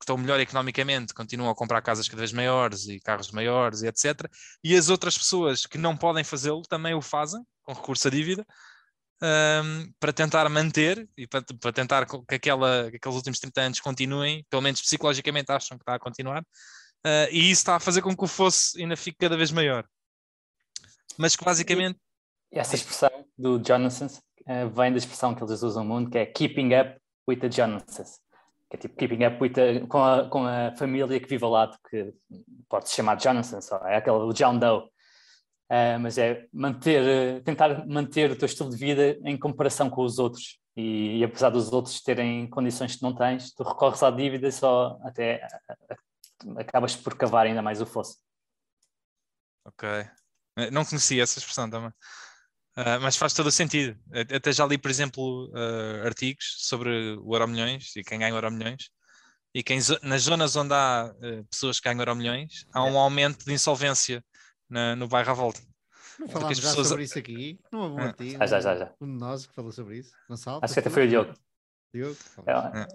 estão 0.01 0.17
melhor 0.17 0.39
economicamente 0.39 1.13
continuam 1.13 1.49
a 1.49 1.55
comprar 1.55 1.81
casas 1.81 2.07
cada 2.07 2.19
vez 2.19 2.31
maiores 2.31 2.87
e 2.87 2.99
carros 2.99 3.31
maiores 3.31 3.81
e 3.81 3.87
etc. 3.87 4.29
E 4.63 4.75
as 4.75 4.89
outras 4.89 5.17
pessoas 5.17 5.65
que 5.65 5.77
não 5.77 5.97
podem 5.97 6.23
fazê-lo 6.23 6.61
também 6.61 6.93
o 6.93 7.01
fazem 7.01 7.41
com 7.63 7.73
recurso 7.73 8.07
à 8.07 8.11
dívida 8.11 8.45
um, 9.21 9.91
para 9.99 10.13
tentar 10.13 10.47
manter 10.49 11.07
e 11.17 11.27
para, 11.27 11.43
para 11.59 11.71
tentar 11.73 12.05
que, 12.05 12.35
aquela, 12.35 12.89
que 12.89 12.97
aqueles 12.97 13.15
últimos 13.15 13.39
30 13.39 13.61
anos 13.61 13.79
continuem, 13.79 14.45
pelo 14.49 14.61
menos 14.61 14.81
psicologicamente 14.81 15.51
acham 15.51 15.77
que 15.77 15.81
está 15.83 15.95
a 15.95 15.99
continuar 15.99 16.43
uh, 17.05 17.29
e 17.31 17.51
isso 17.51 17.61
está 17.61 17.75
a 17.75 17.79
fazer 17.79 18.01
com 18.01 18.15
que 18.15 18.23
o 18.23 18.27
fosse 18.27 18.81
ainda 18.81 18.95
fique 18.95 19.17
cada 19.17 19.37
vez 19.37 19.51
maior. 19.51 19.85
Mas 21.17 21.35
que 21.35 21.43
basicamente. 21.43 21.99
E 22.51 22.59
essa 22.59 22.75
expressão 22.75 23.09
do 23.37 23.59
Jonathan 23.59 24.07
uh, 24.07 24.69
vem 24.69 24.91
da 24.91 24.97
expressão 24.97 25.33
que 25.33 25.43
eles 25.43 25.61
usam 25.61 25.85
muito, 25.85 26.09
que 26.09 26.17
é 26.17 26.25
keeping 26.25 26.73
up 26.75 26.99
with 27.27 27.37
the 27.37 27.51
Jonases. 27.51 28.19
Que 28.69 28.77
é 28.77 28.79
tipo 28.79 28.95
keeping 28.95 29.25
up 29.25 29.37
with 29.41 29.53
the, 29.53 29.81
com, 29.87 30.03
a, 30.03 30.27
com 30.27 30.45
a 30.45 30.75
família 30.75 31.19
que 31.19 31.27
vive 31.27 31.43
ao 31.43 31.51
lado, 31.51 31.77
que 31.89 32.13
pode 32.69 32.89
se 32.89 32.95
chamar 32.95 33.19
Jonathan 33.19 33.61
só, 33.61 33.77
é 33.87 33.97
aquele 33.97 34.17
o 34.17 34.33
John 34.33 34.57
Doe. 34.57 34.91
Uh, 35.71 35.97
mas 35.99 36.17
é 36.17 36.45
manter, 36.53 37.41
tentar 37.43 37.87
manter 37.87 38.29
o 38.29 38.35
teu 38.35 38.45
estilo 38.45 38.69
de 38.69 38.77
vida 38.77 39.17
em 39.23 39.37
comparação 39.37 39.89
com 39.89 40.03
os 40.03 40.19
outros. 40.19 40.59
E, 40.75 41.19
e, 41.19 41.23
apesar 41.23 41.49
dos 41.49 41.71
outros 41.71 42.01
terem 42.01 42.47
condições 42.49 42.95
que 42.95 43.03
não 43.03 43.13
tens, 43.13 43.53
tu 43.53 43.63
recorres 43.63 44.01
à 44.01 44.09
dívida 44.09 44.51
só 44.51 44.97
até 45.03 45.47
acabas 46.57 46.95
por 46.95 47.17
cavar 47.17 47.45
ainda 47.45 47.61
mais 47.61 47.81
o 47.81 47.85
fosso. 47.85 48.17
Ok. 49.65 49.87
Eh, 50.57 50.71
não 50.71 50.85
conhecia 50.85 51.23
essa 51.23 51.39
expressão 51.39 51.69
também. 51.69 51.91
Uh, 52.75 52.97
mas 53.01 53.15
faz 53.15 53.33
todo 53.33 53.47
o 53.47 53.51
sentido. 53.51 53.99
Até 54.35 54.51
já 54.51 54.65
li, 54.65 54.79
por 54.79 54.89
exemplo, 54.89 55.47
uh, 55.51 56.05
artigos 56.07 56.55
sobre 56.57 57.15
o 57.21 57.35
Euro 57.35 57.47
Milhões 57.47 57.95
e 57.95 58.03
quem 58.03 58.17
ganha 58.17 58.33
o 58.33 58.37
Euro 58.37 58.51
Milhões. 58.51 58.89
E 59.53 59.61
quem, 59.61 59.79
nas 60.01 60.23
zonas 60.23 60.55
onde 60.55 60.73
há 60.73 61.13
uh, 61.15 61.45
pessoas 61.45 61.79
que 61.79 61.87
ganham 61.87 61.99
Euro 61.99 62.15
Milhões, 62.15 62.65
há 62.73 62.83
um 62.83 62.97
aumento 62.97 63.45
de 63.45 63.53
insolvência 63.53 64.25
na, 64.67 64.95
no 64.95 65.07
bairro 65.07 65.29
à 65.29 65.33
volta. 65.33 65.61
Não 66.19 66.27
falámos 66.27 66.57
já 66.57 66.69
pessoas... 66.69 66.87
sobre 66.87 67.03
isso 67.03 67.19
aqui? 67.19 67.59
Não 67.71 67.79
houve 67.81 67.95
um 67.95 67.99
ah. 67.99 68.07
artigo? 68.07 68.43
Ah, 68.43 68.47
já, 68.47 68.59
já, 68.59 68.75
já. 68.75 68.93
Um 68.99 69.05
de 69.05 69.19
nós 69.19 69.45
que 69.45 69.53
falou 69.53 69.71
sobre 69.71 69.99
isso? 69.99 70.11
Gonçalo? 70.27 70.59
Acho 70.63 70.73
que 70.73 70.79
até 70.79 70.89
foi 70.89 71.05
o 71.05 71.09
Diogo. 71.09 71.33
Diogo? 71.93 72.17
É. 72.47 72.87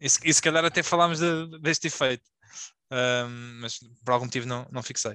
E, 0.00 0.06
e 0.06 0.34
se 0.34 0.42
calhar 0.42 0.64
até 0.64 0.82
falámos 0.82 1.20
de, 1.20 1.60
deste 1.60 1.86
efeito 1.86 2.28
mas 3.60 3.78
por 4.04 4.12
algum 4.12 4.26
motivo 4.26 4.46
não, 4.46 4.66
não 4.70 4.82
fixei. 4.82 5.14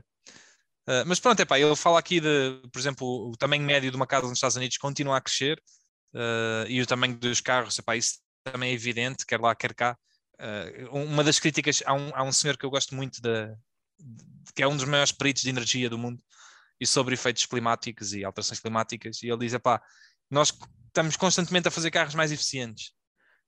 Uh, 0.88 1.04
mas 1.06 1.20
pronto, 1.20 1.40
é 1.42 1.46
pá, 1.46 1.60
ele 1.60 1.76
fala 1.76 2.00
aqui 2.00 2.22
de, 2.22 2.62
por 2.72 2.80
exemplo, 2.80 3.30
o 3.30 3.36
tamanho 3.36 3.64
médio 3.64 3.92
de 3.92 3.98
uma 3.98 4.08
casa 4.08 4.28
nos 4.28 4.38
Estados 4.38 4.56
Unidos 4.56 4.78
continua 4.78 5.18
a 5.18 5.22
crescer 5.22 5.62
uh, 6.14 6.66
e 6.68 6.82
o 6.82 6.86
tamanho 6.86 7.18
dos 7.18 7.42
carros, 7.42 7.78
epá, 7.78 7.98
isso 7.98 8.20
também 8.46 8.72
é 8.72 8.74
evidente, 8.74 9.26
quer 9.26 9.40
lá, 9.40 9.54
quer 9.54 9.74
cá. 9.74 9.98
Uh, 10.40 10.96
uma 10.96 11.26
das 11.26 11.40
críticas, 11.40 11.84
há 11.86 11.94
um, 11.94 12.12
há 12.16 12.24
um 12.24 12.32
senhor 12.32 12.58
que 12.58 12.66
eu 12.66 12.70
gosto 12.70 12.96
muito, 12.96 13.22
de, 13.22 13.48
de, 14.00 14.54
que 14.56 14.64
é 14.64 14.68
um 14.68 14.78
dos 14.78 14.86
maiores 14.86 15.12
peritos 15.12 15.44
de 15.44 15.50
energia 15.50 15.90
do 15.90 15.98
mundo 15.98 16.24
e 16.80 16.88
sobre 16.88 17.16
efeitos 17.16 17.46
climáticos 17.46 18.14
e 18.14 18.24
alterações 18.24 18.60
climáticas, 18.60 19.22
e 19.24 19.28
ele 19.28 19.40
diz: 19.40 19.58
pá, 19.58 19.82
nós 20.32 20.54
estamos 20.88 21.18
constantemente 21.18 21.68
a 21.68 21.72
fazer 21.72 21.92
carros 21.92 22.16
mais 22.16 22.32
eficientes. 22.32 22.94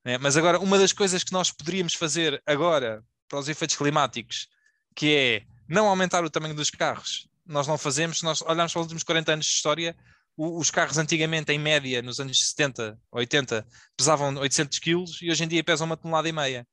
Né? 0.03 0.17
Mas 0.17 0.35
agora, 0.35 0.59
uma 0.59 0.77
das 0.77 0.91
coisas 0.91 1.23
que 1.23 1.31
nós 1.31 1.51
poderíamos 1.51 1.93
fazer 1.93 2.41
agora 2.45 3.03
para 3.29 3.39
os 3.39 3.47
efeitos 3.47 3.75
climáticos, 3.75 4.47
que 4.95 5.15
é 5.15 5.43
não 5.67 5.87
aumentar 5.87 6.23
o 6.25 6.29
tamanho 6.29 6.55
dos 6.55 6.69
carros. 6.69 7.29
Nós 7.45 7.67
não 7.67 7.77
fazemos, 7.77 8.21
nós 8.21 8.41
olhamos 8.41 8.73
para 8.73 8.79
os 8.79 8.85
últimos 8.85 9.03
40 9.03 9.33
anos 9.33 9.45
de 9.45 9.53
história, 9.53 9.95
os 10.35 10.71
carros 10.71 10.97
antigamente, 10.97 11.51
em 11.51 11.59
média, 11.59 12.01
nos 12.01 12.19
anos 12.19 12.49
70, 12.49 12.97
80, 13.11 13.67
pesavam 13.97 14.33
800 14.35 14.79
quilos 14.79 15.21
e 15.21 15.29
hoje 15.29 15.43
em 15.43 15.47
dia 15.47 15.63
pesam 15.63 15.85
uma 15.85 15.97
tonelada 15.97 16.29
e 16.29 16.31
meia. 16.31 16.67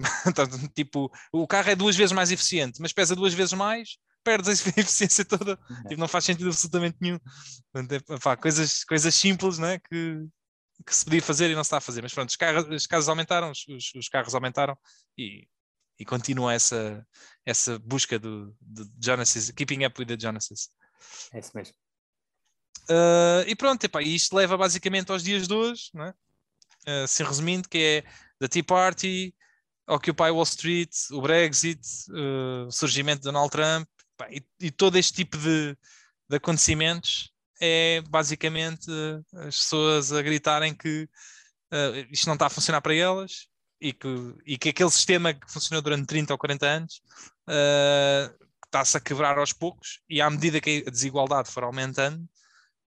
então, 0.26 0.44
tipo, 0.74 1.10
o 1.32 1.46
carro 1.46 1.70
é 1.70 1.76
duas 1.76 1.94
vezes 1.94 2.12
mais 2.12 2.32
eficiente, 2.32 2.80
mas 2.80 2.92
pesa 2.92 3.14
duas 3.14 3.32
vezes 3.32 3.52
mais, 3.52 3.96
perdes 4.24 4.48
a 4.48 4.52
eficiência 4.80 5.24
toda. 5.24 5.56
Tipo, 5.88 6.00
não 6.00 6.08
faz 6.08 6.24
sentido 6.24 6.48
absolutamente 6.48 6.96
nenhum. 7.00 7.20
É, 7.76 8.18
pá, 8.18 8.36
coisas, 8.36 8.82
coisas 8.84 9.14
simples 9.14 9.58
né, 9.58 9.78
que, 9.78 10.26
que 10.84 10.96
se 10.96 11.04
podia 11.04 11.22
fazer 11.22 11.50
e 11.50 11.54
não 11.54 11.62
se 11.62 11.68
está 11.68 11.76
a 11.76 11.80
fazer. 11.80 12.02
Mas 12.02 12.12
pronto, 12.12 12.30
os 12.30 12.36
carros, 12.36 12.68
os 12.68 12.86
carros 12.86 13.08
aumentaram, 13.08 13.52
os, 13.52 13.94
os 13.94 14.08
carros 14.08 14.34
aumentaram 14.34 14.76
e 15.16 15.46
e 15.98 16.04
continua 16.04 16.54
essa, 16.54 17.06
essa 17.44 17.78
busca 17.78 18.18
do, 18.18 18.54
do 18.60 18.90
Genesis, 19.02 19.50
keeping 19.50 19.84
up 19.84 20.00
with 20.00 20.06
the 20.06 20.18
Genesis. 20.18 20.70
É 21.32 21.38
isso 21.38 21.52
mesmo. 21.54 21.74
Uh, 22.88 23.46
e 23.46 23.54
pronto, 23.54 23.84
epá, 23.84 24.02
isto 24.02 24.36
leva 24.36 24.56
basicamente 24.56 25.10
aos 25.10 25.22
dias 25.22 25.48
de 25.48 25.54
hoje, 25.54 25.90
né? 25.94 26.12
uh, 26.86 27.04
assim 27.04 27.24
resumindo, 27.24 27.68
que 27.68 27.78
é 27.78 28.04
da 28.38 28.48
Tea 28.48 28.64
Party, 28.64 29.34
Occupy 29.86 30.30
Wall 30.30 30.42
Street, 30.42 30.90
o 31.10 31.22
Brexit, 31.22 31.80
uh, 32.10 32.66
o 32.66 32.70
surgimento 32.70 33.20
de 33.20 33.24
Donald 33.24 33.50
Trump 33.50 33.88
epá, 34.14 34.30
e, 34.30 34.44
e, 34.60 34.70
todo 34.70 34.96
este 34.96 35.14
tipo 35.14 35.38
de, 35.38 35.76
de 36.28 36.36
acontecimentos 36.36 37.32
é 37.60 38.02
basicamente 38.08 38.90
as 39.34 39.58
pessoas 39.58 40.12
a 40.12 40.20
gritarem 40.20 40.74
que 40.74 41.08
isto 42.10 42.26
não 42.26 42.34
está 42.34 42.46
a 42.46 42.50
funcionar 42.50 42.80
para 42.80 42.94
elas 42.94 43.48
e 43.84 43.92
que, 43.92 44.34
e 44.46 44.56
que 44.56 44.70
aquele 44.70 44.90
sistema 44.90 45.34
que 45.34 45.52
funcionou 45.52 45.82
durante 45.82 46.06
30 46.06 46.32
ou 46.32 46.38
40 46.38 46.66
anos 46.66 47.02
uh, 47.46 48.34
está-se 48.64 48.96
a 48.96 49.00
quebrar 49.00 49.36
aos 49.36 49.52
poucos 49.52 50.00
e 50.08 50.22
à 50.22 50.30
medida 50.30 50.58
que 50.58 50.82
a 50.86 50.90
desigualdade 50.90 51.50
for 51.50 51.64
aumentando 51.64 52.26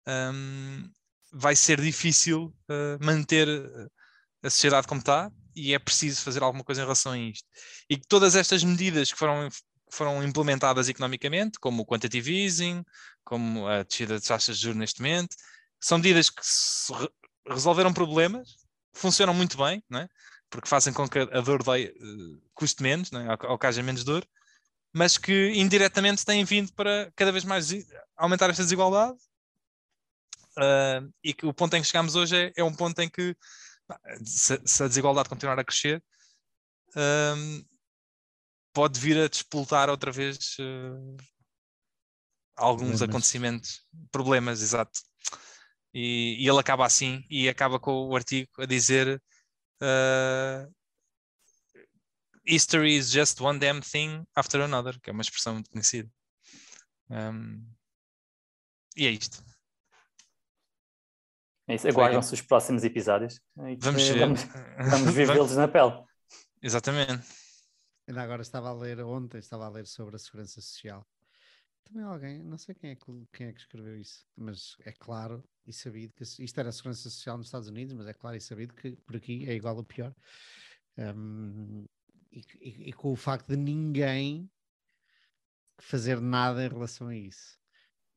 um, 0.07 0.89
vai 1.33 1.53
ser 1.53 1.81
difícil 1.81 2.55
uh, 2.69 3.05
manter 3.05 3.45
a 4.41 4.49
sociedade 4.49 4.87
como 4.87 5.01
está 5.01 5.29
e 5.53 5.73
é 5.73 5.79
preciso 5.79 6.21
fazer 6.21 6.41
alguma 6.41 6.63
coisa 6.63 6.79
em 6.79 6.85
relação 6.85 7.11
a 7.11 7.17
isto. 7.17 7.45
E 7.89 7.97
que 7.97 8.07
todas 8.07 8.33
estas 8.33 8.63
medidas 8.63 9.11
que 9.11 9.19
foram, 9.19 9.49
foram 9.91 10.23
implementadas 10.23 10.87
economicamente, 10.87 11.59
como 11.59 11.83
o 11.83 11.85
quantitative 11.85 12.45
easing, 12.45 12.85
como 13.25 13.67
a 13.67 13.83
descida 13.83 14.17
de 14.17 14.25
taxas 14.25 14.57
de 14.57 14.63
juros 14.63 14.79
neste 14.79 15.01
momento, 15.01 15.35
são 15.77 15.97
medidas 15.97 16.29
que 16.29 16.41
resolveram 17.49 17.93
problemas, 17.93 18.55
funcionam 18.93 19.33
muito 19.33 19.57
bem, 19.57 19.83
não 19.89 19.99
é? 19.99 20.07
Porque 20.55 20.69
fazem 20.69 20.93
com 20.93 21.07
que 21.07 21.19
a 21.19 21.41
dor 21.41 21.61
dói, 21.63 21.87
uh, 21.87 22.41
custe 22.53 22.81
menos, 22.81 23.11
né? 23.11 23.27
ou, 23.43 23.51
ou 23.51 23.59
que 23.59 23.67
haja 23.67 23.83
menos 23.83 24.03
dor, 24.03 24.25
mas 24.93 25.17
que 25.17 25.51
indiretamente 25.53 26.25
têm 26.25 26.43
vindo 26.45 26.73
para 26.73 27.11
cada 27.15 27.31
vez 27.31 27.43
mais 27.43 27.69
aumentar 28.15 28.49
esta 28.49 28.63
desigualdade. 28.63 29.17
Uh, 30.57 31.11
e 31.21 31.33
que 31.33 31.45
o 31.45 31.53
ponto 31.53 31.75
em 31.75 31.81
que 31.81 31.87
chegamos 31.87 32.15
hoje 32.15 32.33
é, 32.37 32.53
é 32.55 32.63
um 32.63 32.73
ponto 32.73 32.97
em 33.01 33.09
que, 33.09 33.35
se, 34.23 34.59
se, 34.65 34.83
a 34.83 34.87
desigualdade 34.87 35.27
continuar 35.27 35.59
a 35.59 35.65
crescer, 35.65 36.01
uh, 36.91 37.65
pode 38.73 38.97
vir 38.97 39.17
a 39.19 39.27
despoltar 39.27 39.89
outra 39.89 40.13
vez 40.13 40.55
uh, 40.59 41.17
alguns 42.55 42.99
problemas. 42.99 43.01
acontecimentos, 43.01 43.81
problemas, 44.11 44.61
exato. 44.61 44.97
E, 45.93 46.37
e 46.41 46.47
ele 46.47 46.59
acaba 46.59 46.85
assim 46.85 47.25
e 47.29 47.49
acaba 47.49 47.79
com 47.79 48.07
o 48.07 48.15
artigo 48.15 48.49
a 48.57 48.65
dizer 48.65 49.21
uh, 49.81 50.71
History 52.45 52.95
is 52.95 53.11
just 53.11 53.41
one 53.41 53.59
damn 53.59 53.81
thing 53.81 54.25
after 54.35 54.61
another, 54.61 54.99
que 55.01 55.09
é 55.09 55.13
uma 55.13 55.21
expressão 55.21 55.53
muito 55.53 55.69
conhecida. 55.69 56.09
Um, 57.09 57.65
e 58.95 59.07
é 59.07 59.09
isto. 59.09 59.43
É 61.67 61.75
isso. 61.75 61.87
Aguardam-se 61.87 62.33
os 62.33 62.41
próximos 62.41 62.83
episódios. 62.83 63.41
Vamos, 63.55 64.09
vamos, 64.09 64.43
vamos 64.89 65.13
vivê-los 65.13 65.55
na 65.55 65.67
pele. 65.67 66.03
Exatamente. 66.61 67.27
Ainda 68.07 68.21
agora 68.21 68.43
estava 68.43 68.69
a 68.69 68.73
ler, 68.73 69.03
ontem 69.03 69.39
estava 69.39 69.65
a 69.65 69.69
ler 69.69 69.87
sobre 69.87 70.15
a 70.15 70.19
segurança 70.19 70.61
social. 70.61 71.05
Também 71.85 72.03
alguém, 72.03 72.43
não 72.43 72.57
sei 72.57 72.73
quem 72.73 72.89
é 72.89 72.95
que, 72.95 73.27
quem 73.31 73.47
é 73.47 73.53
que 73.53 73.59
escreveu 73.59 73.97
isso, 73.97 74.25
mas 74.35 74.75
é 74.83 74.91
claro 74.91 75.43
e 75.65 75.71
sabido 75.71 76.13
que 76.13 76.23
isto 76.23 76.59
era 76.59 76.69
a 76.69 76.71
segurança 76.71 77.01
social 77.01 77.37
nos 77.37 77.47
Estados 77.47 77.67
Unidos, 77.67 77.93
mas 77.93 78.07
é 78.07 78.13
claro 78.13 78.35
e 78.35 78.41
sabido 78.41 78.73
que 78.73 78.95
por 78.97 79.15
aqui 79.15 79.47
é 79.47 79.53
igual 79.53 79.75
ou 79.77 79.83
pior. 79.83 80.13
Um, 80.97 81.85
e, 82.31 82.43
e, 82.59 82.89
e, 82.89 82.93
com 82.93 83.11
o 83.11 83.15
facto 83.15 83.47
de 83.47 83.55
ninguém 83.55 84.49
fazer 85.77 86.19
nada 86.19 86.65
em 86.65 86.69
relação 86.69 87.07
a 87.07 87.15
isso. 87.15 87.57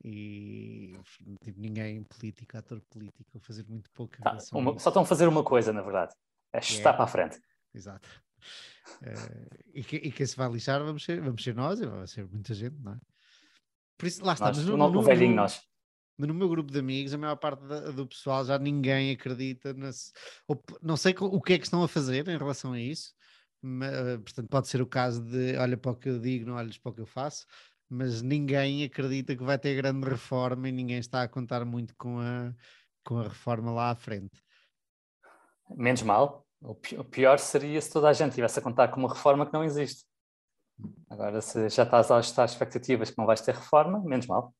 E 0.03 0.97
tipo, 1.43 1.59
ninguém 1.59 2.03
político, 2.03 2.57
ator 2.57 2.81
político, 2.89 3.39
fazer 3.39 3.65
muito 3.67 3.89
pouco 3.91 4.15
em 4.15 4.23
tá, 4.23 4.37
uma, 4.53 4.79
Só 4.79 4.89
estão 4.89 5.03
a 5.03 5.05
fazer 5.05 5.27
uma 5.27 5.43
coisa, 5.43 5.71
na 5.73 5.81
verdade. 5.81 6.13
É 6.53 6.61
chutar 6.61 6.93
é. 6.93 6.97
para 6.97 7.03
a 7.03 7.07
frente. 7.07 7.39
Exato. 7.73 8.09
Uh, 9.01 9.65
e, 9.73 9.83
que, 9.83 9.97
e 9.97 10.11
quem 10.11 10.25
se 10.25 10.35
vai 10.35 10.49
lixar 10.49 10.81
vamos 10.83 11.03
ser, 11.03 11.21
vamos 11.21 11.43
ser 11.43 11.53
nós 11.53 11.79
e 11.81 11.85
vai 11.85 12.07
ser 12.07 12.25
muita 12.27 12.53
gente, 12.53 12.77
não 12.79 12.93
é? 12.93 12.99
Por 13.99 14.07
isso, 14.07 14.23
lá 14.25 14.31
está. 14.31 14.45
Nós, 14.45 14.57
mas 14.57 14.65
no, 14.65 14.77
no, 14.77 15.01
velhinho 15.01 15.35
nós. 15.35 15.61
No 16.17 16.33
meu 16.33 16.47
grupo 16.47 16.71
de 16.71 16.79
amigos, 16.79 17.13
a 17.13 17.17
maior 17.17 17.35
parte 17.35 17.65
da, 17.65 17.91
do 17.91 18.07
pessoal 18.07 18.45
já 18.45 18.57
ninguém 18.57 19.11
acredita. 19.11 19.73
Nesse, 19.73 20.13
ou, 20.47 20.63
não 20.81 20.95
sei 20.95 21.13
o 21.19 21.41
que 21.41 21.53
é 21.53 21.57
que 21.57 21.65
estão 21.65 21.83
a 21.83 21.87
fazer 21.87 22.25
em 22.29 22.37
relação 22.37 22.71
a 22.71 22.79
isso. 22.79 23.13
Mas, 23.61 23.93
eh, 23.93 24.17
portanto, 24.17 24.47
pode 24.47 24.69
ser 24.69 24.81
o 24.81 24.87
caso 24.87 25.21
de 25.21 25.57
olha 25.57 25.75
para 25.75 25.91
o 25.91 25.95
que 25.95 26.07
eu 26.07 26.17
digo, 26.17 26.47
não 26.47 26.55
olhes 26.55 26.77
para 26.77 26.91
o 26.91 26.95
que 26.95 27.01
eu 27.01 27.05
faço. 27.05 27.45
Mas 27.89 28.21
ninguém 28.21 28.85
acredita 28.85 29.35
que 29.35 29.43
vai 29.43 29.59
ter 29.59 29.75
grande 29.75 30.07
reforma 30.07 30.69
e 30.69 30.71
ninguém 30.71 30.99
está 30.99 31.23
a 31.23 31.27
contar 31.27 31.65
muito 31.65 31.93
com 31.97 32.19
a, 32.19 32.53
com 33.03 33.17
a 33.17 33.23
reforma 33.23 33.71
lá 33.71 33.89
à 33.91 33.95
frente. 33.95 34.41
Menos 35.75 36.03
mal. 36.03 36.47
O 36.61 37.03
pior 37.03 37.37
seria 37.37 37.81
se 37.81 37.91
toda 37.91 38.07
a 38.07 38.13
gente 38.13 38.35
tivesse 38.35 38.59
a 38.59 38.61
contar 38.61 38.87
com 38.87 39.01
uma 39.01 39.13
reforma 39.13 39.45
que 39.45 39.53
não 39.53 39.63
existe. 39.63 40.08
Agora, 41.09 41.41
se 41.41 41.69
já 41.69 41.83
estás 41.83 42.11
a 42.11 42.17
ajustar 42.17 42.45
expectativas 42.45 43.09
que 43.09 43.17
não 43.17 43.25
vais 43.25 43.41
ter 43.41 43.55
reforma, 43.55 43.99
menos 44.03 44.27
mal. 44.27 44.53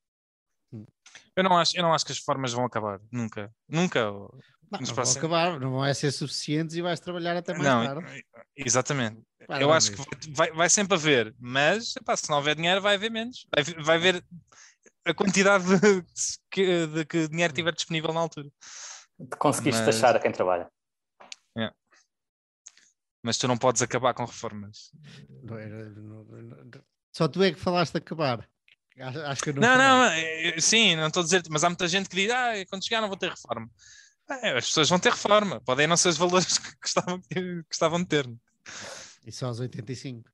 Eu 1.36 1.44
não 1.44 1.58
acho, 1.58 1.78
eu 1.78 1.84
não 1.84 1.94
acho 1.94 2.06
que 2.06 2.12
as 2.12 2.18
reformas 2.18 2.54
vão 2.54 2.66
acabar, 2.66 3.00
nunca. 3.12 3.54
Nunca. 3.68 4.04
Não, 4.04 4.80
não 4.80 4.94
vão 4.94 5.12
acabar, 5.12 5.60
não 5.60 5.72
vão 5.72 5.86
é 5.86 5.94
ser 5.94 6.12
suficientes 6.12 6.76
e 6.76 6.82
vais 6.82 7.00
trabalhar 7.00 7.36
até 7.38 7.54
mais 7.54 7.64
não, 7.64 7.86
tarde. 7.86 8.26
Exatamente. 8.56 9.22
Vai 9.48 9.64
eu 9.64 9.72
acho 9.72 9.92
que 9.92 10.32
vai, 10.32 10.52
vai, 10.52 10.70
sempre 10.70 10.96
haver, 10.96 11.34
mas 11.40 11.96
epá, 11.96 12.16
se 12.16 12.30
não 12.30 12.38
houver 12.38 12.56
dinheiro, 12.56 12.82
vai 12.82 12.96
haver 12.96 13.10
menos. 13.10 13.48
Vai, 13.56 13.64
vai 13.84 13.96
haver 13.96 14.24
a 15.06 15.14
quantidade 15.14 15.66
de 15.80 16.04
que, 16.52 16.88
de 16.88 17.06
que 17.06 17.28
dinheiro 17.28 17.54
tiver 17.54 17.74
disponível 17.74 18.14
na 18.14 18.20
altura. 18.20 18.50
Conseguiste 19.40 19.82
mas... 19.82 19.96
taxar 19.96 20.16
a 20.16 20.20
quem 20.20 20.32
trabalha. 20.32 20.70
Yeah 21.58 21.74
mas 23.22 23.38
tu 23.38 23.48
não 23.48 23.58
podes 23.58 23.82
acabar 23.82 24.14
com 24.14 24.26
reformas. 24.26 24.92
Não 25.44 25.58
era, 25.58 25.90
não, 25.90 26.24
não, 26.24 26.82
só 27.12 27.28
tu 27.28 27.44
é 27.44 27.52
que 27.52 27.60
falaste 27.60 27.94
de 27.94 27.98
acabar. 27.98 28.48
Acho 29.28 29.44
que 29.44 29.54
não. 29.54 29.62
Não, 29.62 29.78
não, 29.78 30.62
sim, 30.62 30.96
não 30.96 31.08
estou 31.08 31.22
a 31.22 31.24
dizer, 31.24 31.44
mas 31.50 31.64
há 31.64 31.70
muita 31.70 31.88
gente 31.88 32.10
que 32.10 32.16
diz: 32.16 32.32
ah, 32.32 32.54
quando 32.70 32.84
chegar 32.84 33.02
não 33.02 33.08
vou 33.08 33.18
ter 33.18 33.30
reforma. 33.30 33.70
É, 34.30 34.58
as 34.58 34.68
pessoas 34.68 34.90
vão 34.90 35.00
ter 35.00 35.12
reforma, 35.12 35.60
podem 35.62 35.88
não 35.88 35.98
ser 35.98 36.10
os 36.10 36.18
valores 36.18 36.58
que 36.60 36.76
gostavam, 36.82 37.20
que 37.22 37.64
gostavam 37.64 38.00
de 38.00 38.06
ter. 38.06 38.30
E 39.26 39.32
só 39.32 39.48
aos 39.48 39.60
85. 39.60 40.30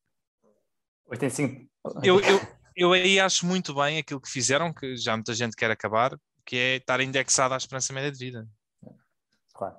85. 1.08 1.70
Eu, 2.04 2.20
eu, 2.20 2.42
eu 2.76 2.94
aí 2.94 3.20
acho 3.20 3.46
muito 3.46 3.74
bem 3.74 4.00
aquilo 4.00 4.20
que 4.20 4.30
fizeram, 4.30 4.74
que 4.74 4.98
já 4.98 5.16
muita 5.16 5.34
gente 5.34 5.56
quer 5.56 5.72
acabar, 5.72 6.20
que 6.46 6.58
é 6.58 6.76
estar 6.78 7.00
indexado 7.00 7.54
à 7.54 7.58
esperança 7.58 7.94
média 7.94 8.12
de 8.12 8.18
vida. 8.18 8.48
Claro. 9.54 9.78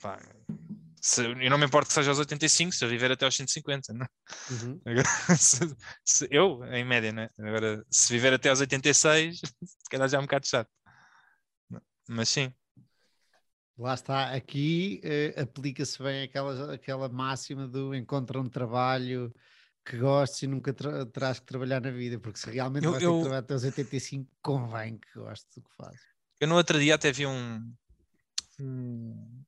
Vai 0.00 0.18
se, 1.00 1.24
eu 1.24 1.50
não 1.50 1.56
me 1.56 1.64
importo 1.64 1.88
que 1.88 1.94
seja 1.94 2.10
aos 2.10 2.18
85, 2.18 2.72
se 2.72 2.84
eu 2.84 2.88
viver 2.88 3.10
até 3.10 3.24
aos 3.24 3.34
150, 3.34 3.92
não? 3.94 4.06
Uhum. 4.50 4.80
Agora, 4.84 5.04
se, 5.38 5.76
se, 6.04 6.28
eu, 6.30 6.62
em 6.66 6.84
média, 6.84 7.10
né? 7.10 7.30
Agora, 7.38 7.84
se 7.90 8.12
viver 8.12 8.34
até 8.34 8.50
aos 8.50 8.60
86, 8.60 9.40
se 9.64 9.90
calhar 9.90 10.08
já 10.08 10.18
é 10.18 10.20
um 10.20 10.24
bocado 10.24 10.46
chato. 10.46 10.70
Mas 12.08 12.28
sim. 12.28 12.52
Lá 13.78 13.94
está, 13.94 14.34
aqui 14.34 15.00
uh, 15.02 15.40
aplica-se 15.40 16.02
bem 16.02 16.24
aquela, 16.24 16.74
aquela 16.74 17.08
máxima 17.08 17.66
do 17.66 17.94
encontra 17.94 18.38
um 18.38 18.48
trabalho 18.48 19.32
que 19.86 19.96
gostes 19.96 20.42
e 20.42 20.46
nunca 20.46 20.74
tra 20.74 21.06
terás 21.06 21.40
que 21.40 21.46
trabalhar 21.46 21.80
na 21.80 21.90
vida, 21.90 22.18
porque 22.18 22.38
se 22.38 22.50
realmente 22.50 22.84
eu, 22.84 22.90
vais 22.92 23.02
eu... 23.02 23.10
ter 23.10 23.16
que 23.16 23.22
trabalhar 23.22 23.40
até 23.40 23.54
aos 23.54 23.64
85, 23.64 24.30
convém 24.42 24.98
que 24.98 25.18
gostes 25.18 25.48
do 25.56 25.62
que 25.62 25.74
fazes. 25.76 26.00
Eu 26.38 26.48
no 26.48 26.56
outro 26.56 26.78
dia 26.78 26.94
até 26.94 27.10
vi 27.10 27.26
um, 27.26 27.74
um 28.60 29.42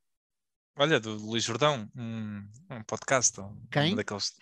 Olha, 0.77 0.99
do 0.99 1.15
Luís 1.17 1.45
Jordão, 1.45 1.89
um, 1.95 2.49
um 2.71 2.83
podcast. 2.85 3.39
Quem? 3.71 3.93
Um 3.93 3.97
daqueles. 3.97 4.33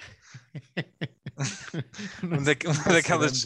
um 2.22 2.42
da, 2.42 2.52
uma 2.70 2.92
daquelas. 2.92 3.44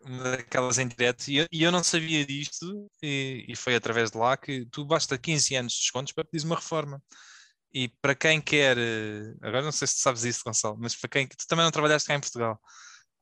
Uma 0.00 0.36
daquelas 0.36 0.78
em 0.78 0.88
direto. 0.88 1.28
E 1.28 1.38
eu, 1.38 1.46
e 1.50 1.62
eu 1.62 1.72
não 1.72 1.82
sabia 1.82 2.26
disto, 2.26 2.90
e, 3.02 3.46
e, 3.48 3.56
foi 3.56 3.74
através 3.74 4.10
de 4.10 4.18
lá 4.18 4.36
que 4.36 4.66
tu 4.66 4.84
basta 4.84 5.16
15 5.16 5.54
anos 5.56 5.72
de 5.72 5.80
descontos 5.80 6.12
para 6.12 6.24
pedir 6.24 6.44
uma 6.44 6.56
reforma. 6.56 7.02
E 7.72 7.88
para 8.00 8.14
quem 8.14 8.40
quer. 8.40 8.76
Eh, 8.78 9.34
agora 9.40 9.62
não 9.62 9.72
sei 9.72 9.88
se 9.88 9.96
tu 9.96 10.00
sabes 10.00 10.24
isso, 10.24 10.42
Gonçalo, 10.44 10.76
mas 10.78 10.94
para 10.94 11.08
quem. 11.08 11.26
Tu 11.26 11.46
também 11.48 11.64
não 11.64 11.72
trabalhaste 11.72 12.06
cá 12.06 12.14
em 12.14 12.20
Portugal. 12.20 12.60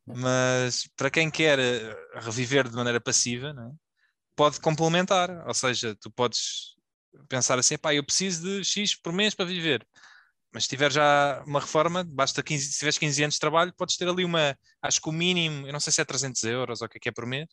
Mas 0.04 0.88
para 0.96 1.10
quem 1.10 1.30
quer 1.30 1.58
eh, 1.58 1.96
reviver 2.16 2.68
de 2.68 2.74
maneira 2.74 3.00
passiva, 3.00 3.50
é? 3.50 3.74
pode 4.36 4.60
complementar. 4.60 5.46
Ou 5.46 5.54
seja, 5.54 5.94
tu 5.94 6.10
podes 6.10 6.74
pensar 7.28 7.58
assim, 7.58 7.76
pá, 7.78 7.94
eu 7.94 8.04
preciso 8.04 8.42
de 8.42 8.64
X 8.64 8.94
por 8.94 9.12
mês 9.12 9.34
para 9.34 9.44
viver. 9.44 9.86
Mas 10.52 10.64
se 10.64 10.68
tiver 10.68 10.92
já 10.92 11.42
uma 11.46 11.60
reforma, 11.60 12.04
basta 12.04 12.42
15, 12.42 12.72
se 12.72 12.78
tiveres 12.78 12.98
15 12.98 13.24
anos 13.24 13.34
de 13.34 13.40
trabalho, 13.40 13.72
podes 13.74 13.96
ter 13.96 14.06
ali 14.08 14.24
uma, 14.24 14.56
acho 14.82 15.00
que 15.00 15.08
o 15.08 15.12
mínimo, 15.12 15.66
eu 15.66 15.72
não 15.72 15.80
sei 15.80 15.92
se 15.92 16.00
é 16.00 16.04
300 16.04 16.42
euros 16.44 16.82
ou 16.82 16.86
o 16.86 16.88
que 16.90 16.98
é 16.98 17.00
que 17.00 17.08
é 17.08 17.12
por 17.12 17.26
mês, 17.26 17.48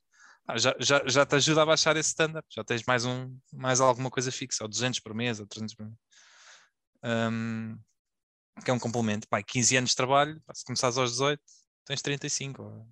ah, 0.48 0.58
já, 0.58 0.76
já, 0.80 1.02
já 1.06 1.26
te 1.26 1.36
ajuda 1.36 1.62
a 1.62 1.66
baixar 1.66 1.96
esse 1.96 2.10
standard, 2.10 2.46
já 2.50 2.64
tens 2.64 2.84
mais, 2.86 3.06
um, 3.06 3.38
mais 3.54 3.80
alguma 3.80 4.10
coisa 4.10 4.32
fixa, 4.32 4.64
ou 4.64 4.68
200 4.68 5.00
por 5.00 5.14
mês, 5.14 5.40
ou 5.40 5.48
300 5.48 5.76
por 5.76 5.86
mês. 5.86 5.98
Um, 7.04 7.78
que 8.64 8.72
é 8.72 8.74
um 8.74 8.80
complemento, 8.80 9.28
pá, 9.28 9.42
15 9.42 9.78
anos 9.78 9.92
de 9.92 9.96
trabalho, 9.96 10.42
pá, 10.46 10.54
se 10.54 10.66
começares 10.66 10.98
aos 10.98 11.12
18, 11.12 11.42
tens 11.86 12.02
35, 12.02 12.64
ou, 12.64 12.88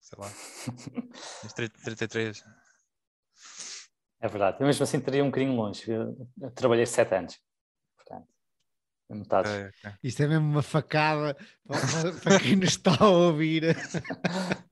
sei 0.00 0.18
lá, 0.18 0.30
tens 1.42 1.52
33. 1.82 2.44
É 4.20 4.28
verdade. 4.28 4.58
Eu 4.60 4.66
mesmo 4.66 4.82
assim 4.82 5.00
teria 5.00 5.24
um 5.24 5.28
bocadinho 5.28 5.54
longe. 5.54 5.90
Eu, 5.90 6.14
trabalhei 6.54 6.84
sete 6.84 7.14
anos. 7.14 7.38
Portanto, 7.96 8.28
é 9.08 9.14
metade. 9.14 9.48
É, 9.48 9.70
é. 9.84 9.94
Isto 10.02 10.22
é 10.22 10.28
mesmo 10.28 10.46
uma 10.46 10.62
facada 10.62 11.34
para, 11.66 12.12
para 12.22 12.40
quem 12.40 12.56
nos 12.56 12.70
está 12.70 12.94
a 13.00 13.08
ouvir. 13.08 13.74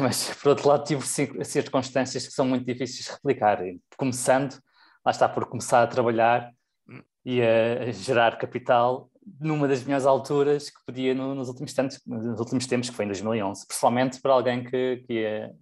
Mas, 0.00 0.34
por 0.34 0.50
outro 0.50 0.68
lado, 0.68 0.84
tive 0.84 1.02
circunstâncias 1.44 2.26
que 2.26 2.32
são 2.32 2.44
muito 2.44 2.64
difíceis 2.64 3.04
de 3.04 3.12
replicar. 3.12 3.58
Começando, 3.96 4.60
lá 5.04 5.12
está, 5.12 5.28
por 5.28 5.46
começar 5.46 5.82
a 5.82 5.86
trabalhar 5.86 6.52
e 7.24 7.40
a 7.42 7.92
gerar 7.92 8.36
capital 8.38 9.10
numa 9.38 9.68
das 9.68 9.84
melhores 9.84 10.06
alturas 10.06 10.70
que 10.70 10.84
podia 10.84 11.14
no, 11.14 11.34
nos, 11.34 11.48
últimos 11.48 11.72
tempos, 11.72 12.00
nos 12.04 12.40
últimos 12.40 12.66
tempos, 12.66 12.90
que 12.90 12.96
foi 12.96 13.04
em 13.04 13.08
2011. 13.08 13.66
Principalmente 13.66 14.20
para 14.20 14.32
alguém 14.32 14.64
que, 14.64 15.04
que 15.06 15.12
ia 15.12 15.54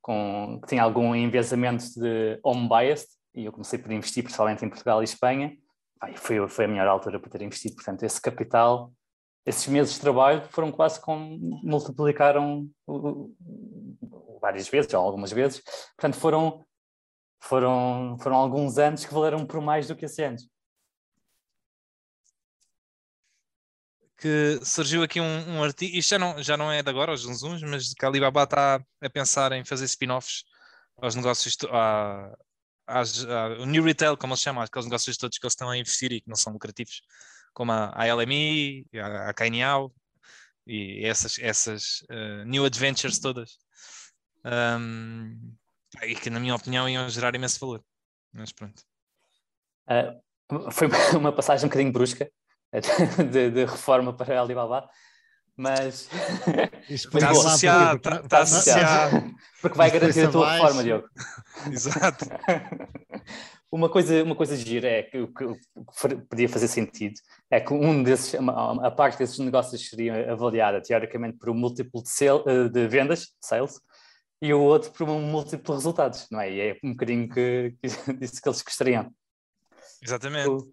com, 0.00 0.58
que 0.62 0.68
tinha 0.68 0.82
algum 0.82 1.14
enviesamento 1.14 1.84
de 1.94 2.38
home 2.42 2.68
biased, 2.68 3.08
e 3.34 3.44
eu 3.44 3.52
comecei 3.52 3.78
por 3.78 3.92
investir 3.92 4.22
principalmente 4.22 4.64
em 4.64 4.68
Portugal 4.68 5.00
e 5.02 5.04
Espanha, 5.04 5.56
e 6.08 6.16
foi, 6.16 6.46
foi 6.48 6.64
a 6.64 6.68
melhor 6.68 6.88
altura 6.88 7.18
para 7.18 7.30
ter 7.30 7.42
investido. 7.42 7.74
Portanto, 7.74 8.02
esse 8.02 8.20
capital, 8.20 8.92
esses 9.44 9.66
meses 9.66 9.94
de 9.94 10.00
trabalho 10.00 10.42
foram 10.50 10.70
quase 10.72 11.00
como 11.00 11.38
multiplicaram 11.62 12.68
várias 14.40 14.68
vezes, 14.68 14.92
ou 14.94 15.00
algumas 15.00 15.32
vezes. 15.32 15.62
Portanto, 15.96 16.20
foram, 16.20 16.64
foram, 17.40 18.16
foram 18.20 18.36
alguns 18.36 18.78
anos 18.78 19.04
que 19.04 19.12
valeram 19.12 19.46
por 19.46 19.60
mais 19.60 19.88
do 19.88 19.96
que 19.96 20.04
esses 20.04 20.18
anos. 20.18 20.48
Que 24.18 24.60
surgiu 24.64 25.02
aqui 25.02 25.20
um, 25.20 25.56
um 25.56 25.62
artigo, 25.62 25.96
isto 25.96 26.10
já 26.10 26.18
não, 26.18 26.42
já 26.42 26.56
não 26.56 26.72
é 26.72 26.82
de 26.82 26.88
agora, 26.88 27.10
aos 27.10 27.22
Zunzuns, 27.22 27.62
mas 27.62 27.92
que 27.92 28.04
a 28.04 28.08
Alibaba 28.08 28.44
está 28.44 28.80
a 29.00 29.10
pensar 29.10 29.52
em 29.52 29.64
fazer 29.64 29.84
spin-offs 29.84 30.44
aos 30.96 31.14
negócios, 31.14 31.56
à, 31.70 32.34
às, 32.86 33.24
o 33.60 33.66
New 33.66 33.84
Retail, 33.84 34.16
como 34.16 34.32
eles 34.32 34.40
chamam, 34.40 34.62
aqueles 34.62 34.86
negócios 34.86 35.16
todos 35.18 35.38
que 35.38 35.44
eles 35.44 35.52
estão 35.52 35.68
a 35.68 35.76
investir 35.76 36.12
e 36.12 36.20
que 36.20 36.28
não 36.28 36.36
são 36.36 36.52
lucrativos, 36.52 37.02
como 37.52 37.72
a, 37.72 37.92
a 37.94 38.14
LMI, 38.14 38.86
a, 38.94 39.30
a 39.30 39.34
e 40.66 41.04
essas, 41.04 41.38
essas 41.38 42.00
uh, 42.10 42.44
New 42.44 42.64
Adventures 42.64 43.18
todas. 43.18 43.58
Um, 44.44 45.54
e 46.02 46.14
que, 46.16 46.28
na 46.28 46.40
minha 46.40 46.54
opinião, 46.54 46.88
iam 46.88 47.08
gerar 47.08 47.34
imenso 47.34 47.60
valor. 47.60 47.84
Mas 48.32 48.52
pronto. 48.52 48.82
Uh, 49.88 50.70
foi 50.72 50.88
uma 51.16 51.32
passagem 51.32 51.66
um 51.66 51.68
bocadinho 51.68 51.92
brusca 51.92 52.28
de, 53.30 53.50
de 53.50 53.64
reforma 53.64 54.12
para 54.12 54.40
Alibaba, 54.40 54.88
mas. 55.56 56.08
Está 56.88 57.30
associado, 57.30 57.96
está, 57.96 58.16
está 58.20 58.38
associado. 58.40 59.34
Porque 59.60 59.76
vai 59.78 59.90
garantir 59.90 60.26
a 60.26 60.30
tua 60.30 60.52
reforma, 60.52 60.84
Diogo. 60.84 61.08
Exato. 61.70 62.26
Uma 63.70 63.88
coisa, 63.88 64.22
uma 64.22 64.36
coisa 64.36 64.56
gira 64.56 64.88
é 64.88 65.02
que 65.02 65.18
o 65.18 65.32
que 65.32 65.44
podia 66.30 66.48
fazer 66.48 66.68
sentido 66.68 67.20
é 67.50 67.58
que 67.60 67.72
um 67.74 68.02
desses, 68.02 68.34
a 68.34 68.90
parte 68.90 69.18
desses 69.18 69.38
negócios 69.38 69.88
seria 69.88 70.32
avaliada 70.32 70.80
teoricamente 70.80 71.36
por 71.38 71.50
um 71.50 71.54
múltiplo 71.54 72.02
de, 72.02 72.08
sale, 72.08 72.42
eh, 72.46 72.68
de 72.68 72.86
vendas, 72.86 73.32
sales, 73.40 73.80
e 74.40 74.54
o 74.54 74.60
outro 74.60 74.92
por 74.92 75.08
um 75.08 75.20
múltiplo 75.20 75.74
de 75.74 75.78
resultados, 75.78 76.26
não 76.30 76.40
é? 76.40 76.52
E 76.52 76.60
é 76.60 76.78
um 76.84 76.92
bocadinho 76.92 77.28
que, 77.28 77.74
que 77.82 78.12
disse 78.14 78.40
que 78.40 78.48
eles 78.48 78.62
gostariam. 78.62 79.12
Exatamente. 80.02 80.48
O, 80.48 80.72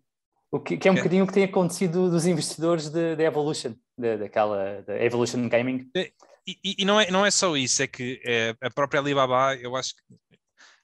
o 0.53 0.59
que, 0.59 0.77
que, 0.77 0.87
é 0.87 0.91
um 0.91 0.93
é. 0.93 0.97
bocadinho 0.97 1.23
o 1.23 1.27
que 1.27 1.33
tem 1.33 1.45
acontecido 1.45 2.11
dos 2.11 2.27
investidores 2.27 2.87
de 2.87 3.23
Evolution, 3.23 3.73
de, 3.97 4.17
daquela 4.17 4.83
de 4.83 5.03
Evolution 5.03 5.49
Gaming. 5.49 5.89
E, 5.95 6.13
e, 6.45 6.75
e, 6.77 6.85
não, 6.85 6.99
é, 6.99 7.09
não 7.09 7.25
é 7.25 7.31
só 7.31 7.57
isso, 7.57 7.81
é 7.81 7.87
que 7.87 8.21
é, 8.23 8.55
a 8.61 8.69
própria 8.69 8.99
Alibaba, 8.99 9.55
eu 9.55 9.75
acho 9.75 9.95
que 9.95 10.03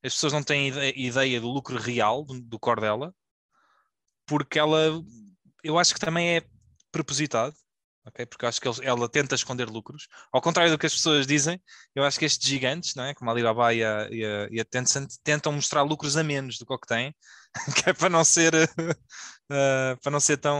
as 0.04 0.14
pessoas 0.14 0.34
não 0.34 0.42
têm 0.42 0.70
ideia 0.96 1.40
do 1.40 1.50
lucro 1.50 1.78
real 1.78 2.24
do, 2.24 2.42
do 2.42 2.58
core 2.58 2.82
dela, 2.82 3.14
porque 4.26 4.58
ela, 4.58 5.00
eu 5.64 5.78
acho 5.78 5.94
que 5.94 6.00
também 6.00 6.38
é 6.38 6.44
propositado, 6.92 7.54
ok? 8.10 8.26
Porque 8.26 8.46
eu 8.46 8.50
acho 8.50 8.60
que 8.60 8.68
ela 8.84 9.08
tenta 9.08 9.36
esconder 9.36 9.70
lucros. 9.70 10.08
Ao 10.32 10.42
contrário 10.42 10.72
do 10.72 10.78
que 10.78 10.86
as 10.86 10.94
pessoas 10.94 11.26
dizem, 11.26 11.62
eu 11.96 12.04
acho 12.04 12.20
que 12.20 12.26
estes 12.26 12.48
gigantes, 12.48 12.96
não 12.96 13.06
é? 13.06 13.14
como 13.14 13.30
a 13.30 13.34
Alibaba 13.34 13.74
e 13.74 13.84
a, 13.84 14.08
e 14.12 14.26
a, 14.26 14.48
e 14.52 14.60
a 14.60 14.66
Tencent, 14.66 15.14
tentam 15.24 15.52
mostrar 15.52 15.84
lucros 15.84 16.18
a 16.18 16.24
menos 16.24 16.58
do 16.58 16.66
que 16.66 16.74
o 16.74 16.78
que 16.78 16.88
têm, 16.88 17.16
que 17.84 17.90
é 17.90 17.94
para 17.94 18.10
não 18.10 18.24
ser, 18.24 18.54
uh, 18.54 19.98
para 20.04 20.12
não 20.12 20.20
ser 20.20 20.38
tão. 20.38 20.60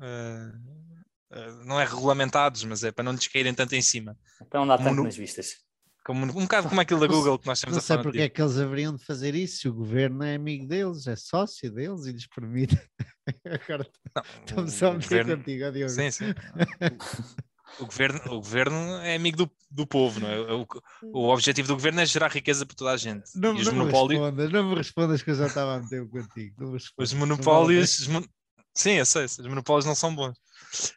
Uh, 0.00 1.38
uh, 1.38 1.64
não 1.64 1.80
é 1.80 1.84
regulamentados, 1.84 2.64
mas 2.64 2.82
é 2.82 2.90
para 2.90 3.04
não 3.04 3.12
lhes 3.12 3.28
caírem 3.28 3.54
tanto 3.54 3.74
em 3.74 3.82
cima. 3.82 4.16
Para 4.50 4.60
não 4.60 4.66
dar 4.66 4.78
tanto 4.78 5.02
nas 5.02 5.16
vistas. 5.16 5.65
Como, 6.06 6.24
um 6.24 6.42
bocado 6.42 6.68
como 6.68 6.80
aquilo 6.80 7.00
da 7.00 7.08
Google 7.08 7.36
que 7.36 7.48
nós 7.48 7.60
não 7.64 7.76
a 7.76 7.80
falar. 7.80 7.96
Não 7.96 8.02
sei 8.04 8.12
porque 8.12 8.20
é 8.20 8.28
que 8.28 8.40
eles 8.40 8.56
haveriam 8.58 8.94
de 8.94 9.04
fazer 9.04 9.34
isso 9.34 9.56
se 9.62 9.68
o 9.68 9.74
governo 9.74 10.22
é 10.22 10.36
amigo 10.36 10.64
deles, 10.64 11.04
é 11.08 11.16
sócio 11.16 11.68
deles 11.68 12.06
e 12.06 12.12
lhes 12.12 12.28
permite. 12.28 12.80
Agora 13.44 13.84
estou-me 14.46 14.70
só 14.70 14.92
a 14.92 14.94
meter 14.94 15.26
contigo, 15.26 15.72
Diogo. 15.72 15.90
Sim, 15.90 16.12
sim. 16.12 16.26
o 17.80 17.86
governo, 17.86 18.20
o 18.26 18.36
governo 18.36 18.78
é 19.00 19.16
amigo 19.16 19.36
do, 19.36 19.50
do 19.68 19.84
povo, 19.84 20.20
não 20.20 20.28
é? 20.28 20.38
O, 20.52 20.64
o 21.12 21.28
objetivo 21.32 21.66
do 21.66 21.74
governo 21.74 22.00
é 22.00 22.06
gerar 22.06 22.30
riqueza 22.30 22.64
para 22.64 22.76
toda 22.76 22.92
a 22.92 22.96
gente. 22.96 23.28
Não, 23.34 23.52
não 23.52 23.64
monopólios... 23.72 24.20
me 24.20 24.26
respondas, 24.26 24.52
não 24.52 24.68
me 24.68 24.74
respondas 24.76 25.22
que 25.24 25.30
eu 25.32 25.34
já 25.34 25.48
estava 25.48 25.74
a 25.74 25.80
meter 25.80 26.08
contigo. 26.08 26.76
os 26.96 27.12
monopólios. 27.14 27.98
Os 27.98 28.06
mon... 28.06 28.22
Sim, 28.72 28.92
eu 28.92 29.06
sei, 29.06 29.24
os 29.24 29.38
monopólios 29.38 29.84
não 29.84 29.96
são 29.96 30.14
bons. 30.14 30.38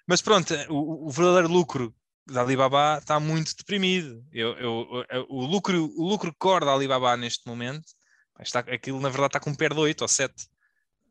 Mas 0.08 0.22
pronto, 0.22 0.54
o, 0.70 1.08
o 1.08 1.10
verdadeiro 1.10 1.52
lucro 1.52 1.96
da 2.32 2.42
Alibaba 2.42 3.00
está 3.00 3.20
muito 3.20 3.56
deprimido. 3.56 4.24
Eu, 4.32 4.54
eu, 4.58 5.06
eu, 5.10 5.26
o, 5.30 5.46
lucro, 5.46 5.92
o 5.98 6.08
lucro 6.08 6.34
core 6.38 6.66
da 6.66 6.74
Alibaba 6.74 7.16
neste 7.18 7.48
momento, 7.48 7.86
está, 8.40 8.60
aquilo 8.60 9.00
na 9.00 9.10
verdade 9.10 9.30
está 9.30 9.40
com 9.40 9.50
um 9.50 9.56
pé 9.56 9.70
de 9.70 9.76
8 9.76 10.02
ou 10.02 10.08
7. 10.08 10.34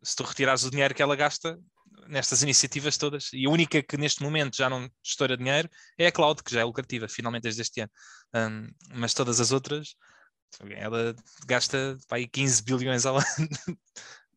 Se 0.02 0.16
tu 0.16 0.22
retirares 0.22 0.64
o 0.64 0.70
dinheiro 0.70 0.94
que 0.94 1.02
ela 1.02 1.16
gasta 1.16 1.58
nestas 2.06 2.42
iniciativas 2.42 2.96
todas, 2.96 3.30
e 3.32 3.46
a 3.46 3.50
única 3.50 3.82
que 3.82 3.96
neste 3.96 4.22
momento 4.22 4.56
já 4.56 4.70
não 4.70 4.90
estoura 5.02 5.36
dinheiro 5.36 5.68
é 5.98 6.06
a 6.06 6.12
Cloud, 6.12 6.42
que 6.42 6.52
já 6.52 6.60
é 6.60 6.64
lucrativa, 6.64 7.08
finalmente 7.08 7.42
desde 7.42 7.62
este 7.62 7.80
ano. 7.80 7.90
Um, 8.34 8.68
mas 8.94 9.12
todas 9.12 9.40
as 9.40 9.52
outras, 9.52 9.94
ela 10.70 11.14
gasta 11.46 11.98
pá, 12.08 12.16
15 12.18 12.62
bilhões 12.62 13.04
ao 13.04 13.16
ano 13.16 13.48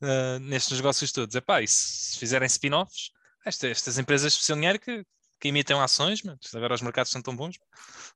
uh, 0.02 0.40
nestes 0.42 0.78
negócios 0.78 1.12
todos. 1.12 1.36
Epá, 1.36 1.62
e 1.62 1.68
se, 1.68 2.12
se 2.14 2.20
fizerem 2.20 2.48
spin-offs, 2.48 3.12
estas, 3.46 3.72
estas 3.72 3.98
empresas 3.98 4.34
precisam 4.34 4.58
dinheiro 4.58 4.80
que 4.80 5.06
que 5.42 5.48
imitam 5.48 5.82
ações, 5.82 6.22
mas 6.22 6.38
agora 6.54 6.76
os 6.76 6.82
mercados 6.82 7.12
são 7.12 7.22
tão 7.22 7.36
bons. 7.36 7.58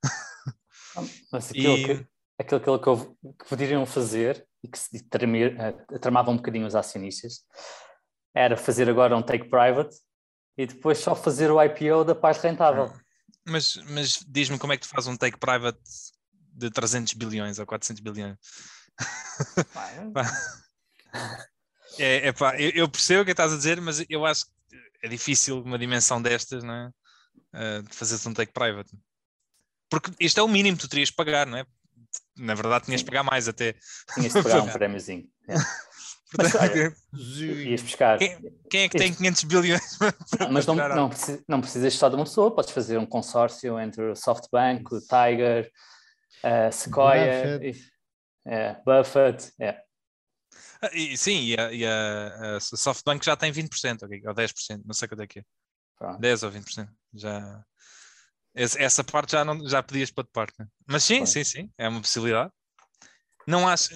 Mas 1.30 1.50
aquilo, 1.50 1.76
e... 1.76 1.84
que, 1.84 2.06
aquilo, 2.38 2.78
que, 2.78 2.88
eu, 2.88 3.18
que 3.38 3.48
poderiam 3.48 3.84
fazer 3.84 4.46
e 4.62 4.68
que 4.68 4.78
se 4.78 4.96
uh, 4.96 5.98
tramava 5.98 6.30
um 6.30 6.36
bocadinho 6.36 6.66
os 6.66 6.74
acionistas 6.74 7.44
era 8.34 8.56
fazer 8.56 8.88
agora 8.88 9.14
um 9.14 9.22
take 9.22 9.50
private 9.50 9.94
e 10.56 10.66
depois 10.66 10.96
só 10.98 11.14
fazer 11.14 11.50
o 11.50 11.62
IPO 11.62 12.04
da 12.04 12.14
parte 12.14 12.44
rentável. 12.44 12.90
Mas, 13.44 13.76
mas 13.90 14.24
diz-me 14.26 14.58
como 14.58 14.72
é 14.72 14.78
que 14.78 14.86
tu 14.86 14.88
fazes 14.88 15.08
um 15.08 15.16
take 15.16 15.38
private 15.38 15.78
de 16.54 16.70
300 16.70 17.12
bilhões 17.12 17.58
ou 17.58 17.66
400 17.66 18.00
bilhões? 18.00 18.38
é, 21.98 22.28
é 22.28 22.32
pá, 22.32 22.58
eu, 22.58 22.70
eu 22.70 22.88
percebo 22.88 23.20
o 23.20 23.24
que 23.24 23.32
estás 23.32 23.52
a 23.52 23.56
dizer, 23.56 23.82
mas 23.82 24.02
eu 24.08 24.24
acho 24.24 24.46
que 24.46 24.52
é 25.02 25.08
difícil 25.08 25.60
uma 25.60 25.78
dimensão 25.78 26.22
destas, 26.22 26.64
não 26.64 26.74
é? 26.74 26.90
Uh, 27.56 27.82
de 27.82 27.94
fazeres 27.94 28.26
um 28.26 28.34
take 28.34 28.52
private. 28.52 28.90
Porque 29.90 30.10
isto 30.20 30.38
é 30.38 30.42
o 30.42 30.48
mínimo 30.48 30.76
que 30.76 30.82
tu 30.82 30.88
terias 30.88 31.08
de 31.08 31.14
pagar, 31.14 31.46
não 31.46 31.58
é? 31.58 31.66
Na 32.36 32.54
verdade, 32.54 32.86
tinhas 32.86 33.00
de 33.00 33.06
pagar 33.06 33.22
mais 33.22 33.48
até. 33.48 33.74
Tinhas 34.14 34.32
de 34.32 34.42
pagar 34.42 34.62
um 34.62 34.68
prémiozinho. 34.72 35.28
É. 35.48 35.54
Mas, 36.36 36.54
olha, 36.56 36.94
ias 37.14 37.82
buscar. 37.82 38.18
Quem, 38.18 38.52
quem, 38.68 38.82
é 38.82 38.88
que 38.88 38.98
tem 38.98 39.14
500 39.14 39.44
bilhões? 39.44 39.98
Não, 40.40 40.52
mas 40.52 40.66
não, 40.66 40.74
não, 40.74 41.08
precisas, 41.08 41.42
não 41.48 41.60
precisas 41.60 41.94
só 41.94 42.08
de 42.08 42.16
uma 42.16 42.24
pessoa, 42.24 42.54
podes 42.54 42.72
fazer 42.72 42.98
um 42.98 43.06
consórcio 43.06 43.78
entre 43.78 44.02
o 44.02 44.16
SoftBank, 44.16 44.92
o 44.92 45.00
Tiger, 45.00 45.70
a 46.42 46.70
Sequoia, 46.70 47.58
Buffett, 47.58 47.66
e, 47.66 48.50
é, 48.50 48.76
Buffett 48.84 49.52
é. 49.60 49.80
Ah, 50.82 50.90
e, 50.92 51.16
sim, 51.16 51.44
e, 51.44 51.58
a, 51.58 51.72
e 51.72 51.86
a, 51.86 52.56
a, 52.56 52.60
SoftBank 52.60 53.24
já 53.24 53.36
tem 53.36 53.52
20%, 53.52 54.02
okay, 54.02 54.20
ou 54.26 54.34
10%, 54.34 54.82
não 54.84 54.94
sei 54.94 55.08
quanto 55.08 55.22
é 55.22 55.26
que 55.26 55.38
é. 55.38 55.42
Pronto. 55.96 56.20
10 56.20 56.42
ou 56.42 56.50
20%. 56.50 56.88
Já, 57.16 57.64
essa 58.54 59.04
parte 59.04 59.32
já, 59.32 59.44
não, 59.44 59.68
já 59.68 59.82
pedias 59.82 60.10
para 60.10 60.24
de 60.24 60.30
parte. 60.30 60.54
Né? 60.58 60.66
Mas 60.86 61.04
sim, 61.04 61.24
sim, 61.26 61.44
sim, 61.44 61.70
é 61.76 61.88
uma 61.88 62.00
possibilidade. 62.00 62.52
Não 63.46 63.68
acho, 63.68 63.90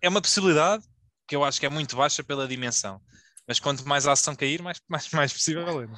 é 0.00 0.08
uma 0.08 0.22
possibilidade 0.22 0.84
que 1.26 1.36
eu 1.36 1.44
acho 1.44 1.60
que 1.60 1.66
é 1.66 1.70
muito 1.70 1.96
baixa 1.96 2.22
pela 2.24 2.48
dimensão. 2.48 3.00
Mas 3.46 3.58
quanto 3.58 3.86
mais 3.86 4.06
a 4.06 4.12
ação 4.12 4.34
cair, 4.34 4.62
mais, 4.62 4.80
mais, 4.88 5.10
mais 5.10 5.32
possível 5.32 5.82
é. 5.82 5.86
Né? 5.86 5.96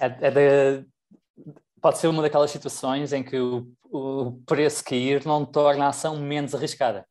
é, 0.00 0.06
é 0.06 0.30
de, 0.30 0.86
pode 1.80 1.98
ser 1.98 2.08
uma 2.08 2.22
daquelas 2.22 2.50
situações 2.50 3.12
em 3.12 3.22
que 3.22 3.38
o, 3.38 3.72
o 3.84 4.42
preço 4.44 4.84
cair 4.84 5.24
não 5.24 5.44
torna 5.44 5.86
a 5.86 5.88
ação 5.88 6.18
menos 6.18 6.54
arriscada. 6.54 7.06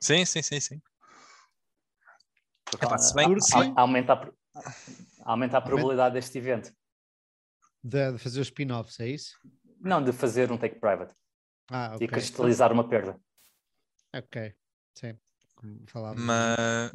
Sim, 0.00 0.24
sim, 0.24 0.42
sim, 0.42 0.60
sim. 0.60 0.80
Epá, 2.80 2.98
se 2.98 3.14
bem, 3.14 3.26
aumenta, 3.76 4.12
a, 4.12 4.72
aumenta 5.24 5.58
a 5.58 5.60
probabilidade 5.60 6.14
deste 6.14 6.38
evento. 6.38 6.72
De, 7.82 8.12
de 8.12 8.18
fazer 8.18 8.40
os 8.40 8.48
spin-offs, 8.48 8.98
é 9.00 9.08
isso? 9.08 9.38
Não, 9.80 10.02
de 10.02 10.12
fazer 10.12 10.50
um 10.50 10.58
take 10.58 10.80
private. 10.80 11.14
Ah, 11.70 11.92
okay. 11.94 12.06
E 12.06 12.10
cristalizar 12.10 12.72
uma 12.72 12.88
perda. 12.88 13.20
Ok, 14.14 14.54
sim. 14.94 15.18
Como 15.54 15.84
falava. 15.86 16.18
Mas... 16.18 16.92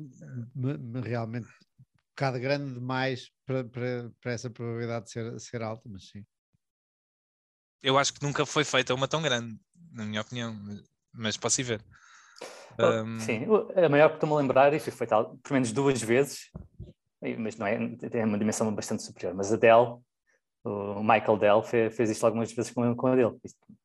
Realmente, 1.03 1.47
um 1.47 1.83
bocado 2.15 2.39
grande 2.39 2.73
demais 2.73 3.31
para, 3.45 3.63
para, 3.63 4.11
para 4.21 4.31
essa 4.31 4.49
probabilidade 4.49 5.05
de 5.05 5.11
ser, 5.11 5.39
ser 5.39 5.61
alta, 5.61 5.87
mas 5.89 6.09
sim. 6.09 6.25
Eu 7.81 7.97
acho 7.97 8.13
que 8.13 8.23
nunca 8.23 8.45
foi 8.45 8.63
feita 8.63 8.93
uma 8.93 9.07
tão 9.07 9.21
grande, 9.21 9.59
na 9.91 10.05
minha 10.05 10.21
opinião, 10.21 10.57
mas 11.13 11.37
posso 11.37 11.59
ir 11.61 11.65
ver. 11.65 11.85
Um... 12.79 13.19
Sim, 13.19 13.45
a 13.75 13.89
maior 13.89 14.09
que 14.09 14.15
estou-me 14.15 14.33
a 14.33 14.37
lembrar, 14.37 14.73
e 14.73 14.79
foi 14.79 14.91
feita 14.91 15.23
pelo 15.23 15.39
menos 15.51 15.71
duas 15.71 16.01
vezes, 16.01 16.49
mas 17.37 17.57
não 17.57 17.67
é, 17.67 17.77
tem 18.09 18.23
uma 18.23 18.39
dimensão 18.39 18.73
bastante 18.73 19.03
superior. 19.03 19.35
Mas 19.35 19.51
a 19.51 19.57
Dell, 19.57 20.03
o 20.65 21.03
Michael 21.03 21.37
Dell, 21.37 21.63
fez, 21.63 21.95
fez 21.95 22.09
isto 22.09 22.25
algumas 22.25 22.51
vezes 22.51 22.71
com, 22.71 22.95
com 22.95 23.07
a 23.07 23.15
dele. 23.15 23.35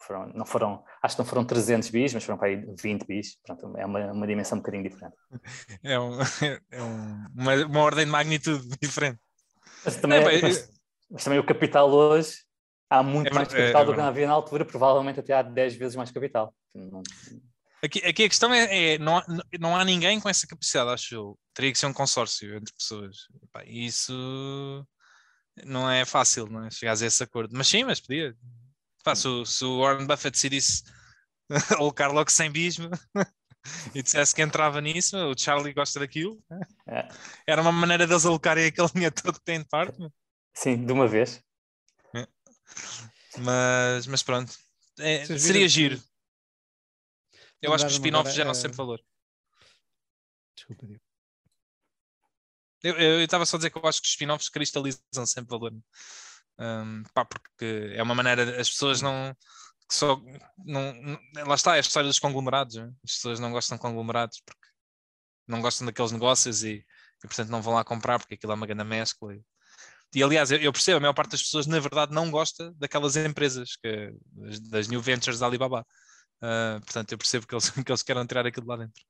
Foram, 0.01 0.29
não 0.29 0.47
foram, 0.47 0.85
acho 1.03 1.17
que 1.17 1.23
não 1.23 1.27
foram 1.27 1.45
300 1.45 1.91
bis, 1.91 2.15
mas 2.15 2.25
foram 2.25 2.39
para 2.39 2.49
aí 2.49 2.65
20 2.81 3.05
bis. 3.05 3.37
Pronto, 3.45 3.77
é 3.77 3.85
uma, 3.85 4.13
uma 4.13 4.27
dimensão 4.27 4.59
um 4.59 4.61
bocadinho 4.61 4.85
diferente. 4.85 5.17
É, 5.83 5.99
um, 5.99 6.19
é 6.71 6.83
um, 6.83 7.27
uma, 7.35 7.55
uma, 7.67 7.81
ordem 7.81 8.05
de 8.05 8.11
magnitude 8.11 8.69
diferente. 8.81 9.19
Mas 9.85 9.97
também, 9.97 10.19
é, 10.19 10.43
mas, 10.43 10.71
mas 11.11 11.25
também 11.25 11.39
o 11.39 11.45
capital 11.45 11.91
hoje 11.91 12.45
há 12.89 13.03
muito 13.03 13.29
é, 13.29 13.35
mais 13.35 13.49
capital 13.49 13.85
do 13.85 13.95
que 13.95 14.01
havia 14.01 14.27
na 14.27 14.33
altura, 14.33 14.65
provavelmente 14.65 15.19
até 15.19 15.33
há 15.35 15.43
10 15.43 15.75
vezes 15.75 15.97
mais 15.97 16.13
capital. 16.13 16.55
Aqui, 17.83 18.05
aqui 18.05 18.25
a 18.25 18.29
questão 18.29 18.53
é, 18.55 18.95
é, 18.95 18.99
não, 18.99 19.19
há, 19.19 19.27
não 19.59 19.77
há 19.77 19.85
ninguém 19.85 20.21
com 20.21 20.29
essa 20.29 20.47
capacidade, 20.47 20.91
acho 20.91 21.15
eu. 21.15 21.39
Teria 21.55 21.73
que 21.73 21.79
ser 21.79 21.87
um 21.87 21.93
consórcio 21.93 22.57
entre 22.57 22.73
pessoas. 22.73 23.17
isso 23.67 24.87
não 25.65 25.91
é 25.91 26.05
fácil, 26.05 26.47
não 26.47 26.65
é? 26.65 26.71
Chegares 26.71 27.03
a 27.03 27.07
esse 27.07 27.23
acordo. 27.23 27.57
Mas 27.57 27.69
sim, 27.69 27.85
mas 27.85 28.01
podia. 28.01 28.37
Pá, 29.05 29.15
se, 29.15 29.27
o, 29.27 29.45
se 29.45 29.65
o 29.65 29.81
Warren 29.81 30.07
Buffett 30.07 30.33
decidisse 30.33 30.83
alocar 31.79 32.13
logo 32.13 32.31
sem 32.31 32.51
bismo 32.51 32.91
e 33.95 34.03
dissesse 34.03 34.35
que 34.35 34.43
entrava 34.43 34.81
nisso, 34.81 35.17
o 35.17 35.39
Charlie 35.39 35.73
gosta 35.73 36.01
daquilo. 36.01 36.43
É. 36.87 37.09
Era 37.47 37.63
uma 37.63 37.73
maneira 37.73 38.07
deles 38.07 38.27
alocarem 38.27 38.67
aquele 38.67 38.89
dinheiro 38.89 39.15
todo 39.15 39.39
que 39.39 39.45
tem 39.45 39.61
de 39.61 39.69
parte. 39.69 39.99
Sim, 40.55 40.85
de 40.85 40.93
uma 40.93 41.07
vez. 41.07 41.43
É. 42.15 42.27
Mas, 43.39 44.07
mas 44.07 44.23
pronto. 44.23 44.53
É, 44.99 45.25
seria 45.39 45.69
giro 45.69 46.03
Eu 47.63 47.73
acho 47.73 47.85
que 47.85 47.91
os 47.91 47.97
spin-offs 47.97 48.35
geram 48.35 48.53
sempre 48.53 48.77
valor. 48.77 49.01
Desculpa, 50.57 50.87
Diogo. 50.87 51.08
Eu 52.83 53.21
estava 53.23 53.45
só 53.47 53.57
a 53.57 53.59
dizer 53.59 53.71
que 53.71 53.79
eu 53.79 53.87
acho 53.87 54.01
que 54.01 54.07
os 54.07 54.13
spin-offs 54.13 54.49
cristalizam 54.49 55.27
sempre 55.27 55.51
valor. 55.51 55.73
Um, 56.59 57.03
pá, 57.15 57.25
porque 57.25 57.93
é 57.95 58.03
uma 58.03 58.15
maneira, 58.15 58.61
as 58.61 58.71
pessoas 58.71 59.01
não. 59.03 59.35
Que 59.89 59.95
só, 59.95 60.21
não, 60.59 60.93
não- 61.03 61.21
lá 61.47 61.55
está, 61.55 61.75
é 61.75 61.79
a 61.79 61.81
história 61.81 62.09
dos 62.09 62.19
conglomerados. 62.19 62.77
né? 62.77 62.91
As 63.05 63.13
pessoas 63.15 63.41
não 63.41 63.51
gostam 63.53 63.77
de 63.77 63.83
conglomerados 63.83 64.41
porque 64.45 64.69
não 65.47 65.61
gostam 65.63 65.87
daqueles 65.87 66.13
negócios 66.13 66.63
e, 66.65 66.85
e, 67.25 67.29
portanto 67.29 67.49
não 67.51 67.63
vão 67.63 67.75
lá 67.75 67.85
comprar 67.85 68.19
porque 68.19 68.35
aquilo 68.35 68.53
é 68.53 68.55
uma 68.57 68.67
grande 68.67 68.85
mescla. 68.85 69.35
E, 69.35 69.43
e, 70.17 70.23
aliás, 70.23 70.51
eu, 70.51 70.59
eu 70.61 70.73
percebo, 70.73 70.99
a 70.99 71.01
maior 71.01 71.15
parte 71.15 71.33
das 71.33 71.43
pessoas 71.43 71.67
na 71.67 71.81
verdade 71.81 72.13
não 72.15 72.31
gosta 72.31 72.73
daquelas 72.75 73.17
empresas, 73.17 73.77
que, 73.77 74.13
das, 74.33 74.61
das 74.61 74.89
new 74.89 75.01
ventures 75.03 75.39
da 75.41 75.47
Alibaba. 75.47 75.87
Ah, 76.43 76.81
portanto, 76.85 77.13
eu 77.13 77.19
percebo 77.19 77.47
que 77.47 77.55
eles, 77.55 77.71
que 77.87 77.93
eles 77.93 78.03
querem 78.03 78.27
tirar 78.27 78.47
aquilo 78.47 78.65
de 78.67 78.71
lá 78.71 78.77
dentro. 78.79 79.05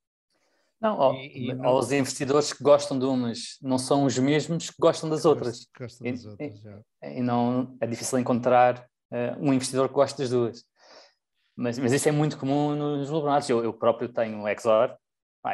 Não, 0.80 0.96
ó, 0.98 1.12
E- 1.14 1.50
e 1.50 1.54
não- 1.54 1.74
os 1.76 1.90
investidores 1.90 2.52
que 2.52 2.62
gostam 2.62 2.98
de 2.98 3.04
umas 3.04 3.56
não 3.60 3.78
são 3.78 4.04
os 4.04 4.16
mesmos 4.18 4.70
que 4.70 4.76
gostam 4.78 5.10
das 5.10 5.24
outras. 5.24 5.66
Gosto 5.76 6.06
E- 6.06 6.12
das 6.12 6.24
outras, 6.24 6.60
já. 6.60 6.80
E 7.02 7.20
não 7.20 7.76
é 7.80 7.86
difícil 7.86 8.18
encontrar 8.18 8.86
eh, 9.10 9.34
um 9.40 9.52
investidor 9.52 9.88
que 9.88 9.94
goste 9.94 10.18
das 10.18 10.28
duas. 10.30 10.62
Mas, 11.56 11.78
mas 11.78 11.92
isso 11.92 12.08
é 12.08 12.12
muito 12.12 12.36
comum 12.38 12.76
nos 12.76 13.08
conglomerados. 13.08 13.48
Eu, 13.48 13.64
eu 13.64 13.72
próprio 13.72 14.08
tenho 14.08 14.42
o 14.42 14.48
Exor. 14.48 14.94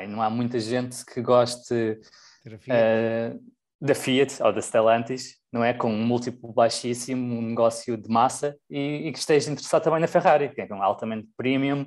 e 0.02 0.06
não 0.08 0.20
há 0.20 0.28
muita 0.28 0.58
gente 0.58 1.04
que 1.06 1.22
goste 1.22 1.98
Fiat. 2.44 2.64
eh, 2.68 3.36
da 3.80 3.94
Fiat 3.94 4.42
ou 4.42 4.52
da 4.52 4.60
Stellantis, 4.60 5.36
não 5.52 5.62
é? 5.64 5.72
Com 5.72 5.88
um 5.90 6.04
múltiplo 6.04 6.52
baixíssimo, 6.52 7.38
um 7.38 7.42
negócio 7.42 7.96
de 7.96 8.08
massa 8.08 8.56
e, 8.68 9.06
e 9.08 9.12
que 9.12 9.18
esteja 9.18 9.50
interessado 9.52 9.84
também 9.84 10.00
na 10.00 10.08
Ferrari, 10.08 10.48
que 10.54 10.60
é 10.60 10.66
um 10.74 10.82
altamente 10.82 11.28
premium 11.36 11.86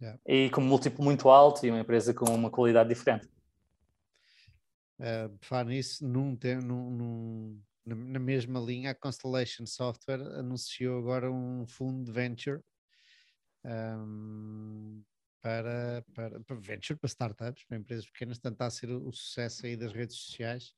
Yeah. 0.00 0.18
e 0.26 0.48
com 0.48 0.62
um 0.62 0.64
múltiplo 0.64 1.04
muito 1.04 1.28
alto 1.28 1.66
e 1.66 1.70
uma 1.70 1.80
empresa 1.80 2.14
com 2.14 2.24
uma 2.24 2.50
qualidade 2.50 2.88
diferente. 2.88 3.28
Uh, 4.98 5.36
falar 5.40 5.64
nisso, 5.64 6.06
num, 6.06 6.38
num- 6.62 6.90
num- 6.90 7.62
na, 7.84 8.18
mesma 8.18 8.60
linha, 8.60 8.90
a 8.90 8.94
Constellation 8.94 9.66
Software 9.66 10.20
anunciou 10.38 10.98
agora 10.98 11.30
um 11.30 11.66
fundo 11.66 12.04
de 12.04 12.12
venture 12.12 12.62
um, 13.64 15.02
para, 15.40 16.04
para, 16.14 16.40
para 16.40 16.56
venture, 16.56 16.98
para 16.98 17.08
startups, 17.08 17.64
para 17.64 17.78
empresas 17.78 18.06
pequenas, 18.06 18.38
tentar 18.38 18.70
ser 18.70 18.90
o, 18.90 19.08
o 19.08 19.12
sucesso 19.12 19.66
aí 19.66 19.76
das 19.76 19.92
redes 19.92 20.16
sociais. 20.16 20.74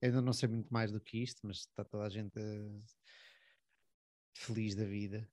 Eu 0.00 0.08
ainda 0.08 0.22
não 0.22 0.32
sei 0.32 0.48
muito 0.48 0.72
mais 0.72 0.92
do 0.92 1.00
que 1.00 1.22
isto, 1.22 1.40
mas 1.46 1.58
está 1.58 1.84
toda 1.84 2.04
a 2.04 2.08
gente 2.08 2.38
eh, 2.38 2.80
feliz 4.34 4.74
da 4.74 4.84
vida. 4.84 5.28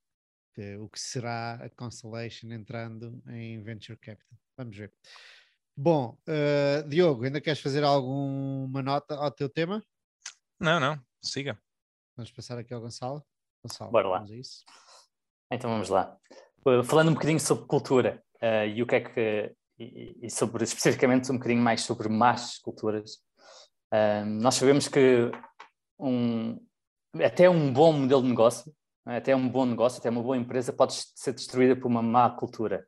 Que- 0.56 0.76
o 0.78 0.88
que 0.88 0.98
será 0.98 1.54
a 1.56 1.68
Constellation 1.70 2.50
entrando 2.50 3.22
em 3.28 3.62
venture 3.62 3.98
capital? 3.98 4.38
Vamos 4.56 4.74
ver. 4.76 4.90
Bom, 5.76 6.16
eh, 6.26 6.82
Diogo, 6.88 7.24
ainda 7.24 7.40
queres 7.42 7.60
fazer 7.60 7.84
alguma 7.84 8.82
nota 8.82 9.14
ao 9.16 9.30
teu 9.30 9.48
tema? 9.50 9.84
Não, 10.58 10.80
não, 10.80 10.98
siga. 11.22 11.60
Vamos 12.16 12.32
passar 12.32 12.56
aqui 12.56 12.72
ao 12.72 12.80
Gonçalo. 12.80 13.22
Gonçalo, 13.62 13.90
Bora 13.90 14.08
lá. 14.08 14.16
vamos 14.18 14.32
a 14.32 14.36
isso. 14.36 14.64
Então 15.52 15.70
vamos 15.70 15.90
lá. 15.90 16.16
Uh, 16.64 16.82
Falando 16.82 17.10
um 17.10 17.14
bocadinho 17.14 17.38
sobre 17.38 17.66
cultura 17.66 18.24
uh, 18.36 18.66
e 18.66 18.82
o 18.82 18.86
que 18.86 18.94
é 18.96 19.00
que 19.00 19.54
e, 19.78 20.16
e 20.22 20.30
sobre 20.30 20.64
especificamente 20.64 21.30
um 21.30 21.34
bocadinho 21.36 21.60
mais 21.60 21.82
sobre 21.82 22.08
más 22.08 22.58
culturas. 22.58 23.16
Uh, 23.92 24.24
nós 24.24 24.54
sabemos 24.54 24.88
que 24.88 25.30
um, 25.98 26.58
até 27.22 27.50
um 27.50 27.70
bom 27.70 27.92
modelo 27.92 28.22
de 28.22 28.28
negócio, 28.28 28.74
até 29.06 29.36
um 29.36 29.48
bom 29.48 29.64
negócio, 29.64 30.00
até 30.00 30.10
uma 30.10 30.22
boa 30.22 30.36
empresa 30.36 30.72
pode 30.72 30.94
ser 31.14 31.32
destruída 31.32 31.76
por 31.76 31.86
uma 31.86 32.02
má 32.02 32.28
cultura. 32.28 32.84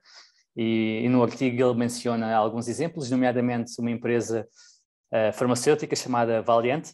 E, 0.57 1.03
e 1.05 1.09
no 1.09 1.23
artigo 1.23 1.63
ele 1.63 1.79
menciona 1.79 2.35
alguns 2.35 2.67
exemplos, 2.67 3.09
nomeadamente 3.11 3.81
uma 3.81 3.91
empresa 3.91 4.49
uh, 5.13 5.33
farmacêutica 5.33 5.95
chamada 5.95 6.43
Valiant, 6.43 6.91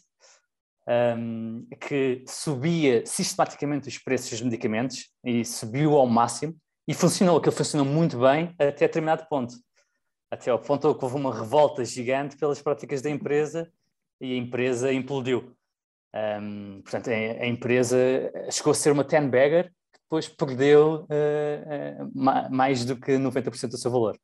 um, 0.87 1.65
que 1.79 2.23
subia 2.27 3.03
sistematicamente 3.05 3.87
os 3.87 3.97
preços 3.97 4.29
dos 4.29 4.41
medicamentos 4.41 5.09
e 5.23 5.43
subiu 5.43 5.97
ao 5.97 6.05
máximo 6.05 6.55
e 6.87 6.93
funcionou, 6.93 7.37
aquilo 7.37 7.55
funcionou 7.55 7.87
muito 7.87 8.19
bem 8.19 8.53
até 8.59 8.87
determinado 8.87 9.25
ponto. 9.27 9.55
Até 10.29 10.51
ao 10.51 10.59
ponto 10.59 10.93
que 10.93 11.03
houve 11.03 11.15
uma 11.15 11.33
revolta 11.33 11.83
gigante 11.83 12.37
pelas 12.37 12.61
práticas 12.61 13.01
da 13.01 13.09
empresa 13.09 13.71
e 14.21 14.33
a 14.33 14.37
empresa 14.37 14.93
implodiu. 14.93 15.55
Um, 16.15 16.81
portanto, 16.81 17.09
a, 17.09 17.43
a, 17.43 17.45
empresa 17.45 17.97
chegou 18.49 18.71
a 18.71 18.73
ser 18.73 18.91
uma 18.91 19.03
ten 19.03 19.29
bagger 19.29 19.65
que 19.91 19.99
depois 20.01 20.29
perdeu 20.29 21.05
uh, 21.09 22.03
uh, 22.03 22.11
ma 22.15 22.49
mais 22.49 22.85
do 22.85 22.95
que 22.95 23.11
90% 23.11 23.69
do 23.69 23.77
seu 23.77 23.91
valor. 23.91 24.17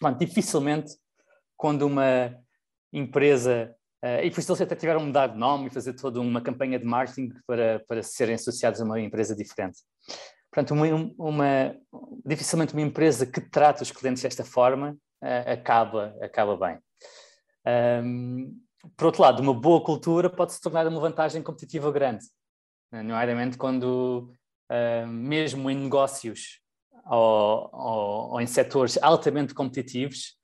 Bom, 0.00 0.12
dificilmente, 0.12 0.96
quando 1.56 1.82
uma 1.82 2.34
empresa 2.92 3.74
Uh, 4.04 4.18
e 4.24 4.32
por 4.32 4.40
isso 4.40 4.50
eles 4.50 4.60
até 4.60 4.74
tiveram 4.74 4.98
mudar 4.98 5.28
de 5.28 5.38
nome 5.38 5.68
e 5.68 5.70
fazer 5.70 5.92
toda 5.92 6.20
uma 6.20 6.40
campanha 6.40 6.76
de 6.76 6.84
marketing 6.84 7.32
para, 7.46 7.84
para 7.86 8.02
serem 8.02 8.34
associados 8.34 8.80
a 8.80 8.84
uma 8.84 9.00
empresa 9.00 9.36
diferente. 9.36 9.78
Portanto, 10.50 10.74
uma, 10.74 10.86
uma, 11.16 11.76
dificilmente 12.26 12.72
uma 12.74 12.82
empresa 12.82 13.24
que 13.24 13.40
trata 13.40 13.84
os 13.84 13.92
clientes 13.92 14.20
desta 14.20 14.44
forma 14.44 14.98
uh, 15.22 15.52
acaba, 15.52 16.16
acaba 16.20 16.56
bem. 16.56 16.78
Um, 18.04 18.60
por 18.96 19.06
outro 19.06 19.22
lado, 19.22 19.40
uma 19.40 19.54
boa 19.54 19.82
cultura 19.82 20.28
pode 20.28 20.52
se 20.52 20.60
tornar 20.60 20.86
uma 20.86 21.00
vantagem 21.00 21.42
competitiva 21.42 21.90
grande, 21.92 22.24
nomeadamente 22.90 23.56
quando, 23.56 24.32
uh, 24.70 25.06
mesmo 25.06 25.70
em 25.70 25.76
negócios 25.76 26.60
ou, 27.06 27.70
ou, 27.72 28.30
ou 28.32 28.40
em 28.40 28.46
setores 28.46 28.98
altamente 29.02 29.54
competitivos, 29.54 30.36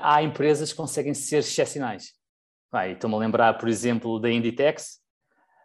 há 0.00 0.22
empresas 0.22 0.70
que 0.70 0.76
conseguem 0.76 1.12
ser 1.12 1.40
excepcionais. 1.40 2.16
Ah, 2.76 2.88
Estou-me 2.88 3.16
a 3.16 3.18
lembrar, 3.18 3.54
por 3.54 3.70
exemplo, 3.70 4.20
da 4.20 4.30
Inditex, 4.30 5.00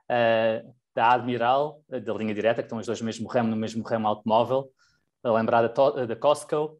uh, 0.09 0.73
da 0.95 1.11
Admiral, 1.11 1.81
uh, 1.89 1.99
da 1.99 2.13
linha 2.13 2.33
direta, 2.33 2.61
que 2.61 2.67
estão 2.67 2.77
os 2.77 2.85
dois 2.85 3.01
no 3.01 3.05
mesmo 3.05 3.27
ramo, 3.27 3.49
no 3.49 3.57
mesmo 3.57 3.83
ramo 3.83 4.07
automóvel, 4.07 4.71
a 5.21 5.31
lembrar 5.31 5.67
da, 5.67 6.05
da 6.05 6.15
Costco. 6.15 6.79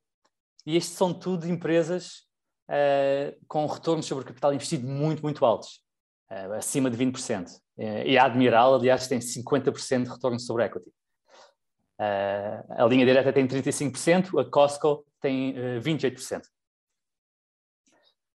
E 0.65 0.77
estes 0.77 0.95
são 0.95 1.13
tudo 1.13 1.47
empresas 1.47 2.21
uh, 2.69 3.45
com 3.47 3.65
retornos 3.65 4.05
sobre 4.05 4.25
capital 4.25 4.53
investido 4.53 4.87
muito, 4.87 5.21
muito 5.21 5.45
altos, 5.45 5.81
acima 6.57 6.89
de 6.89 6.97
20%. 6.97 7.49
e 7.77 8.17
a 8.17 8.23
Admiral, 8.23 8.75
aliás, 8.75 9.05
tem 9.05 9.19
50% 9.19 10.03
de 10.03 10.09
retorno 10.09 10.39
sobre 10.39 10.63
equity. 10.63 10.89
a 11.99 12.85
linha 12.85 13.05
direta 13.05 13.33
tem 13.33 13.45
35%, 13.45 14.39
a 14.39 14.49
Costco 14.49 15.05
tem 15.19 15.53
28%. 15.81 16.41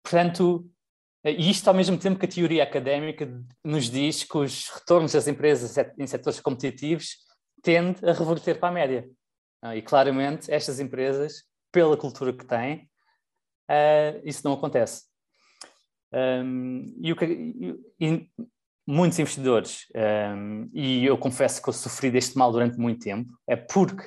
Portanto, 0.02 0.66
e 1.24 1.50
isto 1.50 1.68
ao 1.68 1.74
mesmo 1.74 1.96
tempo 1.96 2.18
que 2.18 2.26
a 2.26 2.28
teoria 2.28 2.64
académica 2.64 3.28
nos 3.62 3.88
diz 3.88 4.24
que 4.24 4.36
os 4.36 4.68
retornos 4.70 5.12
das 5.12 5.28
empresas 5.28 5.76
em 5.96 6.06
setores 6.06 6.40
competitivos 6.40 7.18
tendem 7.62 8.08
a 8.08 8.12
reverter 8.12 8.58
para 8.58 8.70
a 8.70 8.72
média. 8.72 9.08
E 9.76 9.80
claramente 9.80 10.52
estas 10.52 10.80
empresas, 10.80 11.44
pela 11.70 11.96
cultura 11.96 12.32
que 12.32 12.44
têm, 12.44 12.90
isso 14.24 14.42
não 14.44 14.54
acontece. 14.54 15.04
E, 17.00 17.12
o 17.12 17.16
que, 17.16 17.24
e 18.00 18.28
muitos 18.86 19.18
investidores, 19.18 19.86
e 20.72 21.04
eu 21.04 21.16
confesso 21.16 21.62
que 21.62 21.68
eu 21.68 21.72
sofri 21.72 22.10
deste 22.10 22.36
mal 22.36 22.52
durante 22.52 22.76
muito 22.78 23.00
tempo, 23.00 23.30
é 23.46 23.56
porque, 23.56 24.06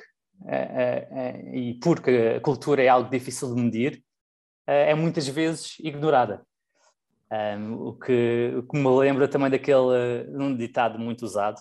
e 1.52 1.78
porque 1.82 2.34
a 2.36 2.40
cultura 2.40 2.82
é 2.82 2.88
algo 2.88 3.10
difícil 3.10 3.54
de 3.54 3.60
medir, 3.60 4.04
é 4.66 4.94
muitas 4.94 5.26
vezes 5.26 5.78
ignorada. 5.80 6.44
Um, 7.28 7.88
o, 7.88 7.92
que, 7.92 8.54
o 8.56 8.62
que 8.62 8.78
me 8.78 8.88
lembra 8.88 9.26
também 9.26 9.50
daquele 9.50 10.28
um 10.38 10.56
ditado 10.56 10.96
muito 10.96 11.22
usado, 11.22 11.60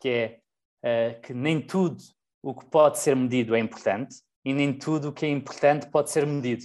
que 0.00 0.08
é 0.08 0.40
uh, 0.84 1.20
que 1.20 1.32
nem 1.32 1.60
tudo 1.60 2.02
o 2.42 2.54
que 2.54 2.66
pode 2.66 2.98
ser 2.98 3.14
medido 3.14 3.54
é 3.54 3.60
importante 3.60 4.16
e 4.44 4.52
nem 4.52 4.72
tudo 4.72 5.08
o 5.08 5.12
que 5.12 5.26
é 5.26 5.28
importante 5.28 5.86
pode 5.88 6.10
ser 6.10 6.26
medido. 6.26 6.64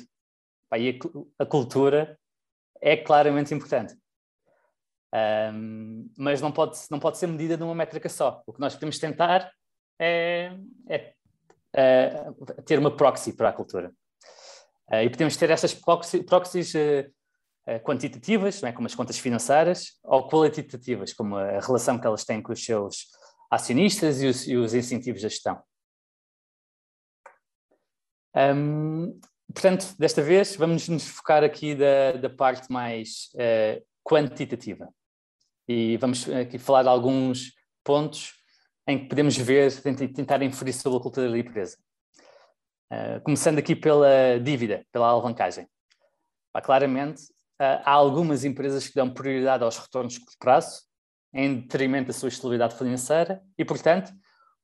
Pá, 0.70 0.78
e 0.78 1.00
a, 1.38 1.44
a, 1.44 1.46
cultura 1.46 2.18
é 2.82 2.98
claramente 2.98 3.54
importante. 3.54 3.96
Um, 5.54 6.10
mas 6.18 6.42
não 6.42 6.52
pode, 6.52 6.78
não 6.92 7.00
pode 7.00 7.18
ser 7.18 7.28
medida 7.28 7.56
numa 7.56 7.76
métrica 7.76 8.10
só. 8.10 8.44
O 8.46 8.54
que 8.54 8.60
nós 8.60 8.74
podemos 8.74 9.00
tentar 9.00 9.52
é, 10.00 10.52
é, 10.90 11.14
é 11.74 12.26
ter 12.66 12.80
uma 12.80 12.96
proxy 12.96 13.34
para 13.34 13.50
a 13.50 13.54
cultura. 13.54 13.94
Uh, 14.92 15.04
e 15.04 15.10
podemos 15.10 15.38
ter 15.38 15.50
estas 15.50 15.74
proxy, 15.74 16.24
proxies 16.24 16.74
uh, 16.76 17.80
quantitativas, 17.84 18.62
é? 18.64 18.72
como 18.72 18.88
as 18.88 18.96
contas 18.96 19.18
financeiras, 19.18 20.00
ou 20.04 20.28
qualitativas, 20.28 21.14
como 21.14 21.38
a 21.38 21.60
relação 21.60 22.00
que 22.00 22.06
elas 22.06 22.24
têm 22.24 22.42
com 22.42 22.54
os 22.54 22.64
seus 22.64 23.08
acionistas 23.50 24.22
e 24.22 24.28
os, 24.28 24.48
e 24.48 24.56
os 24.58 24.74
incentivos 24.74 25.22
de 25.22 25.30
gestão. 25.30 25.62
Um, 28.36 29.18
portanto, 29.53 29.95
desta 29.97 30.22
vez 30.22 30.55
vamos 30.55 30.88
nos 30.88 31.07
focar 31.07 31.43
aqui 31.43 31.76
da, 31.76 32.13
da 32.13 32.30
parte 32.30 32.72
mais 32.72 33.30
uh, 33.35 33.84
quantitativa 34.03 34.89
e 35.67 35.97
vamos 35.97 36.30
aqui 36.30 36.59
falar 36.59 36.84
de 36.84 36.89
alguns 36.89 37.53
pontos 37.84 38.34
em 38.88 38.99
que 38.99 39.09
podemos 39.09 39.35
ver, 39.35 39.72
tentar 39.81 40.41
inferir 40.43 40.73
sobre 40.73 40.99
a 40.99 41.01
cultura 41.01 41.30
da 41.30 41.38
empresa. 41.38 41.77
Uh, 42.91 43.19
começando 43.23 43.57
aqui 43.57 43.76
pela 43.76 44.39
dívida, 44.39 44.85
pela 44.91 45.07
alavancagem. 45.07 45.67
claramente, 46.63 47.23
uh, 47.59 47.81
há 47.84 47.91
algumas 47.91 48.45
empresas 48.45 48.88
que 48.88 48.93
dão 48.93 49.11
prioridade 49.11 49.63
aos 49.63 49.77
retornos 49.77 50.13
de 50.13 50.19
curto 50.19 50.38
prazo, 50.38 50.81
em 51.34 51.61
detrimento 51.61 52.07
da 52.07 52.13
sua 52.13 52.30
estabilidade 52.30 52.77
financeira, 52.77 53.41
e, 53.57 53.65
portanto, 53.65 54.13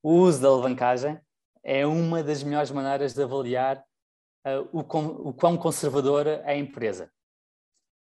o 0.03 0.13
uso 0.13 0.41
da 0.41 0.47
alavancagem 0.47 1.19
é 1.63 1.85
uma 1.85 2.23
das 2.23 2.43
melhores 2.43 2.71
maneiras 2.71 3.13
de 3.13 3.23
avaliar 3.23 3.83
uh, 4.45 4.67
o, 4.71 4.83
com, 4.83 5.05
o 5.05 5.33
quão 5.33 5.57
conservadora 5.57 6.41
é 6.45 6.53
a 6.53 6.57
empresa. 6.57 7.11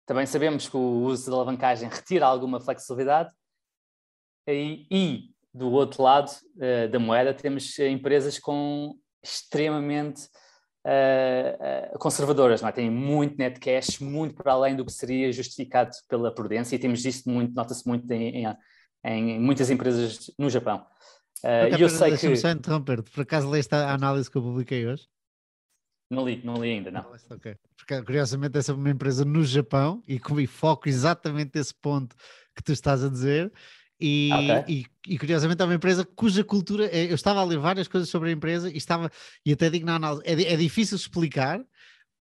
Também 0.06 0.26
sabemos 0.26 0.68
que 0.68 0.76
o 0.76 1.02
uso 1.02 1.30
da 1.30 1.36
alavancagem 1.36 1.88
retira 1.88 2.26
alguma 2.26 2.60
flexibilidade 2.60 3.32
e, 4.48 4.86
e 4.90 5.30
do 5.52 5.70
outro 5.70 6.02
lado 6.02 6.30
uh, 6.56 6.88
da 6.88 6.98
moeda 6.98 7.34
temos 7.34 7.78
empresas 7.78 8.38
com 8.38 8.96
extremamente 9.22 10.28
uh, 10.86 11.98
conservadoras, 11.98 12.62
não 12.62 12.68
é? 12.68 12.72
têm 12.72 12.90
muito 12.90 13.36
net 13.36 13.58
cash, 13.58 13.98
muito 13.98 14.34
para 14.34 14.52
além 14.52 14.76
do 14.76 14.84
que 14.84 14.92
seria 14.92 15.32
justificado 15.32 15.90
pela 16.08 16.32
prudência, 16.32 16.76
e 16.76 16.78
temos 16.78 17.02
visto 17.02 17.28
muito, 17.28 17.54
nota-se 17.54 17.86
muito 17.86 18.08
em, 18.12 18.44
em, 18.44 18.56
em, 19.04 19.40
muitas 19.40 19.68
empresas 19.70 20.30
no 20.38 20.48
Japão. 20.48 20.86
Uh, 21.42 21.76
eu 21.78 21.88
sei 21.88 22.16
que... 22.16 22.36
só 22.36 22.50
interromper 22.50 23.02
por 23.02 23.22
acaso 23.22 23.48
leste 23.50 23.74
a 23.74 23.92
análise 23.92 24.30
que 24.30 24.38
eu 24.38 24.42
publiquei 24.42 24.86
hoje? 24.86 25.06
Não 26.10 26.26
li, 26.26 26.40
não 26.44 26.54
li 26.62 26.70
ainda, 26.70 26.90
não. 26.90 27.04
Okay. 27.30 27.56
Porque, 27.76 28.02
curiosamente, 28.02 28.56
essa 28.56 28.72
é 28.72 28.74
uma 28.74 28.90
empresa 28.90 29.24
no 29.24 29.44
Japão 29.44 30.02
e 30.06 30.18
com 30.18 30.44
foco 30.46 30.88
exatamente 30.88 31.58
esse 31.58 31.74
ponto 31.74 32.14
que 32.54 32.62
tu 32.62 32.72
estás 32.72 33.02
a 33.02 33.08
dizer. 33.08 33.52
E, 33.98 34.30
okay. 34.32 34.74
e, 35.08 35.14
e, 35.14 35.18
curiosamente 35.18 35.62
é 35.62 35.64
uma 35.64 35.74
empresa 35.74 36.04
cuja 36.04 36.44
cultura, 36.44 36.86
é, 36.86 37.10
eu 37.10 37.14
estava 37.14 37.40
a 37.40 37.44
ler 37.44 37.58
várias 37.58 37.88
coisas 37.88 38.10
sobre 38.10 38.28
a 38.28 38.32
empresa 38.32 38.70
e 38.70 38.76
estava, 38.76 39.10
e 39.44 39.52
até 39.52 39.70
digo 39.70 39.86
na 39.86 39.96
análise, 39.96 40.22
é, 40.26 40.52
é 40.52 40.56
difícil 40.56 40.96
explicar 40.96 41.64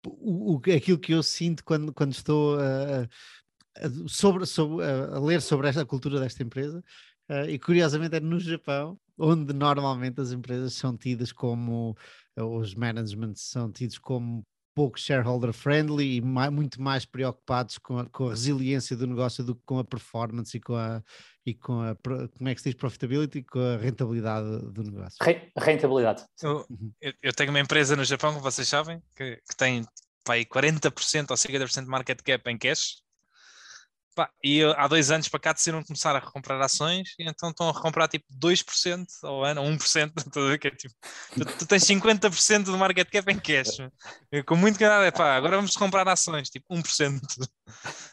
o, 0.05 0.57
o, 0.57 0.62
aquilo 0.74 0.98
que 0.98 1.12
eu 1.12 1.23
sinto 1.23 1.65
quando, 1.65 1.93
quando 1.93 2.12
estou 2.12 2.59
a, 2.59 3.02
a, 3.02 4.09
sobre, 4.09 4.47
sobre, 4.47 4.85
a 4.85 5.19
ler 5.20 5.40
sobre 5.40 5.69
esta 5.69 5.86
cultura 5.86 6.19
desta 6.19 6.43
empresa, 6.43 6.82
uh, 7.28 7.48
e 7.48 7.57
curiosamente 7.59 8.16
é 8.16 8.20
no 8.20 8.40
Japão, 8.40 8.98
onde 9.16 9.52
normalmente 9.52 10.20
as 10.20 10.32
empresas 10.32 10.73
são 10.74 10.97
tidas 10.97 11.31
como, 11.31 11.97
os 12.36 12.74
managements 12.74 13.43
são 13.43 13.70
tidos 13.70 13.98
como 13.98 14.43
pouco 14.74 14.98
shareholder 14.98 15.52
friendly 15.52 16.16
e 16.16 16.20
mais, 16.20 16.51
muito 16.51 16.81
mais 16.81 17.05
preocupados 17.05 17.77
com 17.78 17.98
a, 17.98 18.07
com 18.07 18.28
a, 18.28 18.31
resiliência 18.31 18.97
do 18.97 19.07
negócio 19.07 19.44
do 19.44 19.55
que 19.55 19.62
com 19.66 19.78
a 19.78 19.85
performance 19.85 20.57
e 20.57 20.61
com 20.61 20.74
a, 20.74 21.02
e 21.44 21.55
com 21.55 21.81
a 21.81 21.94
como 21.97 22.48
é 22.48 22.55
que 22.55 22.61
se 22.61 22.70
diz 22.70 22.78
profitability 22.78 23.43
com 23.43 23.59
a 23.59 23.77
rentabilidade 23.77 24.48
do 24.73 24.82
negócio. 24.85 25.19
Re, 25.23 25.51
rentabilidade. 25.59 26.24
Eu, 26.40 26.65
uhum. 26.70 26.93
eu, 27.23 27.32
tenho 27.32 27.51
uma 27.51 27.61
empresa 27.61 27.97
no 27.97 28.05
Japão, 28.05 28.32
como 28.32 28.43
vocês 28.43 28.69
sabem, 28.69 29.02
que, 29.15 29.36
que 29.36 29.57
tem 29.57 29.85
vai, 30.27 30.44
40% 30.44 31.31
ou 31.31 31.36
50% 31.36 31.85
de 31.85 31.90
market 31.90 32.20
cap 32.23 32.51
em 32.51 32.57
cash 32.57 33.02
Pá, 34.15 34.28
e 34.43 34.62
há 34.77 34.89
dois 34.89 35.11
anos 35.11 35.28
para 35.28 35.39
cá 35.39 35.53
decidiram 35.53 35.85
começar 35.85 36.16
a 36.16 36.19
recomprar 36.19 36.61
ações 36.61 37.15
e 37.19 37.28
então 37.28 37.51
estão 37.51 37.69
a 37.69 37.73
recomprar 37.73 38.09
tipo 38.09 38.27
2% 38.35 39.07
ao 39.23 39.45
ano, 39.45 39.62
1%, 39.62 40.12
que 40.59 40.69
é, 40.69 40.70
tipo, 40.73 40.95
tu, 41.32 41.45
tu, 41.59 41.66
tens 41.66 41.85
50% 41.85 42.65
do 42.65 42.77
market 42.77 43.09
cap 43.09 43.31
em 43.32 43.39
cash. 43.39 43.78
Com 44.47 44.57
muito 44.57 44.78
cuidado, 44.78 45.05
é 45.05 45.11
pá, 45.12 45.37
agora 45.37 45.57
vamos 45.57 45.77
comprar 45.77 46.09
ações, 46.09 46.51
tipo 46.51 46.74
1%. 46.74 47.20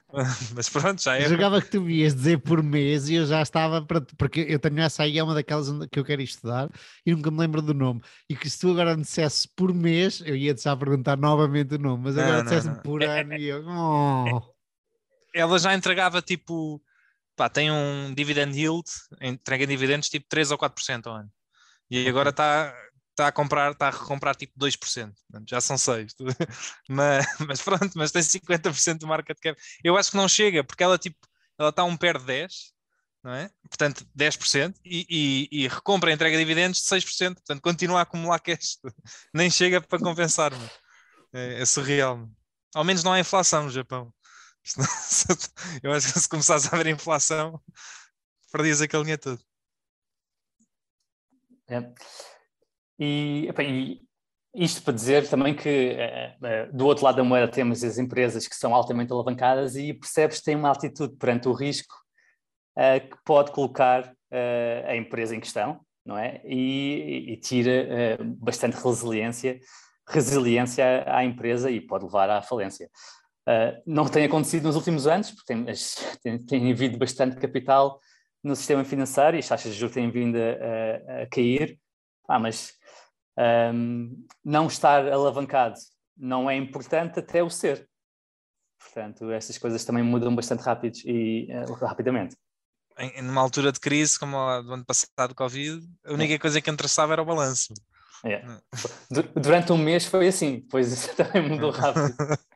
Mas 0.55 0.69
pronto, 0.69 1.01
já 1.01 1.17
é. 1.17 1.25
Eu 1.25 1.29
jogava 1.29 1.61
que 1.61 1.69
tu 1.69 1.89
ias 1.89 2.15
dizer 2.15 2.37
por 2.39 2.63
mês 2.63 3.09
e 3.09 3.15
eu 3.15 3.25
já 3.25 3.41
estava 3.41 3.81
para. 3.85 4.01
Porque 4.17 4.45
eu 4.47 4.59
tenho 4.59 4.79
essa 4.79 5.03
aí, 5.03 5.17
é 5.17 5.23
uma 5.23 5.33
daquelas 5.33 5.67
que 5.91 5.99
eu 5.99 6.05
quero 6.05 6.21
estudar 6.21 6.69
e 7.05 7.13
nunca 7.13 7.29
me 7.29 7.39
lembro 7.39 7.61
do 7.61 7.73
nome. 7.73 8.01
E 8.29 8.35
que 8.35 8.49
se 8.49 8.59
tu 8.59 8.71
agora 8.71 8.95
me 8.95 9.01
dissesse 9.01 9.49
por 9.55 9.73
mês, 9.73 10.21
eu 10.25 10.35
ia-te 10.35 10.63
já 10.63 10.77
perguntar 10.77 11.17
novamente 11.17 11.75
o 11.75 11.79
nome, 11.79 12.05
mas 12.05 12.17
agora 12.17 12.43
dissesse 12.43 12.81
por 12.81 13.01
é, 13.01 13.21
ano 13.21 13.33
é, 13.33 13.39
e 13.39 13.45
eu. 13.45 13.65
Oh 13.67 14.56
ela 15.37 15.59
já 15.59 15.73
entregava 15.73 16.21
tipo, 16.21 16.81
pá, 17.35 17.49
tem 17.49 17.71
um 17.71 18.13
dividend 18.13 18.57
yield, 18.59 18.89
entrega 19.21 19.67
dividendos 19.67 20.09
tipo 20.09 20.25
3 20.29 20.51
ou 20.51 20.57
4% 20.57 21.07
ao 21.07 21.15
ano. 21.15 21.31
E 21.89 22.07
agora 22.09 22.31
está 22.31 22.73
tá 23.15 23.27
a 23.27 23.31
comprar, 23.31 23.71
está 23.71 23.87
a 23.87 23.91
recomprar 23.91 24.35
tipo 24.35 24.53
2%, 24.59 25.13
já 25.47 25.61
são 25.61 25.77
6. 25.77 26.13
mas, 26.89 27.25
mas 27.47 27.61
pronto, 27.61 27.91
mas 27.95 28.11
tem 28.11 28.21
50% 28.21 28.99
do 28.99 29.07
market 29.07 29.37
cap. 29.39 29.59
Eu 29.83 29.97
acho 29.97 30.11
que 30.11 30.17
não 30.17 30.27
chega, 30.27 30.63
porque 30.63 30.83
ela 30.83 30.97
tipo, 30.97 31.17
ela 31.57 31.69
está 31.69 31.83
a 31.83 31.85
um 31.85 31.97
pé 31.97 32.13
de 32.13 32.25
10, 32.25 32.53
não 33.23 33.33
é? 33.33 33.49
Portanto, 33.69 34.05
10% 34.17 34.75
e, 34.85 35.05
e, 35.51 35.63
e 35.63 35.67
recompra 35.67 36.09
a 36.09 36.13
entrega 36.13 36.37
de 36.37 36.43
dividendos 36.43 36.79
de 36.81 36.87
6%, 36.87 37.35
portanto, 37.35 37.61
continua 37.61 37.99
a 37.99 38.01
acumular 38.03 38.39
cash. 38.39 38.77
Nem 39.33 39.49
chega 39.49 39.81
para 39.81 39.99
compensar, 39.99 40.51
é, 41.33 41.61
é 41.61 41.65
surreal. 41.65 42.27
Ao 42.75 42.83
menos 42.83 43.03
não 43.03 43.13
há 43.13 43.19
inflação 43.19 43.63
no 43.63 43.69
Japão. 43.69 44.13
eu 45.83 45.91
acho 45.91 46.13
que 46.13 46.19
se 46.19 46.29
começasse 46.29 46.67
a 46.67 46.73
haver 46.73 46.87
inflação, 46.87 47.61
perdias 48.51 48.81
aquele 48.81 49.03
dinheiro 49.03 49.21
todo. 49.21 49.41
É. 51.69 51.93
E, 52.99 53.49
isto 54.55 54.81
para 54.81 54.93
dizer 54.93 55.29
também 55.29 55.55
que 55.55 55.69
é, 55.69 56.35
é, 56.41 56.65
do 56.67 56.85
outro 56.85 57.05
lado 57.05 57.17
da 57.17 57.23
moeda 57.23 57.51
temos 57.51 57.83
as 57.83 57.97
empresas 57.97 58.47
que 58.47 58.55
são 58.55 58.73
altamente 58.73 59.11
alavancadas 59.11 59.75
e 59.75 59.93
percebes 59.93 60.39
que 60.39 60.45
têm 60.45 60.55
uma 60.55 60.71
atitude 60.71 61.15
perante 61.17 61.47
o 61.47 61.53
risco 61.53 61.93
que 63.09 63.17
pode 63.25 63.51
colocar 63.51 64.13
a 64.87 64.95
empresa 64.95 65.35
em 65.35 65.39
questão, 65.39 65.81
não 66.05 66.15
é? 66.15 66.41
E, 66.45 67.33
e 67.33 67.37
tira 67.37 68.17
bastante 68.39 68.75
resiliência, 68.75 69.59
resiliência 70.07 71.03
à 71.07 71.23
empresa 71.25 71.71
e 71.71 71.81
pode 71.81 72.05
levar 72.05 72.29
à 72.29 72.39
falência. 72.39 72.87
Uh, 73.47 73.81
não 73.85 74.05
tem 74.05 74.25
acontecido 74.25 74.63
nos 74.63 74.75
últimos 74.75 75.07
anos, 75.07 75.31
porque 75.31 75.53
tem, 75.53 75.65
tem, 76.21 76.45
tem 76.45 76.71
havido 76.71 76.97
bastante 76.97 77.37
capital 77.37 77.99
no 78.43 78.55
sistema 78.55 78.83
financeiro 78.83 79.37
e 79.37 79.39
as 79.39 79.47
taxas 79.47 79.73
de 79.73 79.79
juros 79.79 79.93
têm 79.93 80.11
vindo 80.11 80.37
a, 80.37 81.19
a, 81.19 81.23
a 81.23 81.27
cair, 81.27 81.79
ah, 82.27 82.39
mas 82.39 82.73
um, 83.73 84.25
não 84.43 84.67
estar 84.67 85.07
alavancado 85.11 85.75
não 86.17 86.49
é 86.49 86.55
importante 86.55 87.19
até 87.19 87.41
o 87.41 87.49
ser. 87.49 87.87
Portanto, 88.79 89.31
essas 89.31 89.57
coisas 89.57 89.85
também 89.85 90.03
mudam 90.03 90.35
bastante 90.35 90.61
rápido 90.61 90.97
e, 91.05 91.47
uh, 91.51 91.73
rapidamente. 91.73 92.35
Em, 92.97 93.21
numa 93.21 93.41
altura 93.41 93.71
de 93.71 93.79
crise, 93.79 94.19
como 94.19 94.37
a 94.37 94.61
do 94.61 94.73
ano 94.73 94.85
passado, 94.85 95.35
Covid, 95.35 95.87
a 96.05 96.13
única 96.13 96.33
é. 96.33 96.39
coisa 96.39 96.61
que 96.61 96.69
interessava 96.69 97.13
era 97.13 97.21
o 97.21 97.25
balanço. 97.25 97.73
É. 98.25 98.41
Durante 99.35 99.71
um 99.71 99.77
mês 99.77 100.05
foi 100.05 100.27
assim, 100.27 100.59
depois 100.61 101.07
também 101.15 101.47
mudou 101.47 101.71
rápido. 101.71 102.15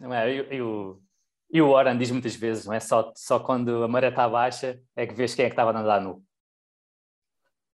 Não 0.00 0.12
é? 0.12 0.30
E, 0.54 0.60
o, 0.60 1.02
e 1.50 1.62
o 1.62 1.72
Warren 1.72 1.96
diz 1.96 2.10
muitas 2.10 2.34
vezes, 2.34 2.66
não 2.66 2.74
é? 2.74 2.80
Só, 2.80 3.12
só 3.16 3.38
quando 3.40 3.82
a 3.82 3.88
maré 3.88 4.08
está 4.08 4.28
baixa 4.28 4.80
é 4.94 5.06
que 5.06 5.14
vês 5.14 5.34
quem 5.34 5.46
é 5.46 5.48
que 5.48 5.54
estava 5.54 5.72
a 5.72 5.80
andar 5.80 6.00
nu. 6.00 6.22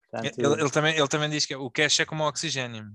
Portanto, 0.10 0.40
ele, 0.40 0.62
ele, 0.62 0.72
também, 0.72 0.98
ele 0.98 1.08
também 1.08 1.30
diz 1.30 1.46
que 1.46 1.56
o 1.56 1.70
cash 1.70 2.00
é 2.00 2.06
como 2.06 2.24
o 2.24 2.28
oxigênio. 2.28 2.88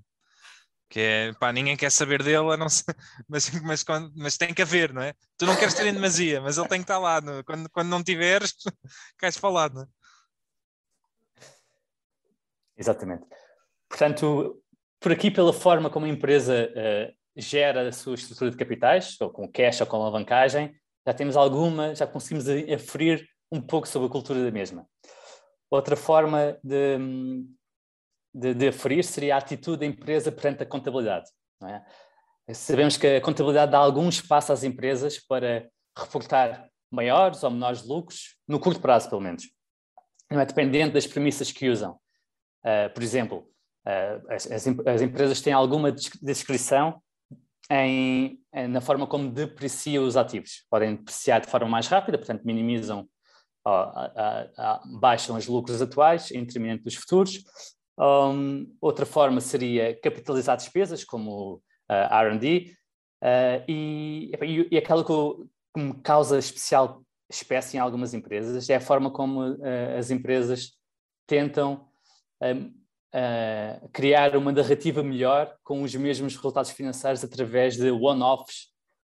Que 0.89 1.01
é, 1.01 1.33
pá, 1.35 1.53
ninguém 1.53 1.77
quer 1.77 1.91
saber 1.91 2.23
dele, 2.23 2.57
não 2.57 2.69
sei, 2.69 2.95
mas, 3.29 3.51
mas, 3.63 3.83
quando, 3.83 4.13
mas 4.15 4.37
tem 4.37 4.53
que 4.53 4.61
haver, 4.61 4.93
não 4.93 5.03
é? 5.03 5.15
Tu 5.39 5.47
não 5.47 5.57
queres 5.57 5.75
ter 5.75 5.87
em 5.87 5.95
demasia, 5.95 6.41
mas 6.41 6.59
ele 6.59 6.69
tem 6.69 6.81
que 6.81 6.85
estar 6.85 6.99
lá. 6.99 7.21
Não? 7.21 7.43
Quando, 7.45 7.71
quando 7.71 7.89
não 7.89 8.03
tiveres, 8.03 8.55
queres 9.19 9.37
falar, 9.37 9.73
não 9.73 9.83
é? 9.83 9.87
Exatamente. 12.77 13.25
Portanto, 13.89 14.63
por 14.99 15.13
aqui, 15.13 15.31
pela 15.31 15.53
forma 15.53 15.89
como 15.89 16.07
a 16.07 16.09
empresa 16.09 16.71
uh, 16.71 17.22
gera 17.37 17.89
a 17.89 17.93
sua 17.93 18.15
estrutura 18.15 18.51
de 18.51 18.57
capitais, 18.57 19.17
ou 19.21 19.31
com 19.31 19.49
cash 19.49 19.81
ou 19.81 19.87
com 19.87 19.97
alavancagem, 19.97 20.75
já 21.07 21.13
temos 21.13 21.37
alguma, 21.37 21.95
já 21.95 22.07
conseguimos 22.07 22.47
aferir 22.73 23.27
um 23.51 23.61
pouco 23.61 23.89
sobre 23.89 24.09
a 24.09 24.11
cultura 24.11 24.45
da 24.45 24.51
mesma. 24.51 24.87
Outra 25.71 25.97
forma 25.97 26.59
de, 26.63 26.99
de, 28.35 28.55
de 28.55 28.69
aferir 28.69 29.05
seria 29.05 29.35
a 29.35 29.39
atitude 29.39 29.81
da 29.81 29.87
empresa 29.87 30.31
perante 30.31 30.63
a 30.63 30.67
contabilidade. 30.67 31.29
É? 31.65 31.83
Sabemos 32.55 32.97
que 32.97 33.07
a 33.07 33.21
contabilidade 33.21 33.73
dá 33.73 33.79
algum 33.79 34.09
espaço 34.09 34.53
às 34.53 34.65
empresas 34.65 35.19
para 35.19 35.69
reportar 35.97 36.69
maiores 36.91 37.43
ou 37.43 37.51
menores 37.51 37.85
lucros, 37.85 38.37
no 38.47 38.61
curto 38.61 38.81
prazo, 38.81 39.09
pelo 39.09 39.21
menos. 39.21 39.45
Não 40.31 40.41
é 40.41 40.47
dependente 40.47 40.93
das 40.93 41.07
premissas 41.07 41.51
que 41.51 41.69
usam. 41.69 41.99
Uh, 42.65 42.93
por 42.93 43.03
exemplo, 43.03 43.49
uh, 43.87 44.33
as, 44.33 44.51
as, 44.51 44.67
as, 44.67 45.03
empresas 45.03 45.41
têm 45.41 45.53
alguma 45.53 45.91
descrição 45.91 47.03
em, 47.73 48.39
na 48.69 48.81
forma 48.81 49.07
como 49.07 49.31
depreciam 49.31 50.05
os 50.05 50.17
ativos. 50.17 50.65
Podem 50.71 50.97
depreciar 50.97 51.41
de 51.41 51.47
forma 51.47 51.69
mais 51.69 51.87
rápida, 51.87 52.19
portanto, 52.19 52.43
minimizam, 52.45 53.09
baixam 55.01 55.37
os 55.37 55.47
lucros 55.47 55.81
atuais 55.81 56.31
em 56.31 56.45
detrimento 56.45 56.85
dos 56.85 56.95
futuros. 56.95 57.43
Um, 57.99 58.75
outra 58.81 59.07
forma 59.07 59.41
seria 59.41 59.99
capitalizar 60.01 60.57
despesas, 60.57 61.05
como 61.05 61.63
uh, 61.91 62.35
RD, 62.35 62.75
uh, 63.23 63.65
e, 63.69 64.33
e, 64.71 64.77
aquela 64.77 65.05
que, 65.05 65.13
que 65.75 65.81
me 65.81 65.95
causa 66.03 66.39
especial 66.39 67.03
espécie 67.31 67.77
em 67.77 67.81
algumas 67.81 68.13
empresas 68.13 68.69
é 68.69 68.77
a 68.77 68.81
forma 68.81 69.11
como 69.11 69.43
uh, 69.43 69.99
as 69.99 70.11
empresas 70.11 70.73
tentam 71.27 71.89
uh, 73.15 73.89
criar 73.93 74.37
uma 74.37 74.53
narrativa 74.53 75.03
melhor 75.03 75.57
com 75.63 75.83
os 75.83 75.95
mesmos 75.95 76.35
resultados 76.35 76.71
financeiros 76.71 77.23
através 77.23 77.77
de 77.77 77.91
one-offs 77.91 78.69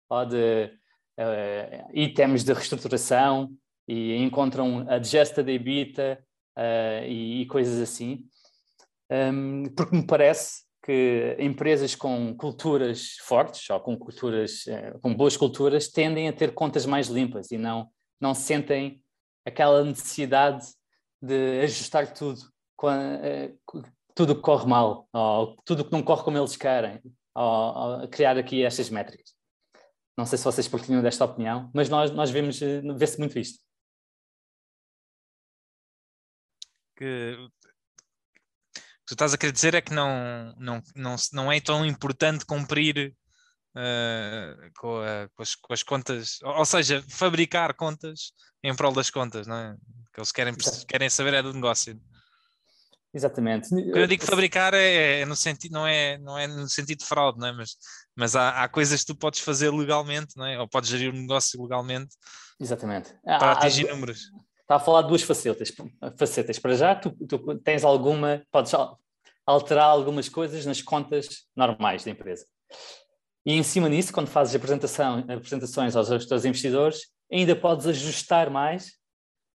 ou 0.08 0.26
de 0.26 0.70
uh, 1.18 1.90
itens 1.92 2.44
de 2.44 2.52
reestruturação 2.52 3.50
e 3.86 4.16
encontram 4.16 4.86
adjusted 4.88 5.48
EBITDA 5.48 6.18
uh, 6.56 7.04
e, 7.06 7.42
e, 7.42 7.46
coisas 7.46 7.80
assim. 7.80 8.26
Um, 9.10 9.64
porque 9.76 9.96
me 9.96 10.06
parece 10.06 10.64
que 10.82 11.36
empresas 11.38 11.94
com 11.94 12.34
culturas 12.34 13.16
fortes 13.22 13.68
ou 13.70 13.80
com 13.80 13.96
culturas 13.96 14.64
uh, 14.66 14.98
com 15.00 15.14
boas 15.14 15.36
culturas 15.36 15.88
tendem 15.88 16.28
a 16.28 16.32
ter 16.32 16.52
contas 16.52 16.84
mais 16.84 17.08
limpas 17.08 17.50
e 17.50 17.58
não 17.58 17.88
não 18.20 18.34
sentem 18.34 19.02
aquela 19.44 19.84
necessidade 19.84 20.64
de 21.20 21.60
ajustar 21.62 22.12
tudo 22.12 22.53
uh, 22.86 23.82
tudo 24.14 24.34
que 24.34 24.42
corre 24.42 24.66
mal 24.66 25.08
ou 25.12 25.56
tudo 25.64 25.84
que 25.84 25.92
não 25.92 26.02
corre 26.02 26.24
como 26.24 26.38
eles 26.38 26.56
querem 26.56 27.00
ou, 27.34 28.02
ou 28.02 28.08
criar 28.08 28.36
aqui 28.38 28.64
estas 28.64 28.90
métricas 28.90 29.34
não 30.16 30.26
sei 30.26 30.38
se 30.38 30.44
vocês 30.44 30.68
partilham 30.68 31.02
desta 31.02 31.24
opinião 31.24 31.70
mas 31.74 31.88
nós 31.88 32.10
nós 32.10 32.30
vemos 32.30 32.60
vê-se 32.96 33.18
muito 33.18 33.38
isto 33.38 33.62
que 36.96 37.48
tu 39.06 39.14
estás 39.14 39.34
a 39.34 39.38
querer 39.38 39.52
dizer 39.52 39.74
é 39.74 39.80
que 39.80 39.92
não, 39.92 40.54
não, 40.58 40.82
não, 40.94 41.16
não 41.32 41.52
é 41.52 41.60
tão 41.60 41.84
importante 41.84 42.46
cumprir 42.46 43.14
uh, 43.76 44.70
com, 44.78 44.98
a, 45.00 45.28
com, 45.34 45.42
as, 45.42 45.54
com, 45.54 45.72
as, 45.72 45.82
contas, 45.82 46.38
ou 46.42 46.64
seja, 46.64 47.04
fabricar 47.08 47.74
contas 47.74 48.32
em 48.62 48.74
prol 48.74 48.92
das 48.92 49.10
contas, 49.10 49.46
não 49.46 49.56
é? 49.56 49.76
Que 50.12 50.20
eles 50.20 50.32
querem, 50.32 50.54
querem 50.88 51.10
saber 51.10 51.34
é 51.34 51.42
do 51.42 51.52
negócio. 51.52 52.00
Exatamente. 53.14 53.68
Quando 53.68 53.96
eu 53.96 54.06
digo 54.08 54.26
fabricar 54.26 54.74
é, 54.74 55.20
é, 55.20 55.24
no 55.24 55.36
sentido, 55.36 55.72
não 55.72 55.86
é, 55.86 56.18
não 56.18 56.36
é 56.36 56.48
no 56.48 56.68
sentido 56.68 56.98
de 56.98 57.04
fraude, 57.04 57.38
não 57.38 57.46
é? 57.46 57.52
mas, 57.52 57.76
mas 58.16 58.34
há, 58.34 58.64
há 58.64 58.68
coisas 58.68 59.00
que 59.00 59.06
tu 59.06 59.14
podes 59.14 59.38
fazer 59.38 59.70
legalmente, 59.70 60.36
não 60.36 60.44
é? 60.44 60.58
ou 60.58 60.66
podes 60.66 60.90
gerir 60.90 61.12
o 61.12 61.16
um 61.16 61.20
negócio 61.20 61.62
legalmente 61.62 62.16
Exatamente. 62.60 63.14
para 63.22 63.52
atingir 63.52 63.88
há, 63.88 63.94
números. 63.94 64.22
Está 64.62 64.76
a 64.76 64.80
falar 64.80 65.02
de 65.02 65.08
duas 65.08 65.22
facetas. 65.22 65.72
facetas. 66.18 66.58
Para 66.58 66.74
já, 66.74 66.94
tu, 66.96 67.10
tu 67.28 67.56
tens 67.58 67.84
alguma, 67.84 68.42
podes 68.50 68.72
alterar 69.46 69.84
algumas 69.84 70.28
coisas 70.28 70.66
nas 70.66 70.82
contas 70.82 71.44
normais 71.54 72.02
da 72.04 72.10
empresa. 72.10 72.44
E 73.46 73.52
em 73.52 73.62
cima 73.62 73.88
disso, 73.88 74.12
quando 74.12 74.26
fazes 74.26 74.56
apresentação, 74.56 75.24
apresentações 75.28 75.94
aos 75.94 76.26
teus 76.26 76.44
investidores, 76.44 77.02
ainda 77.30 77.54
podes 77.54 77.86
ajustar 77.86 78.50
mais 78.50 78.92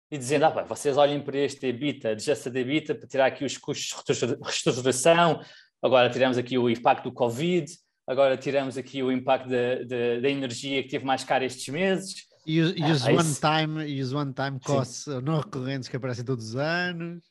e 0.09 0.17
dizendo, 0.17 0.45
ah, 0.45 0.63
vocês 0.63 0.97
olhem 0.97 1.21
para 1.21 1.37
este 1.37 1.67
EBITDA, 1.67 2.11
adjusted 2.11 2.55
EBITDA, 2.57 2.95
para 2.95 3.07
tirar 3.07 3.25
aqui 3.25 3.43
os 3.43 3.57
custos 3.57 4.17
de 4.17 4.37
reestruturação, 4.41 5.41
agora 5.81 6.09
tiramos 6.09 6.37
aqui 6.37 6.57
o 6.57 6.69
impacto 6.69 7.05
do 7.05 7.11
Covid, 7.11 7.65
agora 8.07 8.37
tiramos 8.37 8.77
aqui 8.77 9.03
o 9.03 9.11
impacto 9.11 9.49
da 9.49 10.29
energia 10.29 10.81
que 10.83 10.89
teve 10.89 11.05
mais 11.05 11.23
cara 11.23 11.45
estes 11.45 11.67
meses, 11.67 12.27
e, 12.47 12.61
os, 12.61 13.05
ah, 13.05 13.11
one-time 13.11 13.85
e 13.85 14.01
os 14.01 14.13
one-time 14.13 14.57
costs 14.61 15.03
Sim. 15.03 15.19
não 15.21 15.41
recorrentes 15.41 15.89
que 15.89 15.97
aparecem 15.97 16.23
todos 16.23 16.51
os 16.51 16.55
anos. 16.55 17.21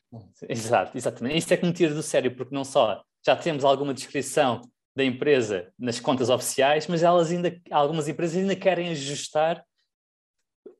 Exato, 0.47 0.95
exatamente. 0.95 1.39
Isso 1.39 1.51
é 1.51 1.57
que 1.57 1.65
me 1.65 1.73
tira 1.73 1.91
do 1.91 2.03
sério, 2.03 2.35
porque 2.35 2.53
não 2.53 2.63
só 2.63 3.01
já 3.25 3.35
temos 3.35 3.65
alguma 3.65 3.95
descrição 3.95 4.61
da 4.95 5.03
empresa 5.03 5.73
nas 5.77 5.99
contas 5.99 6.29
oficiais, 6.29 6.85
mas 6.85 7.01
elas 7.01 7.31
ainda, 7.31 7.59
algumas 7.71 8.07
empresas 8.07 8.37
ainda 8.37 8.55
querem 8.55 8.89
ajustar 8.89 9.65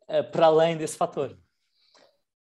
uh, 0.08 0.24
para 0.32 0.46
além 0.46 0.78
desse 0.78 0.96
fator. 0.96 1.36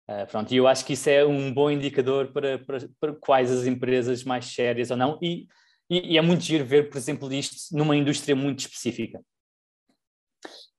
Uh, 0.09 0.27
pronto, 0.31 0.53
e 0.53 0.57
eu 0.57 0.67
acho 0.67 0.85
que 0.85 0.95
isso 0.95 1.09
é 1.09 1.25
um 1.25 1.53
bom 1.53 1.71
indicador 1.71 2.33
para, 2.33 2.59
para, 2.59 2.79
para 3.01 3.15
quais 3.15 3.51
as 3.51 3.67
empresas 3.67 4.25
mais 4.25 4.47
sérias 4.47 4.91
ou 4.91 4.97
não, 4.97 5.19
e, 5.23 5.47
e, 5.89 6.15
e 6.15 6.19
é 6.19 6.21
muito 6.21 6.43
giro 6.43 6.65
ver, 6.65 6.89
por 6.89 6.97
exemplo, 6.97 7.33
isto 7.33 7.77
numa 7.77 7.97
indústria 7.97 8.35
muito 8.35 8.61
específica. 8.61 9.21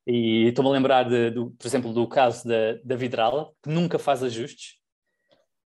E 0.06 0.48
estou-me 0.48 0.70
a 0.70 0.74
lembrar, 0.74 1.04
de, 1.04 1.32
do, 1.32 1.52
por 1.52 1.66
exemplo, 1.66 1.94
do 1.94 2.08
caso 2.08 2.48
da, 2.48 2.74
da 2.84 2.96
Vidrala, 2.96 3.50
que 3.64 3.70
nunca 3.70 3.98
faz 3.98 4.22
ajustes. 4.22 4.76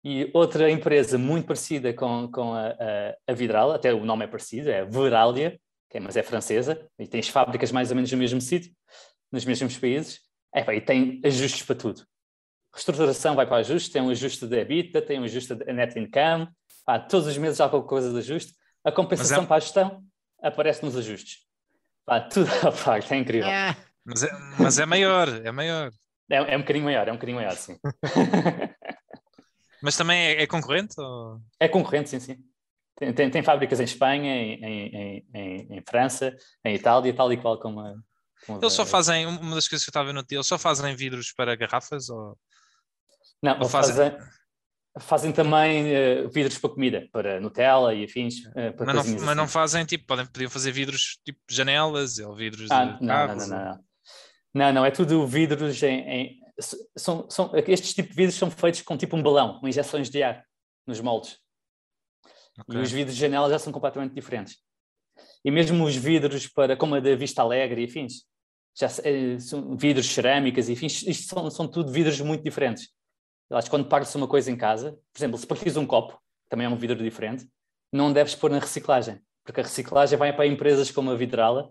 E 0.03 0.31
outra 0.35 0.71
empresa 0.71 1.17
muito 1.17 1.47
parecida 1.47 1.95
com, 1.95 2.29
com 2.31 2.53
a, 2.53 2.69
a, 2.69 3.17
a 3.29 3.33
Vidrala, 3.33 3.77
até 3.77 3.95
o 3.95 4.05
nome 4.05 4.25
é 4.25 4.29
parecido, 4.29 4.69
é 4.69 4.85
Veralia, 4.85 5.59
é, 5.95 6.01
mas 6.01 6.17
é 6.17 6.25
francesa, 6.25 6.91
e 6.99 7.07
tem 7.07 7.21
as 7.21 7.29
fábricas 7.29 7.71
mais 7.71 7.91
ou 7.91 7.95
menos 7.95 8.11
no 8.11 8.19
mesmo 8.19 8.41
sítio, 8.41 8.73
nos 9.31 9.45
mesmos 9.45 9.79
países, 9.79 10.21
é, 10.53 10.61
e 10.75 10.81
tem 10.81 11.21
ajustes 11.25 11.63
para 11.63 11.77
tudo. 11.77 12.05
Reestruturação 12.75 13.37
vai 13.37 13.47
para 13.47 13.59
ajuste, 13.59 13.91
tem 13.91 14.03
um 14.03 14.11
ajuste 14.11 14.47
de 14.47 14.57
EBITDA, 14.59 15.01
tem 15.01 15.21
um 15.21 15.25
ajuste 15.25 15.55
de 15.55 15.73
net 15.73 15.99
income, 15.99 16.49
pá, 16.85 16.99
todos 16.99 17.29
os 17.29 17.39
meses 17.39 17.61
há 17.61 17.69
qualquer 17.69 17.89
coisa 17.89 18.13
de 18.13 18.19
ajuste. 18.19 18.53
A 18.85 18.91
compensação 18.91 19.45
é... 19.45 19.47
para 19.47 19.57
a 19.57 19.61
gestão 19.61 20.05
aparece 20.43 20.85
nos 20.85 20.97
ajustes. 20.97 21.39
Pá, 22.05 22.21
tudo, 22.21 22.51
pá, 22.85 22.99
é 22.99 23.17
incrível. 23.17 23.49
É. 23.49 23.77
Mas 24.05 24.23
é, 24.23 24.31
mas 24.59 24.79
é 24.79 24.85
maior, 24.85 25.29
é 25.29 25.51
maior. 25.51 25.91
É, 26.31 26.37
é 26.37 26.57
um 26.57 26.61
bocadinho 26.61 26.85
maior, 26.85 27.09
é 27.09 27.13
um 27.13 27.17
bocadinho 27.17 27.37
maior, 27.39 27.55
sim. 27.55 27.79
mas 29.83 29.97
também 29.97 30.19
é, 30.19 30.43
é 30.43 30.47
concorrente? 30.47 30.95
Ou... 30.99 31.41
É 31.61 31.69
concorrente, 31.69 32.11
sim, 32.11 32.21
sim. 32.21 32.37
Tem, 32.97 33.13
tem, 33.13 33.31
tem 33.31 33.43
fábricas 33.43 33.81
em 33.81 33.85
Espanha, 33.85 34.35
em, 34.35 34.65
em, 34.65 35.27
em, 35.35 35.79
em, 35.79 35.83
França, 35.89 36.37
em 36.65 36.75
Itália, 36.75 37.15
tal 37.15 37.33
e 37.33 37.37
qual 37.37 37.59
como 37.59 37.81
a, 37.81 37.95
Eles 38.49 38.73
só 38.73 38.87
fazem, 38.87 39.27
uma 39.27 39.55
das 39.55 39.67
coisas 39.67 39.85
que 39.85 39.89
eu 39.89 39.93
estava 39.93 40.11
a 40.11 40.13
notar, 40.13 40.33
eles 40.33 40.47
só 40.47 40.59
fazem 40.59 40.95
vidros 40.95 41.33
para 41.33 41.57
garrafas? 41.57 42.09
Ou... 42.09 42.39
Não, 43.45 43.61
ou 43.61 43.69
fazem... 43.69 43.95
fazem... 43.95 44.35
Fazem 45.01 45.33
também 45.33 45.87
uh, 45.93 46.31
vidros 46.31 46.57
para 46.57 46.71
comida, 46.71 47.09
para 47.11 47.41
Nutella 47.41 47.93
e 47.93 48.05
afins. 48.05 48.45
Uh, 48.45 48.73
mas, 48.79 48.95
não, 49.09 49.27
mas 49.27 49.37
não, 49.37 49.49
fazem 49.49 49.85
tipo, 49.85 50.07
podem, 50.07 50.25
podiam 50.25 50.49
fazer 50.49 50.71
vidros 50.71 51.19
tipo 51.25 51.41
janelas 51.51 52.19
ou 52.19 52.33
vidros 52.33 52.71
ah, 52.71 52.85
de 52.85 53.05
não, 53.05 53.27
não, 53.27 53.37
não, 53.37 53.47
não, 53.49 53.85
não, 54.55 54.73
não, 54.73 54.87
é 54.87 54.93
tudo 54.93 55.27
vidros 55.27 55.83
em. 55.83 55.99
em 56.09 56.41
são, 56.97 57.29
são, 57.29 57.51
estes 57.67 57.93
tipos 57.93 58.13
de 58.13 58.17
vidros 58.17 58.39
são 58.39 58.49
feitos 58.53 58.83
com 58.83 58.97
tipo 58.97 59.17
um 59.17 59.23
balão, 59.23 59.59
com 59.59 59.67
injeções 59.67 60.09
de 60.09 60.23
ar 60.23 60.45
nos 60.87 61.01
moldes. 61.01 61.39
Okay. 62.61 62.81
E 62.81 62.83
os 62.83 62.93
vidros 62.93 63.17
de 63.17 63.21
janela 63.21 63.51
já 63.51 63.59
são 63.59 63.73
completamente 63.73 64.15
diferentes. 64.15 64.59
E 65.45 65.51
mesmo 65.51 65.85
os 65.85 65.97
vidros 65.97 66.47
para, 66.47 66.77
como 66.77 66.95
a 66.95 67.01
da 67.01 67.17
Vista 67.17 67.43
Alegre 67.43 67.83
e 67.83 67.85
afins, 67.85 68.23
já 68.79 68.89
eh, 69.05 69.39
são 69.39 69.77
vidros 69.77 70.07
cerâmicas 70.07 70.69
e 70.69 70.73
afins, 70.73 71.03
isto 71.03 71.35
são, 71.35 71.51
são 71.51 71.69
tudo 71.69 71.91
vidros 71.91 72.21
muito 72.21 72.43
diferentes. 72.43 72.89
Eu 73.51 73.57
acho 73.57 73.67
que 73.67 73.71
quando 73.71 73.89
partes 73.89 74.15
uma 74.15 74.29
coisa 74.29 74.51
em 74.51 74.57
casa, 74.57 74.93
por 75.13 75.19
exemplo, 75.19 75.39
se 75.39 75.47
partires 75.47 75.77
um 75.77 75.87
copo, 75.87 76.21
também 76.49 76.67
é 76.67 76.71
um 76.71 76.77
vidro 76.77 77.03
diferente, 77.03 77.49
não 77.93 78.13
deves 78.13 78.35
pôr 78.35 78.51
na 78.51 78.59
reciclagem, 78.59 79.21
porque 79.45 79.61
a 79.61 79.63
reciclagem 79.65 80.19
vai 80.19 80.35
para 80.35 80.47
empresas 80.47 80.91
como 80.91 81.11
a 81.11 81.15
Vidrala, 81.15 81.71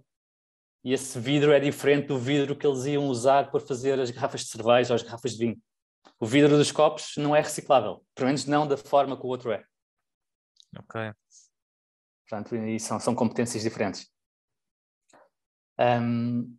e 0.83 0.91
esse 0.93 1.17
vidro 1.19 1.51
é 1.51 1.59
diferente 1.59 2.07
do 2.07 2.19
vidro 2.19 2.55
que 2.55 2.67
eles 2.67 2.85
iam 2.85 3.07
usar 3.07 3.49
para 3.49 3.59
fazer 3.59 3.99
as 3.99 4.11
garrafas 4.11 4.41
de 4.41 4.47
cerveja 4.47 4.93
ou 4.93 4.95
as 4.95 5.03
garrafas 5.03 5.31
de 5.31 5.37
vinho. 5.37 5.61
O 6.19 6.25
vidro 6.25 6.57
dos 6.57 6.71
copos 6.71 7.15
não 7.17 7.35
é 7.35 7.39
reciclável, 7.39 8.05
pelo 8.13 8.27
menos 8.27 8.45
não 8.45 8.67
da 8.67 8.77
forma 8.77 9.17
que 9.17 9.25
o 9.25 9.29
outro 9.29 9.51
é. 9.51 9.65
Ok. 10.77 11.13
Portanto, 12.27 12.55
são, 12.79 12.99
são 12.99 13.15
competências 13.15 13.63
diferentes. 13.63 14.11
Um, 15.79 16.57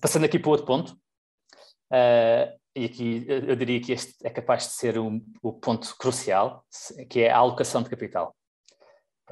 passando 0.00 0.24
aqui 0.24 0.38
para 0.38 0.48
o 0.48 0.52
outro 0.52 0.66
ponto, 0.66 0.92
uh, 1.90 2.60
e 2.76 2.84
aqui 2.86 3.24
eu 3.28 3.54
diria 3.54 3.80
que 3.80 3.92
este 3.92 4.14
é 4.24 4.30
capaz 4.30 4.64
de 4.64 4.72
ser 4.72 4.98
um, 4.98 5.24
o 5.42 5.52
ponto 5.52 5.96
crucial, 5.96 6.64
que 7.08 7.20
é 7.20 7.30
a 7.30 7.38
alocação 7.38 7.82
de 7.82 7.90
capital. 7.90 8.34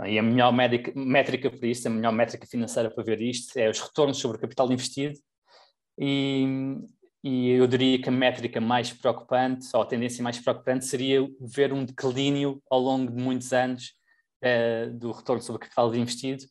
E 0.07 0.19
a 0.19 0.23
melhor 0.23 0.53
métrica 0.53 1.51
para 1.51 1.67
isto, 1.67 1.87
a 1.87 1.91
melhor 1.91 2.13
métrica 2.13 2.47
financeira 2.47 2.91
para 2.91 3.05
ver 3.05 3.21
isto 3.21 3.57
é 3.59 3.69
os 3.69 3.79
retornos 3.81 4.19
sobre 4.19 4.39
o 4.39 4.41
capital 4.41 4.73
investido 4.73 5.19
e, 5.99 6.79
e 7.23 7.51
eu 7.51 7.67
diria 7.67 8.01
que 8.01 8.09
a 8.09 8.13
métrica 8.13 8.61
mais 8.61 8.93
preocupante, 8.93 9.69
ou 9.75 9.83
a 9.83 9.87
tendência 9.87 10.23
mais 10.23 10.39
preocupante, 10.39 10.85
seria 10.85 11.27
ver 11.41 11.73
um 11.73 11.85
declínio 11.85 12.63
ao 12.71 12.81
longo 12.81 13.13
de 13.13 13.23
muitos 13.23 13.53
anos 13.53 13.93
uh, 14.43 14.91
do 14.95 15.13
retorno 15.13 15.43
sobre 15.43 15.59
o 15.59 15.61
capital 15.61 15.95
investido, 15.95 16.45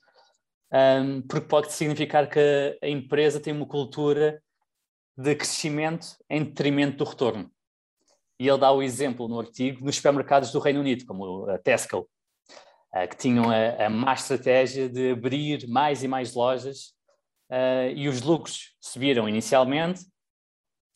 um, 0.72 1.22
porque 1.24 1.48
pode 1.48 1.74
significar 1.74 2.30
que 2.30 2.80
a 2.82 2.88
empresa 2.88 3.40
tem 3.40 3.54
uma 3.54 3.66
cultura 3.66 4.42
de 5.22 5.36
crescimento 5.36 6.18
em 6.30 6.44
detrimento 6.44 6.98
do 6.98 7.10
retorno. 7.10 7.52
E 8.40 8.48
ele 8.48 8.58
dá 8.58 8.72
o 8.72 8.82
exemplo 8.82 9.28
no 9.28 9.40
artigo 9.40 9.86
nos 9.86 9.96
supermercados 9.98 10.52
do 10.52 10.60
Reino 10.60 10.80
Unido, 10.80 11.06
como 11.06 11.48
a 11.48 11.60
Tesco, 11.60 12.00
uh, 12.00 13.08
que 13.08 13.16
tinham 13.16 13.46
a, 13.52 13.86
a 13.86 13.90
má 13.90 14.14
estratégia 14.14 14.90
de 14.90 15.12
abrir 15.12 15.68
mais 15.68 16.04
e 16.04 16.08
mais 16.08 16.34
lojas 16.34 16.94
uh, 17.52 17.92
e 17.96 18.10
os 18.10 18.22
lucros 18.22 18.76
subiram 18.82 19.30
inicialmente, 19.30 20.02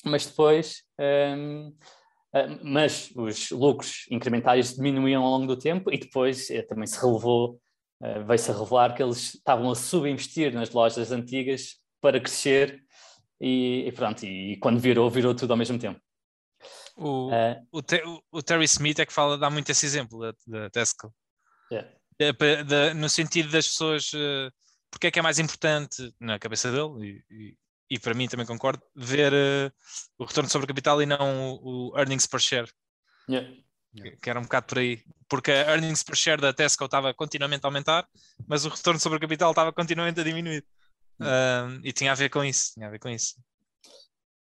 mas 0.03 0.25
depois, 0.25 0.83
uh, 0.99 1.73
eh, 2.33 2.59
mas 2.63 3.11
os 3.15 3.49
lucros 3.49 4.05
incrementais 4.11 4.75
diminuíam 4.75 5.23
ao 5.23 5.31
longo 5.31 5.47
do 5.47 5.57
tempo 5.57 5.91
e 5.91 5.97
depois 5.97 6.47
também 6.67 6.85
se 6.85 6.99
relevou, 6.99 7.59
veio-se 8.27 8.51
a 8.51 8.53
revelar 8.53 8.93
que 8.93 9.01
eles 9.01 9.35
estavam 9.35 9.71
a 9.71 9.75
subinvestir 9.75 10.53
nas 10.53 10.69
lojas 10.69 11.11
antigas 11.11 11.77
para 12.01 12.19
crescer 12.19 12.84
e, 13.39 13.85
e 13.87 13.91
pronto, 13.91 14.25
e, 14.25 14.57
quando 14.57 14.79
virou, 14.79 15.09
virou 15.09 15.35
tudo 15.35 15.51
ao 15.51 15.57
mesmo 15.57 15.77
tempo. 15.77 15.99
O, 16.95 17.29
uh, 17.29 17.67
o, 17.71 17.79
o, 17.79 18.21
o, 18.39 18.41
Terry 18.41 18.65
Smith 18.65 18.99
é 18.99 19.05
que 19.05 19.13
fala, 19.13 19.37
dá 19.37 19.49
muito 19.49 19.69
esse 19.69 19.85
exemplo 19.85 20.19
da, 20.19 20.33
da 20.47 20.69
Tesco. 20.69 21.13
Yeah. 21.71 21.89
no 22.95 23.09
sentido 23.09 23.51
das 23.51 23.67
pessoas, 23.67 24.13
uh, 24.13 24.51
porque 24.89 25.07
é 25.07 25.11
que 25.11 25.19
é 25.19 25.21
mais 25.21 25.39
importante 25.39 26.15
na 26.19 26.39
cabeça 26.39 26.71
dele, 26.71 27.23
e, 27.29 27.35
e, 27.35 27.57
e 27.91 27.99
para 27.99 28.13
mim 28.13 28.27
também 28.27 28.45
concordo, 28.45 28.81
ver 28.95 29.33
uh, 29.33 29.71
o 30.17 30.23
retorno 30.23 30.49
sobre 30.49 30.67
capital 30.67 31.01
e 31.01 31.05
não 31.05 31.55
o, 31.55 31.91
o 31.91 31.97
earnings 31.97 32.25
per 32.25 32.39
share. 32.39 32.71
Yeah. 33.29 33.53
Que, 33.93 34.11
que 34.17 34.29
era 34.29 34.39
um 34.39 34.43
bocado 34.43 34.67
por 34.67 34.77
aí, 34.77 35.03
porque 35.27 35.51
a 35.51 35.71
earnings 35.71 36.03
per 36.03 36.15
share 36.15 36.41
da 36.41 36.53
Tesco 36.53 36.85
estava 36.85 37.13
continuamente 37.13 37.65
a 37.65 37.67
aumentar, 37.67 38.07
mas 38.47 38.65
o 38.65 38.69
retorno 38.69 38.99
sobre 38.99 39.19
capital 39.19 39.51
estava 39.51 39.71
continuamente 39.73 40.19
a 40.19 40.23
diminuir. 40.23 40.65
Uh, 41.19 41.79
e 41.83 41.93
tinha 41.93 42.11
a 42.11 42.15
ver 42.15 42.29
com 42.29 42.43
isso, 42.43 42.73
tinha 42.73 42.87
a 42.87 42.89
ver 42.91 42.99
com 42.99 43.09
isso. 43.09 43.35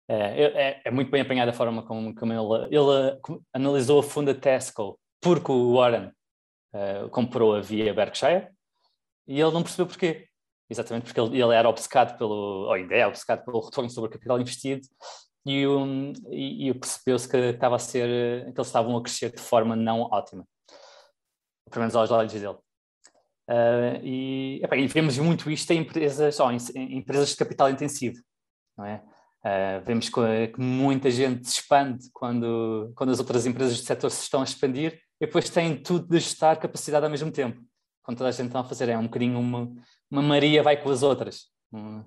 É, 0.07 0.43
é, 0.43 0.81
é, 0.85 0.91
muito 0.91 1.09
bem 1.09 1.21
apanhada 1.21 1.51
a 1.51 1.53
forma 1.53 1.85
como, 1.85 2.13
como 2.13 2.33
ele, 2.33 2.75
ele 2.75 3.19
analisou 3.53 3.99
a 3.99 4.03
fundo 4.03 4.31
a 4.31 4.35
Tesco, 4.35 4.99
porque 5.21 5.51
o 5.51 5.75
Warren 5.75 6.11
uh, 6.73 7.09
comprou 7.09 7.55
a 7.55 7.61
via 7.61 7.93
Berkshire 7.93 8.49
e 9.27 9.39
ele 9.39 9.51
não 9.51 9.63
percebeu 9.63 9.87
porquê. 9.87 10.27
Exatamente 10.69 11.05
porque 11.05 11.19
ele, 11.19 11.41
ele 11.41 11.53
era 11.53 11.69
obcecado 11.69 12.17
pelo, 12.17 12.65
ou 12.65 12.73
ainda 12.73 12.95
é 12.95 13.05
obcecado 13.05 13.43
pelo 13.45 13.59
retorno 13.59 13.89
sobre 13.89 14.09
o 14.09 14.13
capital 14.13 14.39
investido 14.39 14.85
e, 15.45 15.67
um, 15.67 16.13
e, 16.29 16.69
e 16.69 16.73
percebeu-se 16.73 17.27
que 17.27 17.37
estava 17.37 17.75
a 17.75 17.79
ser, 17.79 18.45
que 18.45 18.59
eles 18.59 18.67
estavam 18.67 18.95
a 18.97 19.01
crescer 19.01 19.31
de 19.31 19.41
forma 19.41 19.75
não 19.75 20.01
ótima. 20.01 20.45
Pelo 21.69 21.81
menos 21.81 21.95
aos 21.95 22.11
olhos 22.11 22.33
dele. 22.33 22.57
Uh, 23.51 23.99
e, 24.01 24.61
e, 24.63 24.87
vemos 24.87 25.17
muito 25.17 25.51
isto 25.51 25.69
em 25.71 25.79
empresas, 25.79 26.39
oh, 26.39 26.49
em, 26.49 26.57
em 26.73 26.97
empresas 26.99 27.31
de 27.31 27.35
capital 27.35 27.69
intensivo, 27.69 28.17
não 28.77 28.85
é? 28.85 29.03
Uh, 29.43 29.83
vemos 29.83 30.07
que, 30.07 30.47
que, 30.53 30.61
muita 30.61 31.11
gente 31.11 31.45
se 31.49 31.59
expande 31.59 32.09
quando, 32.13 32.93
quando 32.95 33.09
as 33.09 33.19
outras 33.19 33.45
empresas 33.45 33.77
do 33.77 33.83
setor 33.83 34.09
se 34.09 34.23
estão 34.23 34.39
a 34.39 34.45
expandir 34.45 35.01
e 35.19 35.25
depois 35.25 35.49
têm 35.49 35.75
tudo 35.75 36.07
de 36.07 36.15
ajustar 36.15 36.59
capacidade 36.59 37.03
ao 37.03 37.11
mesmo 37.11 37.29
tempo. 37.29 37.61
Quando 38.01 38.19
toda 38.19 38.29
a 38.29 38.31
gente 38.31 38.47
está 38.47 38.61
a 38.61 38.63
fazer, 38.63 38.87
é 38.87 38.97
um 38.97 39.03
bocadinho 39.03 39.37
uma, 39.37 39.69
uma 40.09 40.21
Maria 40.21 40.63
vai 40.63 40.81
com 40.81 40.89
as 40.89 41.03
outras. 41.03 41.47
Hum, 41.73 42.05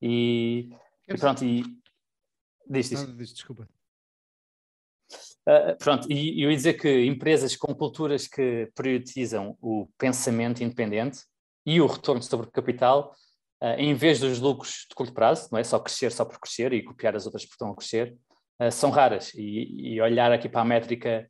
e, 0.00 0.70
e, 1.06 1.16
pronto, 1.16 1.44
e 1.44 1.62
diz, 2.68 2.88
diz. 2.88 3.06
Não, 3.06 3.16
desculpa. 3.16 3.68
Uh, 5.48 5.76
pronto, 5.76 6.10
e 6.10 6.40
eu 6.40 6.50
ia 6.50 6.56
dizer 6.56 6.74
que 6.74 7.04
empresas 7.04 7.56
com 7.56 7.74
culturas 7.74 8.28
que 8.28 8.70
priorizam 8.76 9.56
o 9.60 9.88
pensamento 9.98 10.62
independente 10.62 11.24
e 11.66 11.80
o 11.80 11.86
retorno 11.86 12.22
sobre 12.22 12.46
o 12.46 12.50
capital 12.50 13.12
uh, 13.60 13.74
em 13.76 13.92
vez 13.92 14.20
dos 14.20 14.38
lucros 14.38 14.86
de 14.88 14.94
curto 14.94 15.12
prazo, 15.12 15.48
não 15.50 15.58
é 15.58 15.64
só 15.64 15.80
crescer 15.80 16.12
só 16.12 16.24
por 16.24 16.38
crescer 16.38 16.72
e 16.72 16.84
copiar 16.84 17.16
as 17.16 17.26
outras 17.26 17.44
que 17.44 17.50
estão 17.50 17.70
a 17.70 17.76
crescer, 17.76 18.16
uh, 18.60 18.70
são 18.70 18.90
raras. 18.90 19.34
E, 19.34 19.94
e, 19.94 20.00
olhar 20.00 20.30
aqui 20.30 20.48
para 20.48 20.60
a 20.60 20.64
métrica 20.64 21.28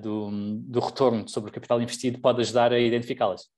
do, 0.00 0.30
do 0.60 0.78
retorno 0.78 1.28
sobre 1.28 1.50
o 1.50 1.52
capital 1.52 1.82
investido 1.82 2.20
pode 2.20 2.40
ajudar 2.40 2.72
a 2.72 2.78
identificá-las. 2.78 3.50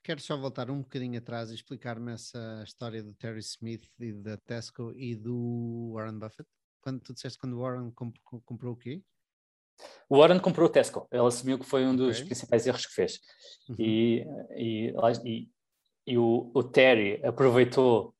Quero 0.00 0.20
só 0.20 0.36
voltar 0.36 0.70
um 0.70 0.78
bocadinho 0.78 1.18
atrás 1.18 1.50
e 1.50 1.56
explicar-me 1.56 2.12
essa 2.12 2.62
história 2.64 3.02
do 3.02 3.12
Terry 3.14 3.40
Smith 3.40 3.88
e 3.98 4.12
da 4.12 4.36
Tesco 4.36 4.92
e 4.94 5.16
do 5.16 5.90
Warren 5.92 6.20
Buffett. 6.20 6.48
Quando 6.86 7.00
tu 7.00 7.12
disseste 7.12 7.36
quando 7.36 7.54
o 7.54 7.62
Warren 7.62 7.90
comp 7.90 8.14
comprou 8.44 8.74
o 8.74 8.76
quê? 8.76 9.02
O 10.08 10.18
Warren 10.18 10.38
comprou 10.38 10.68
o 10.68 10.70
Tesco. 10.70 11.08
Ele 11.10 11.26
assumiu 11.26 11.58
que 11.58 11.66
foi 11.66 11.84
um 11.84 11.96
dos 11.96 12.18
okay. 12.18 12.26
principais 12.26 12.64
erros 12.64 12.86
que 12.86 12.94
fez. 12.94 13.18
Uhum. 13.68 13.74
E, 13.76 14.24
e, 14.54 14.94
e, 15.24 15.48
e 16.06 16.16
o, 16.16 16.48
o 16.54 16.62
Terry 16.62 17.20
aproveitou 17.26 18.14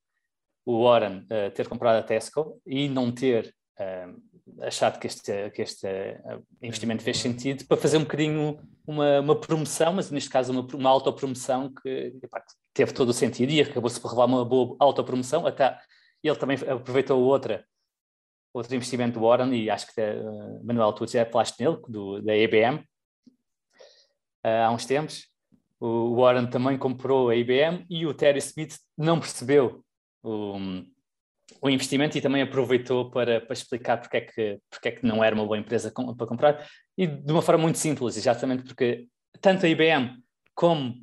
o 0.65 0.83
Warren 0.83 1.19
uh, 1.19 1.49
ter 1.55 1.65
comprado 1.69 1.99
a 1.99 2.03
Tesco 2.03 2.61
e 2.65 2.89
não 2.89 3.09
ter 3.09 3.55
uh, 3.79 4.61
achado 4.61 4.99
que 4.99 5.07
este, 5.07 5.49
que 5.51 5.61
este 5.61 5.87
uh, 5.87 6.45
investimento 6.61 7.03
fez 7.03 7.19
sentido 7.19 7.65
para 7.67 7.77
fazer 7.77 7.95
um 7.95 8.03
bocadinho 8.03 8.59
uma, 8.85 9.21
uma 9.21 9.39
promoção, 9.39 9.93
mas 9.93 10.11
neste 10.11 10.29
caso 10.29 10.51
uma, 10.51 10.67
uma 10.75 10.89
autopromoção 10.89 11.73
que 11.73 12.19
epá, 12.21 12.43
teve 12.73 12.91
todo 12.91 13.07
o 13.07 13.13
sentido 13.13 13.49
e 13.49 13.61
acabou-se 13.61 13.97
por 13.97 14.09
revelar 14.09 14.25
uma 14.25 14.43
boa 14.43 14.75
autopromoção. 14.77 15.47
Até 15.47 15.79
ele 16.21 16.35
também 16.35 16.57
aproveitou 16.57 17.21
outra, 17.23 17.65
outro 18.53 18.75
investimento 18.75 19.19
do 19.19 19.25
Warren 19.25 19.53
e 19.53 19.69
acho 19.69 19.87
que 19.87 20.01
uh, 20.01 20.65
Manuel, 20.65 20.93
tu 20.93 21.07
já 21.07 21.25
falaste 21.25 21.59
nele, 21.59 21.77
do, 21.87 22.21
da 22.21 22.35
IBM, 22.35 22.83
há 24.43 24.71
uns 24.71 24.85
tempos. 24.85 25.27
O 25.79 26.15
Warren 26.15 26.47
também 26.47 26.77
comprou 26.77 27.29
a 27.29 27.35
IBM 27.35 27.85
e 27.89 28.05
o 28.05 28.13
Terry 28.13 28.39
Smith 28.39 28.77
não 28.97 29.19
percebeu 29.19 29.83
o, 30.23 30.57
o 31.61 31.69
investimento 31.69 32.17
e 32.17 32.21
também 32.21 32.41
aproveitou 32.41 33.11
para, 33.11 33.41
para 33.41 33.53
explicar 33.53 33.97
porque 33.97 34.17
é, 34.17 34.21
que, 34.21 34.59
porque 34.69 34.87
é 34.89 34.91
que 34.91 35.05
não 35.05 35.23
era 35.23 35.35
uma 35.35 35.45
boa 35.45 35.57
empresa 35.57 35.91
com, 35.91 36.15
para 36.15 36.27
comprar. 36.27 36.67
E 36.97 37.05
de 37.05 37.31
uma 37.31 37.41
forma 37.41 37.61
muito 37.61 37.77
simples, 37.77 38.17
exatamente 38.17 38.63
porque 38.63 39.07
tanto 39.39 39.65
a 39.65 39.69
IBM 39.69 40.21
como 40.55 40.95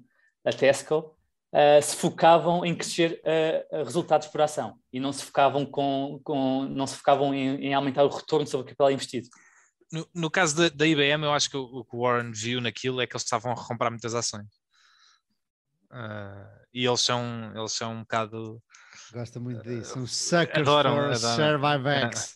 a 0.44 0.52
Tesco 0.52 1.16
uh, 1.54 1.80
se 1.80 1.96
focavam 1.96 2.64
em 2.64 2.74
crescer 2.74 3.22
uh, 3.22 3.84
resultados 3.84 4.26
por 4.26 4.40
ação 4.40 4.76
e 4.92 4.98
não 4.98 5.12
se 5.12 5.24
focavam, 5.24 5.64
com, 5.64 6.20
com, 6.24 6.64
não 6.64 6.86
se 6.86 6.96
focavam 6.96 7.32
em, 7.32 7.66
em 7.66 7.74
aumentar 7.74 8.02
o 8.02 8.08
retorno 8.08 8.46
sobre 8.46 8.64
o 8.64 8.66
capital 8.66 8.90
investido. 8.90 9.28
No, 9.92 10.06
no 10.12 10.30
caso 10.30 10.56
da, 10.56 10.68
da, 10.68 10.86
IBM, 10.86 11.24
eu 11.24 11.32
acho 11.32 11.48
que 11.48 11.56
o, 11.56 11.62
o 11.62 11.84
que 11.84 11.94
o 11.94 12.00
Warren 12.00 12.32
viu 12.32 12.60
naquilo 12.60 13.00
é 13.00 13.06
que 13.06 13.14
eles 13.14 13.22
estavam 13.22 13.52
a 13.52 13.56
comprar 13.56 13.90
muitas 13.90 14.14
ações. 14.14 14.46
Uh, 15.92 16.64
e 16.72 16.84
eles 16.84 17.00
são, 17.00 17.52
eles 17.54 17.72
são 17.72 17.92
um 17.92 18.00
bocado. 18.00 18.60
Gosta 19.12 19.38
muito 19.38 19.62
disso, 19.62 20.04
suckers 20.08 20.66
adoram, 20.66 20.96
for 20.96 21.12
adoram. 21.12 21.36
share 21.36 21.58
buybacks. 21.58 22.34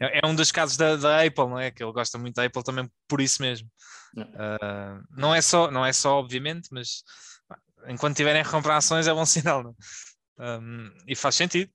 É, 0.00 0.18
é, 0.18 0.26
um 0.26 0.34
dos 0.34 0.50
casos 0.50 0.76
da, 0.76 0.96
da, 0.96 1.24
Apple, 1.24 1.46
não 1.46 1.58
é? 1.58 1.70
Que 1.70 1.84
ele 1.84 1.92
gosta 1.92 2.18
muito 2.18 2.34
da 2.34 2.44
Apple 2.44 2.64
também 2.64 2.90
por 3.06 3.20
isso 3.20 3.40
mesmo. 3.40 3.68
Uh, 4.16 5.04
não, 5.16 5.32
é 5.32 5.40
só, 5.40 5.70
não 5.70 5.86
é 5.86 5.92
só, 5.92 6.18
obviamente, 6.18 6.68
mas 6.72 7.04
enquanto 7.86 8.16
tiverem 8.16 8.42
a 8.42 8.48
comprar 8.48 8.76
ações 8.76 9.06
é 9.06 9.14
bom 9.14 9.26
sinal, 9.26 9.62
não? 9.62 9.76
Um, 10.38 10.86
é? 10.86 11.12
e 11.12 11.16
faz 11.16 11.34
sentido. 11.34 11.70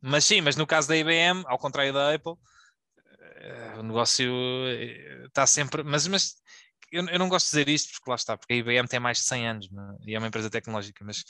Mas 0.00 0.24
sim, 0.24 0.40
mas 0.40 0.56
no 0.56 0.66
caso 0.66 0.88
da 0.88 0.96
IBM, 0.96 1.42
ao 1.46 1.58
contrário 1.58 1.92
da 1.92 2.14
Apple, 2.14 2.32
uh, 2.32 3.80
o 3.80 3.82
negócio 3.82 4.30
está 5.26 5.46
sempre. 5.46 5.82
Mas, 5.82 6.06
mas 6.06 6.36
eu, 6.92 7.06
eu, 7.08 7.18
não 7.18 7.28
gosto 7.28 7.46
de 7.46 7.50
dizer 7.50 7.68
isto 7.68 7.92
porque 7.92 8.10
lá 8.10 8.16
está, 8.16 8.36
porque 8.36 8.52
a 8.52 8.56
IBM 8.56 8.86
tem 8.88 9.00
mais 9.00 9.18
de 9.18 9.24
100 9.24 9.48
anos 9.48 9.66
é? 9.66 10.10
e 10.10 10.14
é 10.14 10.18
uma 10.18 10.28
empresa 10.28 10.50
tecnológica, 10.50 11.04
mas 11.04 11.24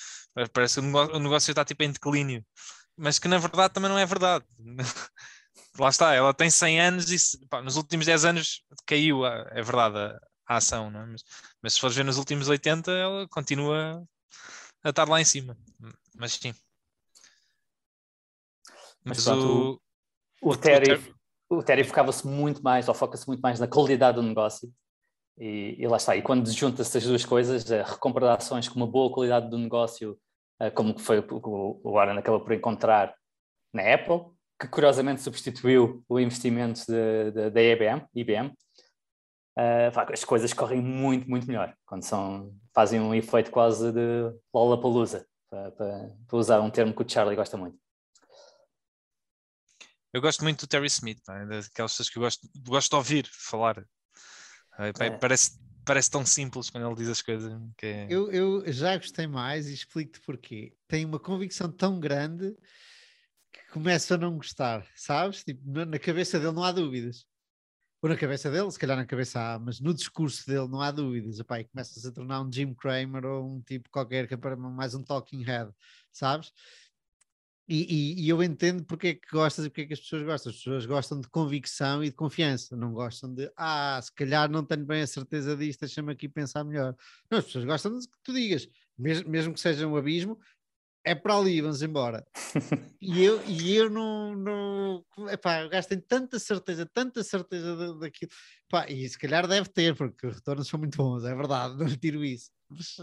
parece 0.53 0.81
que 0.81 0.87
o 0.87 1.19
negócio, 1.19 1.51
está 1.51 1.65
tipo 1.65 1.83
em 1.83 1.93
declínio, 1.93 2.45
mas 2.97 3.19
que 3.19 3.28
na 3.28 3.39
verdade 3.39 3.74
também 3.74 3.91
não 3.91 3.99
é 3.99 4.07
verdade. 4.07 4.45
lá 5.78 5.89
está, 5.89 6.15
ela 6.15 6.35
tem 6.35 6.51
100 6.51 6.81
anos 6.81 7.11
e 7.11 7.47
pá, 7.49 7.62
nos 7.62 7.77
últimos 7.77 8.07
10 8.07 8.24
anos 8.24 8.62
caiu, 8.87 9.24
a, 9.24 9.49
é 9.53 9.62
verdade, 9.62 10.19
a, 10.47 10.56
ação, 10.56 10.89
é? 10.89 11.06
mas, 11.06 11.24
mas, 11.62 11.74
se 11.74 11.81
fores 11.81 11.97
ver 11.97 12.05
nos 12.05 12.18
últimos 12.18 12.48
80, 12.48 12.90
ela 12.90 13.28
continua 13.28 14.06
a 14.82 14.90
estar 14.90 15.09
lá 15.09 15.20
em 15.20 15.24
cima. 15.24 15.56
Mas 16.14 16.32
sim. 16.32 16.55
Mas, 19.05 19.18
mas 19.18 19.24
pronto, 19.24 19.81
o, 20.43 20.48
o, 20.48 20.52
o 20.52 20.56
Terry, 20.56 21.14
o 21.48 21.62
Terry 21.62 21.85
focava-se 21.85 22.27
muito 22.27 22.62
mais, 22.62 22.89
ou 22.89 22.94
foca-se 22.94 23.27
muito 23.27 23.40
mais 23.40 23.60
na 23.60 23.68
qualidade 23.68 24.16
do 24.16 24.23
negócio 24.23 24.73
e, 25.39 25.77
e 25.78 25.86
lá 25.86 25.97
está. 25.97 26.16
E 26.16 26.23
quando 26.23 26.51
junta-se 26.51 26.98
as 26.98 27.05
duas 27.05 27.24
coisas, 27.24 27.70
a 27.70 27.82
recompra 27.82 28.27
de 28.27 28.36
ações 28.36 28.68
com 28.68 28.77
uma 28.77 28.86
boa 28.86 29.12
qualidade 29.12 29.48
do 29.48 29.59
negócio, 29.59 30.18
eh, 30.60 30.70
como 30.70 30.98
foi 30.98 31.18
o 31.18 31.23
que 31.23 31.48
o 31.48 31.93
Warren 31.93 32.18
acabou 32.18 32.40
por 32.40 32.52
encontrar 32.52 33.14
na 33.73 33.94
Apple, 33.94 34.32
que 34.59 34.68
curiosamente 34.68 35.20
substituiu 35.20 36.02
o 36.09 36.18
investimento 36.18 36.81
da 36.89 37.62
IBM, 37.62 38.06
IBM 38.14 38.52
uh, 39.57 40.12
as 40.12 40.24
coisas 40.24 40.53
correm 40.53 40.81
muito, 40.81 41.28
muito 41.28 41.47
melhor 41.47 41.74
quando 41.85 42.03
são, 42.03 42.55
fazem 42.74 43.01
um 43.01 43.15
efeito 43.15 43.51
quase 43.51 43.93
de 43.93 44.33
Lollapalooza, 44.53 45.27
para, 45.49 45.70
para, 45.73 46.12
para 46.27 46.37
usar 46.37 46.61
um 46.61 46.70
termo 46.70 46.95
que 46.95 47.03
o 47.03 47.09
Charlie 47.09 47.37
gosta 47.37 47.57
muito. 47.57 47.78
Eu 50.12 50.20
gosto 50.20 50.43
muito 50.43 50.61
do 50.61 50.69
Terry 50.69 50.87
Smith, 50.87 51.20
é? 51.28 51.45
daquelas 51.45 51.93
pessoas 51.93 52.09
que 52.09 52.19
eu 52.19 52.23
gosto, 52.23 52.49
gosto 52.66 52.91
de 52.91 52.97
ouvir 52.97 53.28
falar. 53.31 53.85
É. 54.78 55.11
Parece, 55.19 55.59
parece 55.85 56.11
tão 56.11 56.24
simples 56.24 56.70
quando 56.70 56.87
ele 56.87 56.97
diz 56.97 57.09
as 57.09 57.23
coisas. 57.23 57.53
Que... 57.77 57.87
É 57.87 58.07
eu, 58.09 58.31
eu 58.33 58.73
já 58.73 58.97
gostei 58.97 59.27
mais 59.27 59.69
e 59.69 59.74
explico-te 59.74 60.20
porquê. 60.20 60.74
Tem 60.89 61.05
uma 61.05 61.19
convicção 61.19 61.70
tão 61.70 62.01
grande 62.01 62.57
que 63.53 63.73
começo 63.73 64.15
a 64.15 64.19
não 64.19 64.37
gostar, 64.37 64.87
sabes? 64.95 65.45
Tipo, 65.45 65.85
na 65.85 65.99
cabeça 65.99 66.39
dele 66.39 66.53
não 66.53 66.65
há 66.65 66.73
dúvidas. 66.73 67.27
Ou 68.07 68.11
na 68.11 68.16
cabeça 68.16 68.49
dele, 68.49 68.70
se 68.70 68.78
calhar 68.78 68.97
na 68.97 69.05
cabeça 69.05 69.41
há, 69.41 69.59
mas 69.59 69.81
no 69.81 69.93
discurso 69.93 70.47
dele 70.47 70.69
não 70.69 70.81
há 70.81 70.93
dúvidas. 70.93 71.41
Epá, 71.41 71.59
e 71.59 71.65
começas 71.65 72.07
a 72.07 72.12
tornar 72.12 72.41
um 72.41 72.53
Jim 72.53 72.73
Cramer 72.73 73.27
ou 73.27 73.57
um 73.57 73.61
tipo 73.61 73.91
qualquer, 73.91 74.28
que 74.28 74.35
é 74.35 74.57
mais 74.57 74.95
um 74.95 75.03
talking 75.03 75.43
head, 75.43 75.73
sabes? 76.12 76.53
E, 77.69 77.83
e, 77.83 78.23
e, 78.23 78.28
eu 78.28 78.41
entendo 78.45 78.85
porque 78.85 79.09
é 79.09 79.15
que 79.15 79.28
gostas 79.33 79.65
e 79.65 79.69
porque 79.69 79.81
é 79.81 79.87
que 79.87 79.93
as 79.95 79.99
pessoas 79.99 80.23
gostam. 80.23 80.51
As 80.51 80.57
pessoas 80.57 80.87
gostam 80.87 81.20
de 81.20 81.28
convicção 81.28 82.05
e 82.05 82.11
de 82.11 82.15
confiança, 82.15 82.77
não 82.77 82.93
gostam 82.93 83.35
de, 83.35 83.51
ah, 83.57 83.99
se 84.01 84.12
calhar 84.12 84.49
não 84.49 84.65
tenho 84.65 84.87
bem 84.87 85.03
a 85.03 85.07
certeza 85.09 85.57
disto, 85.57 85.81
deixa-me 85.81 86.12
aqui 86.12 86.28
pensar 86.28 86.62
melhor. 86.62 86.95
Não, 87.28 87.39
as 87.41 87.47
pessoas 87.47 87.65
gostam 87.65 87.99
de 87.99 88.07
que 88.07 88.19
tu 88.23 88.33
digas, 88.33 88.69
mesmo, 88.97 89.28
mesmo 89.28 89.53
que 89.53 89.59
seja 89.59 89.85
um 89.85 89.97
abismo, 89.97 90.39
é 91.07 91.15
para 91.15 91.37
ali, 91.37 91.61
vamos 91.61 91.81
embora. 91.83 92.27
e, 93.01 93.23
eu, 93.23 93.41
e 93.47 93.77
eu 93.77 93.89
não. 93.89 94.35
não 94.35 95.05
epá, 95.31 95.65
o 95.65 95.69
gajo 95.69 95.87
tem 95.87 96.01
tanta 96.01 96.37
certeza, 96.41 96.85
tanta 96.85 97.23
certeza 97.23 97.95
daquilo. 97.95 98.31
Epá, 98.69 98.91
e 98.91 99.09
se 99.09 99.16
calhar 99.16 99.47
deve 99.47 99.69
ter, 99.69 99.95
porque 99.95 100.27
os 100.27 100.35
retornos 100.35 100.66
são 100.66 100.81
muito 100.81 100.99
bons, 100.99 101.24
é 101.24 101.33
verdade, 101.33 101.77
não 101.78 101.87
tiro 101.97 102.24
isso. 102.24 102.51
Mas 102.69 102.97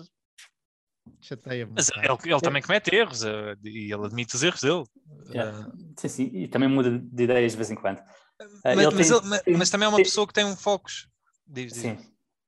chateia-me. 1.22 1.72
Mas 1.74 1.90
ele, 1.96 2.34
ele, 2.34 2.42
também 2.42 2.62
comete 2.62 2.94
erros 2.94 3.24
uh, 3.24 3.58
e 3.64 3.94
ele 3.94 4.06
admite 4.06 4.36
os 4.36 4.44
erros 4.44 4.62
dele. 4.62 4.84
Yeah. 5.30 5.68
Uh, 5.70 5.94
sim, 5.98 6.08
sim, 6.10 6.32
e 6.34 6.48
também 6.50 6.68
muda 6.68 7.00
de 7.00 7.24
ideias 7.24 7.54
de 7.54 7.58
vez 7.58 7.72
em 7.72 7.76
quando. 7.76 8.00
Uh, 8.00 8.62
mas, 8.66 8.78
ele 8.78 8.96
mas, 8.96 9.08
tem, 9.08 9.42
ele, 9.48 9.58
mas, 9.58 9.70
também 9.70 9.86
é 9.86 9.90
uma 9.90 9.98
pessoa 9.98 10.28
que 10.28 10.34
tem 10.34 10.44
um 10.44 10.58
focos. 10.58 11.08
Diz, 11.48 11.72
diz. 11.72 11.82
Sim. 11.82 11.98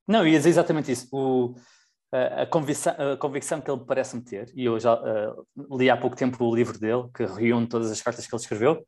Não, 0.05 0.27
ia 0.27 0.37
dizer 0.37 0.49
exatamente 0.49 0.91
isso. 0.91 1.07
O, 1.13 1.55
a, 2.15 2.45
convicção, 2.45 2.93
a 3.13 3.17
convicção 3.17 3.61
que 3.61 3.69
ele 3.69 3.83
parece-me 3.85 4.21
ter, 4.21 4.51
e 4.55 4.65
eu 4.65 4.79
já 4.79 4.93
uh, 4.93 5.77
li 5.77 5.89
há 5.89 5.97
pouco 5.97 6.15
tempo 6.15 6.43
o 6.43 6.55
livro 6.55 6.79
dele, 6.79 7.09
que 7.15 7.25
reúne 7.25 7.67
todas 7.67 7.91
as 7.91 8.01
cartas 8.01 8.25
que 8.25 8.33
ele 8.33 8.41
escreveu, 8.41 8.85